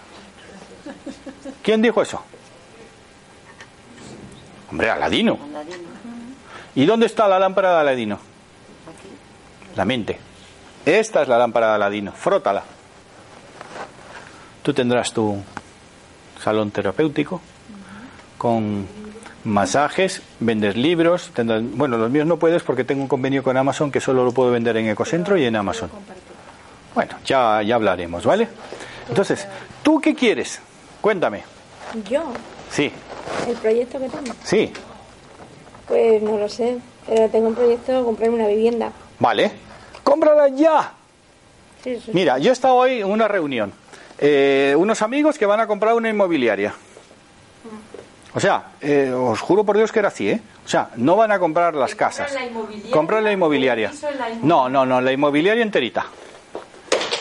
¿Quién 1.64 1.82
dijo 1.82 2.02
eso? 2.02 2.22
Hombre, 4.72 4.90
Aladino. 4.90 5.38
¿Y 6.76 6.86
dónde 6.86 7.06
está 7.06 7.28
la 7.28 7.40
lámpara 7.40 7.74
de 7.76 7.80
Aladino? 7.82 8.20
La 9.76 9.86
mente. 9.86 10.18
Esta 10.86 11.22
es 11.22 11.28
la 11.28 11.38
lámpara 11.38 11.70
de 11.70 11.76
Aladino. 11.76 12.12
Frótala. 12.12 12.64
Tú 14.64 14.74
tendrás 14.74 15.14
tu 15.14 15.38
salón 16.42 16.72
terapéutico 16.72 17.42
con 18.38 18.88
masajes, 19.44 20.22
vendes 20.40 20.76
libros. 20.76 21.32
tendrás- 21.34 21.62
bueno, 21.64 21.98
los 21.98 22.10
míos 22.10 22.26
no 22.26 22.38
puedes 22.38 22.64
porque 22.64 22.84
tengo 22.84 23.02
un 23.04 23.08
convenio 23.08 23.44
con 23.44 23.56
Amazon 23.58 23.92
que 23.92 24.02
solo 24.02 24.26
lo 24.26 24.32
puedo 24.32 24.52
vender 24.52 24.76
en 24.78 24.88
Ecocentro 24.90 25.38
y 25.38 25.46
en 25.46 25.56
Amazon. 25.56 25.90
Bueno, 26.96 27.16
ya, 27.26 27.62
ya 27.62 27.76
hablaremos, 27.76 28.26
¿vale? 28.26 28.48
Entonces, 29.08 29.48
¿tú 29.84 30.00
qué 30.02 30.16
quieres? 30.16 30.60
Cuéntame. 31.02 31.44
Yo, 32.10 32.24
Sí, 32.72 32.92
el 33.48 33.56
proyecto 33.58 34.00
que 34.00 34.10
tengo, 34.10 34.34
sí, 34.44 34.72
pues 35.88 36.22
no 36.22 36.38
lo 36.38 36.50
sé, 36.50 36.78
pero 37.08 37.30
tengo 37.30 37.48
un 37.50 37.56
proyecto 37.56 37.92
de 37.92 38.04
comprarme 38.04 38.36
una 38.36 38.48
vivienda. 38.48 38.92
vale. 39.20 39.52
¡Cómprala 40.04 40.50
ya! 40.50 40.94
Sí, 41.84 42.00
sí. 42.04 42.12
Mira, 42.14 42.38
yo 42.38 42.52
he 42.52 42.54
estado 42.54 42.76
hoy 42.76 43.02
en 43.02 43.08
una 43.10 43.28
reunión. 43.28 43.74
Eh, 44.20 44.76
unos 44.78 45.02
amigos 45.02 45.38
que 45.38 45.46
van 45.48 45.60
a 45.60 45.66
comprar 45.68 45.96
una 45.96 46.10
inmobiliaria. 46.10 46.74
O 48.36 48.40
sea, 48.40 48.72
eh, 48.82 49.12
os 49.12 49.40
juro 49.42 49.64
por 49.64 49.78
Dios 49.78 49.92
que 49.92 50.00
era 50.00 50.10
así, 50.10 50.30
¿eh? 50.30 50.40
O 50.64 50.68
sea, 50.68 50.90
no 50.98 51.16
van 51.16 51.32
a 51.32 51.40
comprar 51.40 51.74
las 51.74 51.92
¿Que 51.96 51.98
compran 51.98 52.12
casas. 52.12 52.36
en 52.36 53.24
la 53.24 53.32
inmobiliaria? 53.32 53.92
No, 54.44 54.70
no, 54.70 54.86
no, 54.86 55.02
la 55.02 55.12
inmobiliaria 55.12 55.64
enterita. 55.64 56.06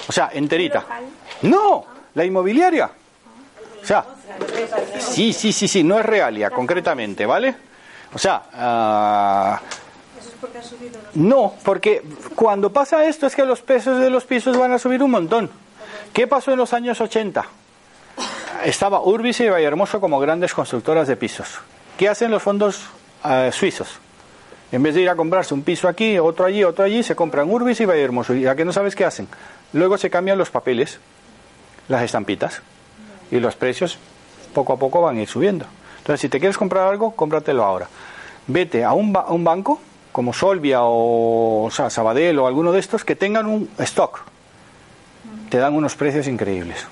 O 0.09 0.12
sea, 0.12 0.31
enterita. 0.32 0.85
No, 1.43 1.86
la 2.15 2.24
inmobiliaria. 2.24 2.91
O 3.85 3.86
sea, 3.86 4.06
sí, 4.98 5.35
sí, 5.35 5.52
sí, 5.52 5.69
sí, 5.69 5.85
no 5.85 5.98
es 5.98 6.06
realia, 6.06 6.48
concretamente, 6.48 7.27
¿vale? 7.27 7.55
O 8.15 8.19
sea, 8.19 8.44
ah, 8.55 9.61
no, 11.15 11.55
porque 11.62 12.02
cuando 12.35 12.73
pasa 12.73 13.05
esto 13.05 13.27
es 13.27 13.36
que 13.36 13.44
los 13.44 13.61
precios 13.61 14.01
de 14.01 14.09
los 14.09 14.24
pisos 14.24 14.56
van 14.56 14.73
a 14.73 14.78
subir 14.78 15.02
un 15.02 15.11
montón. 15.11 15.51
¿Qué 16.15 16.27
pasó 16.27 16.52
en 16.52 16.59
los 16.59 16.73
años 16.73 16.98
80? 16.98 17.44
Estaba 18.65 19.02
Urbis 19.02 19.40
y 19.40 19.48
Vallehermoso 19.51 20.01
como 20.01 20.19
grandes 20.19 20.55
constructoras 20.55 21.06
de 21.06 21.16
pisos. 21.16 21.59
¿Qué 21.98 22.09
hacen 22.09 22.31
los 22.31 22.43
fondos 22.43 22.86
eh, 23.23 23.51
suizos? 23.52 23.98
En 24.73 24.82
vez 24.82 24.94
de 24.94 25.02
ir 25.02 25.11
a 25.11 25.15
comprarse 25.15 25.52
un 25.52 25.62
piso 25.62 25.89
aquí, 25.89 26.19
otro 26.19 26.47
allí, 26.47 26.65
otro 26.65 26.86
allí, 26.86 27.02
se 27.02 27.15
compran 27.15 27.51
Urbis 27.51 27.81
y 27.81 27.85
Vallehermoso. 27.85 28.35
¿Y 28.35 28.47
a 28.47 28.56
qué 28.56 28.65
no 28.65 28.73
sabes 28.73 28.97
qué 28.97 29.05
hacen? 29.05 29.28
Luego 29.74 29.98
se 29.98 30.09
cambian 30.09 30.39
los 30.39 30.51
papeles, 30.51 30.98
las 31.89 32.02
estampitas, 32.02 32.62
y 33.35 33.40
los 33.40 33.56
precios 33.56 33.98
poco 34.55 34.73
a 34.73 34.78
poco 34.78 35.02
van 35.02 35.19
a 35.19 35.23
ir 35.23 35.28
subiendo. 35.28 35.66
Entonces, 35.98 36.20
si 36.20 36.28
te 36.28 36.39
quieres 36.39 36.56
comprar 36.56 36.86
algo, 36.89 37.11
cómpratelo 37.16 37.65
ahora. 37.65 37.89
Vete 38.47 38.85
a 38.85 38.93
un, 38.93 39.12
ba- 39.12 39.23
a 39.28 39.32
un 39.32 39.43
banco, 39.43 39.81
como 40.12 40.32
Solvia 40.32 40.82
o, 40.85 41.65
o 41.65 41.70
sea, 41.70 41.90
Sabadell 41.90 42.39
o 42.39 42.47
alguno 42.47 42.70
de 42.73 42.78
estos, 42.81 43.05
que 43.05 43.16
tengan 43.16 43.47
un 43.47 43.69
stock. 43.78 44.20
Te 45.51 45.59
dan 45.59 45.74
unos 45.74 45.97
precios 45.97 46.28
increíbles. 46.28 46.86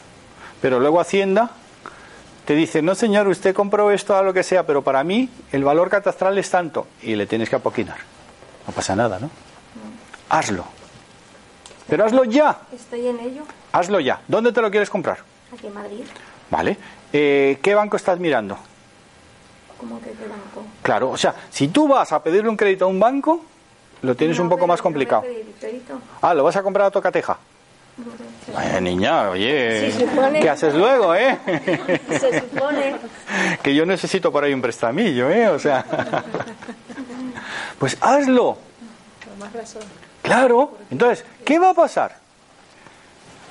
Pero 0.61 0.81
luego 0.81 1.01
Hacienda 1.01 1.51
te 2.45 2.55
dice, 2.55 2.83
no 2.83 2.95
señor, 2.97 3.29
usted 3.29 3.55
compró 3.55 3.91
esto 3.93 4.17
a 4.17 4.23
lo 4.23 4.33
que 4.33 4.43
sea, 4.43 4.67
pero 4.67 4.83
para 4.83 5.05
mí 5.05 5.29
el 5.53 5.63
valor 5.63 5.89
catastral 5.91 6.37
es 6.39 6.51
tanto. 6.51 6.87
Y 7.03 7.15
le 7.15 7.27
tienes 7.27 7.49
que 7.49 7.57
apoquinar. 7.57 7.99
No 8.67 8.73
pasa 8.73 8.97
nada, 8.97 9.19
¿no? 9.21 9.31
Hazlo. 10.31 10.65
Pero 11.89 12.05
hazlo 12.05 12.25
ya. 12.25 12.61
Estoy 12.73 13.07
en 13.09 13.21
ello, 13.21 13.43
Hazlo 13.73 14.01
ya. 14.01 14.21
¿Dónde 14.27 14.53
te 14.53 14.61
lo 14.63 14.71
quieres 14.71 14.91
comprar? 14.91 15.19
aquí 15.53 15.67
en 15.67 15.75
Madrid. 15.75 16.05
Vale. 16.53 16.77
Eh, 17.11 17.59
¿Qué 17.63 17.75
banco 17.75 17.97
estás 17.97 18.19
mirando? 18.19 18.59
¿Cómo 19.79 19.99
que 20.01 20.11
qué 20.11 20.29
banco? 20.29 20.67
Claro, 20.83 21.09
o 21.11 21.17
sea, 21.17 21.35
si 21.51 21.69
tú 21.69 21.89
vas 21.89 22.13
a 22.13 22.23
pedirle 22.23 22.51
un 22.51 22.59
crédito 22.59 22.85
a 22.85 22.89
un 22.89 23.01
banco, 23.01 23.43
lo 24.03 24.15
tienes 24.15 24.37
No, 24.37 24.45
un 24.45 24.51
poco 24.51 24.67
más 24.67 24.81
no 24.81 24.83
complicado. 24.83 25.25
Ah, 26.21 26.35
¿lo 26.35 26.45
vas 26.45 26.55
a 26.57 26.63
comprar 26.63 26.89
a 26.89 26.91
Tocateja? 26.91 27.39
Niña, 28.83 29.31
oye. 29.31 29.95
¿qué 30.43 30.51
haces 30.51 30.75
luego, 30.75 31.15
eh? 31.15 31.39
Se 32.21 32.41
supone. 32.41 32.97
que 33.63 33.75
yo 33.75 33.87
necesito 33.87 34.31
por 34.31 34.45
ahí 34.45 34.53
un 34.53 34.61
prestamillo, 34.61 35.31
¿eh? 35.31 35.49
O 35.49 35.59
sea, 35.59 35.87
pues 37.79 37.97
hazlo. 37.99 38.59
Claro. 40.21 40.77
Entonces, 40.91 41.25
¿qué 41.47 41.59
va 41.59 41.71
a 41.71 41.75
pasar? 41.75 42.22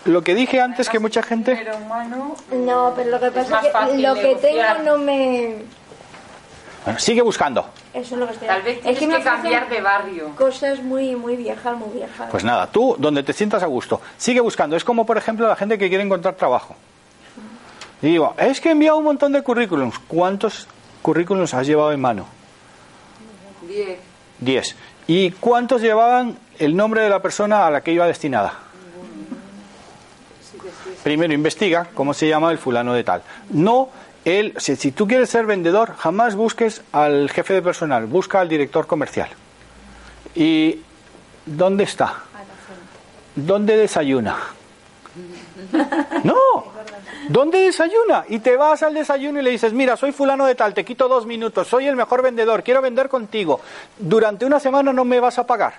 Lo 0.06 0.24
que 0.24 0.34
dije 0.34 0.60
antes 0.60 0.90
que 0.90 1.00
mucha 1.00 1.22
gente... 1.22 1.56
Pero 1.56 1.78
humano, 1.78 2.36
No, 2.52 2.94
pero 2.96 3.12
lo 3.12 3.20
que 3.20 3.32
pasa 3.32 3.60
es 3.60 3.92
que 3.92 3.98
lo 4.02 4.16
que 4.16 4.22
negociar. 4.24 4.78
tengo 4.78 4.92
no 4.92 4.98
me... 4.98 5.56
Bueno, 6.84 7.00
sigue 7.00 7.22
buscando. 7.22 7.70
Eso 7.94 8.16
es 8.16 8.20
lo 8.20 8.26
que 8.26 8.34
estoy 8.34 8.48
tal 8.48 8.62
vez 8.64 8.78
es 8.78 8.82
tienes 8.82 8.98
que 8.98 9.06
que, 9.06 9.08
me 9.08 9.18
ofrecen 9.18 9.42
cambiar 9.42 9.70
de 9.70 9.82
barrio. 9.82 10.36
Cosas 10.36 10.82
muy, 10.82 11.16
muy 11.16 11.36
viejas, 11.36 11.78
muy 11.78 11.90
viejas. 11.90 12.28
Pues 12.32 12.44
nada, 12.44 12.66
tú 12.68 12.96
donde 12.98 13.22
te 13.22 13.34
sientas 13.34 13.62
a 13.62 13.68
gusto, 13.68 14.02
sigue 14.18 14.40
buscando. 14.40 14.76
Es 14.76 14.84
como, 14.84 15.06
por 15.06 15.18
ejemplo, 15.18 15.48
la 15.48 15.56
gente 15.56 15.78
que 15.78 15.90
quiere 15.90 16.04
encontrar 16.04 16.34
trabajo. 16.34 16.76
Y 18.02 18.08
digo, 18.08 18.34
es 18.40 18.60
que 18.60 18.70
he 18.70 18.72
enviado 18.72 18.98
un 18.98 19.04
montón 19.04 19.32
de 19.32 19.44
currículums. 19.44 20.00
¿Cuántos 20.08 20.68
currículums 21.04 21.54
has 21.54 21.68
llevado 21.68 21.92
en 21.92 22.02
mano? 22.02 22.26
Diez. 23.68 24.00
Diez. 24.40 24.76
¿Y 25.06 25.32
cuántos 25.32 25.82
llevaban 25.82 26.40
el 26.58 26.76
nombre 26.76 27.04
de 27.04 27.10
la 27.10 27.22
persona 27.22 27.68
a 27.68 27.70
la 27.70 27.82
que 27.82 27.92
iba 27.92 28.08
destinada? 28.08 28.71
Primero 31.04 31.34
investiga 31.34 31.88
cómo 31.94 32.14
se 32.14 32.28
llama 32.28 32.52
el 32.52 32.58
fulano 32.58 32.94
de 32.94 33.04
tal. 33.04 33.24
No, 33.50 33.90
él, 34.26 34.54
si, 34.58 34.76
si 34.76 34.92
tú 34.92 35.08
quieres 35.08 35.30
ser 35.30 35.46
vendedor, 35.46 35.96
jamás 35.98 36.36
busques 36.36 36.82
al 36.92 37.30
jefe 37.30 37.56
de 37.56 37.62
personal, 37.62 38.06
busca 38.06 38.40
al 38.40 38.50
director 38.50 38.86
comercial. 38.88 39.30
¿Y 40.36 40.82
dónde 41.46 41.84
está? 41.84 42.24
¿Dónde 43.36 43.78
desayuna? 43.78 44.38
No, 46.24 46.36
¿dónde 47.30 47.60
desayuna? 47.60 48.26
Y 48.30 48.40
te 48.40 48.56
vas 48.58 48.84
al 48.84 48.94
desayuno 48.94 49.40
y 49.40 49.44
le 49.44 49.52
dices, 49.52 49.74
mira, 49.74 49.98
soy 49.98 50.12
fulano 50.12 50.46
de 50.46 50.56
tal, 50.56 50.74
te 50.74 50.86
quito 50.86 51.08
dos 51.08 51.26
minutos, 51.26 51.68
soy 51.68 51.88
el 51.88 51.96
mejor 51.96 52.22
vendedor, 52.22 52.64
quiero 52.64 52.82
vender 52.82 53.10
contigo. 53.10 53.62
Durante 53.98 54.46
una 54.46 54.60
semana 54.60 54.94
no 54.94 55.06
me 55.06 55.20
vas 55.20 55.38
a 55.40 55.46
pagar. 55.46 55.76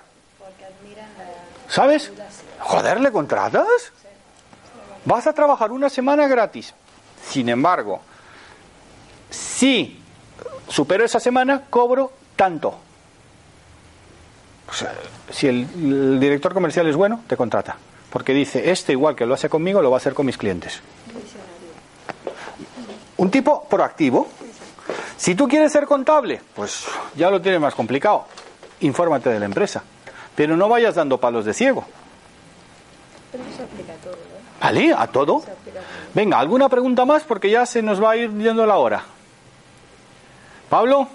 ¿Sabes? 1.69 2.13
Joder, 2.61 3.01
¿le 3.01 3.11
contratas? 3.11 3.93
Vas 5.05 5.27
a 5.27 5.33
trabajar 5.33 5.73
una 5.73 5.89
semana 5.89 6.29
gratis. 6.29 6.75
Sin 7.25 7.49
embargo, 7.49 8.01
si 9.31 10.01
supero 10.69 11.05
esa 11.05 11.21
semana, 11.21 11.63
cobro 11.69 12.13
tanto. 12.37 12.79
Si 15.31 15.47
el, 15.47 16.19
director 16.19 16.55
comercial 16.55 16.87
es 16.87 16.97
bueno, 16.97 17.23
te 17.27 17.37
contrata. 17.37 17.77
Porque 18.11 18.33
dice, 18.33 18.71
este 18.71 18.93
igual 18.93 19.17
que 19.17 19.27
lo 19.27 19.35
hace 19.35 19.49
conmigo, 19.49 19.83
lo 19.83 19.91
va 19.91 19.97
a 19.97 19.99
hacer 19.99 20.15
con 20.15 20.27
mis 20.27 20.39
clientes. 20.39 20.81
Un 23.17 23.31
tipo 23.31 23.65
proactivo. 23.69 24.29
Si 25.17 25.35
tú 25.35 25.47
quieres 25.47 25.73
ser 25.73 25.87
contable, 25.87 26.41
pues 26.55 26.85
ya 27.15 27.31
lo 27.31 27.41
tienes 27.41 27.61
más 27.61 27.75
complicado. 27.75 28.27
Infórmate 28.81 29.31
de 29.31 29.39
la 29.39 29.47
empresa. 29.47 29.83
Pero 30.35 30.57
no 30.57 30.69
vayas 30.69 30.95
dando 30.95 31.19
palos 31.19 31.45
de 31.45 31.55
ciego. 31.55 31.85
Pero 33.31 33.45
eso 33.45 33.63
aplica 33.63 33.93
todo. 34.03 34.32
¿Vale? 34.63 34.95
A 34.97 35.09
todo. 35.09 35.43
Venga, 36.15 36.39
¿alguna 36.39 36.69
pregunta 36.69 37.05
más? 37.05 37.25
Porque 37.25 37.51
ya 37.51 37.67
se 37.67 37.83
nos 37.83 38.03
va 38.03 38.13
a 38.13 38.17
ir 38.17 38.31
yendo 38.31 38.65
la 38.65 38.77
hora. 38.77 39.03
Pablo. 40.69 41.09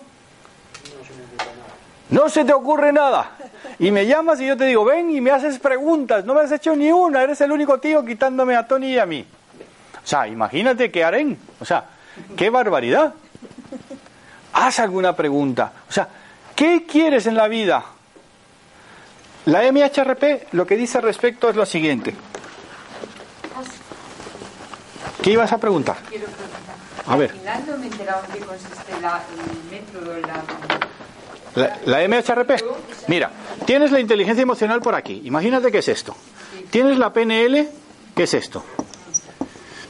No 2.10 2.28
se 2.28 2.44
te 2.44 2.52
ocurre 2.52 2.92
nada. 2.92 3.32
Y 3.80 3.92
me 3.92 4.06
llamas 4.06 4.42
y 4.42 4.48
yo 4.48 4.58
te 4.58 4.66
digo, 4.66 4.84
ven 4.84 5.10
y 5.12 5.22
me 5.22 5.32
haces 5.32 5.60
preguntas. 5.60 6.26
No 6.26 6.34
me 6.34 6.42
has 6.42 6.52
hecho 6.52 6.76
ni 6.76 6.92
una. 6.92 7.24
Eres 7.24 7.40
el 7.40 7.52
único 7.52 7.80
tío 7.80 8.04
quitándome 8.04 8.56
a 8.56 8.68
Tony 8.68 8.94
y 8.94 9.00
a 9.00 9.06
mí. 9.06 9.26
O 10.04 10.08
sea, 10.08 10.28
imagínate 10.28 10.92
qué 10.92 11.06
harén. 11.06 11.38
O 11.62 11.66
sea, 11.66 11.86
qué 12.36 12.50
barbaridad. 12.50 13.14
Haz 14.54 14.80
alguna 14.80 15.16
pregunta. 15.16 15.72
O 15.90 15.92
sea, 15.92 16.08
¿qué 16.54 16.86
quieres 16.86 17.28
en 17.28 17.36
la 17.36 17.48
vida? 17.48 17.84
La 19.46 19.62
MHRP 19.72 20.54
lo 20.54 20.68
que 20.68 20.76
dice 20.76 20.98
al 20.98 21.06
respecto 21.06 21.50
es 21.50 21.56
lo 21.56 21.66
siguiente. 21.66 22.14
¿Qué 25.22 25.32
ibas 25.32 25.52
a 25.52 25.58
preguntar? 25.58 25.98
Quiero 26.10 26.26
preguntar. 26.26 26.76
A 27.08 27.16
ver. 27.16 27.32
Al 27.32 27.38
final 27.38 27.64
no 27.68 27.78
me 27.78 27.86
he 27.86 27.90
enterado 27.90 28.24
en 28.26 28.34
qué 28.34 28.40
consiste 28.46 29.02
la, 29.02 29.24
el 29.32 29.72
método, 29.72 30.18
la... 30.20 30.44
La, 31.56 31.80
la 31.86 32.08
MHRP. 32.08 32.52
Mira, 33.08 33.32
tienes 33.66 33.92
la 33.92 34.00
inteligencia 34.00 34.44
emocional 34.44 34.80
por 34.82 34.94
aquí. 34.94 35.22
Imagínate 35.26 35.72
qué 35.72 35.80
es 35.80 35.88
esto. 35.88 36.16
Tienes 36.70 37.00
la 37.00 37.12
PNL, 37.14 37.68
¿qué 38.16 38.24
es 38.24 38.34
esto? 38.36 38.64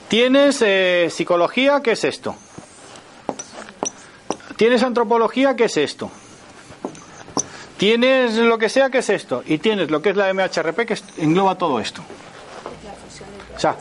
Tienes 0.07 0.61
eh, 0.61 1.09
psicología, 1.11 1.81
¿qué 1.81 1.91
es 1.91 2.03
esto? 2.05 2.35
Tienes 4.55 4.81
antropología, 4.83 5.55
¿qué 5.55 5.65
es 5.65 5.75
esto? 5.75 6.09
Tienes 7.77 8.35
lo 8.35 8.57
que 8.57 8.69
sea, 8.69 8.89
¿qué 8.89 8.99
es 8.99 9.09
esto? 9.09 9.43
Y 9.45 9.57
tienes 9.57 9.91
lo 9.91 10.01
que 10.01 10.11
es 10.11 10.15
la 10.15 10.33
MHRP, 10.33 10.85
que 10.85 10.97
engloba 11.17 11.57
todo 11.57 11.79
esto. 11.79 12.01
O 13.55 13.59
sea, 13.59 13.75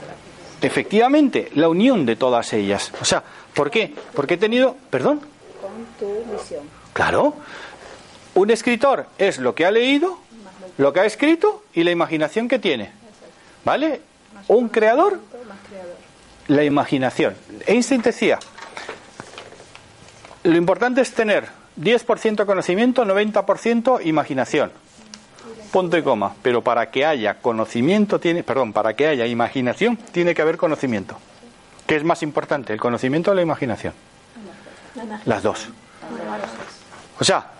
efectivamente, 0.62 1.51
la 1.55 1.69
unión 1.69 2.07
de 2.07 2.16
todas 2.16 2.53
ellas. 2.53 2.93
O 3.01 3.05
sea, 3.05 3.23
¿por 3.55 3.70
qué? 3.70 3.95
Porque 4.15 4.35
he 4.35 4.39
tenido, 4.39 4.77
perdón, 4.91 5.20
Con 5.61 5.87
tu 5.99 6.33
visión. 6.33 6.65
Claro. 6.93 7.35
Un 8.35 8.51
escritor 8.51 9.07
es 9.19 9.39
lo 9.39 9.55
que 9.55 9.65
ha 9.65 9.70
leído, 9.70 10.19
lo 10.78 10.93
que 10.93 11.01
ha 11.01 11.05
escrito 11.05 11.65
y 11.73 11.85
la 11.85 11.91
imaginación 11.91 12.49
que 12.49 12.59
tiene. 12.59 12.91
¿Vale? 13.65 14.01
Un 14.49 14.69
creador, 14.69 15.20
la 16.49 16.65
imaginación. 16.65 17.35
Einstein 17.66 18.03
decía, 18.03 18.39
lo 20.45 20.57
importante 20.57 21.01
es 21.01 21.12
tener 21.12 21.49
10% 21.81 22.47
conocimiento, 22.47 23.05
90% 23.05 24.05
imaginación. 24.05 24.70
Punto 25.77 25.98
y 25.98 26.03
coma. 26.03 26.32
Pero 26.40 26.62
para 26.62 26.90
que 26.90 27.05
haya 27.05 27.35
conocimiento, 27.35 28.19
tiene, 28.19 28.43
perdón, 28.43 28.73
para 28.73 28.94
que 28.94 29.09
haya 29.09 29.27
imaginación, 29.27 29.98
tiene 30.11 30.35
que 30.35 30.40
haber 30.40 30.57
conocimiento. 30.57 31.19
¿Qué 31.86 31.97
es 31.97 32.03
más 32.03 32.23
importante, 32.23 32.73
el 32.73 32.81
conocimiento 32.81 33.31
o 33.31 33.35
la 33.35 33.43
imaginación? 33.43 33.93
Las 35.27 35.43
dos. 35.43 35.69
O 37.20 37.24
sea, 37.24 37.51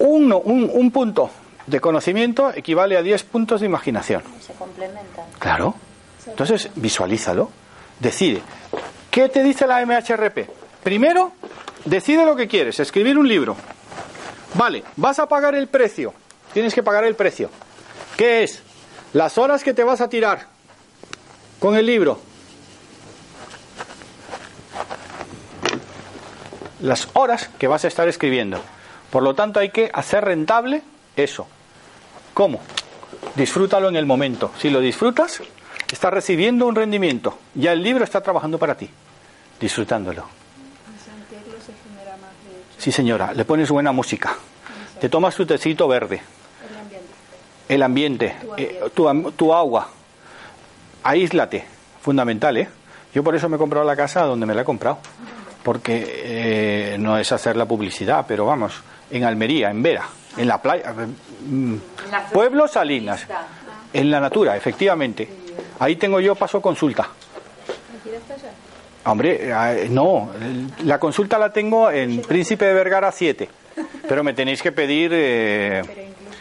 Uno 0.00 0.40
un, 0.40 0.70
un 0.70 0.90
punto 0.90 1.30
de 1.66 1.80
conocimiento 1.80 2.52
equivale 2.54 2.98
a 2.98 3.02
10 3.02 3.22
puntos 3.24 3.60
de 3.62 3.66
imaginación. 3.66 4.22
Se 4.42 4.52
complementan. 4.52 5.24
Claro. 5.38 5.76
Entonces, 6.26 6.68
visualízalo. 6.74 7.48
Decide. 7.98 8.42
¿Qué 9.10 9.30
te 9.30 9.42
dice 9.42 9.66
la 9.66 9.82
MHRP? 9.86 10.50
Primero, 10.82 11.32
decide 11.86 12.26
lo 12.26 12.36
que 12.36 12.46
quieres. 12.46 12.78
Escribir 12.78 13.16
un 13.16 13.26
libro. 13.26 13.56
Vale, 14.52 14.84
vas 14.96 15.18
a 15.18 15.26
pagar 15.26 15.54
el 15.54 15.68
precio. 15.68 16.12
Tienes 16.54 16.72
que 16.72 16.84
pagar 16.84 17.04
el 17.04 17.16
precio. 17.16 17.50
¿Qué 18.16 18.44
es? 18.44 18.62
Las 19.12 19.38
horas 19.38 19.64
que 19.64 19.74
te 19.74 19.82
vas 19.82 20.00
a 20.00 20.08
tirar 20.08 20.46
con 21.58 21.76
el 21.76 21.84
libro. 21.84 22.20
Las 26.80 27.08
horas 27.14 27.50
que 27.58 27.66
vas 27.66 27.84
a 27.84 27.88
estar 27.88 28.06
escribiendo. 28.06 28.60
Por 29.10 29.24
lo 29.24 29.34
tanto, 29.34 29.58
hay 29.58 29.70
que 29.70 29.90
hacer 29.92 30.24
rentable 30.24 30.82
eso. 31.16 31.48
¿Cómo? 32.34 32.60
Disfrútalo 33.34 33.88
en 33.88 33.96
el 33.96 34.06
momento. 34.06 34.52
Si 34.58 34.70
lo 34.70 34.78
disfrutas, 34.78 35.42
estás 35.90 36.12
recibiendo 36.12 36.66
un 36.68 36.76
rendimiento. 36.76 37.36
Ya 37.54 37.72
el 37.72 37.82
libro 37.82 38.04
está 38.04 38.20
trabajando 38.20 38.58
para 38.58 38.76
ti, 38.76 38.88
disfrutándolo. 39.58 40.24
Sí, 42.78 42.92
señora, 42.92 43.32
le 43.32 43.44
pones 43.44 43.70
buena 43.70 43.90
música. 43.90 44.36
Te 45.00 45.08
tomas 45.08 45.34
tu 45.34 45.44
tecito 45.44 45.88
verde. 45.88 46.22
El 47.68 47.82
ambiente, 47.82 48.36
eh, 48.56 48.80
tu, 48.94 49.08
am- 49.08 49.32
tu 49.32 49.52
agua. 49.54 49.88
Aíslate, 51.02 51.64
fundamental, 52.00 52.56
¿eh? 52.56 52.68
Yo 53.14 53.22
por 53.22 53.34
eso 53.34 53.48
me 53.48 53.56
he 53.56 53.58
comprado 53.58 53.84
la 53.86 53.94
casa 53.96 54.22
donde 54.22 54.46
me 54.46 54.54
la 54.54 54.62
he 54.62 54.64
comprado. 54.64 54.98
Porque 55.62 56.04
eh, 56.06 56.96
no 56.98 57.16
es 57.16 57.30
hacer 57.32 57.56
la 57.56 57.64
publicidad, 57.64 58.24
pero 58.28 58.44
vamos, 58.46 58.74
en 59.10 59.24
Almería, 59.24 59.70
en 59.70 59.82
Vera, 59.82 60.04
en 60.36 60.46
la 60.48 60.60
playa. 60.60 60.92
mm, 60.92 61.74
En 61.74 61.80
la 62.10 62.26
Pueblo 62.26 62.68
Salinas, 62.68 63.26
en 63.92 64.10
la 64.10 64.20
natura, 64.20 64.56
efectivamente. 64.56 65.26
Ahí 65.78 65.96
tengo 65.96 66.20
yo 66.20 66.34
paso 66.34 66.60
consulta. 66.60 67.08
Hombre, 69.06 69.38
eh, 69.50 69.88
no, 69.90 70.30
la 70.84 70.98
consulta 70.98 71.38
la 71.38 71.52
tengo 71.52 71.90
en 71.90 72.20
Príncipe 72.22 72.64
de 72.66 72.74
Vergara 72.74 73.12
7, 73.12 73.48
pero 74.08 74.22
me 74.24 74.32
tenéis 74.34 74.62
que 74.62 74.72
pedir 74.72 75.10
eh, 75.14 75.82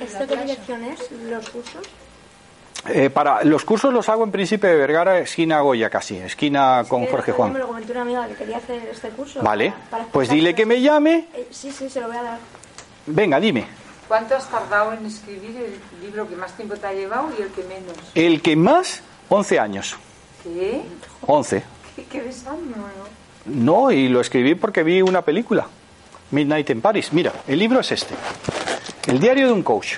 ¿Esto 0.03 0.27
qué 0.27 0.35
dirección 0.37 0.83
es? 0.83 1.11
¿Los 1.29 1.49
cursos? 1.49 1.81
eh, 2.89 3.09
para 3.09 3.43
los 3.45 3.63
cursos 3.63 3.93
los 3.93 4.09
hago 4.09 4.23
en 4.25 4.31
Príncipe 4.31 4.67
de 4.67 4.75
Vergara, 4.75 5.19
esquina 5.19 5.61
Goya 5.61 5.89
casi, 5.89 6.17
esquina 6.17 6.83
con 6.89 7.05
Que 7.05 7.11
Jorge 7.11 7.31
día 7.31 7.33
Me 7.33 7.37
Juan. 7.51 7.59
lo 7.59 7.67
comentó 7.67 7.91
una 7.93 8.01
amiga 8.01 8.27
que 8.27 8.33
quería 8.35 8.57
hacer 8.57 8.89
este 8.91 9.09
curso. 9.09 9.41
Vale, 9.41 9.69
para- 9.89 10.03
para 10.03 10.05
pues 10.11 10.29
dile 10.29 10.53
que 10.53 10.65
me 10.65 10.81
llame. 10.81 11.27
Eh, 11.33 11.47
sí, 11.51 11.71
sí, 11.71 11.89
se 11.89 12.01
lo 12.01 12.07
voy 12.07 12.17
a 12.17 12.23
dar. 12.23 12.39
Venga, 13.05 13.39
dime. 13.39 13.65
¿Cuánto 14.07 14.35
has 14.35 14.49
tardado 14.49 14.91
en 14.93 15.05
escribir 15.05 15.55
el 15.55 16.01
libro 16.05 16.27
que 16.27 16.35
más 16.35 16.51
tiempo 16.57 16.75
te 16.75 16.85
ha 16.87 16.93
llevado 16.93 17.29
y 17.39 17.41
el 17.41 17.49
que 17.49 17.63
menos? 17.63 17.95
El 18.15 18.41
que 18.41 18.55
más, 18.57 19.01
11 19.29 19.59
años. 19.59 19.95
¿Qué? 20.43 20.81
11. 21.25 21.63
¿Qué, 21.95 22.03
qué 22.05 22.21
ves 22.21 22.45
año? 22.45 22.59
No, 23.45 23.91
y 23.91 24.09
lo 24.09 24.19
escribí 24.19 24.55
porque 24.55 24.83
vi 24.83 25.01
una 25.01 25.21
película, 25.21 25.67
Midnight 26.31 26.69
in 26.69 26.81
Paris. 26.81 27.13
Mira, 27.13 27.31
el 27.47 27.59
libro 27.59 27.79
es 27.79 27.91
este. 27.93 28.13
El 29.07 29.19
diario 29.19 29.47
de 29.47 29.53
un 29.53 29.63
coach. 29.63 29.95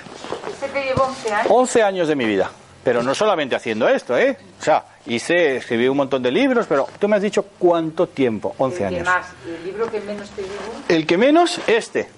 Este 0.50 0.68
te 0.68 0.84
llevó 0.84 1.04
11 1.04 1.32
años. 1.32 1.46
11 1.50 1.82
años 1.82 2.08
de 2.08 2.16
mi 2.16 2.24
vida. 2.26 2.50
Pero 2.82 3.02
no 3.02 3.14
solamente 3.14 3.56
haciendo 3.56 3.88
esto, 3.88 4.16
¿eh? 4.16 4.36
O 4.60 4.62
sea, 4.62 4.84
hice, 5.06 5.56
escribí 5.56 5.88
un 5.88 5.96
montón 5.96 6.22
de 6.22 6.30
libros, 6.30 6.66
pero 6.68 6.86
tú 6.98 7.08
me 7.08 7.16
has 7.16 7.22
dicho 7.22 7.44
cuánto 7.58 8.06
tiempo, 8.06 8.54
11 8.58 8.76
el 8.76 8.78
que 8.78 8.94
años. 8.96 9.06
más, 9.06 9.26
el 9.44 9.64
libro 9.64 9.90
que 9.90 10.00
menos 10.00 10.30
te 10.30 10.42
llevó. 10.42 10.54
El 10.88 11.06
que 11.06 11.18
menos, 11.18 11.60
este. 11.66 12.08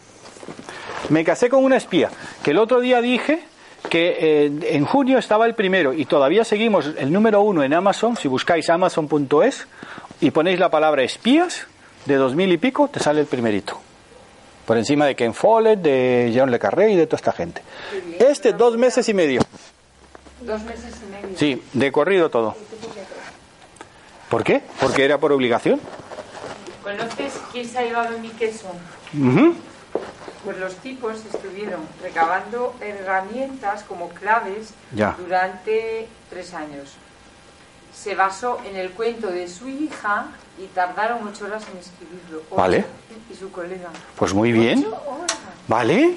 Me 1.08 1.24
casé 1.24 1.48
con 1.48 1.64
una 1.64 1.76
espía, 1.76 2.10
que 2.42 2.50
el 2.50 2.58
otro 2.58 2.80
día 2.80 3.00
dije 3.00 3.42
que 3.88 4.16
eh, 4.44 4.52
en 4.74 4.84
junio 4.84 5.16
estaba 5.18 5.46
el 5.46 5.54
primero 5.54 5.94
y 5.94 6.04
todavía 6.04 6.44
seguimos 6.44 6.90
el 6.98 7.12
número 7.12 7.40
uno 7.40 7.62
en 7.62 7.72
Amazon, 7.72 8.16
si 8.16 8.28
buscáis 8.28 8.68
amazon.es 8.68 9.66
y 10.20 10.30
ponéis 10.30 10.58
la 10.58 10.70
palabra 10.70 11.02
espías, 11.02 11.66
de 12.04 12.16
dos 12.16 12.34
mil 12.34 12.52
y 12.52 12.58
pico, 12.58 12.88
te 12.88 13.00
sale 13.00 13.20
el 13.20 13.26
primerito. 13.26 13.80
Por 14.68 14.76
encima 14.76 15.06
de 15.06 15.16
Ken 15.16 15.32
Follett, 15.32 15.80
de 15.80 16.30
John 16.36 16.50
Le 16.50 16.58
Carré 16.58 16.90
y 16.92 16.96
de 16.96 17.06
toda 17.06 17.16
esta 17.16 17.32
gente. 17.32 17.62
Este, 18.18 18.52
dos 18.52 18.76
meses 18.76 19.08
y 19.08 19.14
medio. 19.14 19.40
Dos 20.42 20.62
meses 20.64 20.94
y 21.02 21.10
medio. 21.10 21.38
Sí, 21.38 21.62
de 21.72 21.90
corrido 21.90 22.28
todo. 22.28 22.54
¿Por 24.28 24.44
qué? 24.44 24.60
Porque 24.78 25.06
era 25.06 25.16
por 25.16 25.32
obligación. 25.32 25.80
¿Conoces 26.82 27.40
quién 27.50 27.66
se 27.66 27.78
ha 27.78 27.82
llevado 27.82 28.18
mi 28.18 28.28
queso? 28.28 28.66
Pues 30.44 30.58
los 30.58 30.74
tipos 30.76 31.24
estuvieron 31.24 31.80
recabando 32.02 32.74
herramientas 32.82 33.84
como 33.84 34.10
claves 34.10 34.74
Ya. 34.94 35.16
durante 35.18 36.08
tres 36.28 36.52
años. 36.52 36.92
Se 37.94 38.14
basó 38.14 38.60
en 38.68 38.76
el 38.76 38.90
cuento 38.90 39.28
de 39.28 39.48
su 39.48 39.66
hija 39.70 40.26
y 40.58 40.66
tardaron 40.74 41.26
ocho 41.26 41.44
horas 41.46 41.64
en 41.72 41.78
escribirlo. 41.78 42.42
Ocho. 42.48 42.56
Vale. 42.56 42.84
Y 43.30 43.34
su 43.34 43.50
colega. 43.50 43.88
Pues 44.16 44.32
muy 44.34 44.52
bien. 44.52 44.80
Ocho 44.86 45.02
horas. 45.06 45.38
¿Vale? 45.68 46.14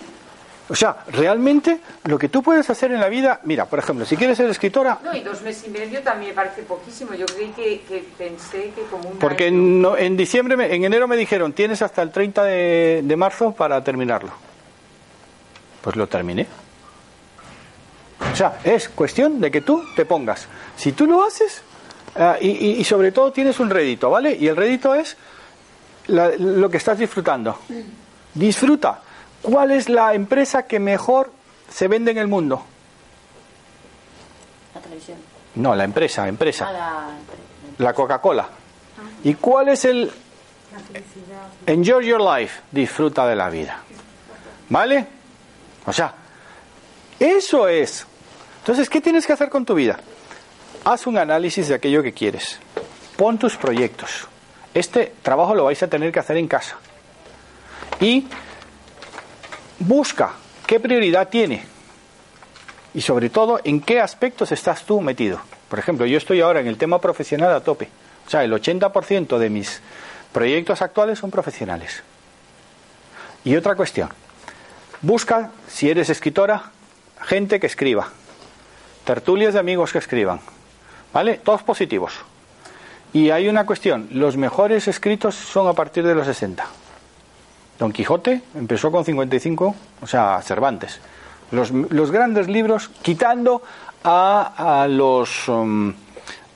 O 0.69 0.76
sea, 0.76 1.03
realmente 1.11 1.81
lo 2.05 2.18
que 2.18 2.30
tú 2.30 2.41
puedes 2.41 2.69
hacer 2.69 2.93
en 2.93 3.01
la 3.01 3.09
vida, 3.09 3.41
mira, 3.43 3.65
por 3.65 3.80
ejemplo, 3.80 4.05
si 4.05 4.15
quieres 4.15 4.38
ser 4.38 4.49
escritora, 4.49 4.99
No, 5.03 5.13
y 5.13 5.19
dos 5.19 5.41
meses 5.41 5.68
y 5.68 5.69
medio 5.69 6.01
también 6.01 6.30
me 6.31 6.35
parece 6.35 6.61
poquísimo. 6.63 7.13
Yo 7.13 7.26
creí 7.26 7.49
que, 7.49 7.81
que 7.81 8.07
pensé 8.18 8.72
que 8.73 8.84
como 8.89 9.09
un 9.09 9.19
porque 9.19 9.47
año. 9.47 9.57
en, 9.57 9.81
no- 9.81 9.97
en 9.97 10.15
diciembre, 10.15 10.55
me- 10.55 10.73
en 10.73 10.85
enero 10.85 11.09
me 11.09 11.18
dijeron, 11.18 11.51
tienes 11.51 11.81
hasta 11.81 12.01
el 12.01 12.11
30 12.11 12.43
de, 12.45 13.01
de 13.03 13.15
marzo 13.18 13.51
para 13.51 13.84
terminarlo. 13.84 14.31
Pues 15.81 15.97
lo 15.97 16.07
terminé. 16.07 16.47
O 18.31 18.35
sea, 18.35 18.59
es 18.63 18.88
cuestión 18.88 19.41
de 19.41 19.51
que 19.51 19.61
tú 19.61 19.84
te 19.95 20.05
pongas. 20.05 20.47
Si 20.77 20.93
tú 20.93 21.05
lo 21.05 21.23
haces, 21.26 21.63
ah, 22.15 22.38
y, 22.41 22.49
y- 22.49 22.71
y 22.79 22.83
sobre 22.83 23.11
todo 23.11 23.31
tienes 23.31 23.59
un 23.59 23.69
rédito, 23.69 24.09
¿vale? 24.09 24.35
Y 24.39 24.47
el 24.47 24.55
rédito 24.55 24.93
es 24.95 25.17
la- 26.07 26.31
lo 26.38 26.69
que 26.69 26.77
estás 26.77 26.97
disfrutando. 26.97 27.57
Disfruta. 28.33 29.01
¿Cuál 29.41 29.71
es 29.71 29.89
la 29.89 30.13
empresa 30.13 30.67
que 30.67 30.79
mejor 30.79 31.31
se 31.69 31.88
vende 31.88 32.11
en 32.11 32.17
el 32.17 32.27
mundo? 32.27 32.63
La 34.75 34.81
televisión. 34.81 35.17
No, 35.55 35.75
la 35.75 35.83
empresa, 35.83 36.27
empresa. 36.27 36.67
A 36.69 36.71
la... 36.73 37.07
La 37.77 37.93
Coca-Cola. 37.93 38.47
¿Y 39.23 39.33
cuál 39.35 39.69
es 39.69 39.85
el 39.85 40.11
Enjoy 41.65 42.05
your 42.05 42.21
life? 42.21 42.61
Disfruta 42.71 43.25
de 43.27 43.35
la 43.35 43.49
vida. 43.49 43.79
¿Vale? 44.69 45.05
O 45.85 45.91
sea, 45.91 46.13
eso 47.19 47.67
es. 47.67 48.05
Entonces, 48.59 48.89
¿qué 48.89 49.01
tienes 49.01 49.25
que 49.25 49.33
hacer 49.33 49.49
con 49.49 49.65
tu 49.65 49.73
vida? 49.73 49.99
Haz 50.83 51.05
un 51.05 51.17
análisis 51.17 51.67
de 51.67 51.75
aquello 51.75 52.01
que 52.01 52.11
quieres. 52.11 52.59
Pon 53.15 53.37
tus 53.37 53.55
proyectos. 53.55 54.27
Este 54.73 55.13
trabajo 55.21 55.53
lo 55.53 55.65
vais 55.65 55.81
a 55.83 55.87
tener 55.87 56.11
que 56.11 56.19
hacer 56.19 56.37
en 56.37 56.47
casa. 56.47 56.77
Y 57.99 58.25
busca 59.77 60.31
qué 60.65 60.79
prioridad 60.79 61.29
tiene. 61.29 61.63
Y 62.95 63.01
sobre 63.01 63.29
todo, 63.29 63.59
en 63.63 63.79
qué 63.79 64.01
aspectos 64.01 64.51
estás 64.51 64.83
tú 64.83 65.01
metido. 65.01 65.39
Por 65.69 65.77
ejemplo, 65.77 66.07
yo 66.07 66.17
estoy 66.17 66.41
ahora 66.41 66.61
en 66.61 66.67
el 66.67 66.77
tema 66.77 66.99
profesional 66.99 67.53
a 67.53 67.61
tope. 67.61 67.87
O 68.25 68.29
sea, 68.29 68.43
el 68.43 68.51
80% 68.51 69.37
de 69.37 69.49
mis 69.51 69.81
proyectos 70.33 70.81
actuales 70.81 71.19
son 71.19 71.29
profesionales. 71.29 72.01
Y 73.43 73.55
otra 73.55 73.75
cuestión. 73.75 74.09
Busca, 75.01 75.51
si 75.67 75.91
eres 75.91 76.09
escritora, 76.09 76.71
gente 77.21 77.59
que 77.59 77.67
escriba. 77.67 78.09
Tertulias 79.05 79.53
de 79.53 79.59
amigos 79.59 79.91
que 79.91 79.99
escriban. 79.99 80.41
¿Vale? 81.13 81.38
Todos 81.43 81.63
positivos. 81.63 82.13
Y 83.13 83.29
hay 83.29 83.47
una 83.49 83.65
cuestión. 83.65 84.07
Los 84.11 84.38
mejores 84.38 84.88
escritos 84.88 85.35
son 85.35 85.67
a 85.67 85.73
partir 85.73 86.05
de 86.05 86.15
los 86.15 86.25
60. 86.25 86.65
Don 87.79 87.91
Quijote 87.91 88.41
empezó 88.55 88.91
con 88.91 89.03
55, 89.03 89.75
o 90.01 90.07
sea, 90.07 90.41
Cervantes. 90.41 90.99
Los, 91.51 91.71
los 91.71 92.11
grandes 92.11 92.47
libros, 92.47 92.89
quitando 93.01 93.61
a, 94.03 94.81
a 94.83 94.88
los. 94.88 95.47
um, 95.49 95.93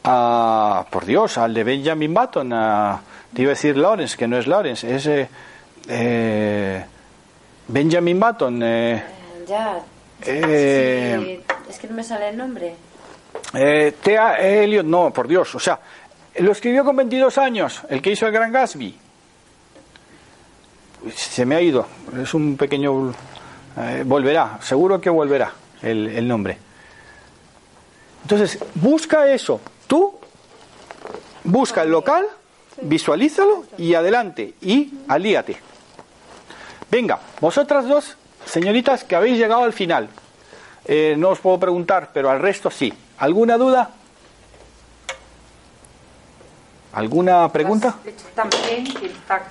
a, 0.03 0.85
por 0.89 1.05
Dios, 1.05 1.37
al 1.39 1.53
de 1.53 1.63
Benjamin 1.63 2.13
Button, 2.13 2.53
a, 2.53 3.01
te 3.33 3.41
iba 3.41 3.49
a 3.49 3.55
decir 3.55 3.75
Lawrence, 3.75 4.15
que 4.15 4.27
no 4.27 4.37
es 4.37 4.45
Lawrence, 4.47 4.95
es 4.95 5.07
eh, 5.07 5.27
eh, 5.89 6.85
Benjamin 7.67 8.19
Button. 8.19 8.61
eh, 8.63 9.03
Ya. 9.47 9.79
Eh, 10.21 11.17
Sí, 11.19 11.53
es 11.69 11.79
que 11.79 11.87
no 11.87 11.95
me 11.95 12.03
sale 12.03 12.29
el 12.29 12.37
nombre. 12.37 12.75
Eh, 13.53 13.93
T.A. 14.01 14.37
Eliot, 14.39 14.85
no, 14.85 15.11
por 15.11 15.27
Dios, 15.27 15.53
o 15.55 15.59
sea, 15.59 15.79
lo 16.39 16.51
escribió 16.51 16.83
con 16.83 16.95
22 16.95 17.37
años, 17.37 17.81
el 17.89 18.01
que 18.01 18.11
hizo 18.11 18.25
el 18.27 18.31
Gran 18.33 18.51
Gatsby. 18.51 18.99
Se 21.15 21.45
me 21.45 21.55
ha 21.55 21.61
ido, 21.61 21.85
es 22.21 22.33
un 22.33 22.57
pequeño. 22.57 23.13
eh, 23.77 24.03
volverá, 24.05 24.57
seguro 24.61 24.99
que 24.99 25.09
volverá 25.09 25.53
el, 25.81 26.07
el 26.07 26.27
nombre. 26.27 26.57
Entonces, 28.23 28.57
busca 28.73 29.31
eso. 29.31 29.61
Tú 29.85 30.17
busca 31.43 31.83
el 31.83 31.91
local, 31.91 32.25
visualízalo 32.81 33.65
y 33.77 33.93
adelante. 33.93 34.55
Y 34.61 34.91
alíate. 35.07 35.57
Venga, 36.89 37.19
vosotras 37.39 37.87
dos, 37.87 38.17
señoritas, 38.45 39.03
que 39.03 39.15
habéis 39.15 39.37
llegado 39.37 39.63
al 39.63 39.73
final. 39.73 40.09
Eh, 40.85 41.15
no 41.17 41.29
os 41.29 41.39
puedo 41.39 41.59
preguntar, 41.59 42.09
pero 42.13 42.29
al 42.29 42.39
resto 42.39 42.71
sí. 42.71 42.91
¿Alguna 43.17 43.57
duda? 43.57 43.89
¿Alguna 46.93 47.51
pregunta? 47.51 47.95
Que 48.03 48.09
está 48.09 48.47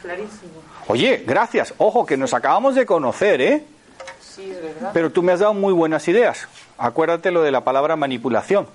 clarísimo. 0.01 0.63
Oye, 0.89 1.25
gracias. 1.27 1.75
Ojo, 1.77 2.07
que 2.07 2.17
nos 2.17 2.33
acabamos 2.33 2.75
de 2.75 2.87
conocer, 2.87 3.41
¿eh? 3.41 3.65
Sí, 4.21 4.51
es 4.51 4.63
verdad. 4.63 4.91
Pero 4.95 5.13
tú 5.13 5.23
me 5.23 5.33
has 5.33 5.41
dado 5.41 5.53
muy 5.53 5.73
buenas 5.73 6.09
ideas. 6.09 6.49
Acuérdate 6.79 7.31
lo 7.31 7.43
de 7.43 7.51
la 7.51 7.63
palabra 7.63 7.97
manipulación. 7.97 8.67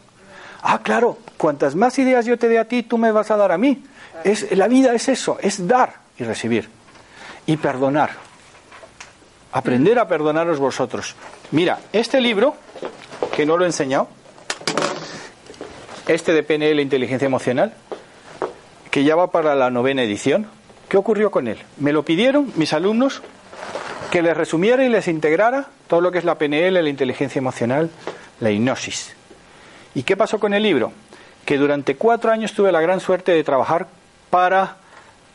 Ah, 0.61 0.82
claro, 0.84 1.18
cuantas 1.38 1.76
más 1.76 1.98
ideas 1.99 2.26
yo 2.26 2.38
te 2.38 2.48
dé 2.48 2.60
a 2.60 2.68
ti, 2.68 2.84
tú 2.84 2.98
me 2.98 3.11
vas 3.11 3.32
a 3.32 3.38
dar 3.38 3.52
a 3.52 3.57
mí. 3.57 3.84
Es, 4.24 4.56
la 4.56 4.68
vida 4.68 4.94
es 4.94 5.10
eso, 5.10 5.38
es 5.41 5.68
dar 5.68 5.95
y 6.18 6.24
recibir. 6.24 6.70
Y 7.45 7.57
perdonar. 7.57 8.11
Aprender 9.52 9.98
a 9.98 10.07
perdonaros 10.07 10.60
vosotros. 10.60 11.16
Mira, 11.52 11.80
este 11.91 12.22
libro, 12.22 12.56
que 13.36 13.45
no 13.45 13.57
lo 13.57 13.64
he 13.64 13.68
enseñado, 13.68 14.10
este 16.10 16.34
de 16.34 16.41
PNL 16.41 16.81
Inteligencia 16.81 17.27
Emocional, 17.27 17.72
que 18.90 19.03
ya 19.03 19.15
va 19.15 19.30
para 19.30 19.53
la 19.53 19.69
novena 19.69 20.02
edición, 20.02 20.48
¿qué 20.90 20.98
ocurrió 20.98 21.30
con 21.30 21.48
él? 21.48 21.60
Me 21.77 21.94
lo 21.94 22.03
pidieron 22.03 22.52
mis 22.56 22.73
alumnos 22.73 23.22
que 24.10 24.23
les 24.23 24.36
resumiera 24.36 24.84
y 24.84 24.90
les 24.90 25.07
integrara 25.07 25.68
todo 25.88 26.02
lo 26.02 26.11
que 26.11 26.18
es 26.18 26.26
la 26.26 26.40
PNL, 26.40 26.73
la 26.73 26.90
inteligencia 26.90 27.38
emocional, 27.38 27.91
la 28.40 28.49
hipnosis. 28.49 29.15
¿Y 29.94 30.02
qué 30.02 30.18
pasó 30.18 30.40
con 30.40 30.56
el 30.56 30.64
libro? 30.64 30.91
Que 31.45 31.57
durante 31.57 31.95
cuatro 31.95 32.31
años 32.31 32.53
tuve 32.53 32.72
la 32.72 32.81
gran 32.81 32.99
suerte 32.99 33.31
de 33.31 33.44
trabajar 33.44 33.86
para 34.31 34.77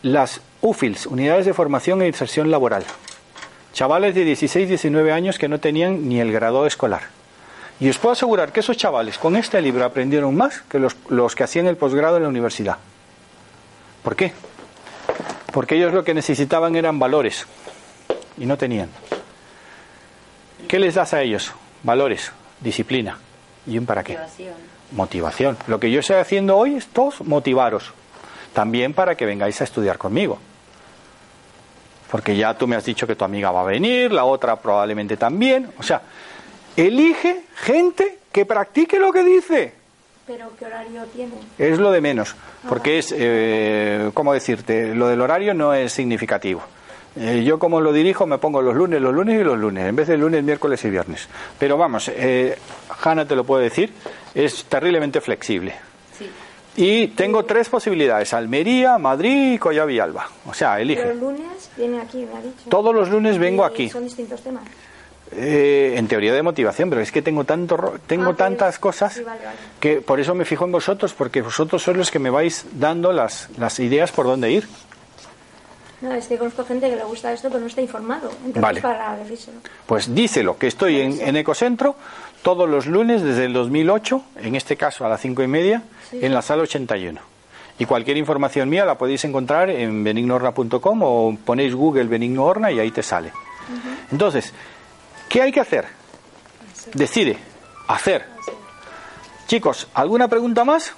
las 0.02 0.40
UFILS, 0.60 1.06
Unidades 1.06 1.46
de 1.46 1.54
Formación 1.54 2.02
e 2.02 2.08
Inserción 2.08 2.50
Laboral. 2.50 2.84
Chavales 3.74 4.16
de 4.16 4.24
16, 4.24 4.68
19 4.68 5.12
años 5.12 5.38
que 5.38 5.48
no 5.48 5.60
tenían 5.60 6.08
ni 6.08 6.20
el 6.20 6.32
grado 6.32 6.66
escolar. 6.66 7.02
Y 7.80 7.88
os 7.88 7.98
puedo 7.98 8.12
asegurar 8.12 8.52
que 8.52 8.60
esos 8.60 8.76
chavales 8.76 9.18
con 9.18 9.36
este 9.36 9.60
libro 9.60 9.84
aprendieron 9.84 10.34
más 10.34 10.62
que 10.62 10.78
los, 10.78 10.96
los 11.08 11.34
que 11.34 11.44
hacían 11.44 11.66
el 11.66 11.76
posgrado 11.76 12.16
en 12.16 12.22
la 12.22 12.28
universidad. 12.28 12.78
¿Por 14.02 14.14
qué? 14.14 14.32
Porque 15.52 15.76
ellos 15.76 15.92
lo 15.92 16.04
que 16.04 16.14
necesitaban 16.14 16.76
eran 16.76 16.98
valores 16.98 17.46
y 18.36 18.46
no 18.46 18.56
tenían. 18.56 18.90
¿Qué 20.68 20.78
les 20.78 20.94
das 20.94 21.14
a 21.14 21.22
ellos? 21.22 21.52
Valores, 21.82 22.32
disciplina 22.60 23.18
y 23.66 23.78
un 23.78 23.86
para 23.86 24.02
qué. 24.02 24.14
Motivación. 24.14 24.54
Motivación. 24.92 25.58
Lo 25.66 25.80
que 25.80 25.90
yo 25.90 26.00
estoy 26.00 26.16
haciendo 26.16 26.56
hoy 26.56 26.76
es 26.76 26.86
todos 26.88 27.20
motivaros. 27.22 27.92
También 28.52 28.94
para 28.94 29.16
que 29.16 29.26
vengáis 29.26 29.60
a 29.60 29.64
estudiar 29.64 29.98
conmigo. 29.98 30.38
Porque 32.10 32.36
ya 32.36 32.54
tú 32.54 32.66
me 32.66 32.76
has 32.76 32.84
dicho 32.84 33.06
que 33.06 33.16
tu 33.16 33.24
amiga 33.24 33.50
va 33.50 33.62
a 33.62 33.64
venir, 33.64 34.12
la 34.12 34.24
otra 34.24 34.56
probablemente 34.56 35.16
también. 35.16 35.72
O 35.78 35.82
sea, 35.82 36.02
elige 36.76 37.42
gente 37.56 38.18
que 38.32 38.44
practique 38.46 38.98
lo 38.98 39.12
que 39.12 39.22
dice. 39.24 39.72
Pero 40.26 40.50
¿qué 40.58 40.64
horario 40.64 41.04
tiene? 41.14 41.34
Es 41.58 41.78
lo 41.78 41.90
de 41.92 42.00
menos, 42.00 42.34
porque 42.68 42.98
es, 42.98 43.14
eh, 43.16 44.10
¿cómo 44.14 44.32
decirte? 44.32 44.94
Lo 44.94 45.08
del 45.08 45.20
horario 45.20 45.52
no 45.52 45.74
es 45.74 45.92
significativo. 45.92 46.62
Eh, 47.16 47.44
yo 47.44 47.58
como 47.58 47.80
lo 47.80 47.92
dirijo 47.92 48.26
me 48.26 48.38
pongo 48.38 48.60
los 48.62 48.74
lunes, 48.74 49.00
los 49.00 49.14
lunes 49.14 49.40
y 49.40 49.44
los 49.44 49.56
lunes, 49.58 49.86
en 49.86 49.94
vez 49.94 50.08
de 50.08 50.16
lunes, 50.16 50.42
miércoles 50.42 50.82
y 50.84 50.90
viernes. 50.90 51.28
Pero 51.58 51.76
vamos, 51.76 52.08
eh, 52.12 52.56
Hanna 53.02 53.26
te 53.28 53.36
lo 53.36 53.44
puede 53.44 53.64
decir, 53.64 53.92
es 54.34 54.64
terriblemente 54.64 55.20
flexible. 55.20 55.74
Sí. 56.18 56.28
Y 56.76 57.08
tengo 57.08 57.44
tres 57.44 57.68
posibilidades, 57.68 58.32
Almería, 58.32 58.98
Madrid 58.98 59.52
y 59.52 59.58
Coyavillalba. 59.58 60.26
O 60.46 60.54
sea, 60.54 60.72
Los 60.72 60.80
elige. 60.80 61.14
lunes 61.14 61.70
viene 61.76 62.00
aquí, 62.00 62.26
me 62.32 62.36
ha 62.38 62.42
dicho. 62.42 62.68
Todos 62.68 62.92
los 62.94 63.10
lunes 63.10 63.38
vengo 63.38 63.64
aquí. 63.64 63.90
Son 63.90 64.02
distintos 64.04 64.42
temas. 64.42 64.64
Eh, 65.32 65.94
en 65.96 66.06
teoría 66.06 66.32
de 66.32 66.42
motivación, 66.42 66.90
pero 66.90 67.00
es 67.00 67.10
que 67.10 67.20
tengo 67.22 67.44
tanto 67.44 67.94
tengo 68.06 68.30
Ah, 68.30 68.36
tantas 68.36 68.78
cosas 68.78 69.14
sí, 69.14 69.22
vale, 69.24 69.44
vale. 69.44 69.56
que 69.80 70.00
por 70.00 70.20
eso 70.20 70.34
me 70.34 70.44
fijo 70.44 70.64
en 70.64 70.70
vosotros, 70.72 71.12
porque 71.14 71.42
vosotros 71.42 71.82
sois 71.82 71.96
los 71.96 72.10
que 72.10 72.18
me 72.20 72.30
vais 72.30 72.66
dando 72.74 73.10
las, 73.12 73.48
las 73.58 73.80
ideas 73.80 74.12
por 74.12 74.26
dónde 74.26 74.52
ir. 74.52 74.68
No, 76.02 76.12
es 76.12 76.26
que 76.26 76.36
conozco 76.36 76.64
gente 76.64 76.88
que 76.90 76.96
le 76.96 77.04
gusta 77.04 77.32
esto, 77.32 77.48
pero 77.48 77.60
no 77.60 77.66
está 77.66 77.80
informado. 77.80 78.30
Entonces, 78.44 78.60
Vale. 78.62 78.80
para 78.82 79.16
decírselo. 79.16 79.58
Pues 79.86 80.14
díselo, 80.14 80.58
que 80.58 80.66
estoy 80.66 81.00
en, 81.00 81.18
en 81.20 81.36
Ecocentro 81.36 81.96
todos 82.42 82.68
los 82.68 82.86
lunes 82.86 83.22
desde 83.22 83.46
el 83.46 83.54
2008, 83.54 84.22
en 84.42 84.54
este 84.54 84.76
caso 84.76 85.06
a 85.06 85.08
las 85.08 85.20
cinco 85.20 85.42
y 85.42 85.46
media, 85.48 85.82
Sí. 86.10 86.18
en 86.22 86.34
la 86.34 86.42
sala 86.42 86.62
81. 86.64 87.20
Y 87.78 87.86
cualquier 87.86 88.18
información 88.18 88.68
mía 88.68 88.84
la 88.84 88.98
podéis 88.98 89.24
encontrar 89.24 89.70
en 89.70 90.04
benignorna.com 90.04 91.00
o 91.02 91.36
ponéis 91.44 91.74
Google 91.74 92.04
Benigno 92.04 92.44
Horna 92.44 92.70
y 92.70 92.78
ahí 92.78 92.90
te 92.90 93.02
sale. 93.02 93.32
Entonces, 94.12 94.52
¿qué 95.34 95.42
hay 95.42 95.50
que 95.50 95.58
hacer? 95.58 95.84
Decide, 96.92 97.36
hacer. 97.88 98.24
Chicos, 99.48 99.88
¿alguna 99.92 100.28
pregunta 100.28 100.64
más? 100.64 100.92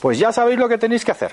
Pues 0.00 0.18
ya 0.18 0.32
sabéis 0.32 0.58
lo 0.58 0.68
que 0.68 0.76
tenéis 0.76 1.04
que 1.04 1.12
hacer. 1.12 1.32